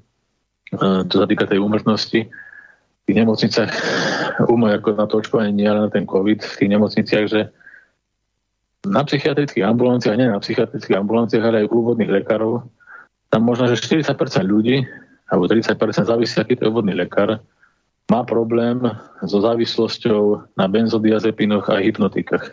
čo 1.09 1.17
sa 1.17 1.25
týka 1.25 1.49
tej 1.49 1.65
úmrtnosti, 1.65 2.29
tých 3.11 3.19
nemocniciach 3.21 3.73
umoj 4.49 4.81
ako 4.81 4.89
na 4.97 5.07
to 5.07 5.21
očkovanie, 5.21 5.53
nie 5.53 5.69
ale 5.69 5.87
na 5.87 5.91
ten 5.93 6.09
COVID, 6.09 6.41
v 6.41 6.57
tých 6.57 6.71
nemocniciach, 6.73 7.25
že 7.29 7.41
na 8.85 9.01
psychiatrických 9.05 9.65
ambulanciách, 9.65 10.17
nie 10.17 10.29
na 10.29 10.41
psychiatrických 10.41 11.01
ambulanciách, 11.01 11.45
ale 11.45 11.57
aj 11.65 11.69
u 11.73 11.75
úvodných 11.85 12.13
lekárov, 12.21 12.65
tam 13.33 13.41
možno, 13.49 13.69
že 13.73 13.81
40% 13.81 14.15
ľudí, 14.45 14.85
alebo 15.29 15.49
30% 15.49 15.75
závisí, 16.05 16.37
aký 16.37 16.55
to 16.55 16.69
je 16.69 16.73
úvodný 16.73 16.95
lekár, 16.95 17.41
má 18.13 18.21
problém 18.23 18.85
so 19.25 19.41
závislosťou 19.41 20.53
na 20.61 20.69
benzodiazepinoch 20.69 21.65
a 21.73 21.81
hypnotikách. 21.81 22.53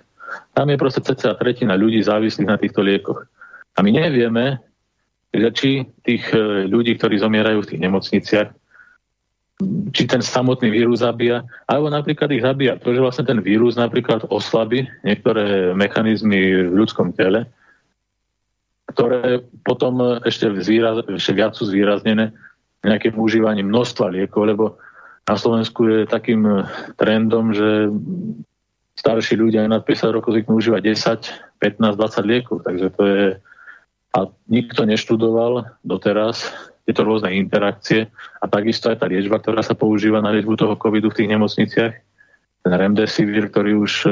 Tam 0.55 0.71
je 0.71 0.79
proste 0.79 1.03
cca 1.03 1.35
tretina 1.35 1.75
ľudí 1.75 1.99
závislých 1.99 2.47
na 2.47 2.55
týchto 2.55 2.79
liekoch. 2.79 3.27
A 3.75 3.83
my 3.83 3.91
nevieme, 3.91 4.63
že 5.35 5.49
či 5.51 5.69
tých 6.07 6.23
eh, 6.31 6.67
ľudí, 6.67 6.95
ktorí 6.95 7.19
zomierajú 7.19 7.63
v 7.63 7.69
tých 7.75 7.83
nemocniciach, 7.83 8.49
či 9.91 10.07
ten 10.07 10.21
samotný 10.23 10.69
vírus 10.71 11.01
zabíja, 11.01 11.45
alebo 11.65 11.89
napríklad 11.91 12.29
ich 12.33 12.43
zabíja. 12.45 12.77
To, 12.81 12.93
že 12.93 13.03
vlastne 13.03 13.25
ten 13.27 13.39
vírus 13.39 13.77
napríklad 13.77 14.27
oslabí 14.29 14.87
niektoré 15.05 15.73
mechanizmy 15.73 16.69
v 16.69 16.75
ľudskom 16.75 17.13
tele, 17.15 17.47
ktoré 18.91 19.41
potom 19.63 20.21
ešte, 20.25 20.51
zvýraz, 20.61 21.07
ešte 21.07 21.33
viac 21.33 21.55
sú 21.55 21.69
zvýraznené 21.69 22.35
nejakým 22.81 23.15
užívaním 23.15 23.69
množstva 23.69 24.09
liekov, 24.11 24.41
lebo 24.49 24.65
na 25.29 25.37
Slovensku 25.37 25.85
je 25.85 26.09
takým 26.09 26.65
trendom, 26.97 27.53
že 27.53 27.93
starší 28.97 29.37
ľudia 29.37 29.63
aj 29.65 29.69
nad 29.69 29.81
50 29.85 30.17
rokov 30.17 30.33
zvyknú 30.33 30.59
užívať 30.59 30.81
10, 31.61 31.61
15, 31.61 31.97
20 31.97 32.31
liekov, 32.31 32.57
takže 32.65 32.87
to 32.93 33.03
je 33.05 33.25
a 34.11 34.27
nikto 34.51 34.83
neštudoval 34.83 35.79
doteraz, 35.87 36.51
tieto 36.85 37.01
rôzne 37.05 37.33
interakcie 37.37 38.09
a 38.41 38.45
takisto 38.49 38.89
aj 38.89 39.01
tá 39.01 39.05
liečba, 39.05 39.37
ktorá 39.37 39.61
sa 39.61 39.77
používa 39.77 40.19
na 40.19 40.33
liečbu 40.33 40.57
toho 40.57 40.75
covidu 40.77 41.13
v 41.13 41.17
tých 41.21 41.31
nemocniciach, 41.31 41.93
ten 42.61 42.73
remdesivir, 42.73 43.49
ktorý 43.49 43.71
už 43.81 43.93
e, 44.05 44.09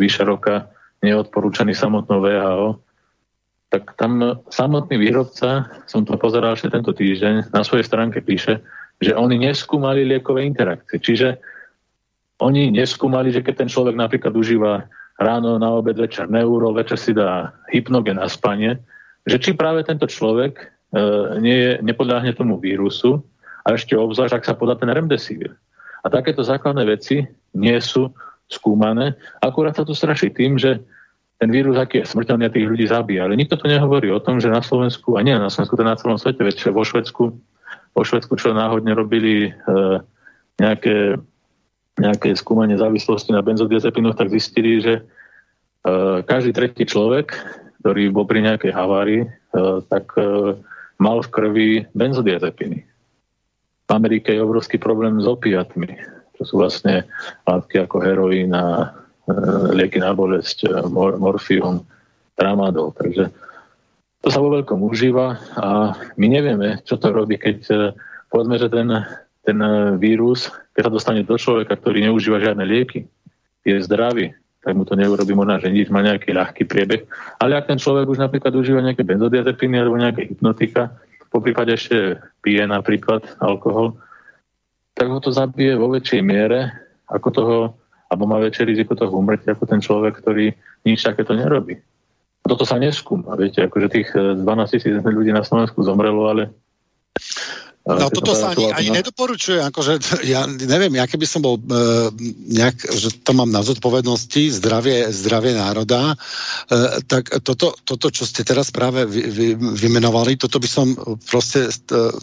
vyše 0.00 0.24
roka 0.24 0.68
nie 1.04 1.12
je 1.12 1.20
odporúčaný 1.20 1.76
samotnou 1.76 2.24
VHO, 2.24 2.80
tak 3.68 3.92
tam 4.00 4.40
samotný 4.48 4.96
výrobca, 4.96 5.68
som 5.84 6.06
to 6.06 6.16
pozeral 6.16 6.56
ešte 6.56 6.72
tento 6.72 6.96
týždeň, 6.96 7.52
na 7.52 7.60
svojej 7.60 7.84
stránke 7.84 8.24
píše, 8.24 8.64
že 9.02 9.12
oni 9.12 9.36
neskúmali 9.36 10.06
liekové 10.06 10.46
interakcie. 10.48 11.02
Čiže 11.02 11.28
oni 12.40 12.72
neskúmali, 12.72 13.34
že 13.34 13.42
keď 13.42 13.66
ten 13.66 13.68
človek 13.68 13.98
napríklad 13.98 14.32
užíva 14.32 14.86
ráno, 15.18 15.58
na 15.58 15.70
obed, 15.74 15.94
večer 15.94 16.30
neuro, 16.30 16.74
večer 16.74 16.98
si 16.98 17.14
dá 17.14 17.52
hypnogen 17.70 18.18
a 18.18 18.26
spanie, 18.30 18.78
že 19.26 19.38
či 19.38 19.50
práve 19.54 19.86
tento 19.86 20.06
človek 20.06 20.73
nie, 21.42 21.74
nepodľahne 21.82 22.30
tomu 22.38 22.62
vírusu 22.62 23.18
a 23.66 23.74
ešte 23.74 23.98
obzvlášť, 23.98 24.34
ak 24.38 24.46
sa 24.46 24.54
podá 24.54 24.78
ten 24.78 24.86
remdesivir. 24.86 25.58
A 26.04 26.12
takéto 26.12 26.44
základné 26.44 26.84
veci 26.86 27.24
nie 27.56 27.78
sú 27.80 28.12
skúmané. 28.46 29.16
Akurát 29.40 29.74
sa 29.74 29.82
tu 29.82 29.96
straší 29.96 30.30
tým, 30.30 30.60
že 30.60 30.78
ten 31.40 31.50
vírus, 31.50 31.74
aký 31.74 32.04
je 32.04 32.10
smrteľný 32.10 32.46
tých 32.52 32.68
ľudí 32.68 32.86
zabíja. 32.86 33.26
Ale 33.26 33.34
nikto 33.34 33.58
to 33.58 33.66
nehovorí 33.66 34.12
o 34.12 34.22
tom, 34.22 34.38
že 34.38 34.52
na 34.52 34.62
Slovensku, 34.62 35.18
a 35.18 35.24
nie 35.24 35.34
na 35.34 35.50
Slovensku, 35.50 35.74
to 35.74 35.84
na 35.84 35.98
celom 35.98 36.20
svete, 36.20 36.44
veď 36.44 36.70
vo 36.70 36.86
Švedsku, 36.86 37.24
vo 37.96 38.02
Švedsku 38.04 38.38
čo 38.38 38.54
náhodne 38.54 38.94
robili 38.94 39.50
e, 39.50 39.52
nejaké, 40.62 41.18
nejaké 41.98 42.38
skúmanie 42.38 42.78
závislosti 42.78 43.34
na 43.34 43.42
benzodiazepinoch, 43.42 44.14
tak 44.14 44.30
zistili, 44.30 44.78
že 44.78 44.94
e, 45.00 45.02
každý 46.22 46.54
tretí 46.54 46.86
človek, 46.86 47.34
ktorý 47.82 48.14
bol 48.14 48.24
pri 48.30 48.44
nejakej 48.46 48.72
havárii, 48.72 49.22
e, 49.26 49.28
tak 49.90 50.14
e, 50.14 50.54
mal 50.98 51.22
v 51.22 51.32
krvi 51.32 51.68
benzodiazepiny. 51.92 52.78
V 53.84 53.90
Amerike 53.92 54.32
je 54.32 54.44
obrovský 54.44 54.80
problém 54.80 55.20
s 55.20 55.26
opiatmi, 55.28 55.92
čo 56.40 56.42
sú 56.42 56.54
vlastne 56.62 57.04
látky 57.44 57.84
ako 57.84 57.96
heroín 58.00 58.56
a 58.56 58.64
e, 58.80 58.86
lieky 59.76 60.00
na 60.00 60.16
bolesť, 60.16 60.64
e, 60.64 60.68
mor, 60.88 61.20
morfium, 61.20 61.84
tramadol. 62.34 62.96
Takže 62.96 63.28
to 64.24 64.28
sa 64.32 64.40
vo 64.40 64.56
veľkom 64.56 64.80
užíva 64.80 65.36
a 65.60 65.92
my 66.16 66.26
nevieme, 66.26 66.80
čo 66.88 66.96
to 66.96 67.12
robí, 67.12 67.36
keď 67.36 67.58
e, 67.68 67.74
povedzme, 68.32 68.56
že 68.56 68.72
ten, 68.72 68.88
ten 69.44 69.58
vírus, 70.00 70.48
keď 70.72 70.88
sa 70.88 70.94
dostane 70.94 71.22
do 71.22 71.36
človeka, 71.36 71.76
ktorý 71.76 72.08
neužíva 72.08 72.40
žiadne 72.40 72.64
lieky, 72.64 73.04
je 73.64 73.80
zdravý, 73.84 74.32
tak 74.64 74.72
mu 74.72 74.88
to 74.88 74.96
neurobi 74.96 75.36
možno, 75.36 75.60
že 75.60 75.68
nič, 75.68 75.92
má 75.92 76.00
nejaký 76.00 76.32
ľahký 76.32 76.64
priebeh. 76.64 77.04
Ale 77.36 77.60
ak 77.60 77.68
ten 77.68 77.76
človek 77.76 78.08
už 78.08 78.16
napríklad 78.16 78.56
užíva 78.56 78.80
nejaké 78.80 79.04
benzodiazepiny 79.04 79.76
alebo 79.76 80.00
nejaké 80.00 80.32
hypnotika, 80.32 80.96
po 81.28 81.44
prípade 81.44 81.76
ešte 81.76 82.16
pije 82.40 82.64
napríklad 82.64 83.26
alkohol, 83.44 84.00
tak 84.96 85.10
ho 85.10 85.18
to 85.20 85.34
zabije 85.34 85.76
vo 85.76 85.92
väčšej 85.92 86.22
miere 86.24 86.70
ako 87.10 87.28
toho, 87.28 87.56
alebo 88.08 88.24
má 88.24 88.40
väčšie 88.40 88.64
riziko 88.70 88.96
toho 88.96 89.12
umrtia 89.12 89.52
ako 89.52 89.68
ten 89.68 89.84
človek, 89.84 90.22
ktorý 90.22 90.54
nič 90.86 91.04
takéto 91.04 91.36
nerobí. 91.36 91.76
Toto 92.44 92.64
sa 92.64 92.80
neskúma, 92.80 93.36
viete, 93.36 93.64
akože 93.64 93.88
tých 93.88 94.08
12 94.14 94.44
tisíc 94.72 94.94
ľudí 95.00 95.32
na 95.32 95.44
Slovensku 95.44 95.80
zomrelo, 95.82 96.28
ale 96.28 96.52
No 97.84 98.08
toto 98.08 98.32
sa 98.32 98.56
ani, 98.56 98.72
ani 98.72 98.90
nedoporučuje, 98.96 99.60
akože 99.60 100.00
ja 100.32 100.48
neviem, 100.48 100.96
ja 100.96 101.04
keby 101.04 101.28
som 101.28 101.44
bol 101.44 101.60
e, 101.60 101.62
nejak, 102.56 102.80
že 102.80 103.20
to 103.20 103.36
mám 103.36 103.52
na 103.52 103.60
zodpovednosti, 103.60 104.56
zdravie, 104.56 105.12
zdravie 105.12 105.52
národa, 105.52 106.16
e, 106.16 107.04
tak 107.04 107.28
toto, 107.44 107.76
toto, 107.84 108.08
čo 108.08 108.24
ste 108.24 108.40
teraz 108.40 108.72
práve 108.72 109.04
vy, 109.04 109.28
vy, 109.28 109.46
vymenovali, 109.60 110.40
toto 110.40 110.56
by 110.56 110.64
som 110.64 110.96
proste 111.28 111.68
e, 111.68 111.72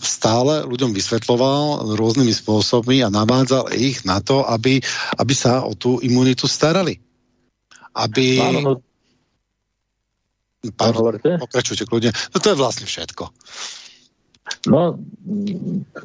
stále 0.02 0.66
ľuďom 0.66 0.98
vysvetloval 0.98 1.94
rôznymi 1.94 2.34
spôsobmi 2.34 3.06
a 3.06 3.14
navádzal 3.14 3.70
ich 3.78 4.02
na 4.02 4.18
to, 4.18 4.42
aby, 4.42 4.82
aby 5.22 5.34
sa 5.38 5.62
o 5.62 5.78
tú 5.78 6.02
imunitu 6.02 6.50
starali. 6.50 6.98
Aby... 7.94 8.42
Áno, 8.42 8.60
no... 8.66 8.74
Pardon, 10.74 11.18
pokračujte 11.22 11.90
kľudne. 11.90 12.14
No 12.34 12.38
to 12.38 12.54
je 12.54 12.58
vlastne 12.58 12.86
všetko. 12.86 13.30
No, 14.70 14.94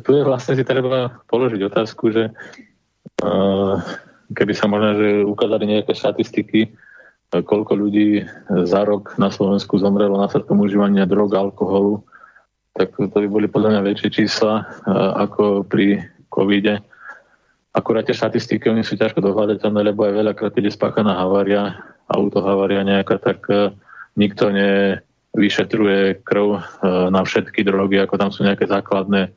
tu 0.00 0.10
je 0.16 0.22
vlastne 0.24 0.56
si 0.56 0.64
treba 0.64 1.12
položiť 1.28 1.60
otázku, 1.68 2.08
že 2.08 2.32
keby 4.32 4.52
sa 4.56 4.64
možno 4.64 4.96
že 4.96 5.08
ukázali 5.28 5.64
nejaké 5.68 5.92
štatistiky, 5.92 6.72
koľko 7.32 7.72
ľudí 7.76 8.24
za 8.64 8.86
rok 8.88 9.18
na 9.20 9.28
Slovensku 9.28 9.76
zomrelo 9.76 10.16
následkom 10.16 10.62
užívania 10.62 11.04
drog, 11.04 11.36
alkoholu, 11.36 12.00
tak 12.72 12.96
to 12.96 13.12
by 13.12 13.28
boli 13.28 13.44
podľa 13.48 13.76
mňa 13.76 13.82
väčšie 13.92 14.08
čísla 14.24 14.64
ako 15.20 15.64
pri 15.68 16.00
covide. 16.32 16.80
Akurát 17.76 18.08
tie 18.08 18.16
štatistiky, 18.16 18.72
oni 18.72 18.80
sú 18.80 18.96
ťažko 18.96 19.20
dohľadateľné, 19.20 19.80
lebo 19.92 20.08
aj 20.08 20.16
veľakrát, 20.16 20.52
keď 20.56 20.72
je 20.72 20.76
spáchaná 20.80 21.12
havária, 21.12 21.76
autohavária 22.08 22.80
nejaká, 22.88 23.20
tak 23.20 23.44
nikto 24.16 24.48
nevyšetruje 25.36 26.24
krv 26.24 26.56
e, 26.56 26.60
na 27.12 27.20
všetky 27.20 27.60
drogy, 27.60 28.00
ako 28.00 28.16
tam 28.16 28.32
sú 28.32 28.48
nejaké 28.48 28.64
základné 28.64 29.36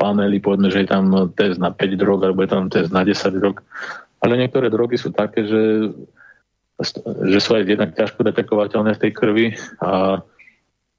panely, 0.00 0.40
povedzme, 0.40 0.72
že 0.72 0.82
je 0.82 0.88
tam 0.88 1.12
test 1.36 1.60
na 1.60 1.68
5 1.68 2.00
drog, 2.00 2.24
alebo 2.24 2.40
je 2.40 2.50
tam 2.50 2.72
test 2.72 2.88
na 2.88 3.04
10 3.04 3.36
drog. 3.36 3.60
Ale 4.24 4.40
niektoré 4.40 4.72
drogy 4.72 4.96
sú 4.96 5.12
také, 5.12 5.44
že, 5.44 5.92
že 7.28 7.38
sú 7.38 7.60
aj 7.60 7.68
jednak 7.68 7.92
ťažko 7.92 8.24
detekovateľné 8.24 8.96
v 8.96 9.02
tej 9.04 9.12
krvi 9.12 9.46
a 9.84 10.24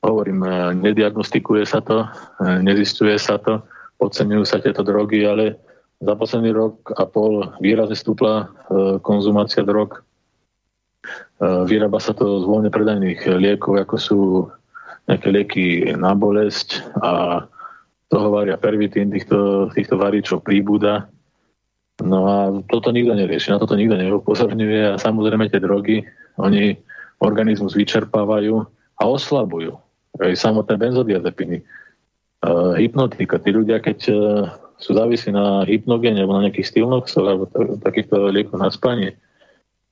hovorím, 0.06 0.46
e, 0.46 0.78
nediagnostikuje 0.78 1.66
sa 1.66 1.82
to, 1.82 2.06
e, 2.46 2.62
nezistuje 2.62 3.18
sa 3.18 3.42
to, 3.42 3.66
podceňujú 3.98 4.46
sa 4.46 4.62
tieto 4.62 4.86
drogy, 4.86 5.26
ale 5.26 5.58
za 5.98 6.14
posledný 6.14 6.54
rok 6.54 6.94
a 6.94 7.10
pol 7.10 7.50
výrazne 7.64 7.96
stúpla 7.96 8.52
konzumácia 9.00 9.64
drog 9.64 10.05
vyrába 11.42 12.00
sa 12.00 12.16
to 12.16 12.42
z 12.42 12.46
voľne 12.48 12.72
predajných 12.72 13.28
liekov, 13.38 13.82
ako 13.82 13.96
sú 14.00 14.20
nejaké 15.06 15.28
lieky 15.30 15.66
na 15.94 16.18
bolesť 16.18 16.82
a 17.02 17.44
toho 18.10 18.28
varia 18.30 18.58
pervitín, 18.58 19.10
týchto, 19.10 19.70
týchto 19.74 19.98
varíčov 19.98 20.46
príbuda. 20.46 21.10
No 22.04 22.20
a 22.28 22.38
toto 22.68 22.92
nikto 22.92 23.16
nerieši, 23.16 23.56
na 23.56 23.62
toto 23.62 23.78
nikto 23.78 23.96
neupozorňuje 23.96 24.94
a 24.94 25.00
samozrejme 25.00 25.48
tie 25.48 25.64
drogy, 25.64 26.04
oni 26.36 26.76
organizmus 27.24 27.74
vyčerpávajú 27.74 28.62
a 29.00 29.04
oslabujú. 29.04 29.80
Aj 30.20 30.32
samotné 30.36 30.76
benzodiazepiny. 30.76 31.64
Uh, 32.46 32.78
hypnotika, 32.78 33.42
tí 33.42 33.50
ľudia, 33.50 33.82
keď 33.82 34.00
uh, 34.12 34.18
sú 34.78 34.94
závisí 34.94 35.34
na 35.34 35.66
hypnogéne 35.66 36.22
alebo 36.22 36.38
na 36.38 36.46
nejakých 36.46 36.78
stilnoxoch 36.78 37.26
alebo 37.26 37.50
takýchto 37.82 38.30
liekov 38.30 38.60
na 38.60 38.70
spanie, 38.70 39.18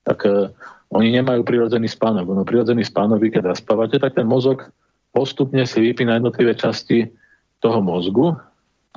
tak 0.06 0.22
uh, 0.28 0.52
oni 0.94 1.10
nemajú 1.10 1.42
prirodzený 1.42 1.90
spánok. 1.90 2.30
Ono 2.30 2.46
prirodzený 2.46 2.86
spánok, 2.86 3.18
vy 3.18 3.30
keď 3.34 3.58
zaspávate, 3.58 3.98
tak 3.98 4.14
ten 4.14 4.30
mozog 4.30 4.70
postupne 5.10 5.66
si 5.66 5.82
vypína 5.82 6.22
jednotlivé 6.22 6.54
časti 6.54 7.10
toho 7.58 7.82
mozgu, 7.82 8.38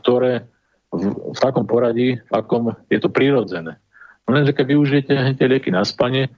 ktoré 0.05 0.45
v, 0.93 1.13
v 1.13 1.39
takom 1.41 1.65
poradí, 1.65 2.21
v 2.21 2.33
akom 2.33 2.77
je 2.93 3.01
to 3.01 3.09
prirodzené. 3.09 3.81
No 4.29 4.37
lenže 4.37 4.53
keď 4.53 4.67
využijete 4.77 5.15
tie 5.41 5.47
lieky 5.49 5.73
na 5.73 5.85
spanie, 5.89 6.29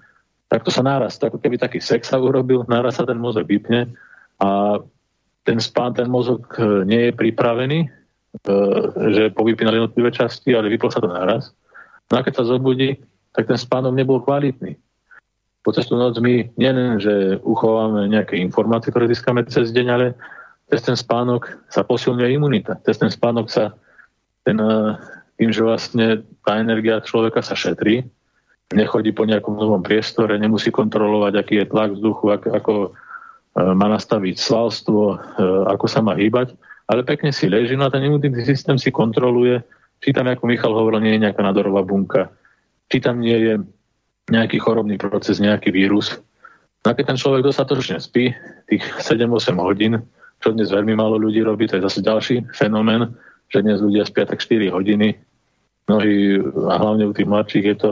tak 0.48 0.64
to 0.64 0.70
sa 0.72 0.80
náraz, 0.80 1.20
ako 1.20 1.42
keby 1.42 1.61
taký 1.61 1.82
sex 1.82 2.09
sa 2.09 2.22
urobil, 2.22 2.64
náraz 2.70 2.96
sa 2.96 3.04
ten 3.04 3.18
mozog 3.20 3.44
vypne 3.44 3.92
a 4.40 4.80
ten 5.44 5.59
spán, 5.61 5.92
ten 5.92 6.09
mozog 6.09 6.44
e, 6.56 6.88
nie 6.88 7.09
je 7.09 7.12
pripravený, 7.12 7.78
e, 7.84 7.88
že 9.12 9.34
povypínal 9.36 9.76
jednotlivé 9.76 10.09
časti, 10.12 10.56
ale 10.56 10.72
vyplo 10.72 10.88
sa 10.88 11.04
to 11.04 11.09
náraz. 11.09 11.52
No 12.09 12.20
a 12.20 12.24
keď 12.24 12.40
sa 12.40 12.48
zobudí, 12.48 12.96
tak 13.36 13.48
ten 13.48 13.61
spánok 13.61 13.92
nebol 13.92 14.24
kvalitný 14.24 14.80
počas 15.62 15.90
tú 15.90 15.98
noc 15.98 16.16
my 16.22 16.54
nielen, 16.54 17.02
že 17.02 17.38
uchováme 17.42 18.09
nejaké 18.09 18.38
informácie, 18.38 18.90
ktoré 18.90 19.11
získame 19.11 19.44
cez 19.46 19.74
deň, 19.74 19.86
ale 19.90 20.06
cez 20.68 20.84
ten 20.84 20.96
spánok 20.96 21.48
sa 21.72 21.82
posilňuje 21.84 22.28
imunita. 22.36 22.76
Cez 22.84 23.00
ten 23.00 23.09
spánok 23.09 23.48
sa 23.48 23.74
ten, 24.44 24.56
eh, 24.61 24.96
tým, 25.40 25.50
že 25.52 25.64
vlastne 25.64 26.24
tá 26.44 26.61
energia 26.61 27.00
človeka 27.04 27.40
sa 27.40 27.56
šetrí, 27.56 28.04
nechodí 28.72 29.16
po 29.16 29.24
nejakom 29.24 29.56
novom 29.56 29.80
priestore, 29.80 30.36
nemusí 30.36 30.68
kontrolovať, 30.68 31.32
aký 31.36 31.54
je 31.64 31.70
tlak 31.72 31.96
vzduchu, 31.96 32.24
ako, 32.36 32.48
ako 32.52 32.74
eh, 32.88 33.72
má 33.72 33.88
nastaviť 33.88 34.36
svalstvo, 34.36 35.02
eh, 35.16 35.62
ako 35.72 35.86
sa 35.88 36.04
má 36.04 36.16
hýbať, 36.16 36.52
ale 36.88 37.04
pekne 37.04 37.32
si 37.32 37.48
leží, 37.48 37.76
no 37.76 37.88
a 37.88 37.92
ten 37.92 38.04
imunitný 38.04 38.44
systém 38.44 38.76
si 38.80 38.88
kontroluje, 38.88 39.61
či 40.00 40.14
tam, 40.14 40.30
ako 40.30 40.46
Michal 40.46 40.72
hovoril, 40.72 41.02
nie 41.02 41.16
je 41.18 41.24
nejaká 41.28 41.42
nadorová 41.42 41.84
bunka, 41.84 42.32
či 42.88 43.02
tam 43.02 43.20
nie 43.20 43.36
je 43.36 43.54
nejaký 44.29 44.61
chorobný 44.61 44.97
proces, 45.01 45.41
nejaký 45.41 45.72
vírus. 45.72 46.16
No 46.85 46.93
a 46.93 46.97
keď 46.97 47.14
ten 47.14 47.18
človek 47.18 47.43
dostatočne 47.45 47.99
spí, 47.99 48.33
tých 48.68 48.85
7-8 49.03 49.57
hodín, 49.59 50.05
čo 50.39 50.55
dnes 50.55 50.70
veľmi 50.70 50.95
málo 50.95 51.18
ľudí 51.18 51.43
robí, 51.43 51.66
to 51.66 51.76
je 51.76 51.87
zase 51.87 52.01
ďalší 52.05 52.47
fenomén, 52.55 53.11
že 53.51 53.64
dnes 53.64 53.83
ľudia 53.83 54.07
spia 54.07 54.29
tak 54.29 54.39
4 54.39 54.70
hodiny. 54.70 55.18
Mnohí, 55.89 56.39
a 56.68 56.74
hlavne 56.79 57.09
u 57.09 57.16
tých 57.16 57.26
mladších 57.26 57.66
je 57.74 57.76
to 57.81 57.91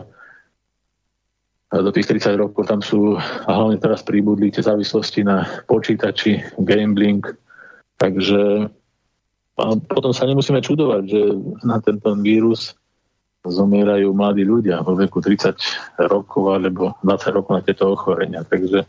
do 1.67 1.91
tých 1.91 2.07
30 2.07 2.39
rokov 2.39 2.71
tam 2.71 2.79
sú, 2.79 3.19
a 3.19 3.51
hlavne 3.51 3.83
teraz 3.83 4.07
príbudli 4.07 4.55
tie 4.55 4.63
závislosti 4.63 5.27
na 5.27 5.43
počítači, 5.67 6.39
gambling, 6.63 7.27
takže 7.99 8.71
a 9.57 9.73
potom 9.89 10.13
sa 10.13 10.29
nemusíme 10.29 10.61
čudovať, 10.61 11.03
že 11.09 11.21
na 11.65 11.81
tento 11.81 12.13
vírus 12.21 12.77
zomierajú 13.49 14.13
mladí 14.13 14.43
ľudia 14.43 14.83
vo 14.83 14.99
veku 14.99 15.23
30 15.23 15.57
rokov 16.11 16.45
alebo 16.53 16.95
20 17.03 17.37
rokov 17.37 17.53
na 17.57 17.63
tieto 17.63 17.93
ochorenia. 17.93 18.43
Takže 18.47 18.85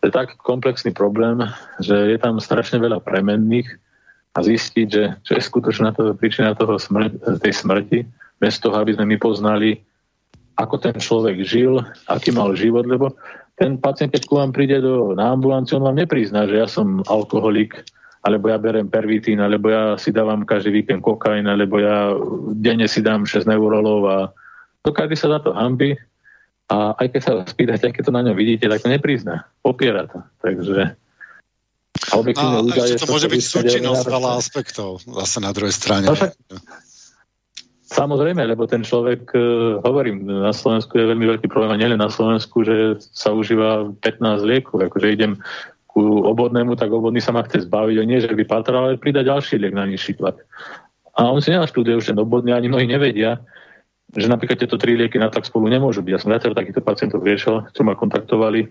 to 0.00 0.02
je 0.06 0.12
tak 0.12 0.38
komplexný 0.40 0.92
problém, 0.94 1.42
že 1.82 1.94
je 1.94 2.18
tam 2.20 2.38
strašne 2.38 2.78
veľa 2.78 3.02
premenných 3.02 3.66
a 4.36 4.44
zistiť, 4.44 4.86
že 4.86 5.02
čo 5.24 5.32
je 5.34 5.42
skutočná 5.42 5.96
to 5.96 6.12
príčina 6.12 6.52
toho 6.52 6.76
smr- 6.76 7.16
tej 7.40 7.52
smrti, 7.56 8.04
bez 8.36 8.60
toho, 8.60 8.76
aby 8.76 8.92
sme 8.92 9.08
my 9.08 9.16
poznali, 9.16 9.80
ako 10.60 10.76
ten 10.76 10.96
človek 10.96 11.40
žil, 11.40 11.80
aký 12.04 12.32
mal 12.36 12.52
život, 12.52 12.84
lebo 12.84 13.16
ten 13.56 13.80
pacient, 13.80 14.12
keď 14.12 14.22
ku 14.28 14.36
vám 14.36 14.52
príde 14.52 14.84
do, 14.84 15.16
na 15.16 15.32
ambulanciu, 15.32 15.80
on 15.80 15.88
vám 15.88 15.96
neprizná, 15.96 16.44
že 16.44 16.60
ja 16.60 16.68
som 16.68 17.00
alkoholik, 17.08 17.80
alebo 18.26 18.50
ja 18.50 18.58
berem 18.58 18.90
pervitín, 18.90 19.38
alebo 19.38 19.70
ja 19.70 19.94
si 19.94 20.10
dávam 20.10 20.42
každý 20.42 20.82
víkend 20.82 20.98
kokain, 20.98 21.46
alebo 21.46 21.78
ja 21.78 22.10
denne 22.58 22.90
si 22.90 22.98
dám 22.98 23.22
6 23.22 23.46
neurolov 23.46 24.02
a 24.10 24.18
to 24.82 24.90
každý 24.90 25.14
sa 25.14 25.38
za 25.38 25.46
to 25.46 25.54
hambi 25.54 25.94
a 26.66 26.98
aj 26.98 27.06
keď 27.14 27.20
sa 27.22 27.32
spýtate, 27.46 27.94
keď 27.94 28.02
to 28.02 28.12
na 28.12 28.26
ňom 28.26 28.34
vidíte, 28.34 28.66
tak 28.66 28.82
to 28.82 28.90
neprizná. 28.90 29.46
Popiera 29.62 30.10
to. 30.10 30.26
Takže 30.42 30.98
a, 32.06 32.14
a 32.18 32.60
údaje, 32.60 32.98
to 32.98 33.06
môže 33.06 33.30
byť 33.30 33.42
súčinnosť 33.42 34.04
veľa 34.10 34.30
aspektov 34.42 35.06
zase 35.06 35.38
na 35.38 35.54
druhej 35.54 35.74
strane. 35.74 36.10
No, 36.10 36.18
Samozrejme, 37.86 38.42
lebo 38.42 38.66
ten 38.66 38.82
človek, 38.82 39.30
e, 39.30 39.40
hovorím, 39.78 40.26
na 40.26 40.50
Slovensku 40.50 40.98
je 40.98 41.06
veľmi 41.06 41.22
veľký 41.22 41.46
problém 41.46 41.70
a 41.70 41.78
nielen 41.78 42.02
na 42.02 42.10
Slovensku, 42.10 42.66
že 42.66 42.98
sa 43.14 43.30
užíva 43.30 43.94
15 44.02 44.42
liekov, 44.42 44.82
akože 44.90 45.06
idem 45.06 45.38
ku 45.96 46.28
obvodnému, 46.28 46.76
tak 46.76 46.92
obvodný 46.92 47.24
sa 47.24 47.32
ma 47.32 47.40
chce 47.40 47.64
zbaviť, 47.64 48.04
nie 48.04 48.20
že 48.20 48.28
by 48.28 48.44
patral, 48.44 48.92
ale 48.92 49.00
pridať 49.00 49.32
ďalší 49.32 49.56
liek 49.56 49.72
na 49.72 49.88
nižší 49.88 50.20
tlak. 50.20 50.36
A 51.16 51.32
on 51.32 51.40
si 51.40 51.48
nenaštuduje 51.48 51.96
už 51.96 52.12
ten 52.12 52.18
obvodný, 52.20 52.52
ani 52.52 52.68
mnohí 52.68 52.84
nevedia, 52.84 53.40
že 54.12 54.28
napríklad 54.28 54.60
tieto 54.60 54.76
tri 54.76 54.92
lieky 54.92 55.16
na 55.16 55.32
tlak 55.32 55.48
spolu 55.48 55.72
nemôžu 55.72 56.04
byť. 56.04 56.12
Ja 56.12 56.20
som 56.20 56.28
viacero 56.36 56.52
takýchto 56.52 56.84
pacientov 56.84 57.24
riešil, 57.24 57.72
čo 57.72 57.80
ma 57.80 57.96
kontaktovali, 57.96 58.68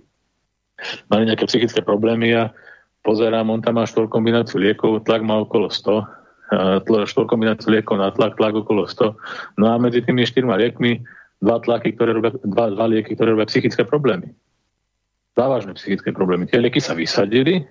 mali 1.10 1.24
nejaké 1.26 1.50
psychické 1.50 1.82
problémy 1.82 2.30
a 2.38 2.54
pozerám, 3.02 3.50
on 3.50 3.66
tam 3.66 3.82
má 3.82 3.90
štvorkombináciu 3.90 4.62
liekov, 4.62 5.02
tlak 5.10 5.26
má 5.26 5.42
okolo 5.42 5.74
100, 5.74 6.86
štvorkombináciu 6.86 7.74
liekov 7.74 8.06
na 8.06 8.14
tlak, 8.14 8.38
tlak 8.38 8.54
okolo 8.54 8.86
100. 8.86 9.58
No 9.58 9.74
a 9.74 9.82
medzi 9.82 10.06
tými 10.06 10.30
štyrma 10.30 10.62
liekmi 10.62 11.02
dva, 11.42 11.58
tlaky, 11.58 11.98
ktoré 11.98 12.22
robia, 12.22 12.38
dva, 12.46 12.70
dva 12.70 12.86
lieky, 12.86 13.18
ktoré 13.18 13.34
robia 13.34 13.50
psychické 13.50 13.82
problémy 13.82 14.30
závažné 15.36 15.76
psychické 15.76 16.16
problémy. 16.16 16.48
Tie 16.48 16.64
lieky 16.64 16.80
sa 16.80 16.96
vysadili 16.96 17.68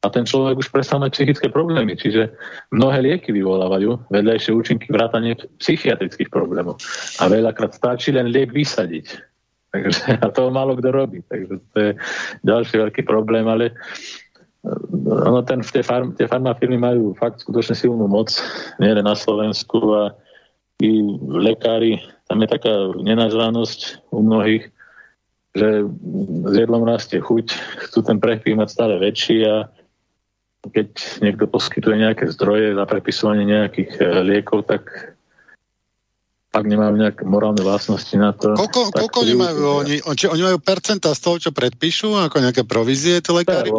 a 0.00 0.08
ten 0.08 0.24
človek 0.24 0.64
už 0.64 0.72
prestal 0.72 1.04
mať 1.04 1.12
psychické 1.12 1.52
problémy. 1.52 1.92
Čiže 1.92 2.32
mnohé 2.72 3.04
lieky 3.04 3.36
vyvolávajú 3.36 4.08
vedľajšie 4.08 4.56
účinky 4.56 4.88
vrátane 4.88 5.36
psychiatrických 5.60 6.32
problémov. 6.32 6.80
A 7.20 7.28
veľakrát 7.28 7.76
stačí 7.76 8.16
len 8.16 8.32
liek 8.32 8.48
vysadiť. 8.50 9.06
Takže, 9.70 10.18
a 10.24 10.26
to 10.32 10.50
málo 10.50 10.74
kto 10.80 10.88
robí. 10.90 11.20
Takže 11.28 11.54
to 11.72 11.76
je 11.78 11.90
ďalší 12.42 12.74
veľký 12.80 13.02
problém, 13.04 13.44
ale 13.44 13.70
eh, 13.70 15.04
ono 15.04 15.44
ten, 15.44 15.60
tie, 15.60 15.84
farm, 15.84 16.16
tie 16.16 16.26
farmafirmy 16.26 16.80
majú 16.80 17.12
fakt 17.14 17.44
skutočne 17.44 17.76
silnú 17.76 18.08
moc, 18.08 18.32
nielen 18.80 19.04
na 19.04 19.14
Slovensku 19.14 19.78
a 19.94 20.16
i 20.80 21.04
lekári, 21.20 22.00
tam 22.24 22.40
je 22.40 22.48
taká 22.48 22.72
nenažranosť 22.96 24.08
u 24.16 24.24
mnohých, 24.24 24.72
že 25.50 25.82
s 26.46 26.54
jedlom 26.54 26.86
rastie 26.86 27.18
chuť, 27.18 27.46
chcú 27.90 27.98
ten 28.06 28.22
prepich 28.22 28.54
mať 28.54 28.68
stále 28.70 28.94
väčší 29.02 29.38
a 29.46 29.66
keď 30.60 30.88
niekto 31.24 31.48
poskytuje 31.48 31.96
nejaké 31.96 32.28
zdroje 32.30 32.76
za 32.76 32.84
prepisovanie 32.84 33.48
nejakých 33.48 33.90
e, 33.96 34.04
liekov, 34.28 34.68
tak 34.68 35.16
ak 36.50 36.64
nemajú 36.66 36.98
nejaké 36.98 37.22
morálne 37.22 37.62
vlastnosti 37.62 38.12
na 38.18 38.34
to... 38.34 38.58
Koľko, 38.58 38.90
koľko 38.90 39.16
oni 39.22 39.34
majú? 39.38 39.86
Oni, 39.86 39.96
či, 40.18 40.26
oni 40.26 40.42
majú 40.50 40.58
percenta 40.58 41.14
z 41.14 41.20
toho, 41.22 41.36
čo 41.38 41.50
predpíšu, 41.54 42.10
ako 42.26 42.42
nejaké 42.42 42.66
provízie 42.66 43.22
tie 43.22 43.30
lekári? 43.30 43.70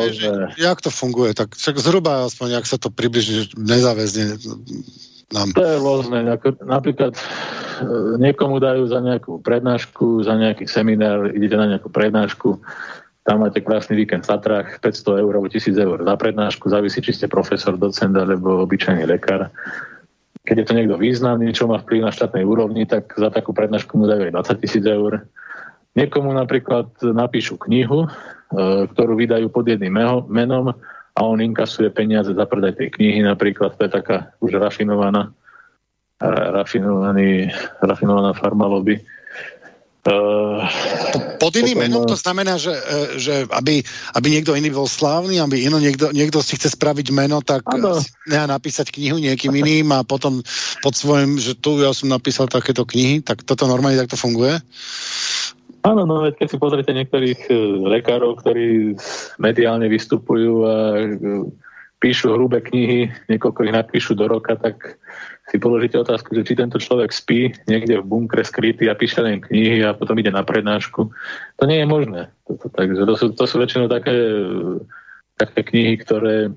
Jak 0.56 0.80
to 0.80 0.88
funguje? 0.88 1.36
Tak 1.36 1.60
však 1.60 1.76
zhruba 1.84 2.24
aspoň, 2.32 2.64
ak 2.64 2.66
sa 2.66 2.80
to 2.80 2.88
približne 2.88 3.52
nezáväzne 3.60 4.40
nám... 5.32 5.48
To 5.56 5.64
je 5.64 5.76
rôzne. 5.80 6.20
Napríklad 6.64 7.16
e, 7.16 7.22
niekomu 8.20 8.60
dajú 8.60 8.88
za 8.88 9.00
nejakú 9.00 9.40
prednášku, 9.42 10.24
za 10.24 10.36
nejaký 10.36 10.68
seminár, 10.68 11.32
idete 11.32 11.56
na 11.56 11.68
nejakú 11.76 11.90
prednášku, 11.92 12.60
tam 13.22 13.46
máte 13.46 13.62
krásny 13.62 14.02
víkend 14.02 14.26
v 14.26 14.34
Tatrách, 14.34 14.82
500 14.82 15.22
eur 15.22 15.32
alebo 15.38 15.46
1000 15.46 15.78
eur 15.78 15.98
za 16.02 16.16
prednášku, 16.18 16.66
závisí, 16.74 17.06
či 17.06 17.14
ste 17.14 17.30
profesor, 17.30 17.78
docent 17.78 18.18
alebo 18.18 18.66
obyčajný 18.66 19.06
lekár. 19.06 19.54
Keď 20.42 20.56
je 20.58 20.66
to 20.66 20.74
niekto 20.74 20.98
významný, 20.98 21.54
čo 21.54 21.70
má 21.70 21.78
vplyv 21.78 22.10
na 22.10 22.12
štátnej 22.12 22.42
úrovni, 22.42 22.90
tak 22.90 23.14
za 23.14 23.30
takú 23.30 23.54
prednášku 23.54 23.94
mu 23.94 24.10
dajú 24.10 24.26
aj 24.26 24.58
20 24.58 24.64
tisíc 24.66 24.86
eur. 24.90 25.22
Niekomu 25.94 26.34
napríklad 26.34 26.98
napíšu 26.98 27.62
knihu, 27.70 28.10
e, 28.10 28.90
ktorú 28.90 29.14
vydajú 29.14 29.54
pod 29.54 29.70
jedným 29.70 29.94
menom 30.26 30.74
a 31.16 31.20
on 31.28 31.44
inkasuje 31.44 31.92
peniaze 31.92 32.32
za 32.32 32.46
predaj 32.48 32.80
tej 32.80 32.90
knihy 32.96 33.20
napríklad. 33.26 33.76
To 33.76 33.82
je 33.84 33.92
taká 33.92 34.32
už 34.40 34.56
rafinovaná, 34.58 35.36
rafinovaný, 36.56 37.52
rafinovaná 37.84 38.32
farma 38.34 38.68
lobby. 38.68 39.02
Uh, 40.02 40.66
Pod 41.38 41.54
iným 41.54 41.78
potom, 41.78 41.86
menom 41.86 42.04
to 42.10 42.18
znamená, 42.18 42.58
že, 42.58 42.74
e, 42.74 43.22
že 43.22 43.46
aby, 43.54 43.86
aby 44.18 44.28
niekto 44.34 44.58
iný 44.58 44.74
bol 44.74 44.90
slávny, 44.90 45.38
aby 45.38 45.62
ino 45.62 45.78
niekto, 45.78 46.10
niekto 46.10 46.42
si 46.42 46.58
chce 46.58 46.74
spraviť 46.74 47.14
meno, 47.14 47.38
tak 47.46 47.70
nechá 48.26 48.50
napísať 48.50 48.90
knihu 48.90 49.22
niekým 49.22 49.54
iným 49.54 49.94
a 49.94 50.02
potom 50.02 50.42
pod 50.82 50.98
svojím, 50.98 51.38
že 51.38 51.54
tu 51.54 51.86
ja 51.86 51.94
som 51.94 52.10
napísal 52.10 52.50
takéto 52.50 52.82
knihy, 52.82 53.22
tak 53.22 53.46
toto 53.46 53.70
normálne 53.70 54.02
takto 54.02 54.18
funguje? 54.18 54.58
Áno, 55.82 56.06
no 56.06 56.30
keď 56.30 56.48
si 56.48 56.58
pozrite 56.62 56.94
niektorých 56.94 57.50
e, 57.50 57.54
lekárov, 57.90 58.38
ktorí 58.42 58.94
mediálne 59.42 59.90
vystupujú 59.90 60.54
a 60.62 60.76
píšu 62.02 62.34
hrubé 62.34 62.66
knihy, 62.66 63.10
niekoľko 63.30 63.66
ich 63.66 63.74
napíšu 63.74 64.14
do 64.18 64.26
roka, 64.26 64.58
tak 64.58 64.98
si 65.50 65.58
položíte 65.62 66.02
otázku, 66.02 66.34
že 66.34 66.46
či 66.46 66.54
tento 66.58 66.82
človek 66.82 67.14
spí 67.14 67.54
niekde 67.70 68.02
v 68.02 68.10
bunkre 68.10 68.42
skrytý 68.42 68.90
a 68.90 68.98
píše 68.98 69.22
len 69.22 69.42
knihy 69.42 69.86
a 69.86 69.94
potom 69.94 70.18
ide 70.18 70.34
na 70.34 70.42
prednášku. 70.42 71.14
To 71.58 71.64
nie 71.70 71.82
je 71.82 71.88
možné. 71.90 72.22
To, 72.50 72.58
takže 72.58 73.06
to 73.06 73.14
sú, 73.18 73.26
to 73.38 73.46
sú 73.46 73.56
väčšinou 73.62 73.90
také, 73.90 74.14
také 75.38 75.62
knihy, 75.66 75.98
ktoré 76.02 76.54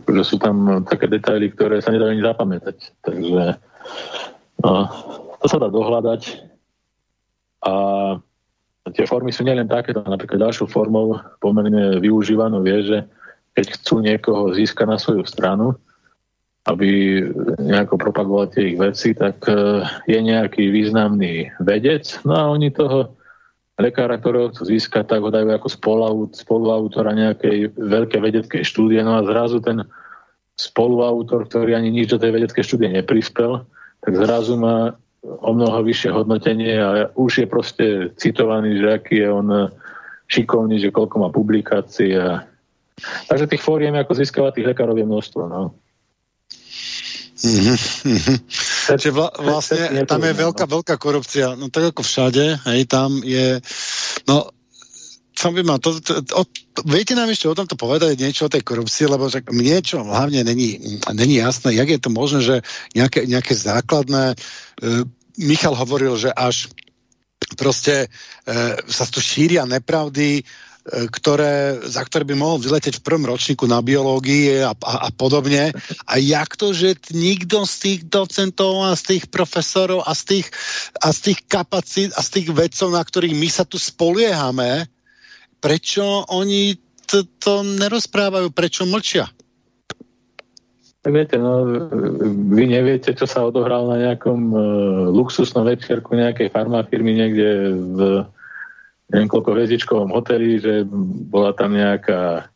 že 0.00 0.24
sú 0.24 0.40
tam 0.40 0.82
také 0.88 1.06
detaily, 1.06 1.52
ktoré 1.52 1.84
sa 1.84 1.92
nedajú 1.92 2.16
ani 2.16 2.24
zapamätať. 2.24 2.76
Takže 3.04 3.44
uh, 4.64 4.86
to 5.38 5.46
sa 5.46 5.58
dá 5.60 5.68
dohľadať. 5.68 6.49
A 7.64 7.72
tie 8.92 9.04
formy 9.04 9.30
sú 9.30 9.44
nielen 9.44 9.68
takéto, 9.68 10.00
napríklad 10.04 10.48
ďalšou 10.48 10.68
formou 10.68 11.20
pomerne 11.38 12.00
využívanou 12.00 12.64
je, 12.64 12.78
že 12.82 12.98
keď 13.52 13.66
chcú 13.76 13.94
niekoho 14.00 14.42
získať 14.56 14.86
na 14.88 14.98
svoju 14.98 15.24
stranu, 15.26 15.76
aby 16.68 17.20
nejako 17.60 17.96
propagovali 17.96 18.48
tie 18.52 18.62
ich 18.72 18.78
veci, 18.78 19.16
tak 19.16 19.42
e, 19.48 19.80
je 20.06 20.18
nejaký 20.20 20.68
významný 20.68 21.56
vedec, 21.60 22.20
no 22.22 22.36
a 22.36 22.44
oni 22.52 22.68
toho 22.68 23.16
lekára, 23.80 24.20
ktorého 24.20 24.52
chcú 24.52 24.68
získať, 24.68 25.08
tak 25.08 25.24
ho 25.24 25.32
dajú 25.32 25.48
ako 25.56 25.68
spoluautora 26.36 27.16
nejakej 27.16 27.74
veľkej 27.80 28.20
vedeckej 28.20 28.62
štúdie, 28.62 29.00
no 29.00 29.16
a 29.16 29.24
zrazu 29.24 29.64
ten 29.64 29.88
spoluautor, 30.60 31.48
ktorý 31.48 31.72
ani 31.72 31.88
nič 31.88 32.12
do 32.12 32.20
tej 32.20 32.36
vedeckej 32.36 32.60
štúdie 32.60 32.92
neprispel, 32.92 33.64
tak 34.04 34.12
zrazu 34.20 34.60
má 34.60 35.00
o 35.20 35.50
mnoho 35.52 35.84
vyššie 35.84 36.10
hodnotenie 36.16 36.74
a 36.80 37.12
už 37.12 37.44
je 37.44 37.46
proste 37.46 37.86
citovaný, 38.16 38.80
že 38.80 38.88
aký 38.88 39.16
je 39.20 39.28
on 39.28 39.48
šikovný, 40.30 40.80
že 40.80 40.94
koľko 40.94 41.16
má 41.20 41.28
publikácií. 41.28 42.16
A... 42.16 42.48
Takže 43.28 43.50
tých 43.50 43.64
fóriem, 43.64 43.96
ako 43.98 44.16
získavať 44.16 44.60
tých 44.60 44.68
lekárov 44.72 44.96
je 44.96 45.06
množstvo. 45.06 45.42
No. 45.44 45.76
Mm-hmm. 47.40 47.76
Takže 48.92 49.08
vla, 49.16 49.28
vlastne 49.40 50.04
tam 50.04 50.20
je 50.20 50.34
veľká, 50.36 50.64
veľká 50.68 50.94
korupcia. 51.00 51.56
No 51.56 51.72
tak 51.72 51.96
ako 51.96 52.04
všade, 52.04 52.60
hej, 52.68 52.80
tam 52.84 53.24
je, 53.24 53.64
no 54.28 54.52
som 55.40 55.56
by 55.56 55.64
mal, 55.64 55.80
to, 55.80 55.96
to, 56.04 56.20
to, 56.20 56.44
to, 56.44 56.80
viete 56.84 57.16
nám 57.16 57.32
ešte 57.32 57.48
o 57.48 57.56
tomto 57.56 57.72
povedať 57.80 58.20
niečo 58.20 58.44
o 58.46 58.52
tej 58.52 58.60
korupcii, 58.60 59.08
lebo 59.08 59.32
že 59.32 59.40
mne 59.48 59.80
čo 59.80 60.04
hlavne 60.04 60.44
není, 60.44 61.00
není 61.16 61.40
jasné, 61.40 61.72
jak 61.72 61.88
je 61.88 62.00
to 62.00 62.12
možné, 62.12 62.40
že 62.44 62.56
nejaké, 62.92 63.24
nejaké 63.24 63.56
základné, 63.56 64.36
uh, 64.36 65.02
Michal 65.40 65.72
hovoril, 65.72 66.20
že 66.20 66.28
až 66.28 66.68
proste 67.56 68.12
uh, 68.12 68.76
sa 68.84 69.08
tu 69.08 69.24
šíria 69.24 69.64
nepravdy, 69.64 70.44
E, 70.80 71.12
ktoré, 71.12 71.76
za 71.84 72.00
ktoré 72.00 72.24
by 72.24 72.34
mohol 72.40 72.56
vyletieť 72.56 72.98
v 72.98 73.04
prvom 73.04 73.28
ročníku 73.28 73.68
na 73.68 73.84
biológii 73.84 74.64
a, 74.64 74.72
a, 74.72 74.94
a 75.06 75.08
podobne. 75.12 75.76
A 76.08 76.16
jak 76.16 76.56
to, 76.56 76.72
že 76.72 76.96
nikto 77.12 77.68
z 77.68 77.74
tých 77.84 78.00
docentov 78.08 78.88
a 78.88 78.96
z 78.96 79.02
tých 79.14 79.24
profesorov 79.28 80.08
a 80.08 80.16
z 80.16 80.22
tých, 80.24 80.46
a 81.04 81.12
z 81.12 81.18
tých 81.30 81.40
kapacít 81.52 82.10
a 82.16 82.24
z 82.24 82.28
tých 82.32 82.48
vedcov, 82.56 82.96
na 82.96 83.04
ktorých 83.04 83.36
my 83.36 83.48
sa 83.52 83.68
tu 83.68 83.76
spoliehame, 83.76 84.88
prečo 85.60 86.24
oni 86.32 86.74
to, 87.06 87.62
nerozprávajú, 87.62 88.50
prečo 88.50 88.88
mlčia? 88.88 89.28
Viete, 91.00 91.40
no, 91.40 91.64
vy 92.52 92.64
neviete, 92.68 93.16
čo 93.16 93.24
sa 93.24 93.48
odohral 93.48 93.88
na 93.88 93.96
nejakom 93.96 94.40
uh, 94.52 94.62
luxusnom 95.08 95.64
večerku 95.64 96.12
nejakej 96.12 96.52
farmafirmy 96.52 97.16
niekde 97.16 97.72
v 97.72 97.98
neviem 99.10 99.28
koľko 99.28 99.50
hviezdičkovom 99.58 100.14
hoteli, 100.14 100.62
že 100.62 100.86
bola 101.26 101.50
tam 101.50 101.74
nejaká 101.74 102.46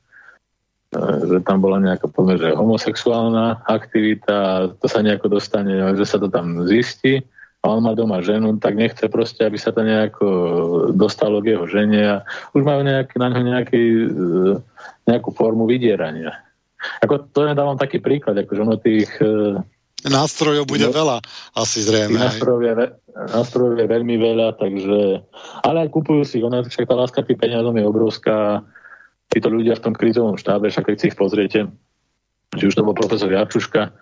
e, 0.94 0.98
že 1.26 1.38
tam 1.42 1.59
bola 1.59 1.82
nejaká 1.82 2.07
povedzme, 2.07 2.46
že 2.46 2.55
homosexuálna 2.55 3.66
aktivita, 3.66 4.70
to 4.78 4.86
sa 4.86 5.02
nejako 5.02 5.34
dostane, 5.34 5.74
že 5.98 6.07
sa 6.07 6.22
to 6.22 6.30
tam 6.30 6.62
zistí 6.70 7.26
a 7.64 7.72
on 7.72 7.80
má 7.80 7.96
doma 7.96 8.20
ženu, 8.20 8.60
tak 8.60 8.76
nechce 8.76 9.08
proste, 9.08 9.40
aby 9.40 9.56
sa 9.56 9.72
to 9.72 9.80
nejako 9.80 10.28
dostalo 10.92 11.40
k 11.40 11.56
jeho 11.56 11.64
žene 11.64 12.00
a 12.04 12.16
už 12.52 12.60
majú 12.60 12.84
nejak, 12.84 13.16
na 13.16 13.32
ňo 13.32 13.40
nejaký, 13.40 13.82
e, 14.04 14.08
nejakú 15.08 15.32
formu 15.32 15.64
vydierania. 15.64 16.44
Ako 17.00 17.32
to 17.32 17.48
nedávam 17.48 17.80
taký 17.80 18.04
príklad, 18.04 18.36
akože 18.36 18.60
ono 18.60 18.76
tých 18.76 19.08
e, 19.24 19.56
Nástrojov 20.04 20.68
bude 20.68 20.84
no, 20.84 20.92
veľa, 20.92 21.16
asi 21.56 21.80
zrejme. 21.80 22.20
Nástrojov 22.20 22.60
je, 22.60 22.72
nástrojov 23.32 23.80
je 23.80 23.86
veľmi 23.88 24.16
veľa, 24.20 24.60
takže... 24.60 25.24
Ale 25.64 25.88
aj 25.88 25.96
kupujú 25.96 26.28
si, 26.28 26.44
ona, 26.44 26.60
však 26.60 26.84
tá 26.84 26.92
láska 26.92 27.24
tým 27.24 27.40
peniazom 27.40 27.72
je 27.72 27.88
obrovská. 27.88 28.60
Títo 29.32 29.48
ľudia 29.48 29.80
v 29.80 29.84
tom 29.88 29.94
krízovom 29.96 30.36
štábe, 30.36 30.68
však 30.68 30.92
keď 30.92 30.96
si 31.00 31.08
ich 31.08 31.16
pozriete, 31.16 31.72
či 32.52 32.64
už 32.68 32.76
to 32.76 32.84
bol 32.84 32.92
profesor 32.92 33.32
Jarčuška, 33.32 33.96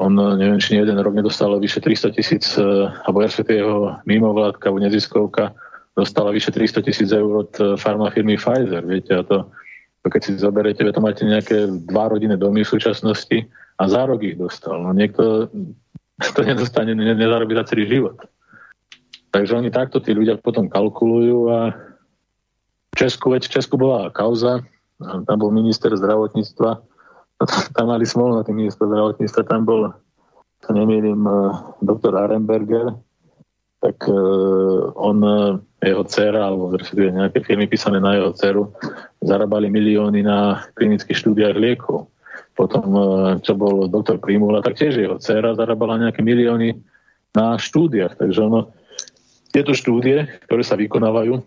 on 0.00 0.16
neviem, 0.16 0.58
či 0.58 0.80
jeden 0.80 0.96
rok 0.98 1.14
nedostal 1.14 1.54
vyše 1.60 1.84
300 1.84 2.16
tisíc, 2.16 2.44
eh, 2.56 2.88
alebo 3.04 3.20
respektíve 3.20 3.60
jeho 3.60 3.96
mimovládka, 4.08 4.68
alebo 4.68 4.80
neziskovka, 4.80 5.52
dostala 5.94 6.32
vyše 6.32 6.50
300 6.50 6.82
tisíc 6.82 7.08
eur 7.12 7.46
od 7.46 7.52
eh, 7.60 7.76
farmafirmy 7.76 8.40
Pfizer, 8.40 8.82
viete, 8.82 9.12
a 9.14 9.22
to, 9.22 9.46
to 10.02 10.06
keď 10.08 10.20
si 10.24 10.30
zoberiete, 10.40 10.82
to 10.82 11.04
máte 11.04 11.22
nejaké 11.22 11.68
dva 11.86 12.08
rodinné 12.08 12.40
domy 12.40 12.64
v 12.64 12.72
súčasnosti, 12.72 13.46
a 13.80 13.82
za 13.88 14.04
rok 14.04 14.20
ich 14.20 14.36
dostal. 14.36 14.76
No 14.76 14.92
niekto 14.92 15.48
to 16.36 16.40
nedostane, 16.44 16.92
ne, 16.92 17.16
nezarobí 17.16 17.56
za 17.56 17.64
celý 17.64 17.88
život. 17.88 18.16
Takže 19.30 19.56
oni 19.56 19.70
takto 19.70 20.02
tí 20.02 20.10
ľudia 20.10 20.36
potom 20.42 20.66
kalkulujú 20.66 21.38
a 21.48 21.58
v 22.90 22.94
Česku, 22.98 23.30
veď 23.30 23.46
v 23.46 23.54
Česku 23.54 23.78
bola 23.78 24.10
kauza, 24.10 24.66
tam 25.00 25.36
bol 25.38 25.54
minister 25.54 25.94
zdravotníctva, 25.94 26.82
tam 27.76 27.86
mali 27.88 28.04
smolu 28.04 28.40
na 28.40 28.44
tým 28.44 28.60
minister 28.60 28.86
zdravotníctva, 28.86 29.48
tam 29.48 29.64
bol, 29.64 29.92
sa 30.60 30.70
nemýlim, 30.76 31.20
eh, 31.24 31.50
doktor 31.80 32.16
Arenberger, 32.16 32.94
tak 33.80 33.96
uh, 34.12 34.92
on, 34.92 35.24
jeho 35.80 36.04
dcera, 36.04 36.52
alebo 36.52 36.68
nejaké 36.92 37.40
firmy 37.40 37.64
písané 37.64 37.96
na 37.96 38.12
jeho 38.12 38.36
dceru, 38.36 38.62
zarábali 39.24 39.72
milióny 39.72 40.20
na 40.20 40.68
klinických 40.76 41.16
štúdiách 41.16 41.56
liekov. 41.56 42.12
Potom, 42.52 42.84
čo 43.40 43.56
bol 43.56 43.88
doktor 43.88 44.20
Primula, 44.20 44.60
tak 44.60 44.76
tiež 44.76 45.00
jeho 45.00 45.16
dcera 45.16 45.56
zarábala 45.56 45.96
nejaké 45.96 46.20
milióny 46.20 46.76
na 47.32 47.56
štúdiách. 47.56 48.20
Takže 48.20 48.40
ono, 48.44 48.68
tieto 49.48 49.72
štúdie, 49.72 50.28
ktoré 50.44 50.60
sa 50.60 50.76
vykonávajú, 50.76 51.40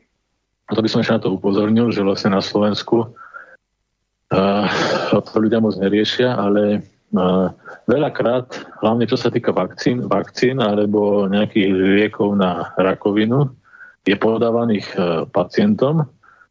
a 0.63 0.71
to 0.73 0.81
by 0.81 0.89
som 0.89 1.05
ešte 1.05 1.13
na 1.13 1.21
to 1.21 1.37
upozornil, 1.37 1.93
že 1.93 2.01
vlastne 2.01 2.33
na 2.33 2.41
Slovensku 2.41 3.13
to 5.23 5.35
ľudia 5.39 5.59
moc 5.59 5.75
neriešia, 5.77 6.35
ale 6.35 6.85
veľakrát, 7.85 8.79
hlavne 8.81 9.05
čo 9.05 9.17
sa 9.17 9.29
týka 9.29 9.53
vakcín, 9.53 10.09
vakcín 10.09 10.57
alebo 10.57 11.29
nejakých 11.29 11.69
liekov 11.69 12.33
na 12.37 12.73
rakovinu, 12.79 13.53
je 14.03 14.15
podávaných 14.19 14.87
uh, 14.99 15.23
pacientom 15.31 16.03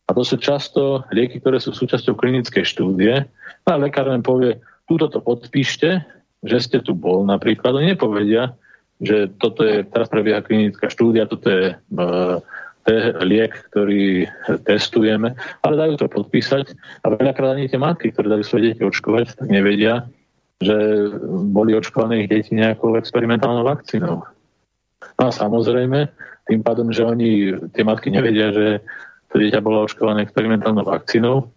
a 0.08 0.10
to 0.16 0.22
sú 0.24 0.40
často 0.40 1.04
lieky, 1.12 1.40
ktoré 1.40 1.60
sú 1.60 1.76
súčasťou 1.76 2.16
klinickej 2.16 2.64
štúdie 2.64 3.28
a 3.68 3.72
lekár 3.76 4.08
len 4.08 4.24
povie, 4.24 4.56
túto 4.88 5.12
to 5.12 5.20
podpíšte, 5.20 6.00
že 6.42 6.58
ste 6.58 6.78
tu 6.82 6.96
bol 6.96 7.22
napríklad. 7.22 7.76
Oni 7.76 7.94
nepovedia, 7.94 8.56
že 8.98 9.30
toto 9.36 9.62
je, 9.62 9.84
teraz 9.84 10.10
prebieha 10.10 10.42
klinická 10.42 10.88
štúdia, 10.88 11.28
toto 11.28 11.48
je, 11.48 11.76
uh, 11.76 12.40
to 12.82 12.88
je 12.90 13.02
liek, 13.22 13.52
ktorý 13.70 14.26
testujeme, 14.66 15.38
ale 15.62 15.74
dajú 15.78 15.94
to 16.02 16.06
podpísať 16.10 16.74
a 17.06 17.14
veľakrát 17.14 17.54
ani 17.54 17.70
tie 17.70 17.78
matky, 17.78 18.10
ktoré 18.10 18.38
dajú 18.38 18.44
svoje 18.44 18.62
deti 18.74 18.82
očkovať, 18.82 19.38
tak 19.38 19.48
nevedia, 19.48 20.10
že 20.58 20.74
boli 21.54 21.78
očkované 21.78 22.26
ich 22.26 22.30
deti 22.30 22.58
nejakou 22.58 22.98
experimentálnou 22.98 23.62
vakcínou. 23.62 24.26
No 25.18 25.22
a 25.22 25.30
samozrejme, 25.30 26.10
tým 26.50 26.60
pádom, 26.66 26.90
že 26.90 27.06
oni, 27.06 27.54
tie 27.70 27.86
matky 27.86 28.10
nevedia, 28.10 28.50
že 28.50 28.82
to 29.30 29.38
dieťa 29.38 29.62
bolo 29.62 29.86
očkované 29.86 30.26
experimentálnou 30.26 30.82
vakcínou, 30.82 31.50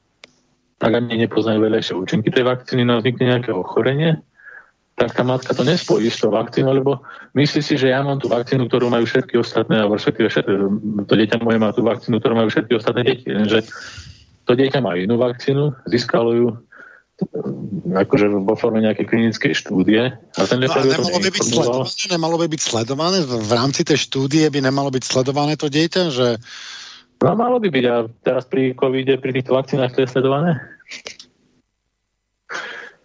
tak 0.77 0.91
ani 0.93 1.25
nepoznajú 1.25 1.63
vedľajšie 1.63 1.93
účinky 1.97 2.29
tej 2.29 2.45
vakcíny, 2.45 2.85
no 2.85 3.01
vznikne 3.01 3.37
nejaké 3.37 3.49
ochorenie 3.49 4.21
tak 4.95 5.11
tá 5.11 5.23
matka 5.27 5.51
to 5.51 5.67
nespojí 5.67 6.07
s 6.07 6.23
tou 6.23 6.31
vakcínou, 6.31 6.71
lebo 6.71 7.03
myslí 7.35 7.59
si, 7.59 7.75
že 7.75 7.91
ja 7.91 7.99
mám 7.99 8.23
tú 8.23 8.31
vakcínu, 8.31 8.71
ktorú 8.71 8.87
majú 8.87 9.03
všetky 9.03 9.35
ostatné, 9.35 9.83
alebo 9.83 9.99
všetky, 9.99 10.23
všetky, 10.23 10.51
to 11.03 11.13
dieťa 11.19 11.43
moje 11.43 11.57
má 11.59 11.75
tú 11.75 11.83
vakcínu, 11.83 12.23
ktorú 12.23 12.33
majú 12.39 12.47
všetky 12.47 12.79
ostatné 12.79 13.03
deti. 13.03 13.27
Lenže 13.27 13.67
to 14.47 14.55
dieťa 14.55 14.79
má 14.79 14.95
inú 14.95 15.19
vakcínu, 15.19 15.75
získalo 15.91 16.31
ju 16.31 16.47
akože 17.91 18.27
vo 18.43 18.55
forme 18.55 18.83
nejakej 18.83 19.07
klinickej 19.07 19.53
štúdie. 19.55 20.15
A 20.15 20.41
ten 20.47 20.63
no, 20.63 20.67
a 20.67 20.83
nemalo, 20.83 21.19
by 21.19 21.29
byť 21.31 21.43
sledované, 21.43 21.91
nemalo 22.11 22.35
by 22.39 22.47
byť 22.51 22.61
sledované? 22.63 23.17
V 23.23 23.51
rámci 23.51 23.81
tej 23.87 23.99
štúdie 23.99 24.47
by 24.51 24.59
nemalo 24.63 24.91
byť 24.91 25.03
sledované 25.03 25.55
to 25.59 25.67
dieťa? 25.71 26.01
Že... 26.11 26.27
No 27.23 27.35
malo 27.35 27.59
by 27.59 27.67
byť. 27.71 27.85
A 27.87 27.95
teraz 28.23 28.43
pri 28.47 28.75
covid 28.75 29.15
pri 29.19 29.31
týchto 29.31 29.55
vakcínach 29.55 29.95
to 29.95 30.03
je 30.03 30.11
sledované? 30.11 30.59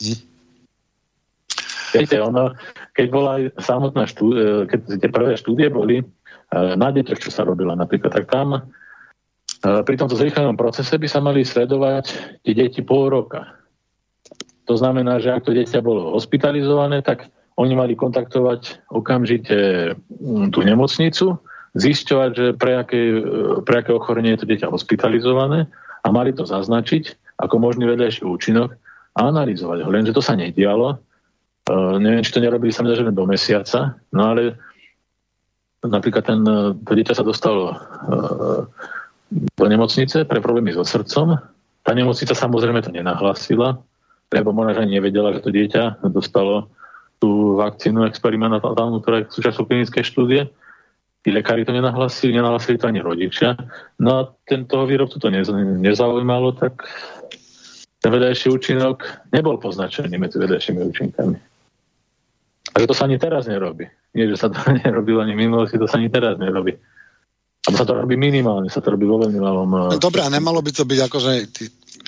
Hm. 0.03 0.30
Viete, 1.95 2.18
ono, 2.22 2.55
keď 2.95 3.07
bola 3.11 3.30
aj 3.41 3.43
samotná 3.59 4.05
štúdia, 4.07 4.66
keď 4.70 4.80
tie 5.01 5.11
prvé 5.11 5.34
štúdie 5.34 5.68
boli 5.70 6.03
eh, 6.03 6.74
na 6.78 6.88
deťoch, 6.91 7.18
čo 7.18 7.30
sa 7.30 7.43
robila 7.47 7.74
napríklad, 7.74 8.14
tak 8.14 8.30
tam 8.30 8.59
eh, 8.59 8.62
pri 9.62 9.95
tomto 9.99 10.14
zrýchlenom 10.14 10.55
procese 10.55 10.95
by 10.97 11.09
sa 11.11 11.18
mali 11.18 11.43
sledovať 11.43 12.05
tie 12.47 12.55
deti 12.55 12.80
pol 12.80 13.11
roka 13.11 13.61
to 14.70 14.78
znamená, 14.78 15.18
že 15.18 15.34
ak 15.34 15.43
to 15.43 15.51
dieťa 15.51 15.82
bolo 15.82 16.14
hospitalizované, 16.14 17.03
tak 17.03 17.26
oni 17.59 17.74
mali 17.74 17.99
kontaktovať 17.99 18.86
okamžite 18.95 19.59
mm, 19.99 20.55
tú 20.55 20.62
nemocnicu, 20.62 21.43
zisťovať, 21.74 22.30
že 22.30 22.47
pre 22.55 22.78
aké, 22.78 23.18
pre 23.66 23.82
aké 23.82 23.91
ochorenie 23.91 24.38
je 24.38 24.47
to 24.47 24.51
dieťa 24.51 24.70
hospitalizované 24.70 25.66
a 26.07 26.09
mali 26.14 26.30
to 26.30 26.47
zaznačiť 26.47 27.34
ako 27.43 27.59
možný 27.59 27.91
vedľajší 27.91 28.22
účinok 28.22 28.78
a 29.18 29.20
analyzovať 29.26 29.82
ho. 29.82 29.91
Lenže 29.91 30.14
to 30.14 30.22
sa 30.22 30.38
nedialo. 30.38 31.03
Uh, 31.71 32.03
neviem, 32.03 32.27
či 32.27 32.35
to 32.35 32.43
nerobili 32.43 32.75
sa 32.75 32.83
že 32.83 33.07
do 33.14 33.25
mesiaca, 33.31 33.95
no 34.11 34.35
ale 34.35 34.59
napríklad 35.87 36.27
ten, 36.27 36.43
to 36.83 36.93
dieťa 36.99 37.14
sa 37.14 37.23
dostalo 37.23 37.79
uh, 37.79 38.66
do 39.31 39.64
nemocnice 39.71 40.27
pre 40.27 40.43
problémy 40.43 40.75
so 40.75 40.83
srdcom. 40.83 41.39
Tá 41.87 41.95
nemocnica 41.95 42.35
samozrejme 42.35 42.83
to 42.83 42.91
nenahlásila, 42.91 43.79
lebo 44.35 44.51
možno, 44.51 44.83
že 44.83 44.91
nevedela, 44.91 45.31
že 45.31 45.47
to 45.47 45.55
dieťa 45.55 46.03
dostalo 46.11 46.66
tú 47.23 47.55
vakcínu 47.61 48.03
experimentálnu, 48.11 48.99
ktorá 49.05 49.23
je 49.23 49.31
súčasťou 49.31 49.71
klinickej 49.71 50.03
štúdie. 50.03 50.43
Tí 51.21 51.29
lekári 51.29 51.68
to 51.68 51.77
nenahlasili, 51.77 52.33
nenahlasili 52.33 52.81
to 52.81 52.89
ani 52.89 53.05
rodičia. 53.05 53.55
No 54.01 54.11
a 54.16 54.21
ten 54.49 54.64
toho 54.64 54.89
výrobcu 54.89 55.21
to 55.21 55.29
nezaujímalo, 55.31 56.57
tak 56.57 56.81
ten 58.01 58.11
vedajší 58.11 58.49
účinok 58.49 59.05
nebol 59.37 59.61
poznačený 59.61 60.16
medzi 60.16 60.41
vedajšími 60.41 60.81
účinkami. 60.81 61.50
A 62.75 62.77
že 62.79 62.87
to 62.87 62.95
sa 62.97 63.07
ani 63.11 63.18
teraz 63.18 63.51
nerobí. 63.51 63.87
Nie, 64.14 64.31
že 64.31 64.37
sa 64.39 64.49
to 64.51 64.59
nerobilo 64.85 65.23
ani 65.23 65.35
v 65.35 65.49
minulosti, 65.49 65.79
to 65.79 65.91
sa 65.91 65.99
ani 65.99 66.11
teraz 66.11 66.39
nerobí. 66.39 66.75
Alebo 67.61 67.77
sa 67.77 67.85
to 67.85 67.93
robí 67.93 68.16
minimálne, 68.16 68.73
sa 68.73 68.81
to 68.81 68.97
robí 68.97 69.05
vo 69.05 69.21
veľmi 69.21 69.37
malom... 69.37 69.68
No, 69.93 70.01
Dobre, 70.01 70.25
a 70.25 70.33
nemalo 70.33 70.64
by 70.64 70.73
to 70.73 70.89
byť 70.89 70.99
akože 71.12 71.33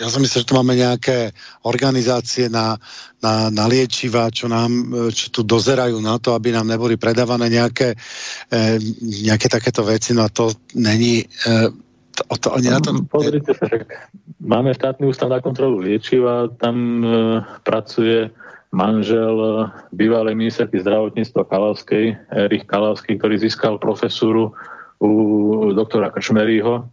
ja 0.00 0.08
som 0.08 0.24
myslel, 0.24 0.44
že 0.44 0.48
tu 0.48 0.56
máme 0.56 0.72
nejaké 0.72 1.36
organizácie 1.68 2.48
na, 2.48 2.80
na, 3.20 3.52
na 3.52 3.64
liečiva, 3.68 4.32
čo 4.32 4.48
nám 4.48 4.72
čo 5.12 5.28
tu 5.28 5.44
dozerajú 5.44 6.00
na 6.00 6.16
to, 6.16 6.32
aby 6.32 6.54
nám 6.54 6.64
neboli 6.64 6.96
predávané 6.96 7.52
nejaké, 7.52 7.92
e, 8.48 8.80
nejaké 9.28 9.52
takéto 9.52 9.84
veci, 9.84 10.16
no 10.16 10.24
a 10.24 10.32
to 10.32 10.48
není... 10.78 11.20
E, 11.44 11.68
to, 12.12 12.22
to, 12.40 12.48
oni 12.56 12.68
na 12.72 12.80
tom... 12.80 13.04
Pozrite 13.08 13.52
sa, 13.56 13.68
máme 14.40 14.72
štátny 14.76 15.04
ústav 15.08 15.28
na 15.32 15.40
kontrolu 15.44 15.80
liečiva, 15.80 16.48
tam 16.60 17.04
e, 17.04 17.08
pracuje 17.64 18.32
manžel 18.72 19.36
e, 19.36 19.50
bývalej 19.92 20.34
ministerky 20.34 20.80
zdravotníctva 20.80 21.44
Kalavskej, 21.46 22.04
Erich 22.32 22.64
Kalavský, 22.64 23.20
ktorý 23.20 23.36
získal 23.38 23.76
profesúru 23.76 24.56
u 24.98 25.70
doktora 25.76 26.08
Kršmerího 26.08 26.88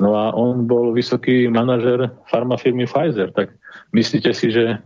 No 0.00 0.16
a 0.16 0.32
on 0.32 0.64
bol 0.64 0.96
vysoký 0.96 1.46
manažer 1.52 2.08
farmafirmy 2.32 2.88
Pfizer, 2.88 3.28
tak 3.36 3.52
myslíte 3.92 4.32
si, 4.32 4.48
že 4.48 4.80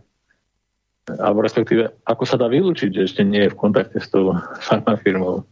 alebo 1.05 1.45
respektíve, 1.45 2.01
ako 2.03 2.23
sa 2.25 2.35
dá 2.35 2.49
vylúčiť, 2.49 2.89
že 2.89 3.05
ešte 3.05 3.21
nie 3.21 3.45
je 3.45 3.53
v 3.53 3.59
kontakte 3.59 4.01
s 4.01 4.09
tou 4.11 4.35
farmafirmou, 4.67 5.47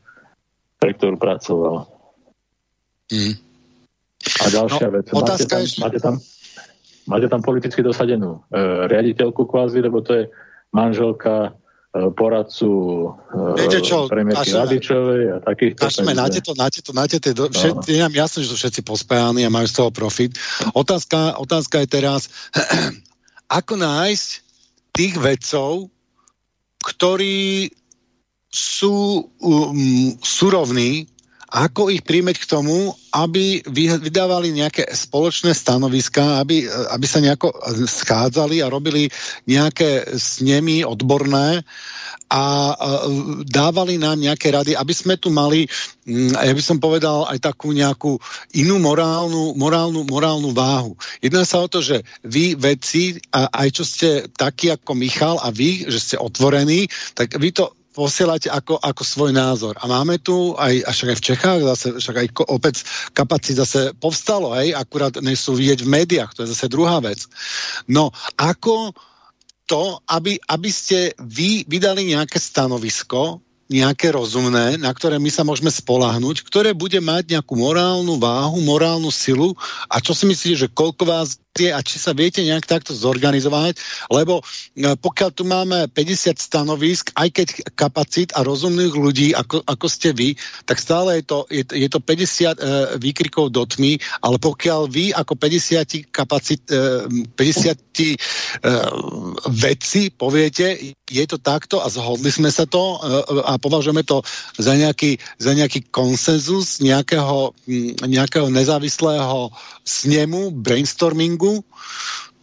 pre 0.81 0.91
ktorú 0.97 1.15
pracoval. 1.15 1.87
Mm. 3.13 3.37
A 4.41 4.45
ďalšia 4.49 4.87
no, 4.89 4.93
vec. 4.97 5.05
Máte 5.13 5.45
tam, 5.45 5.61
ešte... 5.61 5.79
máte, 5.79 5.99
tam, 6.01 6.15
máte 7.05 7.27
tam 7.29 7.41
politicky 7.45 7.85
dosadenú 7.85 8.41
e, 8.49 8.89
riaditeľku 8.89 9.45
kvázi, 9.45 9.79
lebo 9.79 10.01
to 10.01 10.11
je 10.17 10.23
manželka 10.73 11.53
E, 11.93 12.09
poradcu 12.09 12.69
e, 12.73 13.53
Viete 13.53 13.85
čo, 13.85 14.09
premiérky 14.09 14.49
Radičovej 14.49 15.23
a 15.29 15.37
takých. 15.45 15.77
Kašme 15.77 16.17
na 16.17 16.25
tieto, 16.25 16.57
na 16.57 16.65
tieto, 16.65 16.89
na 16.89 17.05
tieto, 17.05 17.29
do, 17.37 17.53
všet, 17.53 17.85
je 17.85 18.01
nám 18.01 18.17
jasné, 18.17 18.41
že 18.41 18.49
sú 18.49 18.57
všetci 18.57 18.81
pospájani 18.81 19.45
a 19.45 19.53
majú 19.53 19.69
z 19.69 19.77
toho 19.77 19.93
profit. 19.93 20.33
Otázka, 20.73 21.37
otázka 21.37 21.85
je 21.85 21.87
teraz, 21.93 22.33
ako 23.61 23.77
nájsť 23.77 24.29
tých 24.89 25.21
vedcov, 25.21 25.93
ktorí 26.81 27.69
sú 28.49 29.29
um, 29.37 30.17
surovní 30.17 31.12
ako 31.53 31.93
ich 31.93 32.01
príjmeť 32.01 32.41
k 32.41 32.49
tomu, 32.49 32.97
aby 33.13 33.61
vydávali 33.69 34.49
nejaké 34.49 34.89
spoločné 34.89 35.53
stanoviská, 35.53 36.41
aby, 36.41 36.65
aby 36.65 37.05
sa 37.05 37.21
nejako 37.21 37.53
schádzali 37.85 38.65
a 38.65 38.73
robili 38.73 39.05
nejaké 39.45 40.17
snemy 40.17 40.81
odborné 40.81 41.61
a 42.33 42.73
dávali 43.45 44.01
nám 44.01 44.17
nejaké 44.17 44.49
rady, 44.49 44.73
aby 44.73 44.93
sme 44.97 45.21
tu 45.21 45.29
mali, 45.29 45.69
mm, 46.09 46.33
ja 46.33 46.49
by 46.49 46.63
som 46.65 46.81
povedal, 46.81 47.29
aj 47.29 47.37
takú 47.37 47.69
nejakú 47.69 48.17
inú 48.57 48.81
morálnu, 48.81 49.53
morálnu, 49.53 50.01
morálnu 50.09 50.49
váhu. 50.49 50.97
Jedná 51.21 51.45
sa 51.45 51.61
o 51.61 51.69
to, 51.69 51.85
že 51.85 52.01
vy 52.25 52.57
vedci, 52.57 53.21
aj 53.29 53.69
čo 53.69 53.85
ste 53.85 54.25
takí 54.33 54.73
ako 54.73 54.97
Michal 54.97 55.37
a 55.37 55.53
vy, 55.53 55.85
že 55.85 56.01
ste 56.01 56.15
otvorení, 56.17 56.89
tak 57.13 57.37
vy 57.37 57.53
to 57.53 57.69
posielať 57.93 58.49
ako, 58.49 58.81
ako 58.81 59.03
svoj 59.05 59.31
názor. 59.31 59.77
A 59.79 59.85
máme 59.85 60.17
tu 60.17 60.57
aj, 60.57 60.81
a 60.83 60.89
však 60.89 61.09
aj 61.13 61.17
v 61.17 61.25
Čechách, 61.31 61.59
zase, 61.63 61.87
však 62.01 62.17
aj 62.17 62.27
opäť 62.49 62.75
kapacít 63.13 63.61
zase 63.61 63.93
povstalo, 64.01 64.57
hej, 64.57 64.73
akurát 64.73 65.13
nesú 65.21 65.53
vidieť 65.53 65.85
v 65.85 65.93
médiách, 65.93 66.33
to 66.33 66.43
je 66.43 66.51
zase 66.51 66.73
druhá 66.73 66.97
vec. 66.99 67.23
No, 67.85 68.09
ako 68.41 68.91
to, 69.69 70.01
aby, 70.11 70.35
aby 70.49 70.69
ste 70.73 71.15
vy 71.21 71.63
vydali 71.69 72.11
nejaké 72.11 72.41
stanovisko, 72.41 73.39
nejaké 73.73 74.13
rozumné, 74.13 74.77
na 74.77 74.93
ktoré 74.93 75.17
my 75.17 75.33
sa 75.33 75.41
môžeme 75.41 75.73
spolahnuť, 75.73 76.45
ktoré 76.45 76.77
bude 76.77 77.01
mať 77.01 77.33
nejakú 77.33 77.57
morálnu 77.57 78.21
váhu, 78.21 78.61
morálnu 78.61 79.09
silu. 79.09 79.57
A 79.89 79.97
čo 79.97 80.13
si 80.13 80.29
myslíte, 80.29 80.69
že 80.69 80.69
koľko 80.69 81.09
vás 81.09 81.41
je 81.53 81.69
a 81.69 81.85
či 81.85 82.01
sa 82.01 82.17
viete 82.17 82.41
nejak 82.41 82.65
takto 82.65 82.97
zorganizovať, 82.97 83.77
lebo 84.09 84.41
e, 84.41 84.97
pokiaľ 84.97 85.29
tu 85.29 85.45
máme 85.45 85.85
50 85.85 86.41
stanovisk, 86.41 87.13
aj 87.13 87.29
keď 87.29 87.47
kapacít 87.77 88.33
a 88.33 88.41
rozumných 88.41 88.93
ľudí, 88.93 89.37
ako, 89.37 89.61
ako 89.61 89.85
ste 89.85 90.17
vy, 90.17 90.33
tak 90.65 90.81
stále 90.81 91.21
je 91.21 91.23
to, 91.29 91.39
je, 91.53 91.61
je 91.61 91.89
to 91.89 92.01
50 92.01 92.09
e, 92.09 92.65
výkrikov 92.97 93.53
do 93.53 93.69
tmy, 93.69 94.01
ale 94.25 94.41
pokiaľ 94.41 94.89
vy 94.89 95.13
ako 95.13 95.37
50 95.37 96.09
kapacít, 96.09 96.65
e, 96.73 97.05
50 97.37 97.77
e, 98.01 98.17
vedci 99.53 100.09
poviete, 100.09 100.97
je 101.05 101.25
to 101.29 101.37
takto 101.37 101.85
a 101.85 101.87
zhodli 101.93 102.33
sme 102.33 102.49
sa 102.49 102.65
to 102.65 102.97
e, 102.97 103.21
a 103.45 103.53
považujeme 103.63 104.03
to 104.03 104.19
za 104.59 104.75
nejaký, 104.75 105.15
za 105.39 105.55
nejaký 105.55 105.87
konsenzus 105.87 106.83
nejakého, 106.83 107.55
nejakého 108.03 108.51
nezávislého 108.51 109.47
snemu, 109.87 110.51
brainstormingu, 110.51 111.63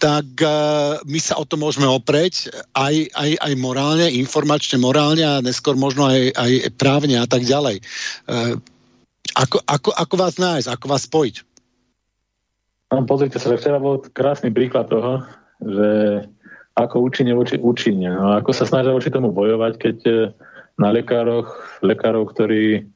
tak 0.00 0.24
uh, 0.40 0.96
my 1.04 1.20
sa 1.20 1.36
o 1.36 1.44
to 1.44 1.60
môžeme 1.60 1.84
opreť 1.84 2.48
aj, 2.72 3.12
aj, 3.12 3.30
aj 3.36 3.52
morálne, 3.60 4.08
informačne, 4.08 4.80
morálne 4.80 5.20
a 5.20 5.44
neskôr 5.44 5.76
možno 5.76 6.08
aj, 6.08 6.32
aj 6.32 6.52
právne 6.80 7.20
a 7.20 7.28
tak 7.28 7.44
ďalej. 7.44 7.84
Uh, 8.24 8.56
ako, 9.36 9.60
ako, 9.68 9.90
ako 9.92 10.14
vás 10.16 10.40
nájsť, 10.40 10.68
ako 10.72 10.86
vás 10.88 11.04
spojiť? 11.04 11.36
No, 12.90 13.06
pozrite 13.06 13.38
sa, 13.38 13.54
včera 13.54 13.78
bol 13.78 14.02
krásny 14.10 14.50
príklad 14.50 14.90
toho, 14.90 15.22
že 15.62 15.88
ako 16.74 17.06
účinne 17.06 17.36
voči 17.36 17.60
účinne. 17.60 18.10
No, 18.10 18.34
ako 18.34 18.50
sa 18.56 18.64
snažia 18.66 18.96
voči 18.96 19.12
tomu 19.12 19.30
bojovať, 19.30 19.72
keď 19.78 19.96
e, 20.08 20.12
na 20.80 20.88
lekároch, 20.88 21.52
lekárov, 21.84 22.32
ktorí 22.32 22.88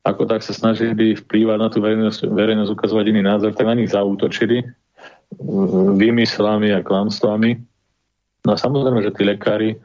ako 0.00 0.26
tak 0.26 0.40
sa 0.40 0.56
snažili 0.56 1.12
vplývať 1.12 1.58
na 1.60 1.68
tú 1.68 1.78
verejnosť, 1.84 2.32
verejnosť 2.32 2.72
ukazovať 2.72 3.04
iný 3.12 3.22
názor, 3.22 3.52
tak 3.52 3.68
na 3.68 3.76
nich 3.76 3.92
zautočili 3.92 4.64
vymyslami 6.00 6.72
a 6.72 6.80
klamstvami. 6.82 7.60
No 8.48 8.50
a 8.50 8.56
samozrejme, 8.56 9.04
že 9.04 9.14
tí 9.14 9.22
lekári 9.28 9.76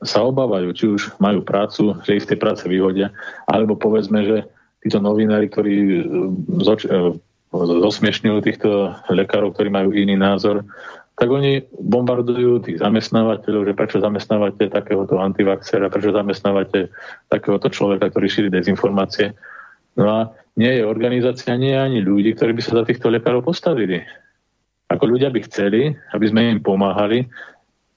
sa 0.00 0.24
obávajú, 0.24 0.72
či 0.72 0.84
už 0.88 1.20
majú 1.20 1.44
prácu, 1.44 1.92
že 2.08 2.16
ich 2.16 2.24
z 2.24 2.34
tej 2.34 2.38
práce 2.40 2.64
vyhodia, 2.64 3.12
alebo 3.44 3.76
povedzme, 3.76 4.24
že 4.24 4.36
títo 4.80 4.96
novinári, 4.96 5.52
ktorí 5.52 5.76
e, 5.76 6.02
zoč- 6.64 6.88
e, 6.88 7.20
zosmiešňujú 7.52 8.38
týchto 8.40 8.96
lekárov, 9.12 9.52
ktorí 9.52 9.68
majú 9.68 9.92
iný 9.92 10.16
názor, 10.16 10.64
tak 11.20 11.28
oni 11.28 11.60
bombardujú 11.68 12.64
tých 12.64 12.80
zamestnávateľov, 12.80 13.68
že 13.68 13.76
prečo 13.76 14.00
zamestnávate 14.00 14.72
takéhoto 14.72 15.20
antivaxera, 15.20 15.92
prečo 15.92 16.16
zamestnávate 16.16 16.88
takéhoto 17.28 17.68
človeka, 17.68 18.08
ktorý 18.08 18.24
šíri 18.24 18.48
dezinformácie. 18.48 19.36
No 20.00 20.08
a 20.08 20.18
nie 20.56 20.80
je 20.80 20.88
organizácia, 20.88 21.60
nie 21.60 21.76
je 21.76 21.84
ani 21.84 22.00
ľudí, 22.00 22.32
ktorí 22.32 22.56
by 22.56 22.62
sa 22.64 22.80
za 22.80 22.88
týchto 22.88 23.12
lekárov 23.12 23.44
postavili. 23.44 24.00
Ako 24.88 25.04
ľudia 25.04 25.28
by 25.28 25.44
chceli, 25.44 25.92
aby 25.92 26.24
sme 26.24 26.56
im 26.56 26.64
pomáhali, 26.64 27.28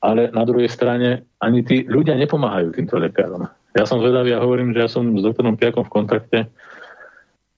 ale 0.04 0.28
na 0.36 0.44
druhej 0.44 0.68
strane 0.68 1.24
ani 1.40 1.64
tí 1.64 1.88
ľudia 1.88 2.20
nepomáhajú 2.20 2.76
týmto 2.76 3.00
lekárom. 3.00 3.48
Ja 3.72 3.88
som 3.88 4.04
zvedavý 4.04 4.36
a 4.36 4.44
hovorím, 4.44 4.76
že 4.76 4.84
ja 4.84 4.90
som 4.92 5.16
s 5.16 5.24
doktorom 5.24 5.56
Piakom 5.56 5.88
v 5.88 5.94
kontakte. 5.96 6.40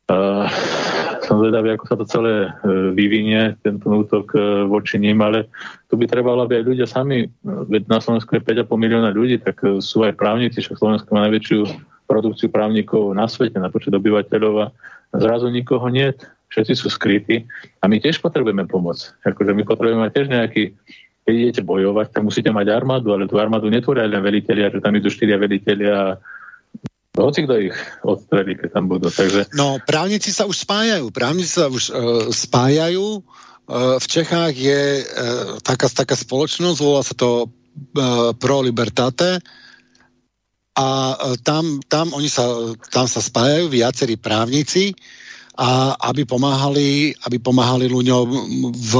Uh, 0.05 0.45
som 1.25 1.41
zvedavý, 1.41 1.73
ako 1.73 1.85
sa 1.89 1.95
to 1.97 2.05
celé 2.05 2.47
uh, 2.47 2.93
vyvinie, 2.93 3.57
tento 3.65 3.89
útok 3.89 4.31
uh, 4.37 4.69
voči 4.69 5.01
ním, 5.01 5.19
ale 5.25 5.49
tu 5.89 5.97
by 5.97 6.05
trebalo, 6.05 6.45
aby 6.45 6.61
aj 6.61 6.67
ľudia 6.69 6.87
sami, 6.87 7.27
veď 7.43 7.89
na 7.89 7.99
Slovensku 7.99 8.37
je 8.37 8.45
5,5 8.45 8.69
milióna 8.69 9.09
ľudí, 9.11 9.41
tak 9.41 9.59
sú 9.81 10.05
aj 10.05 10.15
právnici, 10.15 10.61
však 10.61 10.77
Slovensko 10.77 11.09
má 11.11 11.27
najväčšiu 11.27 11.59
produkciu 12.05 12.53
právnikov 12.53 13.17
na 13.17 13.25
svete, 13.25 13.57
na 13.57 13.73
počet 13.73 13.93
obyvateľov 13.97 14.53
a 14.61 14.65
zrazu 15.17 15.49
nikoho 15.49 15.89
nie. 15.89 16.13
Všetci 16.53 16.73
sú 16.77 16.87
skrytí 16.93 17.49
a 17.81 17.89
my 17.89 17.97
tiež 17.97 18.21
potrebujeme 18.21 18.69
pomoc. 18.69 19.01
Akože 19.25 19.51
my 19.51 19.65
potrebujeme 19.65 20.07
tiež 20.13 20.29
nejaký 20.29 20.77
keď 21.25 21.33
idete 21.33 21.61
bojovať, 21.65 22.13
tak 22.13 22.21
musíte 22.21 22.53
mať 22.53 22.69
armádu, 22.69 23.09
ale 23.09 23.25
tú 23.25 23.41
armádu 23.41 23.65
netvoria 23.65 24.05
len 24.05 24.21
veliteľia, 24.21 24.69
že 24.69 24.77
tam 24.77 24.93
idú 24.93 25.09
štyria 25.09 25.41
veliteľia 25.41 26.21
hoci 27.15 27.47
kto 27.47 27.53
ich 27.71 27.77
odstrelí, 28.03 28.59
keď 28.59 28.69
tam 28.75 28.85
budú. 28.91 29.07
Takže... 29.07 29.51
No, 29.55 29.79
právnici 29.83 30.35
sa 30.35 30.43
už 30.45 30.67
spájajú. 30.67 31.09
Právnici 31.15 31.51
sa 31.55 31.71
už 31.71 31.83
uh, 31.89 31.95
spájajú. 32.29 33.23
Uh, 33.65 33.97
v 33.97 34.05
Čechách 34.05 34.53
je 34.53 34.81
uh, 35.01 35.57
taká, 35.63 35.89
taká 35.89 36.13
spoločnosť, 36.13 36.77
volá 36.77 37.01
sa 37.01 37.15
to 37.17 37.47
uh, 37.47 38.31
Pro 38.37 38.61
Libertate 38.61 39.41
a 40.75 40.87
uh, 41.15 41.33
tam, 41.41 41.81
tam, 41.87 42.13
oni 42.13 42.29
sa, 42.29 42.45
tam 42.91 43.09
sa 43.09 43.23
spájajú 43.23 43.71
viacerí 43.71 44.19
právnici 44.19 44.93
a 45.55 45.95
aby 46.11 46.27
pomáhali, 46.27 47.15
aby 47.23 47.37
pomáhali 47.39 47.87
ľuďom 47.87 48.27
v, 48.75 48.93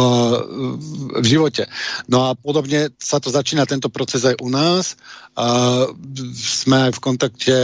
v 1.20 1.26
živote. 1.28 1.68
No 2.08 2.32
a 2.32 2.36
podobne 2.36 2.96
sa 2.96 3.20
to 3.20 3.28
začína 3.28 3.68
tento 3.68 3.92
proces 3.92 4.24
aj 4.24 4.40
u 4.40 4.48
nás. 4.48 4.96
A 5.36 5.84
sme 6.36 6.90
aj 6.90 6.92
v 6.96 7.04
kontakte 7.04 7.56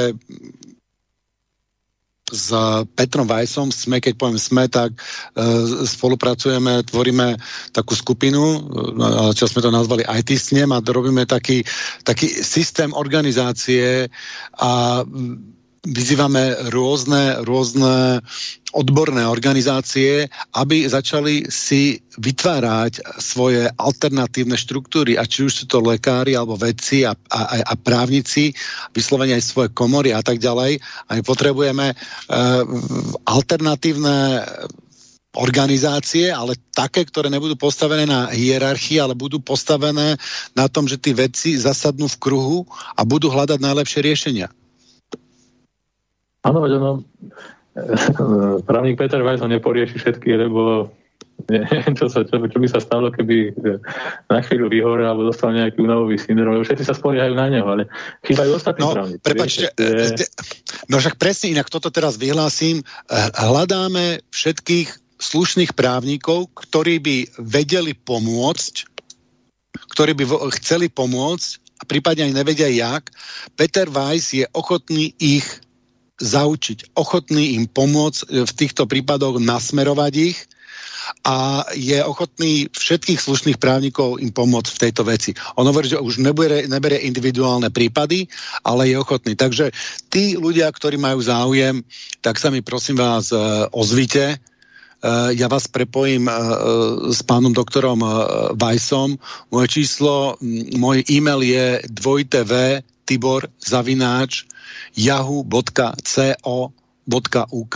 s 2.32 2.56
Petrom 2.96 3.28
Vajsom 3.28 3.70
sme, 3.76 4.00
keď 4.00 4.16
poviem 4.16 4.40
sme, 4.40 4.72
tak 4.72 4.96
e, 4.96 4.98
spolupracujeme, 5.84 6.88
tvoríme 6.88 7.36
takú 7.76 7.92
skupinu, 7.92 8.44
e, 8.56 8.60
čo 9.36 9.46
sme 9.52 9.60
to 9.60 9.70
nazvali 9.70 10.08
IT 10.08 10.32
snem 10.40 10.72
a 10.72 10.80
robíme 10.80 11.28
taký, 11.28 11.62
taký 12.08 12.32
systém 12.32 12.96
organizácie 12.96 14.08
a 14.56 15.04
vyzývame 15.82 16.70
rôzne, 16.70 17.42
rôzne 17.42 18.22
odborné 18.72 19.26
organizácie, 19.26 20.30
aby 20.54 20.86
začali 20.86 21.50
si 21.50 21.98
vytvárať 22.22 23.02
svoje 23.18 23.66
alternatívne 23.82 24.54
štruktúry, 24.54 25.18
a 25.18 25.26
či 25.26 25.50
už 25.50 25.52
sú 25.52 25.66
to 25.66 25.82
lekári, 25.82 26.38
alebo 26.38 26.54
vedci 26.54 27.02
a, 27.02 27.18
a, 27.34 27.66
a 27.66 27.74
právnici, 27.74 28.54
vyslovene 28.94 29.36
aj 29.36 29.44
svoje 29.44 29.70
komory 29.74 30.14
a 30.14 30.22
tak 30.22 30.38
ďalej. 30.38 30.78
A 31.10 31.18
my 31.18 31.22
potrebujeme 31.26 31.98
uh, 31.98 31.98
alternatívne 33.26 34.46
organizácie, 35.34 36.28
ale 36.30 36.60
také, 36.76 37.08
ktoré 37.08 37.32
nebudú 37.32 37.56
postavené 37.56 38.04
na 38.04 38.30
hierarchii, 38.30 39.00
ale 39.00 39.16
budú 39.16 39.40
postavené 39.40 40.20
na 40.54 40.68
tom, 40.68 40.86
že 40.86 41.00
tí 41.00 41.16
vedci 41.16 41.56
zasadnú 41.56 42.12
v 42.12 42.20
kruhu 42.20 42.60
a 43.00 43.02
budú 43.08 43.32
hľadať 43.32 43.58
najlepšie 43.64 44.00
riešenia. 44.04 44.48
Áno, 46.42 46.58
veď 46.62 46.72
ono, 46.82 46.92
právnik 48.68 48.98
Peter 48.98 49.22
Weiss 49.22 49.42
ho 49.42 49.50
neporieši 49.50 49.98
všetky, 50.02 50.30
lebo 50.48 50.92
neviem, 51.50 51.94
čo, 52.00 52.12
sa, 52.12 52.22
čo, 52.28 52.38
čo 52.38 52.58
by 52.60 52.68
sa 52.70 52.80
stalo, 52.84 53.10
keby 53.10 53.56
na 54.30 54.40
chvíľu 54.44 54.70
vyhorel 54.70 55.08
alebo 55.08 55.26
dostal 55.26 55.56
nejaký 55.56 55.82
únavový 55.82 56.20
syndrom, 56.20 56.54
lebo 56.54 56.66
všetci 56.68 56.86
sa 56.86 56.94
spoliehajú 56.94 57.34
na 57.34 57.48
neho, 57.50 57.66
ale 57.66 57.90
chýbajú 58.28 58.52
ostatní 58.58 58.84
no, 58.86 58.94
právnici. 58.94 59.24
Prepačte, 59.24 59.66
je... 59.74 60.26
no 60.92 61.02
však 61.02 61.18
presne 61.18 61.58
inak 61.58 61.72
toto 61.72 61.90
teraz 61.90 62.20
vyhlásim, 62.20 62.84
hľadáme 63.38 64.22
všetkých 64.30 65.22
slušných 65.22 65.78
právnikov, 65.78 66.50
ktorí 66.58 66.98
by 66.98 67.18
vedeli 67.46 67.94
pomôcť, 67.94 68.90
ktorí 69.94 70.18
by 70.18 70.24
chceli 70.58 70.90
pomôcť 70.90 71.50
a 71.82 71.84
prípadne 71.86 72.30
aj 72.30 72.38
nevedia 72.38 72.70
jak. 72.70 73.10
Peter 73.54 73.86
Weiss 73.90 74.34
je 74.34 74.46
ochotný 74.54 75.14
ich 75.22 75.46
zaučiť, 76.22 76.94
ochotný 76.94 77.58
im 77.58 77.66
pomôcť 77.66 78.20
e, 78.30 78.46
v 78.46 78.52
týchto 78.54 78.86
prípadoch 78.86 79.42
nasmerovať 79.42 80.14
ich 80.18 80.38
a 81.26 81.66
je 81.76 81.98
ochotný 82.02 82.70
všetkých 82.72 83.20
slušných 83.20 83.58
právnikov 83.58 84.22
im 84.22 84.32
pomôcť 84.32 84.70
v 84.72 84.82
tejto 84.88 85.04
veci. 85.06 85.32
On 85.58 85.66
hovorí, 85.68 85.90
že 85.90 86.00
už 86.00 86.22
nebere, 86.22 86.66
nebere 86.70 87.02
individuálne 87.02 87.74
prípady, 87.74 88.30
ale 88.64 88.90
je 88.90 88.96
ochotný. 88.98 89.34
Takže 89.36 89.74
tí 90.10 90.38
ľudia, 90.38 90.70
ktorí 90.72 90.98
majú 90.98 91.20
záujem, 91.22 91.82
tak 92.22 92.38
sa 92.38 92.54
mi 92.54 92.62
prosím 92.62 93.02
vás 93.02 93.34
uh, 93.34 93.68
ozvite. 93.74 94.38
Uh, 95.02 95.34
ja 95.34 95.50
vás 95.50 95.66
prepojím 95.66 96.30
s 97.10 97.20
pánom 97.26 97.54
doktorom 97.54 98.06
Vajsom. 98.54 99.18
Moje 99.50 99.68
číslo, 99.82 100.38
môj 100.78 101.02
e-mail 101.10 101.42
je 101.42 101.66
dvojtv 101.90 102.82
tibor 103.12 103.52
zavináč 103.60 104.48
yahoo.co.uk. 104.96 105.76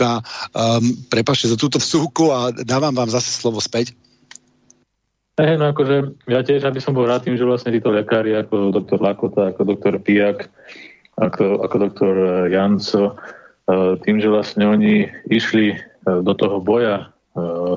Um, 0.00 0.84
prepašte 1.12 1.52
za 1.52 1.60
túto 1.60 1.76
vsúku 1.76 2.32
a 2.32 2.56
dávam 2.64 2.96
vám 2.96 3.12
zase 3.12 3.28
slovo 3.36 3.60
späť. 3.60 3.92
Hey, 5.36 5.60
no 5.60 5.68
akože 5.68 6.24
ja 6.32 6.40
tiež, 6.40 6.64
aby 6.64 6.80
som 6.80 6.96
bol 6.96 7.04
rád 7.04 7.28
tým, 7.28 7.36
že 7.36 7.44
vlastne 7.44 7.68
títo 7.68 7.92
lekári 7.92 8.32
ako 8.32 8.72
doktor 8.72 9.04
Lakota, 9.04 9.52
ako 9.52 9.68
doktor 9.68 10.00
Piak, 10.00 10.48
ako, 11.20 11.60
ako 11.60 11.76
doktor 11.76 12.14
eh, 12.16 12.56
Janco, 12.56 13.20
eh, 13.68 14.00
tým, 14.00 14.16
že 14.16 14.32
vlastne 14.32 14.64
oni 14.64 15.04
išli 15.28 15.76
eh, 15.76 15.80
do 16.24 16.32
toho 16.32 16.64
boja 16.64 17.12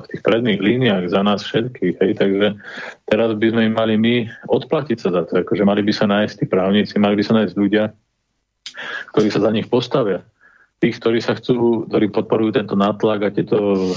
v 0.00 0.06
tých 0.08 0.24
predných 0.24 0.56
líniách 0.56 1.12
za 1.12 1.20
nás 1.20 1.44
všetkých, 1.44 2.00
hej, 2.00 2.12
takže 2.16 2.56
teraz 3.04 3.36
by 3.36 3.46
sme 3.52 3.62
im 3.68 3.74
mali 3.76 3.94
my 4.00 4.14
odplatiť 4.48 4.96
sa 4.96 5.12
za 5.12 5.22
to, 5.28 5.44
akože 5.44 5.68
mali 5.68 5.84
by 5.84 5.92
sa 5.92 6.08
nájsť 6.08 6.34
tí 6.40 6.46
právnici, 6.48 6.96
mali 6.96 7.20
by 7.20 7.24
sa 7.28 7.36
nájsť 7.36 7.54
ľudia, 7.60 7.92
ktorí 9.12 9.28
sa 9.28 9.44
za 9.44 9.52
nich 9.52 9.68
postavia. 9.68 10.24
Tých, 10.80 10.96
ktorí 10.96 11.20
sa 11.20 11.36
chcú, 11.36 11.84
ktorí 11.92 12.08
podporujú 12.08 12.56
tento 12.56 12.72
nátlak 12.72 13.20
a 13.28 13.34
tieto, 13.36 13.92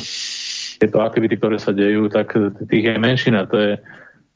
tieto 0.84 0.99
aktivity, 0.99 1.40
ktoré 1.40 1.56
sa 1.56 1.72
dejú, 1.72 2.11
tak 2.11 2.35
tých 2.68 2.84
je 2.91 2.99
menšina. 2.99 3.48
To 3.48 3.56
je, 3.56 3.72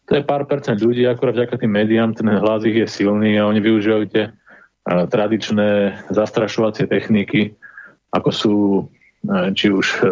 to 0.07 0.11
je 0.15 0.23
pár 0.23 0.47
percent 0.47 0.79
ľudí, 0.79 1.03
akurát 1.03 1.35
vďaka 1.35 1.59
tým 1.59 1.75
médiám, 1.75 2.15
ten 2.15 2.31
hlas 2.31 2.63
ich 2.63 2.79
je 2.79 2.87
silný 2.87 3.35
a 3.35 3.51
oni 3.51 3.59
využívajú 3.59 4.03
tie 4.15 4.31
tradičné 4.87 5.99
zastrašovacie 6.15 6.87
techniky, 6.87 7.51
ako 8.15 8.29
sú 8.31 8.55
či 9.51 9.67
už 9.67 9.87
e, 9.99 10.07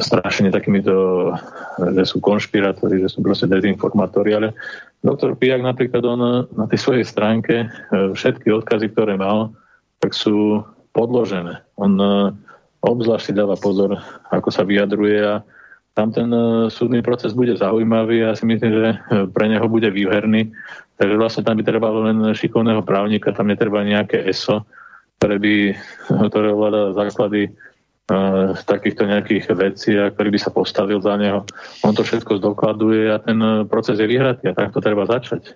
strašenie 0.00 0.50
takýmito, 0.50 1.30
že 1.78 2.02
sú 2.08 2.18
konšpirátori, 2.18 3.00
že 3.00 3.12
sú 3.12 3.22
proste 3.22 3.46
dezinformátori, 3.46 4.34
ale 4.34 4.56
Doktor 5.00 5.32
Pijak 5.32 5.64
napríklad 5.64 6.04
on 6.04 6.44
na 6.44 6.66
tej 6.68 6.78
svojej 6.80 7.04
stránke 7.08 7.64
e, 7.64 7.66
všetky 8.12 8.52
odkazy, 8.52 8.92
ktoré 8.92 9.16
mal, 9.16 9.56
tak 10.00 10.12
sú 10.12 10.60
podložené. 10.92 11.64
On 11.80 11.92
e, 11.96 12.36
obzvlášť 12.84 13.24
si 13.24 13.32
dáva 13.32 13.56
pozor, 13.56 13.96
ako 14.28 14.48
sa 14.52 14.64
vyjadruje 14.64 15.24
a 15.24 15.40
tam 15.96 16.12
ten 16.12 16.28
e, 16.28 16.68
súdny 16.68 17.00
proces 17.00 17.32
bude 17.32 17.56
zaujímavý 17.56 18.24
a 18.24 18.32
ja 18.32 18.36
si 18.36 18.44
myslím, 18.44 18.72
že 18.76 18.86
pre 19.36 19.48
neho 19.48 19.64
bude 19.72 19.88
výherný. 19.88 20.52
Takže 21.00 21.16
vlastne 21.16 21.42
tam 21.48 21.56
by 21.56 21.64
trebalo 21.64 22.04
len 22.04 22.36
šikovného 22.36 22.84
právnika, 22.84 23.32
tam 23.32 23.48
netreba 23.48 23.80
nejaké 23.80 24.20
ESO, 24.28 24.68
ktoré 25.16 25.40
by, 25.40 25.54
ktoré 26.28 26.52
základy 26.92 27.56
takýchto 28.66 29.06
nejakých 29.06 29.44
vecí, 29.54 29.94
a 29.94 30.10
ktorý 30.10 30.34
by 30.34 30.40
sa 30.40 30.50
postavil 30.50 30.98
za 30.98 31.14
neho. 31.16 31.46
On 31.86 31.94
to 31.94 32.02
všetko 32.02 32.42
zdokladuje 32.42 33.10
a 33.10 33.22
ten 33.22 33.38
e, 33.38 33.64
proces 33.64 33.98
je 33.98 34.06
vyhratý 34.06 34.50
a 34.50 34.56
tak 34.56 34.74
to 34.74 34.82
treba 34.82 35.06
začať. 35.06 35.54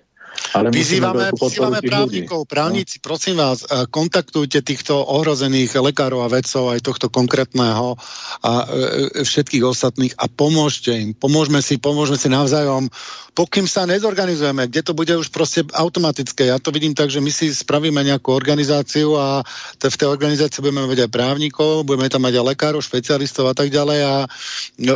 Ale 0.55 0.71
vyzývame, 0.71 1.31
vyzývame 1.35 1.79
právnikov, 1.83 2.41
ľudí. 2.43 2.51
právnici, 2.51 2.95
prosím 3.03 3.39
vás, 3.39 3.63
e, 3.63 3.87
kontaktujte 3.87 4.63
týchto 4.63 4.95
ohrozených 4.95 5.75
lekárov 5.75 6.23
a 6.23 6.31
vedcov, 6.31 6.71
aj 6.71 6.79
tohto 6.83 7.07
konkrétneho 7.11 7.99
a 8.43 8.51
e, 8.51 8.65
e, 8.65 9.27
všetkých 9.27 9.63
ostatných 9.63 10.13
a 10.15 10.31
pomôžte 10.31 10.91
im. 10.95 11.11
Pomôžme 11.15 11.59
si, 11.59 11.75
pomôžme 11.79 12.15
si 12.15 12.31
navzájom, 12.31 12.87
pokým 13.35 13.67
sa 13.67 13.83
nezorganizujeme, 13.83 14.71
kde 14.71 14.81
to 14.81 14.95
bude 14.95 15.11
už 15.11 15.27
proste 15.29 15.67
automatické. 15.75 16.47
Ja 16.47 16.57
to 16.57 16.71
vidím 16.71 16.95
tak, 16.95 17.11
že 17.11 17.19
my 17.19 17.31
si 17.31 17.51
spravíme 17.51 17.99
nejakú 17.99 18.31
organizáciu 18.31 19.19
a 19.19 19.43
v 19.75 19.95
tej 19.99 20.07
organizácii 20.07 20.63
budeme 20.63 20.87
mať 20.87 21.07
aj 21.07 21.11
právnikov, 21.11 21.83
budeme 21.83 22.07
tam 22.07 22.23
mať 22.23 22.39
aj 22.39 22.45
lekárov, 22.55 22.79
špecialistov 22.79 23.51
a 23.51 23.55
tak 23.55 23.69
ďalej 23.75 23.99
a 24.07 24.13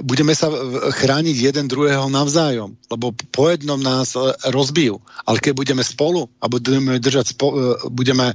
budeme 0.02 0.32
sa 0.32 0.48
chrániť 0.96 1.52
jeden 1.52 1.68
druhého 1.68 2.08
navzájom, 2.08 2.80
lebo 2.88 3.12
po 3.12 3.52
jednom 3.52 3.78
nás 3.78 4.16
rozbijú 4.48 5.04
ale 5.30 5.38
keď 5.38 5.54
budeme 5.54 5.86
spolu 5.86 6.26
a 6.42 6.50
budeme 6.50 6.98
držať, 6.98 7.38
spolu, 7.38 7.54
e, 7.54 7.64
budeme 7.94 8.34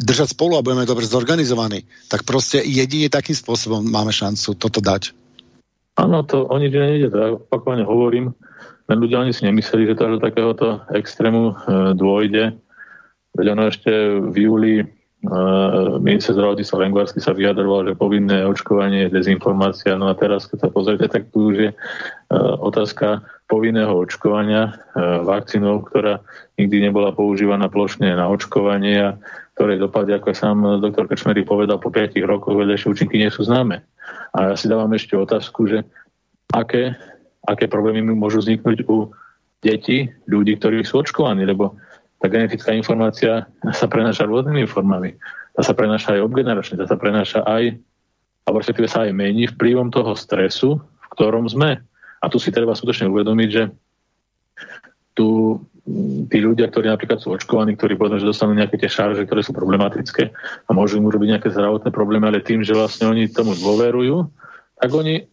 držať 0.00 0.32
spolu 0.32 0.56
a 0.56 0.64
budeme 0.64 0.88
dobre 0.88 1.04
zorganizovaní, 1.04 1.84
tak 2.08 2.24
proste 2.24 2.64
jedine 2.64 3.12
takým 3.12 3.36
spôsobom 3.36 3.84
máme 3.84 4.08
šancu 4.08 4.56
toto 4.56 4.80
dať. 4.80 5.12
Áno, 6.00 6.24
to 6.24 6.48
o 6.48 6.56
nič 6.56 6.72
nejde, 6.72 7.12
to 7.12 7.18
ja 7.20 7.28
opakovane 7.36 7.84
hovorím, 7.84 8.32
len 8.88 8.96
ľudia 8.98 9.20
ani 9.20 9.36
si 9.36 9.44
nemysleli, 9.44 9.92
že 9.92 9.96
to 10.00 10.04
až 10.08 10.12
do 10.16 10.24
takéhoto 10.24 10.66
extrému 10.96 11.52
e, 11.52 11.54
dôjde. 11.92 12.56
Veď 13.36 13.46
ono 13.52 13.62
ešte 13.68 13.92
v 14.32 14.36
júli 14.48 14.74
e, 14.80 14.84
minister 16.00 16.32
zdravotníctva 16.36 16.82
Lengvarsky 16.88 17.20
sa 17.20 17.36
vyjadroval, 17.36 17.92
že 17.92 18.00
povinné 18.00 18.48
očkovanie 18.48 19.08
je 19.08 19.14
dezinformácia. 19.20 19.96
No 19.96 20.08
a 20.08 20.18
teraz, 20.18 20.48
keď 20.48 20.66
sa 20.66 20.68
pozrite, 20.72 21.06
tak 21.08 21.32
tu 21.32 21.52
už 21.52 21.56
je 21.68 21.70
e, 21.70 21.76
otázka 22.60 23.24
povinného 23.44 23.92
očkovania 23.92 24.72
e, 24.72 25.00
vakcínou, 25.22 25.84
ktorá 25.84 26.24
nikdy 26.56 26.88
nebola 26.90 27.12
používaná 27.12 27.68
plošne 27.68 28.16
na 28.16 28.26
očkovanie 28.28 28.96
a 29.00 29.10
ktoré 29.54 29.78
dopady, 29.78 30.16
ako 30.16 30.34
sám 30.34 30.58
doktor 30.82 31.06
Krčmery 31.06 31.46
povedal, 31.46 31.78
po 31.78 31.92
5 31.92 32.18
rokoch 32.26 32.56
vedľajšie 32.58 32.90
účinky 32.90 33.20
nie 33.20 33.30
sú 33.30 33.46
známe. 33.46 33.84
A 34.34 34.52
ja 34.52 34.54
si 34.58 34.66
dávam 34.66 34.90
ešte 34.90 35.14
otázku, 35.14 35.70
že 35.70 35.86
aké, 36.50 36.98
aké 37.46 37.70
problémy 37.70 38.02
môžu 38.02 38.42
vzniknúť 38.42 38.82
u 38.90 39.14
detí, 39.62 40.10
ľudí, 40.26 40.58
ktorí 40.58 40.82
sú 40.82 41.06
očkovaní, 41.06 41.46
lebo 41.46 41.78
tá 42.18 42.26
genetická 42.26 42.74
informácia 42.74 43.46
sa 43.70 43.86
prenáša 43.86 44.26
rôznymi 44.26 44.66
formami. 44.66 45.14
Tá 45.54 45.62
sa 45.62 45.76
prenáša 45.76 46.18
aj 46.18 46.24
obgeneračne, 46.24 46.80
tá 46.80 46.88
sa 46.88 46.98
prenáša 46.98 47.46
aj, 47.46 47.78
alebo 48.48 48.58
respektíve 48.58 48.90
sa 48.90 49.06
aj 49.06 49.14
mení 49.14 49.46
vplyvom 49.54 49.92
toho 49.94 50.16
stresu, 50.18 50.82
v 50.82 51.06
ktorom 51.14 51.46
sme. 51.46 51.78
A 52.24 52.32
tu 52.32 52.40
si 52.40 52.48
treba 52.48 52.72
skutočne 52.72 53.12
uvedomiť, 53.12 53.48
že 53.52 53.62
tu 55.12 55.60
mm, 55.84 56.32
tí 56.32 56.40
ľudia, 56.40 56.72
ktorí 56.72 56.88
napríklad 56.88 57.20
sú 57.20 57.36
očkovaní, 57.36 57.76
ktorí 57.76 58.00
povedal, 58.00 58.24
že 58.24 58.30
dostanú 58.32 58.56
nejaké 58.56 58.80
tie 58.80 58.88
šarže, 58.88 59.28
ktoré 59.28 59.44
sú 59.44 59.52
problematické 59.52 60.32
a 60.64 60.70
môžu 60.72 60.96
im 60.96 61.06
urobiť 61.06 61.36
nejaké 61.36 61.48
zdravotné 61.52 61.92
problémy, 61.92 62.32
ale 62.32 62.40
tým, 62.40 62.64
že 62.64 62.72
vlastne 62.72 63.12
oni 63.12 63.28
tomu 63.28 63.52
dôverujú, 63.52 64.24
tak 64.80 64.90
oni 64.90 65.28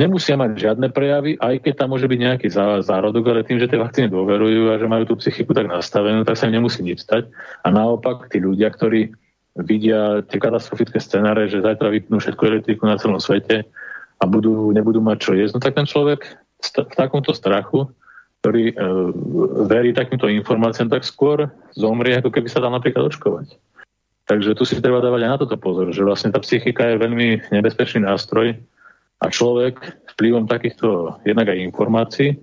nemusia 0.00 0.40
mať 0.40 0.56
žiadne 0.56 0.88
prejavy, 0.88 1.36
aj 1.36 1.60
keď 1.60 1.84
tam 1.84 1.92
môže 1.92 2.08
byť 2.08 2.18
nejaký 2.18 2.48
zárodok, 2.82 3.24
ale 3.28 3.44
tým, 3.44 3.60
že 3.60 3.68
tie 3.68 3.76
vakcíny 3.76 4.08
dôverujú 4.08 4.72
a 4.72 4.80
že 4.80 4.88
majú 4.88 5.04
tú 5.12 5.14
psychiku 5.20 5.52
tak 5.52 5.68
nastavenú, 5.68 6.24
tak 6.24 6.40
sa 6.40 6.48
im 6.48 6.56
nemusí 6.56 6.80
nič 6.80 7.04
stať. 7.04 7.28
A 7.60 7.68
naopak 7.68 8.32
tí 8.32 8.40
ľudia, 8.40 8.72
ktorí 8.72 9.12
vidia 9.60 10.24
tie 10.24 10.40
katastrofické 10.40 10.96
scenáre, 10.96 11.44
že 11.52 11.60
zajtra 11.60 11.92
vypnú 11.92 12.16
všetko 12.16 12.42
elektriku 12.48 12.88
na 12.88 12.96
celom 12.96 13.20
svete, 13.20 13.68
a 14.22 14.24
budú, 14.30 14.70
nebudú 14.70 15.02
mať 15.02 15.18
čo 15.18 15.32
jesť, 15.34 15.58
no 15.58 15.60
tak 15.60 15.74
ten 15.74 15.86
človek 15.86 16.22
v 16.62 16.94
takomto 16.94 17.34
strachu, 17.34 17.90
ktorý 18.38 18.70
e, 18.70 18.74
verí 19.66 19.90
takýmto 19.90 20.30
informáciám, 20.30 20.94
tak 20.94 21.02
skôr 21.02 21.50
zomrie, 21.74 22.14
ako 22.14 22.30
keby 22.30 22.46
sa 22.46 22.62
dal 22.62 22.70
napríklad 22.70 23.10
očkovať. 23.10 23.58
Takže 24.30 24.54
tu 24.54 24.62
si 24.62 24.78
treba 24.78 25.02
dávať 25.02 25.26
aj 25.26 25.30
na 25.34 25.40
toto 25.42 25.58
pozor, 25.58 25.90
že 25.90 26.06
vlastne 26.06 26.30
tá 26.30 26.38
psychika 26.38 26.94
je 26.94 27.02
veľmi 27.02 27.50
nebezpečný 27.50 28.06
nástroj 28.06 28.54
a 29.18 29.26
človek 29.26 29.82
vplyvom 30.14 30.46
takýchto 30.46 31.18
jednak 31.26 31.50
aj 31.50 31.58
informácií, 31.58 32.38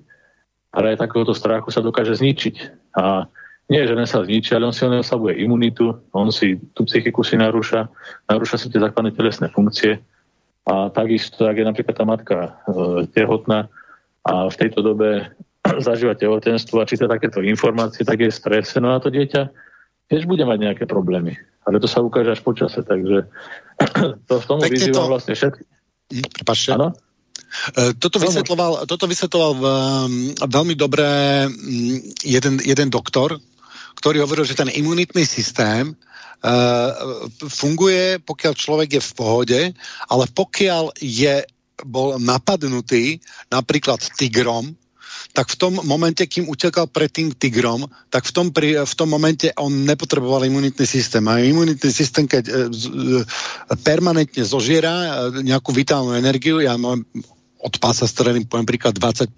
ale 0.76 0.96
aj 0.96 1.08
takéhoto 1.08 1.32
strachu 1.32 1.72
sa 1.72 1.80
dokáže 1.80 2.20
zničiť. 2.20 2.56
A 3.00 3.28
nie, 3.72 3.84
že 3.88 3.96
len 3.96 4.08
sa 4.08 4.28
zničí, 4.28 4.52
ale 4.52 4.68
on 4.68 4.76
si 4.76 4.84
oslabuje 4.84 5.40
imunitu, 5.40 5.96
on 6.12 6.28
si 6.36 6.60
tú 6.76 6.84
psychiku 6.84 7.24
si 7.24 7.40
narúša, 7.40 7.88
narúša 8.28 8.60
si 8.60 8.68
tie 8.68 8.84
základné 8.84 9.16
telesné 9.16 9.48
funkcie 9.48 10.04
a 10.68 10.90
takisto, 10.90 11.48
ak 11.48 11.56
je 11.58 11.66
napríklad 11.66 11.96
tá 11.96 12.06
matka 12.06 12.38
e, 12.38 12.50
tehotná 13.10 13.72
a 14.26 14.48
v 14.52 14.56
tejto 14.60 14.84
dobe 14.84 15.32
zažíva 15.86 16.16
tehotenstvo 16.16 16.82
a 16.82 16.90
číta 16.90 17.08
takéto 17.08 17.40
informácie, 17.40 18.04
tak 18.04 18.20
je 18.20 18.32
strese, 18.32 18.78
no 18.84 18.96
a 18.96 19.02
to 19.02 19.14
dieťa 19.14 19.50
tiež 20.10 20.26
bude 20.26 20.42
mať 20.42 20.58
nejaké 20.58 20.84
problémy. 20.90 21.38
Ale 21.70 21.78
to 21.78 21.86
sa 21.86 22.02
ukáže 22.02 22.34
až 22.34 22.42
počase, 22.42 22.82
takže 22.82 23.30
to 24.28 24.34
v 24.42 24.46
tomu 24.46 24.62
vyzývam 24.66 25.06
to... 25.06 25.12
vlastne 25.14 25.34
všetky. 25.38 25.64
Prepačte. 26.42 26.74
Áno? 26.74 26.98
E, 27.78 27.94
toto 27.98 28.18
vysvetloval, 28.18 28.90
toto 28.90 29.06
vysvetloval 29.06 29.54
veľmi 30.44 30.74
dobre 30.78 31.06
jeden, 32.26 32.62
jeden 32.62 32.88
doktor, 32.90 33.38
ktorý 34.02 34.24
hovoril, 34.24 34.48
že 34.48 34.58
ten 34.58 34.72
imunitný 34.72 35.28
systém 35.28 35.94
funguje, 37.52 38.24
pokiaľ 38.24 38.54
človek 38.56 38.90
je 38.96 39.04
v 39.04 39.12
pohode, 39.16 39.62
ale 40.08 40.26
pokiaľ 40.32 40.96
je 41.04 41.44
bol 41.84 42.20
napadnutý 42.20 43.24
napríklad 43.52 44.00
tigrom, 44.20 44.76
tak 45.32 45.52
v 45.54 45.56
tom 45.56 45.74
momente, 45.86 46.26
kým 46.26 46.50
utekal 46.50 46.90
pred 46.90 47.12
tým 47.12 47.30
tigrom, 47.32 47.86
tak 48.10 48.26
v 48.26 48.32
tom, 48.34 48.48
pri, 48.50 48.82
v 48.82 48.94
tom 48.98 49.10
momente 49.14 49.54
on 49.62 49.86
nepotreboval 49.86 50.44
imunitný 50.44 50.84
systém. 50.84 51.22
A 51.30 51.38
imunitný 51.40 51.92
systém, 51.94 52.26
keď 52.26 52.44
e, 52.50 52.52
e, 52.52 53.22
permanentne 53.86 54.42
zožiera 54.42 55.30
nejakú 55.46 55.70
vitálnu 55.72 56.18
energiu, 56.18 56.60
ja 56.60 56.76
mám 56.76 57.06
od 57.60 57.76
pása 57.76 58.08
strelím, 58.08 58.48
poviem 58.48 58.64
príklad 58.64 58.96
20%, 58.96 59.36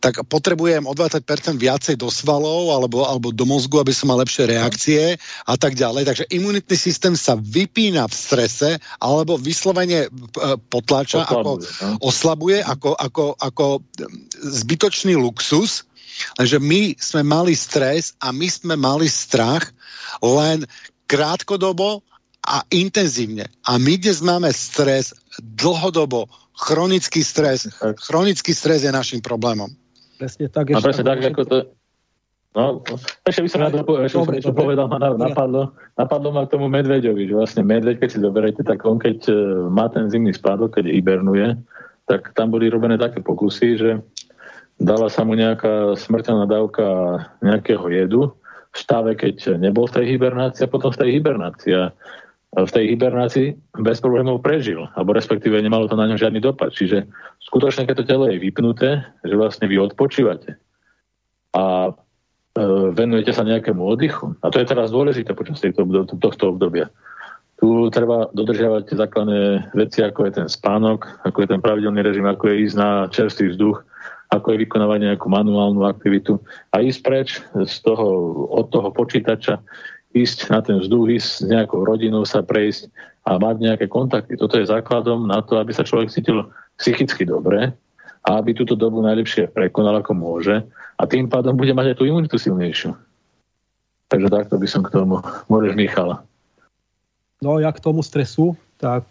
tak 0.00 0.24
potrebujem 0.32 0.88
o 0.88 0.96
20% 0.96 1.20
viacej 1.60 2.00
do 2.00 2.08
svalov 2.08 2.72
alebo, 2.72 3.04
alebo 3.04 3.28
do 3.36 3.44
mozgu, 3.44 3.84
aby 3.84 3.92
som 3.92 4.08
mal 4.08 4.24
lepšie 4.24 4.48
reakcie 4.48 5.20
a 5.44 5.54
tak 5.60 5.76
ďalej. 5.76 6.08
Takže 6.08 6.24
imunitný 6.32 6.76
systém 6.76 7.12
sa 7.12 7.36
vypína 7.36 8.08
v 8.08 8.14
strese 8.16 8.70
alebo 8.96 9.36
vyslovene 9.36 10.08
e, 10.08 10.10
potlača, 10.72 11.28
oslabuje, 11.28 11.36
ako, 11.36 11.52
no? 11.60 11.96
oslabuje 12.00 12.58
ako, 12.64 12.90
ako, 12.96 13.24
ako 13.36 13.66
zbytočný 14.40 15.20
luxus, 15.20 15.84
Lenže 16.40 16.56
my 16.64 16.96
sme 16.96 17.22
mali 17.28 17.52
stres 17.52 18.16
a 18.24 18.32
my 18.32 18.48
sme 18.48 18.72
mali 18.72 19.04
strach 19.04 19.68
len 20.24 20.64
krátkodobo 21.04 22.00
a 22.46 22.62
intenzívne. 22.70 23.50
A 23.66 23.76
my 23.76 23.98
dnes 23.98 24.22
máme 24.22 24.48
stres 24.54 25.12
dlhodobo, 25.42 26.30
chronický 26.56 27.20
stres. 27.20 27.68
Chronický 28.08 28.56
stres 28.56 28.82
je 28.82 28.90
našim 28.90 29.20
problémom. 29.20 29.68
Presne 30.16 30.48
tak. 30.48 30.72
A 30.72 30.80
presne 30.80 31.04
tak, 31.04 31.20
ako 31.20 31.42
to... 31.44 31.56
No, 32.56 32.80
ešte 33.28 33.44
by 33.44 33.48
som 33.52 33.60
to 33.68 33.84
ešte 34.00 34.16
dobre, 34.16 34.40
niečo 34.40 34.56
povedal, 34.56 34.88
ma 34.88 34.96
napadlo, 34.96 35.76
napadlo 35.92 36.32
ma 36.32 36.48
k 36.48 36.56
tomu 36.56 36.72
medveďovi, 36.72 37.28
že 37.28 37.36
vlastne 37.36 37.60
medveď, 37.60 38.00
keď 38.00 38.08
si 38.08 38.24
zoberete, 38.24 38.64
tak 38.64 38.80
on 38.88 38.96
keď 38.96 39.28
e, 39.28 39.36
má 39.68 39.92
ten 39.92 40.08
zimný 40.08 40.32
spádok, 40.32 40.80
keď 40.80 40.88
hibernuje, 40.88 41.52
tak 42.08 42.32
tam 42.32 42.48
boli 42.56 42.72
robené 42.72 42.96
také 42.96 43.20
pokusy, 43.20 43.68
že 43.76 44.00
dala 44.80 45.12
sa 45.12 45.20
mu 45.28 45.36
nejaká 45.36 46.00
smrteľná 46.00 46.48
dávka 46.48 46.84
nejakého 47.44 47.92
jedu 47.92 48.32
v 48.72 48.76
stave, 48.80 49.12
keď 49.20 49.60
nebol 49.60 49.84
v 49.84 50.00
tej 50.00 50.16
hibernácii 50.16 50.64
a 50.64 50.72
potom 50.72 50.88
v 50.88 51.00
tej 51.04 51.10
hibernácii 51.12 51.72
v 52.56 52.70
tej 52.72 52.84
hibernácii 52.96 53.48
bez 53.84 54.00
problémov 54.00 54.40
prežil, 54.40 54.88
alebo 54.96 55.12
respektíve 55.12 55.60
nemalo 55.60 55.84
to 55.92 55.96
na 55.98 56.08
ňom 56.08 56.16
žiadny 56.16 56.40
dopad. 56.40 56.72
Čiže 56.72 57.04
skutočne, 57.44 57.84
keď 57.84 57.94
to 58.00 58.08
telo 58.08 58.24
je 58.32 58.40
vypnuté, 58.40 59.04
že 59.20 59.36
vlastne 59.36 59.68
vy 59.68 59.76
odpočívate 59.76 60.56
a 61.52 61.92
e, 61.92 61.92
venujete 62.96 63.36
sa 63.36 63.44
nejakému 63.44 63.84
oddychu, 63.84 64.32
a 64.40 64.48
to 64.48 64.56
je 64.56 64.70
teraz 64.72 64.88
dôležité 64.88 65.36
počas 65.36 65.60
tejto, 65.60 65.84
tohto 66.16 66.56
obdobia, 66.56 66.88
tu 67.56 67.88
treba 67.88 68.28
dodržiavať 68.32 68.92
základné 68.92 69.72
veci, 69.76 70.04
ako 70.04 70.28
je 70.28 70.32
ten 70.40 70.48
spánok, 70.48 71.08
ako 71.24 71.44
je 71.44 71.48
ten 71.52 71.60
pravidelný 71.60 72.04
režim, 72.04 72.24
ako 72.28 72.52
je 72.52 72.68
ísť 72.68 72.76
na 72.76 72.90
čerstvý 73.08 73.52
vzduch, 73.52 73.80
ako 74.28 74.52
je 74.52 74.60
vykonávať 74.68 74.98
nejakú 75.08 75.26
manuálnu 75.32 75.88
aktivitu 75.88 76.36
a 76.72 76.84
ísť 76.84 77.00
preč 77.00 77.28
z 77.52 77.76
toho, 77.80 78.06
od 78.52 78.68
toho 78.68 78.92
počítača, 78.92 79.62
ísť 80.16 80.48
na 80.48 80.64
ten 80.64 80.80
vzduch, 80.80 81.12
ísť 81.12 81.28
s 81.28 81.44
nejakou 81.44 81.84
rodinou 81.84 82.24
sa 82.24 82.40
prejsť 82.40 82.88
a 83.28 83.36
mať 83.36 83.56
nejaké 83.60 83.86
kontakty. 83.92 84.40
Toto 84.40 84.56
je 84.56 84.70
základom 84.70 85.28
na 85.28 85.44
to, 85.44 85.60
aby 85.60 85.76
sa 85.76 85.84
človek 85.84 86.08
cítil 86.08 86.48
psychicky 86.80 87.28
dobre 87.28 87.76
a 88.24 88.28
aby 88.40 88.56
túto 88.56 88.72
dobu 88.72 89.04
najlepšie 89.04 89.52
prekonal 89.52 90.00
ako 90.00 90.16
môže 90.16 90.64
a 90.96 91.02
tým 91.04 91.28
pádom 91.28 91.52
bude 91.52 91.76
mať 91.76 91.92
aj 91.92 91.96
tú 92.00 92.04
imunitu 92.08 92.40
silnejšiu. 92.40 92.96
Takže 94.06 94.28
takto 94.30 94.54
by 94.56 94.68
som 94.70 94.86
k 94.86 94.94
tomu. 94.94 95.20
Môžeš 95.50 95.74
Michala. 95.74 96.22
No 97.42 97.58
ja 97.60 97.68
k 97.74 97.82
tomu 97.82 98.00
stresu, 98.00 98.56
tak 98.80 99.04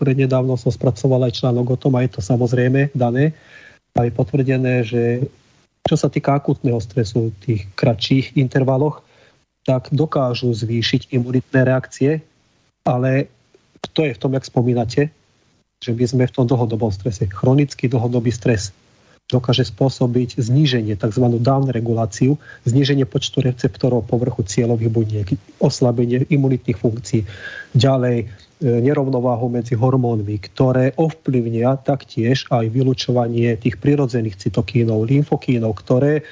prednedávno 0.00 0.56
som 0.56 0.72
spracoval 0.72 1.28
aj 1.28 1.38
článok 1.38 1.76
o 1.76 1.80
tom 1.80 1.94
a 1.94 2.02
je 2.02 2.16
to 2.16 2.20
samozrejme 2.24 2.90
dané. 2.96 3.36
A 3.94 4.08
je 4.08 4.16
potvrdené, 4.16 4.74
že 4.82 5.28
Čo 5.80 5.96
sa 5.96 6.08
týka 6.12 6.36
akutného 6.36 6.76
stresu 6.80 7.32
v 7.32 7.38
tých 7.40 7.62
kratších 7.72 8.36
intervaloch, 8.36 9.00
tak 9.64 9.92
dokážu 9.92 10.52
zvýšiť 10.52 11.12
imunitné 11.12 11.60
reakcie, 11.64 12.24
ale 12.84 13.28
to 13.92 14.06
je 14.06 14.16
v 14.16 14.20
tom, 14.20 14.32
jak 14.36 14.44
spomínate, 14.44 15.12
že 15.80 15.90
my 15.96 16.04
sme 16.04 16.24
v 16.28 16.34
tom 16.34 16.46
dlhodobom 16.48 16.92
strese. 16.92 17.28
Chronický 17.28 17.88
dlhodobý 17.88 18.32
stres 18.32 18.72
dokáže 19.30 19.62
spôsobiť 19.62 20.42
zníženie, 20.42 20.98
tzv. 20.98 21.24
down 21.38 21.70
reguláciu, 21.70 22.34
zníženie 22.66 23.06
počtu 23.06 23.46
receptorov 23.46 24.10
povrchu 24.10 24.42
cieľových 24.42 24.90
buniek, 24.90 25.26
oslabenie 25.62 26.26
imunitných 26.26 26.74
funkcií. 26.74 27.22
Ďalej, 27.70 28.26
E, 28.60 28.68
nerovnováhu 28.68 29.48
medzi 29.48 29.72
hormónmi, 29.72 30.36
ktoré 30.36 30.92
ovplyvnia 31.00 31.80
taktiež 31.80 32.44
aj 32.52 32.68
vylučovanie 32.68 33.56
tých 33.56 33.80
prirodzených 33.80 34.36
cytokínov, 34.36 35.08
lymfokínov, 35.08 35.80
ktoré, 35.80 36.28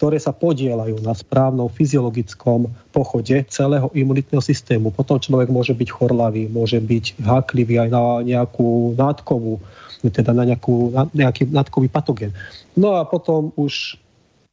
ktoré 0.00 0.16
sa 0.16 0.32
podielajú 0.32 1.04
na 1.04 1.12
správnom 1.12 1.68
fyziologickom 1.68 2.72
pochode 2.88 3.44
celého 3.52 3.92
imunitného 3.92 4.40
systému. 4.40 4.88
Potom 4.88 5.20
človek 5.20 5.52
môže 5.52 5.76
byť 5.76 5.88
chorlavý, 5.92 6.48
môže 6.48 6.80
byť 6.80 7.20
háklivý 7.20 7.84
aj 7.84 7.88
na 7.92 8.24
nejakú 8.24 8.96
nádkovú, 8.96 9.60
teda 10.00 10.32
na, 10.32 10.48
nejakú, 10.48 10.88
na 10.88 11.04
nejaký 11.12 11.52
nádkový 11.52 11.92
patogen. 11.92 12.32
No 12.72 12.96
a 12.96 13.04
potom 13.04 13.52
už 13.60 14.00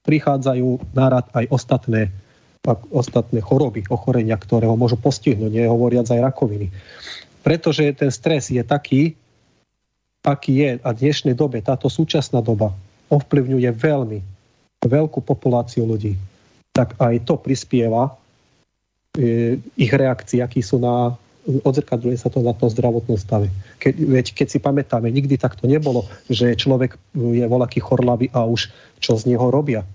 prichádzajú 0.03 0.91
nárad 0.91 1.23
aj 1.31 1.47
ostatné 1.47 2.11
ostatné 2.91 3.39
choroby, 3.39 3.87
ochorenia, 3.87 4.35
ktoré 4.35 4.67
ho 4.67 4.75
môžu 4.75 4.99
postihnúť, 4.99 5.47
nehovoriac 5.47 6.11
aj 6.11 6.19
rakoviny. 6.19 6.67
Pretože 7.39 7.87
ten 7.95 8.11
stres 8.11 8.51
je 8.51 8.59
taký, 8.59 9.15
aký 10.27 10.51
je 10.59 10.69
a 10.83 10.89
dnešnej 10.91 11.31
dobe, 11.31 11.63
táto 11.63 11.87
súčasná 11.87 12.43
doba 12.43 12.75
ovplyvňuje 13.07 13.71
veľmi 13.71 14.36
veľkú 14.83 15.23
populáciu 15.25 15.87
ľudí, 15.87 16.17
tak 16.73 16.93
aj 17.01 17.25
to 17.25 17.39
prispieva 17.41 18.13
e, 19.17 19.57
ich 19.77 19.91
reakcii, 19.91 20.43
akí 20.43 20.61
sú 20.61 20.77
na 20.77 21.17
odzrkadľuje 21.47 22.19
sa 22.19 22.27
to 22.27 22.43
na 22.43 22.51
tom 22.51 22.67
zdravotnom 22.67 23.15
stave. 23.15 23.47
Keď, 23.79 23.93
veď 24.03 24.25
keď 24.35 24.47
si 24.51 24.59
pamätáme, 24.59 25.07
nikdy 25.07 25.39
takto 25.39 25.63
nebolo, 25.63 26.03
že 26.27 26.59
človek 26.59 26.99
je 27.15 27.47
voľaký 27.47 27.79
chorlavý 27.79 28.27
a 28.35 28.43
už 28.43 28.67
čo 28.99 29.15
z 29.15 29.31
neho 29.31 29.47
robia 29.47 29.87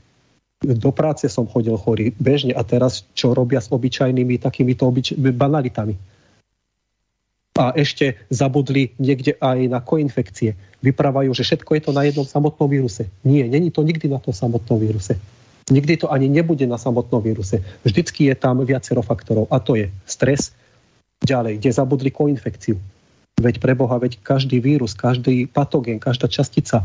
do 0.63 0.91
práce 0.95 1.27
som 1.27 1.45
chodil 1.51 1.75
chorý 1.75 2.15
bežne 2.17 2.55
a 2.55 2.63
teraz 2.63 3.03
čo 3.19 3.35
robia 3.35 3.59
s 3.59 3.69
obyčajnými 3.69 4.39
takýmito 4.39 4.87
obyč- 4.87 5.19
banalitami. 5.19 5.99
A 7.53 7.77
ešte 7.77 8.17
zabudli 8.33 8.97
niekde 8.97 9.37
aj 9.37 9.69
na 9.69 9.85
koinfekcie. 9.85 10.57
Vyprávajú, 10.81 11.37
že 11.37 11.45
všetko 11.45 11.71
je 11.77 11.83
to 11.85 11.93
na 11.93 12.09
jednom 12.09 12.25
samotnom 12.25 12.65
víruse. 12.65 13.13
Nie, 13.29 13.45
není 13.45 13.69
to 13.69 13.85
nikdy 13.85 14.09
na 14.09 14.19
tom 14.19 14.33
samotnom 14.33 14.81
víruse. 14.81 15.21
Nikdy 15.69 16.05
to 16.05 16.07
ani 16.09 16.33
nebude 16.33 16.65
na 16.65 16.81
samotnom 16.81 17.21
víruse. 17.21 17.61
Vždycky 17.85 18.33
je 18.33 18.35
tam 18.35 18.65
viacero 18.65 19.05
faktorov. 19.05 19.53
A 19.53 19.61
to 19.61 19.77
je 19.77 19.93
stres, 20.09 20.57
ďalej, 21.23 21.63
kde 21.63 21.71
zabudli 21.71 22.11
koinfekciu. 22.11 22.77
Veď 23.39 23.63
preboha, 23.63 23.99
veď 23.99 24.19
každý 24.21 24.59
vírus, 24.59 24.93
každý 24.93 25.47
patogén, 25.47 26.03
každá 26.03 26.27
častica 26.27 26.85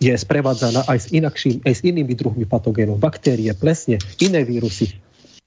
je 0.00 0.14
sprevádzaná 0.16 0.88
aj 0.88 0.98
s, 1.04 1.06
inakším, 1.12 1.60
aj 1.68 1.74
s 1.76 1.80
inými 1.84 2.16
druhmi 2.16 2.48
patogénov. 2.48 2.96
Baktérie, 2.96 3.52
plesne, 3.52 4.00
iné 4.16 4.40
vírusy. 4.40 4.96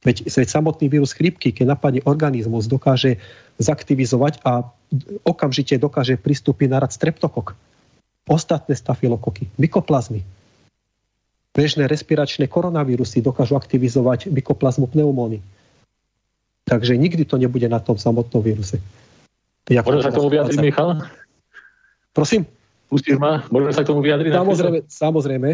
Veď, 0.07 0.23
veď 0.23 0.47
samotný 0.47 0.87
vírus 0.87 1.11
chrípky, 1.11 1.51
keď 1.51 1.75
napadne 1.75 1.99
organizmus, 2.07 2.71
dokáže 2.71 3.19
zaktivizovať 3.59 4.39
a 4.47 4.71
okamžite 5.27 5.75
dokáže 5.75 6.15
pristúpiť 6.15 6.71
na 6.71 6.79
rad 6.79 6.95
streptokok. 6.95 7.59
Ostatné 8.23 8.79
stafilokoky, 8.79 9.51
mykoplazmy. 9.59 10.23
Bežné 11.51 11.91
respiračné 11.91 12.47
koronavírusy 12.47 13.19
dokážu 13.19 13.59
aktivizovať 13.59 14.31
mykoplazmu 14.31 14.87
pneumóny. 14.87 15.43
Takže 16.63 16.95
nikdy 16.95 17.27
to 17.27 17.35
nebude 17.35 17.67
na 17.67 17.83
tom 17.83 17.99
samotnom 17.99 18.39
víruse. 18.39 18.79
Môžem 19.67 20.03
sa 20.07 20.11
k 20.11 20.19
tomu 20.23 20.31
vyjadriť, 20.31 20.59
Michal? 20.63 21.03
Prosím? 22.15 22.47
Pustíš 22.87 23.19
ma? 23.19 23.43
Môžeme 23.51 23.75
sa 23.75 23.83
k 23.83 23.91
tomu 23.91 23.99
vyjadriť? 23.99 24.31
Samozrejme, 24.31 24.79
samozrejme. 24.87 25.49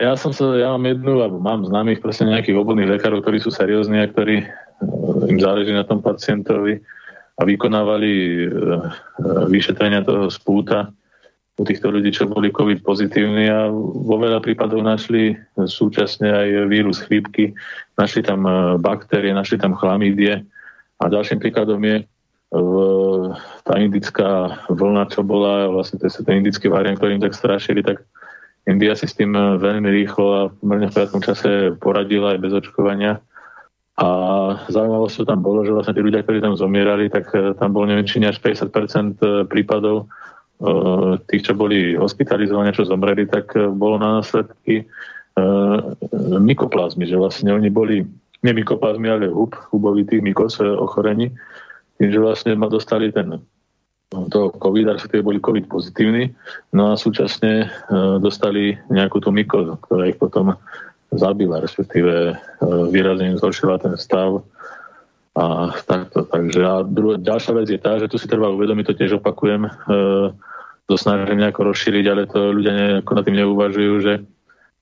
Ja 0.00 0.16
som 0.16 0.32
sa, 0.32 0.56
ja 0.56 0.72
mám 0.72 0.88
jednu, 0.88 1.20
alebo 1.20 1.36
mám 1.36 1.68
známych 1.68 2.00
proste 2.00 2.24
nejakých 2.24 2.56
obvodných 2.56 2.96
lekárov, 2.96 3.20
ktorí 3.20 3.44
sú 3.44 3.52
seriózni 3.52 4.00
a 4.00 4.08
ktorí 4.08 4.40
eh, 4.40 4.48
im 5.28 5.36
záleží 5.36 5.74
na 5.74 5.84
tom 5.84 6.00
pacientovi 6.00 6.80
a 7.36 7.42
vykonávali 7.44 8.12
eh, 8.12 8.48
eh, 8.48 8.80
vyšetrenia 9.52 10.00
toho 10.00 10.32
spúta 10.32 10.88
u 11.60 11.68
týchto 11.68 11.92
ľudí, 11.92 12.08
čo 12.08 12.24
boli 12.24 12.48
COVID 12.48 12.80
pozitívni 12.80 13.52
a 13.52 13.68
vo 13.68 14.16
veľa 14.16 14.40
prípadov 14.40 14.80
našli 14.80 15.36
súčasne 15.60 16.32
aj 16.32 16.48
vírus 16.72 17.04
chrípky, 17.04 17.52
našli 18.00 18.24
tam 18.24 18.48
baktérie, 18.80 19.36
našli 19.36 19.60
tam 19.60 19.76
chlamídie 19.76 20.40
a 20.96 21.04
ďalším 21.12 21.44
príkladom 21.44 21.76
je 21.84 22.08
tá 23.68 23.74
indická 23.76 24.60
vlna, 24.72 25.12
čo 25.12 25.20
bola, 25.20 25.68
vlastne 25.68 26.00
to 26.00 26.08
je 26.08 26.24
ten 26.24 26.40
indický 26.40 26.72
variant, 26.72 26.96
ktorým 26.96 27.20
tak 27.20 27.36
strašili, 27.36 27.84
tak 27.84 28.00
India 28.62 28.94
si 28.94 29.10
s 29.10 29.18
tým 29.18 29.34
veľmi 29.34 29.90
rýchlo 29.90 30.26
a 30.30 30.40
pomerne 30.54 30.86
v 30.86 30.94
krátkom 30.94 31.22
čase 31.22 31.74
poradila 31.82 32.36
aj 32.36 32.38
bez 32.42 32.52
očkovania. 32.54 33.18
A 33.98 34.08
zaujímavosťou 34.72 35.24
tam 35.28 35.44
bolo, 35.44 35.66
že 35.66 35.74
vlastne 35.74 35.98
tí 35.98 36.02
ľudia, 36.02 36.24
ktorí 36.24 36.40
tam 36.40 36.56
zomierali, 36.56 37.12
tak 37.12 37.28
e, 37.36 37.52
tam 37.58 37.76
bolo 37.76 37.92
neviem, 37.92 38.08
či 38.08 38.22
až 38.24 38.40
50% 38.40 39.20
e, 39.20 39.44
prípadov 39.44 40.08
tých, 41.26 41.42
čo 41.42 41.58
boli 41.58 41.98
hospitalizovaní, 41.98 42.70
čo 42.70 42.86
zomreli, 42.86 43.26
tak 43.26 43.50
bolo 43.74 43.98
na 43.98 44.22
následky 44.22 44.86
mykoplazmy, 46.38 47.08
že 47.08 47.18
vlastne 47.18 47.50
oni 47.50 47.66
boli, 47.66 48.06
nie 48.46 48.52
mykoplazmy, 48.54 49.10
ale 49.10 49.26
hub, 49.26 49.58
hubovitých 49.74 50.22
mykos 50.22 50.62
ochorení, 50.62 51.34
tým, 51.98 52.08
že 52.14 52.22
vlastne 52.22 52.52
ma 52.54 52.70
dostali 52.70 53.10
ten 53.10 53.42
toho 54.12 54.52
COVID, 54.52 54.92
respektíve 54.92 55.24
boli 55.24 55.40
COVID 55.40 55.66
pozitívni, 55.72 56.28
no 56.76 56.92
a 56.92 57.00
súčasne 57.00 57.64
e, 57.64 57.66
dostali 58.20 58.76
nejakú 58.92 59.18
tú 59.24 59.32
mykozu, 59.32 59.80
ktorá 59.80 60.12
ich 60.12 60.20
potom 60.20 60.52
zabila, 61.12 61.60
respektíve 61.64 62.32
e, 62.32 62.34
výrazne 62.92 63.32
im 63.32 63.40
zhoršila 63.40 63.80
ten 63.80 63.96
stav 63.96 64.44
a 65.32 65.72
takto. 65.88 66.28
Takže 66.28 66.60
a 66.60 66.84
druhá, 66.84 67.16
ďalšia 67.16 67.52
vec 67.56 67.68
je 67.72 67.80
tá, 67.80 67.96
že 67.96 68.08
tu 68.08 68.20
si 68.20 68.28
treba 68.28 68.52
uvedomiť, 68.52 68.84
to 68.84 68.98
tiež 69.00 69.12
opakujem, 69.20 69.64
e, 69.64 69.70
to 70.86 70.94
snažím 71.00 71.40
nejako 71.40 71.72
rozšíriť, 71.72 72.04
ale 72.12 72.28
to 72.28 72.52
ľudia 72.52 72.72
nejako 72.72 73.12
na 73.16 73.22
tým 73.24 73.36
neuvažujú, 73.40 73.94
že 74.04 74.12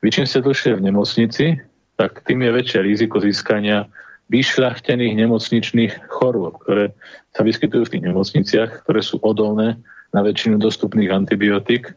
vy 0.02 0.08
čím 0.10 0.26
ste 0.26 0.42
dlhšie 0.42 0.74
v 0.74 0.84
nemocnici, 0.90 1.60
tak 1.94 2.24
tým 2.24 2.42
je 2.42 2.50
väčšie 2.50 2.78
riziko 2.80 3.20
získania 3.20 3.86
vyšľachtených 4.30 5.18
nemocničných 5.18 5.92
chorôb, 6.06 6.62
ktoré 6.62 6.94
sa 7.34 7.42
vyskytujú 7.42 7.82
v 7.86 7.92
tých 7.98 8.04
nemocniciach, 8.06 8.86
ktoré 8.86 9.02
sú 9.02 9.18
odolné 9.26 9.74
na 10.14 10.20
väčšinu 10.22 10.62
dostupných 10.62 11.10
antibiotík. 11.10 11.90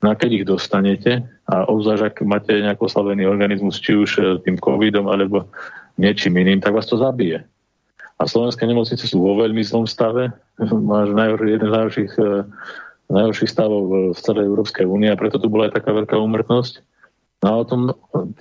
No 0.00 0.12
a 0.12 0.14
keď 0.16 0.30
ich 0.32 0.46
dostanete, 0.48 1.24
a 1.48 1.68
obzvlášť 1.68 2.04
ak 2.04 2.16
máte 2.24 2.56
nejaký 2.56 2.88
oslavený 2.88 3.28
organizmus, 3.28 3.80
či 3.80 3.96
už 3.96 4.10
e, 4.16 4.20
tým 4.44 4.56
covidom 4.56 5.12
alebo 5.12 5.44
niečím 6.00 6.40
iným, 6.40 6.64
tak 6.64 6.72
vás 6.72 6.88
to 6.88 6.96
zabije. 6.96 7.44
A 8.16 8.22
slovenské 8.24 8.64
nemocnice 8.64 9.04
sú 9.04 9.20
vo 9.20 9.36
veľmi 9.36 9.60
zlom 9.60 9.84
stave. 9.84 10.32
Máš 10.88 11.12
jeden 11.44 11.68
z 11.68 11.72
najhorších, 11.72 12.12
e, 12.16 12.28
najhorších 13.12 13.52
stavov 13.52 14.12
v 14.16 14.20
celej 14.20 14.48
Európskej 14.48 14.88
únie 14.88 15.12
a 15.12 15.20
preto 15.20 15.36
tu 15.36 15.52
bola 15.52 15.68
aj 15.68 15.80
taká 15.80 15.92
veľká 15.92 16.16
úmrtnosť. 16.16 16.80
No 17.40 17.46
a 17.48 17.54
o 17.60 17.64
tom, 17.64 17.80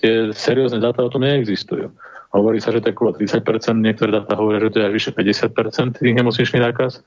tie 0.04 0.32
seriózne 0.36 0.84
dáta 0.84 1.04
o 1.04 1.12
tom 1.12 1.24
neexistujú. 1.24 1.92
Hovorí 2.30 2.62
sa, 2.62 2.70
že 2.70 2.86
to 2.86 2.94
je 2.94 2.96
okolo 2.96 3.18
30%, 3.18 3.42
niektoré 3.82 4.14
dáta 4.14 4.38
hovoria, 4.38 4.62
že 4.62 4.70
to 4.70 4.78
je 4.80 4.86
až 4.86 4.94
vyše 4.94 5.12
50% 5.18 5.98
tých 5.98 6.16
nemocničných 6.18 6.62
nákaz. 6.62 7.02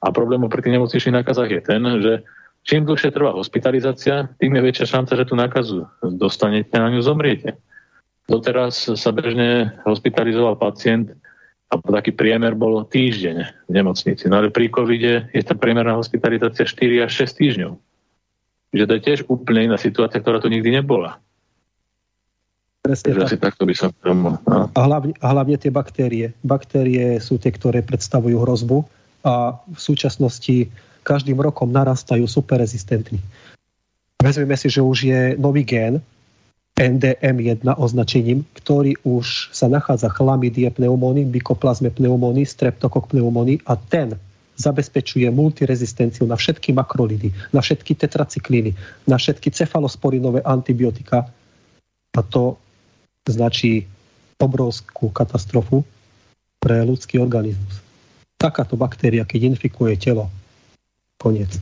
A 0.00 0.14
problémom 0.14 0.46
pri 0.46 0.62
tých 0.62 0.78
nemocničných 0.78 1.18
nákazách 1.20 1.50
je 1.50 1.62
ten, 1.62 1.82
že 1.98 2.12
čím 2.62 2.86
dlhšie 2.86 3.10
trvá 3.10 3.34
hospitalizácia, 3.34 4.30
tým 4.38 4.54
je 4.54 4.62
väčšia 4.62 4.86
šanca, 4.86 5.12
že 5.18 5.26
tú 5.26 5.34
nákazu 5.34 5.90
dostanete 6.14 6.70
a 6.78 6.86
na 6.86 6.94
ňu 6.94 7.02
zomriete. 7.02 7.58
Doteraz 8.30 8.86
sa 8.94 9.10
bežne 9.10 9.74
hospitalizoval 9.82 10.54
pacient 10.54 11.18
a 11.70 11.74
taký 11.78 12.14
priemer 12.14 12.54
bol 12.54 12.86
týždeň 12.86 13.36
v 13.66 13.70
nemocnici. 13.74 14.30
No 14.30 14.38
ale 14.38 14.54
pri 14.54 14.70
covide 14.70 15.26
je 15.34 15.42
tá 15.42 15.58
priemerná 15.58 15.98
hospitalizácia 15.98 16.62
4 16.62 17.10
až 17.10 17.26
6 17.26 17.40
týždňov. 17.42 17.72
Čiže 18.70 18.86
to 18.86 18.94
je 18.94 19.02
tiež 19.02 19.20
úplne 19.26 19.66
iná 19.66 19.78
situácia, 19.78 20.22
ktorá 20.22 20.38
tu 20.38 20.46
nikdy 20.46 20.78
nebola. 20.78 21.18
Presne 22.90 23.14
tak. 23.14 23.30
Asi 23.30 23.38
takto 23.38 23.62
by 23.62 23.74
som 23.78 23.94
tomu, 24.02 24.34
a, 24.50 24.80
hlavne, 24.82 25.14
a 25.22 25.26
hlavne 25.30 25.54
tie 25.54 25.70
baktérie. 25.70 26.34
Baktérie 26.42 27.22
sú 27.22 27.38
tie, 27.38 27.54
ktoré 27.54 27.86
predstavujú 27.86 28.34
hrozbu 28.42 28.82
a 29.22 29.54
v 29.62 29.78
súčasnosti 29.78 30.66
každým 31.06 31.38
rokom 31.38 31.70
narastajú 31.70 32.26
superrezistentní. 32.26 33.22
Vezmeme 34.18 34.58
si, 34.58 34.66
že 34.66 34.82
už 34.82 34.98
je 35.06 35.20
nový 35.38 35.62
gén, 35.62 36.02
NDM1 36.74 37.62
označením, 37.78 38.42
ktorý 38.58 38.98
už 39.06 39.54
sa 39.54 39.70
nachádza 39.70 40.10
chlamidie 40.10 40.66
pneumóny, 40.72 41.28
mykoplazme 41.30 41.94
pneumóny, 41.94 42.42
streptokok 42.42 43.14
pneumóny 43.14 43.62
a 43.70 43.78
ten 43.78 44.18
zabezpečuje 44.56 45.28
multirezistenciu 45.28 46.26
na 46.26 46.36
všetky 46.36 46.74
makrolidy, 46.74 47.32
na 47.54 47.64
všetky 47.64 47.96
tetracyklíny, 47.96 48.74
na 49.08 49.16
všetky 49.16 49.52
cefalosporinové 49.52 50.42
antibiotika. 50.44 51.28
A 52.16 52.20
to 52.26 52.60
značí 53.28 53.84
obrovskú 54.40 55.12
katastrofu 55.12 55.84
pre 56.60 56.80
ľudský 56.84 57.20
organizmus. 57.20 57.80
Takáto 58.40 58.76
baktéria, 58.76 59.28
keď 59.28 59.52
infikuje 59.52 59.96
telo, 60.00 60.32
koniec. 61.20 61.60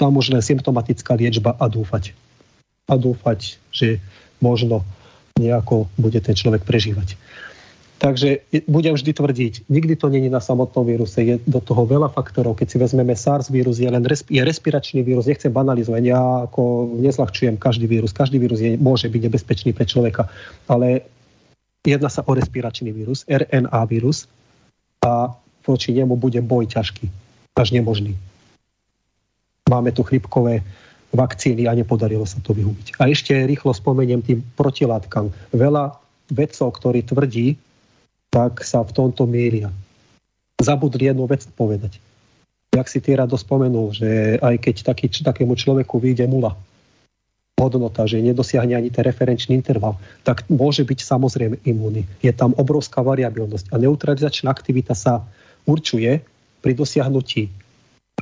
Tam 0.00 0.16
už 0.16 0.32
len 0.32 0.40
symptomatická 0.40 1.12
liečba 1.12 1.52
a 1.60 1.68
dúfať. 1.68 2.16
A 2.88 2.96
dúfať, 2.96 3.60
že 3.68 4.00
možno 4.40 4.80
nejako 5.36 5.88
bude 6.00 6.18
ten 6.24 6.32
človek 6.32 6.64
prežívať. 6.64 7.20
Takže 8.02 8.42
budem 8.66 8.98
vždy 8.98 9.14
tvrdiť, 9.14 9.54
nikdy 9.70 9.94
to 9.94 10.10
není 10.10 10.26
na 10.26 10.42
samotnom 10.42 10.82
víruse, 10.82 11.22
je 11.22 11.38
do 11.46 11.62
toho 11.62 11.86
veľa 11.86 12.10
faktorov. 12.10 12.58
Keď 12.58 12.66
si 12.66 12.76
vezmeme 12.82 13.14
SARS 13.14 13.46
vírus, 13.46 13.78
je 13.78 13.86
len 13.86 14.02
resp- 14.02 14.26
je 14.26 14.42
respiračný 14.42 15.06
vírus, 15.06 15.30
nechcem 15.30 15.54
banalizovať, 15.54 16.02
ja 16.02 16.50
ako 16.50 16.90
nezľahčujem 16.98 17.62
každý 17.62 17.86
vírus, 17.86 18.10
každý 18.10 18.42
vírus 18.42 18.58
je, 18.58 18.74
môže 18.74 19.06
byť 19.06 19.22
nebezpečný 19.22 19.70
pre 19.70 19.86
človeka, 19.86 20.26
ale 20.66 21.06
jedná 21.86 22.10
sa 22.10 22.26
o 22.26 22.34
respiračný 22.34 22.90
vírus, 22.90 23.22
RNA 23.30 23.86
vírus 23.86 24.26
a 25.06 25.30
voči 25.62 25.94
nemu 25.94 26.18
bude 26.18 26.42
boj 26.42 26.66
ťažký, 26.74 27.06
až 27.54 27.70
nemožný. 27.70 28.18
Máme 29.70 29.94
tu 29.94 30.02
chrypkové 30.02 30.58
vakcíny 31.14 31.70
a 31.70 31.78
nepodarilo 31.78 32.26
sa 32.26 32.42
to 32.42 32.50
vyhubiť. 32.50 32.98
A 32.98 33.06
ešte 33.06 33.30
rýchlo 33.46 33.70
spomeniem 33.70 34.26
tým 34.26 34.42
protilátkam. 34.58 35.30
Veľa 35.54 36.02
vedcov, 36.34 36.82
ktorí 36.82 37.06
tvrdí, 37.06 37.54
tak 38.32 38.64
sa 38.64 38.80
v 38.80 38.96
tomto 38.96 39.28
mýlia. 39.28 39.68
Zabudli 40.56 41.12
jednu 41.12 41.28
vec 41.28 41.44
povedať. 41.52 42.00
Jak 42.72 42.88
si 42.88 43.04
ty 43.04 43.12
rado 43.12 43.36
spomenul, 43.36 43.92
že 43.92 44.40
aj 44.40 44.56
keď 44.56 44.76
taký, 44.88 45.12
takému 45.12 45.52
človeku 45.52 46.00
vyjde 46.00 46.24
mula, 46.24 46.56
hodnota, 47.60 48.08
že 48.08 48.24
nedosiahne 48.24 48.74
ani 48.74 48.90
ten 48.90 49.04
referenčný 49.04 49.54
interval, 49.54 50.00
tak 50.26 50.48
môže 50.48 50.82
byť 50.82 50.98
samozrejme 51.04 51.62
imúny. 51.62 52.08
Je 52.24 52.32
tam 52.34 52.56
obrovská 52.58 53.04
variabilnosť 53.04 53.70
a 53.70 53.76
neutralizačná 53.78 54.50
aktivita 54.50 54.96
sa 54.96 55.22
určuje 55.68 56.24
pri 56.64 56.72
dosiahnutí 56.74 57.52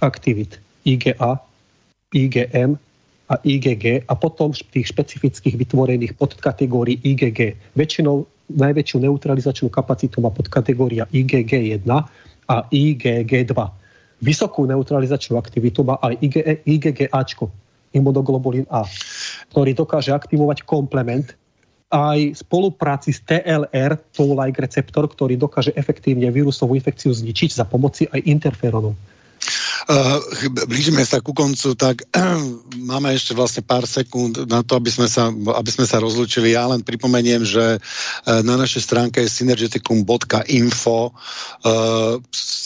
aktivít 0.02 0.60
IGA, 0.84 1.40
IgM 2.12 2.76
a 3.30 3.34
IgG 3.46 4.04
a 4.04 4.12
potom 4.18 4.50
tých 4.50 4.90
špecifických 4.90 5.56
vytvorených 5.56 6.18
podkategórií 6.18 6.98
IgG. 7.00 7.54
Väčšinou 7.78 8.26
najväčšiu 8.54 9.02
neutralizačnú 9.06 9.68
kapacitu 9.70 10.18
má 10.18 10.30
podkategória 10.34 11.06
IgG1 11.10 11.86
a 12.50 12.56
IgG2. 12.68 13.54
Vysokú 14.20 14.68
neutralizačnú 14.68 15.40
aktivitu 15.40 15.80
má 15.86 15.96
aj 16.02 16.20
IgGAčko, 16.68 17.48
imunoglobulín 17.96 18.68
A, 18.68 18.84
ktorý 19.50 19.72
dokáže 19.72 20.12
aktivovať 20.12 20.68
komplement 20.68 21.32
aj 21.90 22.38
spolupráci 22.46 23.10
s 23.10 23.18
TLR, 23.26 23.98
toll-like 24.14 24.62
receptor, 24.62 25.10
ktorý 25.10 25.34
dokáže 25.34 25.74
efektívne 25.74 26.30
vírusovú 26.30 26.78
infekciu 26.78 27.10
zničiť 27.10 27.50
za 27.50 27.66
pomoci 27.66 28.06
aj 28.06 28.22
interferónov. 28.30 28.94
Uh, 29.90 30.22
blížime 30.70 31.02
sa 31.02 31.18
ku 31.18 31.34
koncu, 31.34 31.74
tak 31.74 32.06
máme 32.94 33.10
ešte 33.10 33.34
vlastne 33.34 33.66
pár 33.66 33.90
sekúnd 33.90 34.46
na 34.46 34.62
to, 34.62 34.78
aby 34.78 34.86
sme 34.86 35.10
sa, 35.10 35.34
aby 35.34 35.66
sme 35.66 35.82
sa 35.82 35.98
rozlúčili. 35.98 36.54
Ja 36.54 36.70
len 36.70 36.86
pripomeniem, 36.86 37.42
že 37.42 37.82
uh, 37.82 38.40
na 38.46 38.54
našej 38.54 38.86
stránke 38.86 39.18
je 39.26 39.34
synergeticum.info 39.34 41.10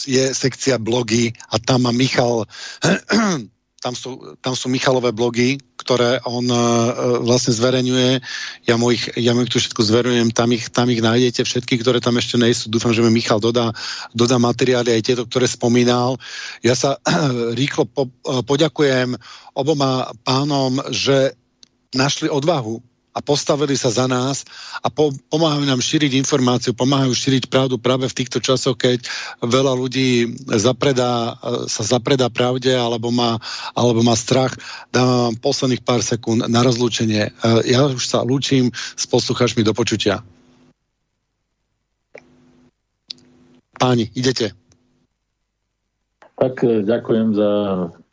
je 0.04 0.24
sekcia 0.36 0.76
blogy 0.76 1.32
a 1.48 1.56
tam 1.56 1.88
má 1.88 1.92
Michal 1.96 2.44
tam 3.84 3.92
sú, 3.92 4.40
tam 4.40 4.56
sú 4.56 4.72
Michalové 4.72 5.12
blogy, 5.12 5.60
ktoré 5.76 6.16
on 6.24 6.48
uh, 6.48 7.20
vlastne 7.20 7.52
zverejňuje. 7.52 8.24
Ja 8.64 8.80
mu, 8.80 8.96
ich, 8.96 9.12
ja 9.20 9.36
mu 9.36 9.44
ich 9.44 9.52
tu 9.52 9.60
všetko 9.60 9.84
zverejňujem, 9.84 10.32
tam 10.32 10.48
ich, 10.56 10.72
tam 10.72 10.88
ich 10.88 11.04
nájdete 11.04 11.44
všetky, 11.44 11.84
ktoré 11.84 12.00
tam 12.00 12.16
ešte 12.16 12.40
nejsú. 12.40 12.72
Dúfam, 12.72 12.96
že 12.96 13.04
mi 13.04 13.12
Michal 13.12 13.44
dodá, 13.44 13.76
dodá 14.16 14.40
materiály 14.40 14.96
aj 14.96 15.04
tieto, 15.04 15.22
ktoré 15.28 15.44
spomínal. 15.44 16.16
Ja 16.64 16.72
sa 16.72 16.96
rýchlo 17.60 17.84
po, 17.84 18.08
uh, 18.24 18.40
poďakujem 18.40 19.20
oboma 19.52 20.08
pánom, 20.24 20.80
že 20.88 21.36
našli 21.92 22.32
odvahu 22.32 22.80
a 23.14 23.18
postavili 23.22 23.78
sa 23.78 23.94
za 23.94 24.10
nás 24.10 24.42
a 24.82 24.90
po, 24.90 25.14
pomáhajú 25.30 25.64
nám 25.64 25.78
šíriť 25.78 26.18
informáciu, 26.18 26.74
pomáhajú 26.74 27.14
šíriť 27.14 27.46
pravdu 27.46 27.78
práve 27.78 28.10
v 28.10 28.18
týchto 28.18 28.42
časoch, 28.42 28.74
keď 28.74 29.06
veľa 29.40 29.72
ľudí 29.78 30.34
zapredá, 30.58 31.38
sa 31.70 31.82
zapredá 31.86 32.26
pravde 32.26 32.74
alebo 32.74 33.14
má, 33.14 33.38
alebo 33.78 34.02
má 34.02 34.18
strach. 34.18 34.58
Dávam 34.90 35.30
vám 35.30 35.36
posledných 35.38 35.86
pár 35.86 36.02
sekúnd 36.02 36.44
na 36.50 36.60
rozlúčenie. 36.66 37.30
Ja 37.64 37.86
už 37.86 38.02
sa 38.02 38.26
lúčim 38.26 38.74
s 38.74 39.04
poslucháčmi 39.06 39.62
do 39.62 39.70
počutia. 39.70 40.20
Páni, 43.78 44.10
idete. 44.14 44.54
Tak 46.38 46.62
e, 46.62 46.82
ďakujem 46.82 47.34
za 47.34 47.50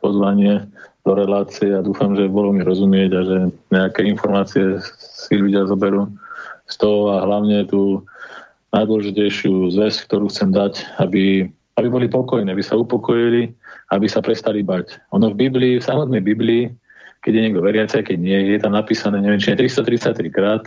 pozvanie 0.02 0.66
do 1.02 1.12
relácie 1.18 1.74
a 1.74 1.82
dúfam, 1.82 2.14
že 2.14 2.30
bolo 2.30 2.54
mi 2.54 2.62
rozumieť 2.62 3.10
a 3.10 3.20
že 3.26 3.36
nejaké 3.74 4.06
informácie 4.06 4.78
si 4.98 5.34
ľudia 5.34 5.66
zoberú 5.66 6.06
z 6.70 6.74
toho 6.78 7.18
a 7.18 7.26
hlavne 7.26 7.66
tú 7.66 8.06
najdôležitejšiu 8.72 9.74
zväz, 9.74 10.06
ktorú 10.08 10.30
chcem 10.30 10.54
dať, 10.54 10.86
aby, 11.02 11.50
aby 11.76 11.86
boli 11.90 12.06
pokojní, 12.08 12.48
aby 12.48 12.64
sa 12.64 12.78
upokojili, 12.78 13.52
aby 13.92 14.06
sa 14.08 14.24
prestali 14.24 14.64
bať. 14.64 14.96
Ono 15.12 15.34
v 15.34 15.36
Biblii, 15.36 15.82
v 15.82 15.84
samotnej 15.84 16.22
Biblii, 16.24 16.72
keď 17.20 17.32
je 17.34 17.44
niekto 17.44 17.62
veriaci, 17.62 18.02
keď 18.02 18.18
nie, 18.18 18.38
je 18.56 18.58
tam 18.62 18.72
napísané, 18.72 19.20
neviem, 19.20 19.42
či 19.42 19.52
333 19.52 20.32
krát, 20.32 20.64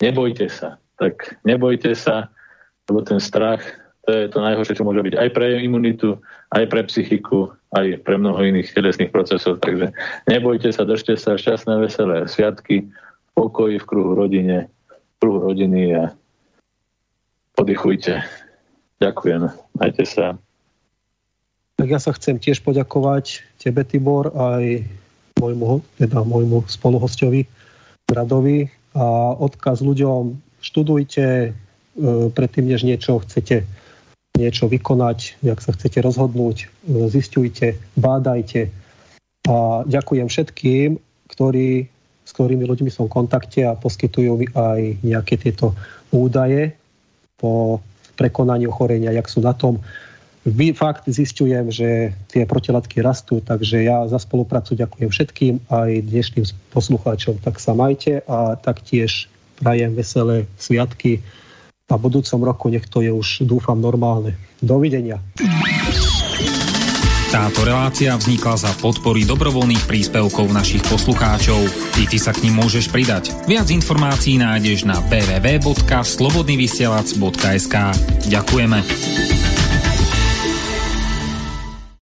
nebojte 0.00 0.48
sa. 0.48 0.80
Tak 0.96 1.42
nebojte 1.44 1.92
sa, 1.98 2.32
lebo 2.88 3.02
ten 3.02 3.18
strach 3.18 3.60
to 4.04 4.12
je 4.12 4.28
to 4.28 4.38
najhoršie, 4.44 4.76
čo 4.76 4.84
môže 4.84 5.00
byť 5.00 5.14
aj 5.16 5.28
pre 5.32 5.64
imunitu, 5.64 6.20
aj 6.52 6.68
pre 6.68 6.84
psychiku, 6.84 7.56
aj 7.72 8.04
pre 8.04 8.20
mnoho 8.20 8.36
iných 8.36 8.76
telesných 8.76 9.08
procesov. 9.08 9.64
Takže 9.64 9.96
nebojte 10.28 10.68
sa, 10.70 10.84
držte 10.84 11.16
sa, 11.16 11.40
šťastné, 11.40 11.80
veselé 11.80 12.28
sviatky, 12.28 12.84
pokoji 13.32 13.80
v 13.80 13.88
kruhu 13.88 14.12
rodine, 14.12 14.68
v 14.92 15.14
kruhu 15.24 15.40
rodiny 15.48 15.96
a 15.96 16.12
oddychujte. 17.56 18.20
Ďakujem. 19.00 19.48
Majte 19.80 20.04
sa. 20.04 20.36
Tak 21.74 21.88
ja 21.90 21.98
sa 21.98 22.14
chcem 22.14 22.38
tiež 22.38 22.62
poďakovať 22.62 23.42
tebe, 23.58 23.82
Tibor, 23.82 24.30
aj 24.30 24.84
môjmu, 25.40 25.82
teda 25.98 26.22
môjmu 26.22 26.62
spoluhostovi, 26.70 27.48
Radovi 28.06 28.70
a 28.94 29.34
odkaz 29.34 29.82
ľuďom, 29.82 30.38
študujte, 30.62 31.26
e, 31.26 31.50
predtým, 32.30 32.70
než 32.70 32.86
niečo 32.86 33.18
chcete 33.26 33.66
niečo 34.34 34.66
vykonať, 34.66 35.38
jak 35.46 35.62
sa 35.62 35.70
chcete 35.70 36.02
rozhodnúť, 36.02 36.66
zistujte, 37.06 37.78
bádajte. 37.94 38.66
A 39.46 39.86
ďakujem 39.86 40.26
všetkým, 40.26 40.98
ktorí, 41.30 41.86
s 42.26 42.30
ktorými 42.34 42.66
ľuďmi 42.66 42.90
som 42.90 43.06
v 43.06 43.14
kontakte 43.14 43.62
a 43.62 43.78
poskytujú 43.78 44.32
mi 44.34 44.46
aj 44.50 45.06
nejaké 45.06 45.38
tieto 45.38 45.78
údaje 46.10 46.74
po 47.38 47.78
prekonaní 48.18 48.66
ochorenia, 48.66 49.14
jak 49.14 49.30
sú 49.30 49.38
na 49.38 49.54
tom. 49.54 49.78
Vy 50.42 50.74
fakt 50.74 51.06
zistujem, 51.06 51.70
že 51.70 52.12
tie 52.28 52.42
protilátky 52.42 53.00
rastú, 53.06 53.38
takže 53.38 53.86
ja 53.86 54.02
za 54.10 54.18
spoluprácu 54.18 54.74
ďakujem 54.74 55.10
všetkým, 55.14 55.54
aj 55.70 56.10
dnešným 56.10 56.44
poslucháčom. 56.74 57.38
Tak 57.38 57.62
sa 57.62 57.72
majte 57.72 58.20
a 58.26 58.58
taktiež 58.58 59.30
prajem 59.62 59.94
veselé 59.94 60.50
sviatky 60.58 61.22
a 61.84 62.00
v 62.00 62.08
budúcom 62.08 62.40
roku 62.48 62.72
nech 62.72 62.88
to 62.88 63.04
je 63.04 63.12
už, 63.12 63.44
dúfam, 63.44 63.76
normálne. 63.76 64.40
Dovidenia. 64.64 65.20
Táto 67.28 67.60
relácia 67.66 68.14
vznikla 68.14 68.54
za 68.56 68.70
podpory 68.78 69.26
dobrovoľných 69.26 69.90
príspevkov 69.90 70.54
našich 70.54 70.86
poslucháčov. 70.86 71.66
I 71.98 72.06
ty 72.06 72.14
sa 72.16 72.30
k 72.30 72.46
ním 72.46 72.62
môžeš 72.62 72.94
pridať. 72.94 73.34
Viac 73.50 73.74
informácií 73.74 74.38
nájdeš 74.38 74.86
na 74.86 75.02
www.slobodnyvysielac.sk 75.10 77.74
Ďakujeme. 78.30 78.78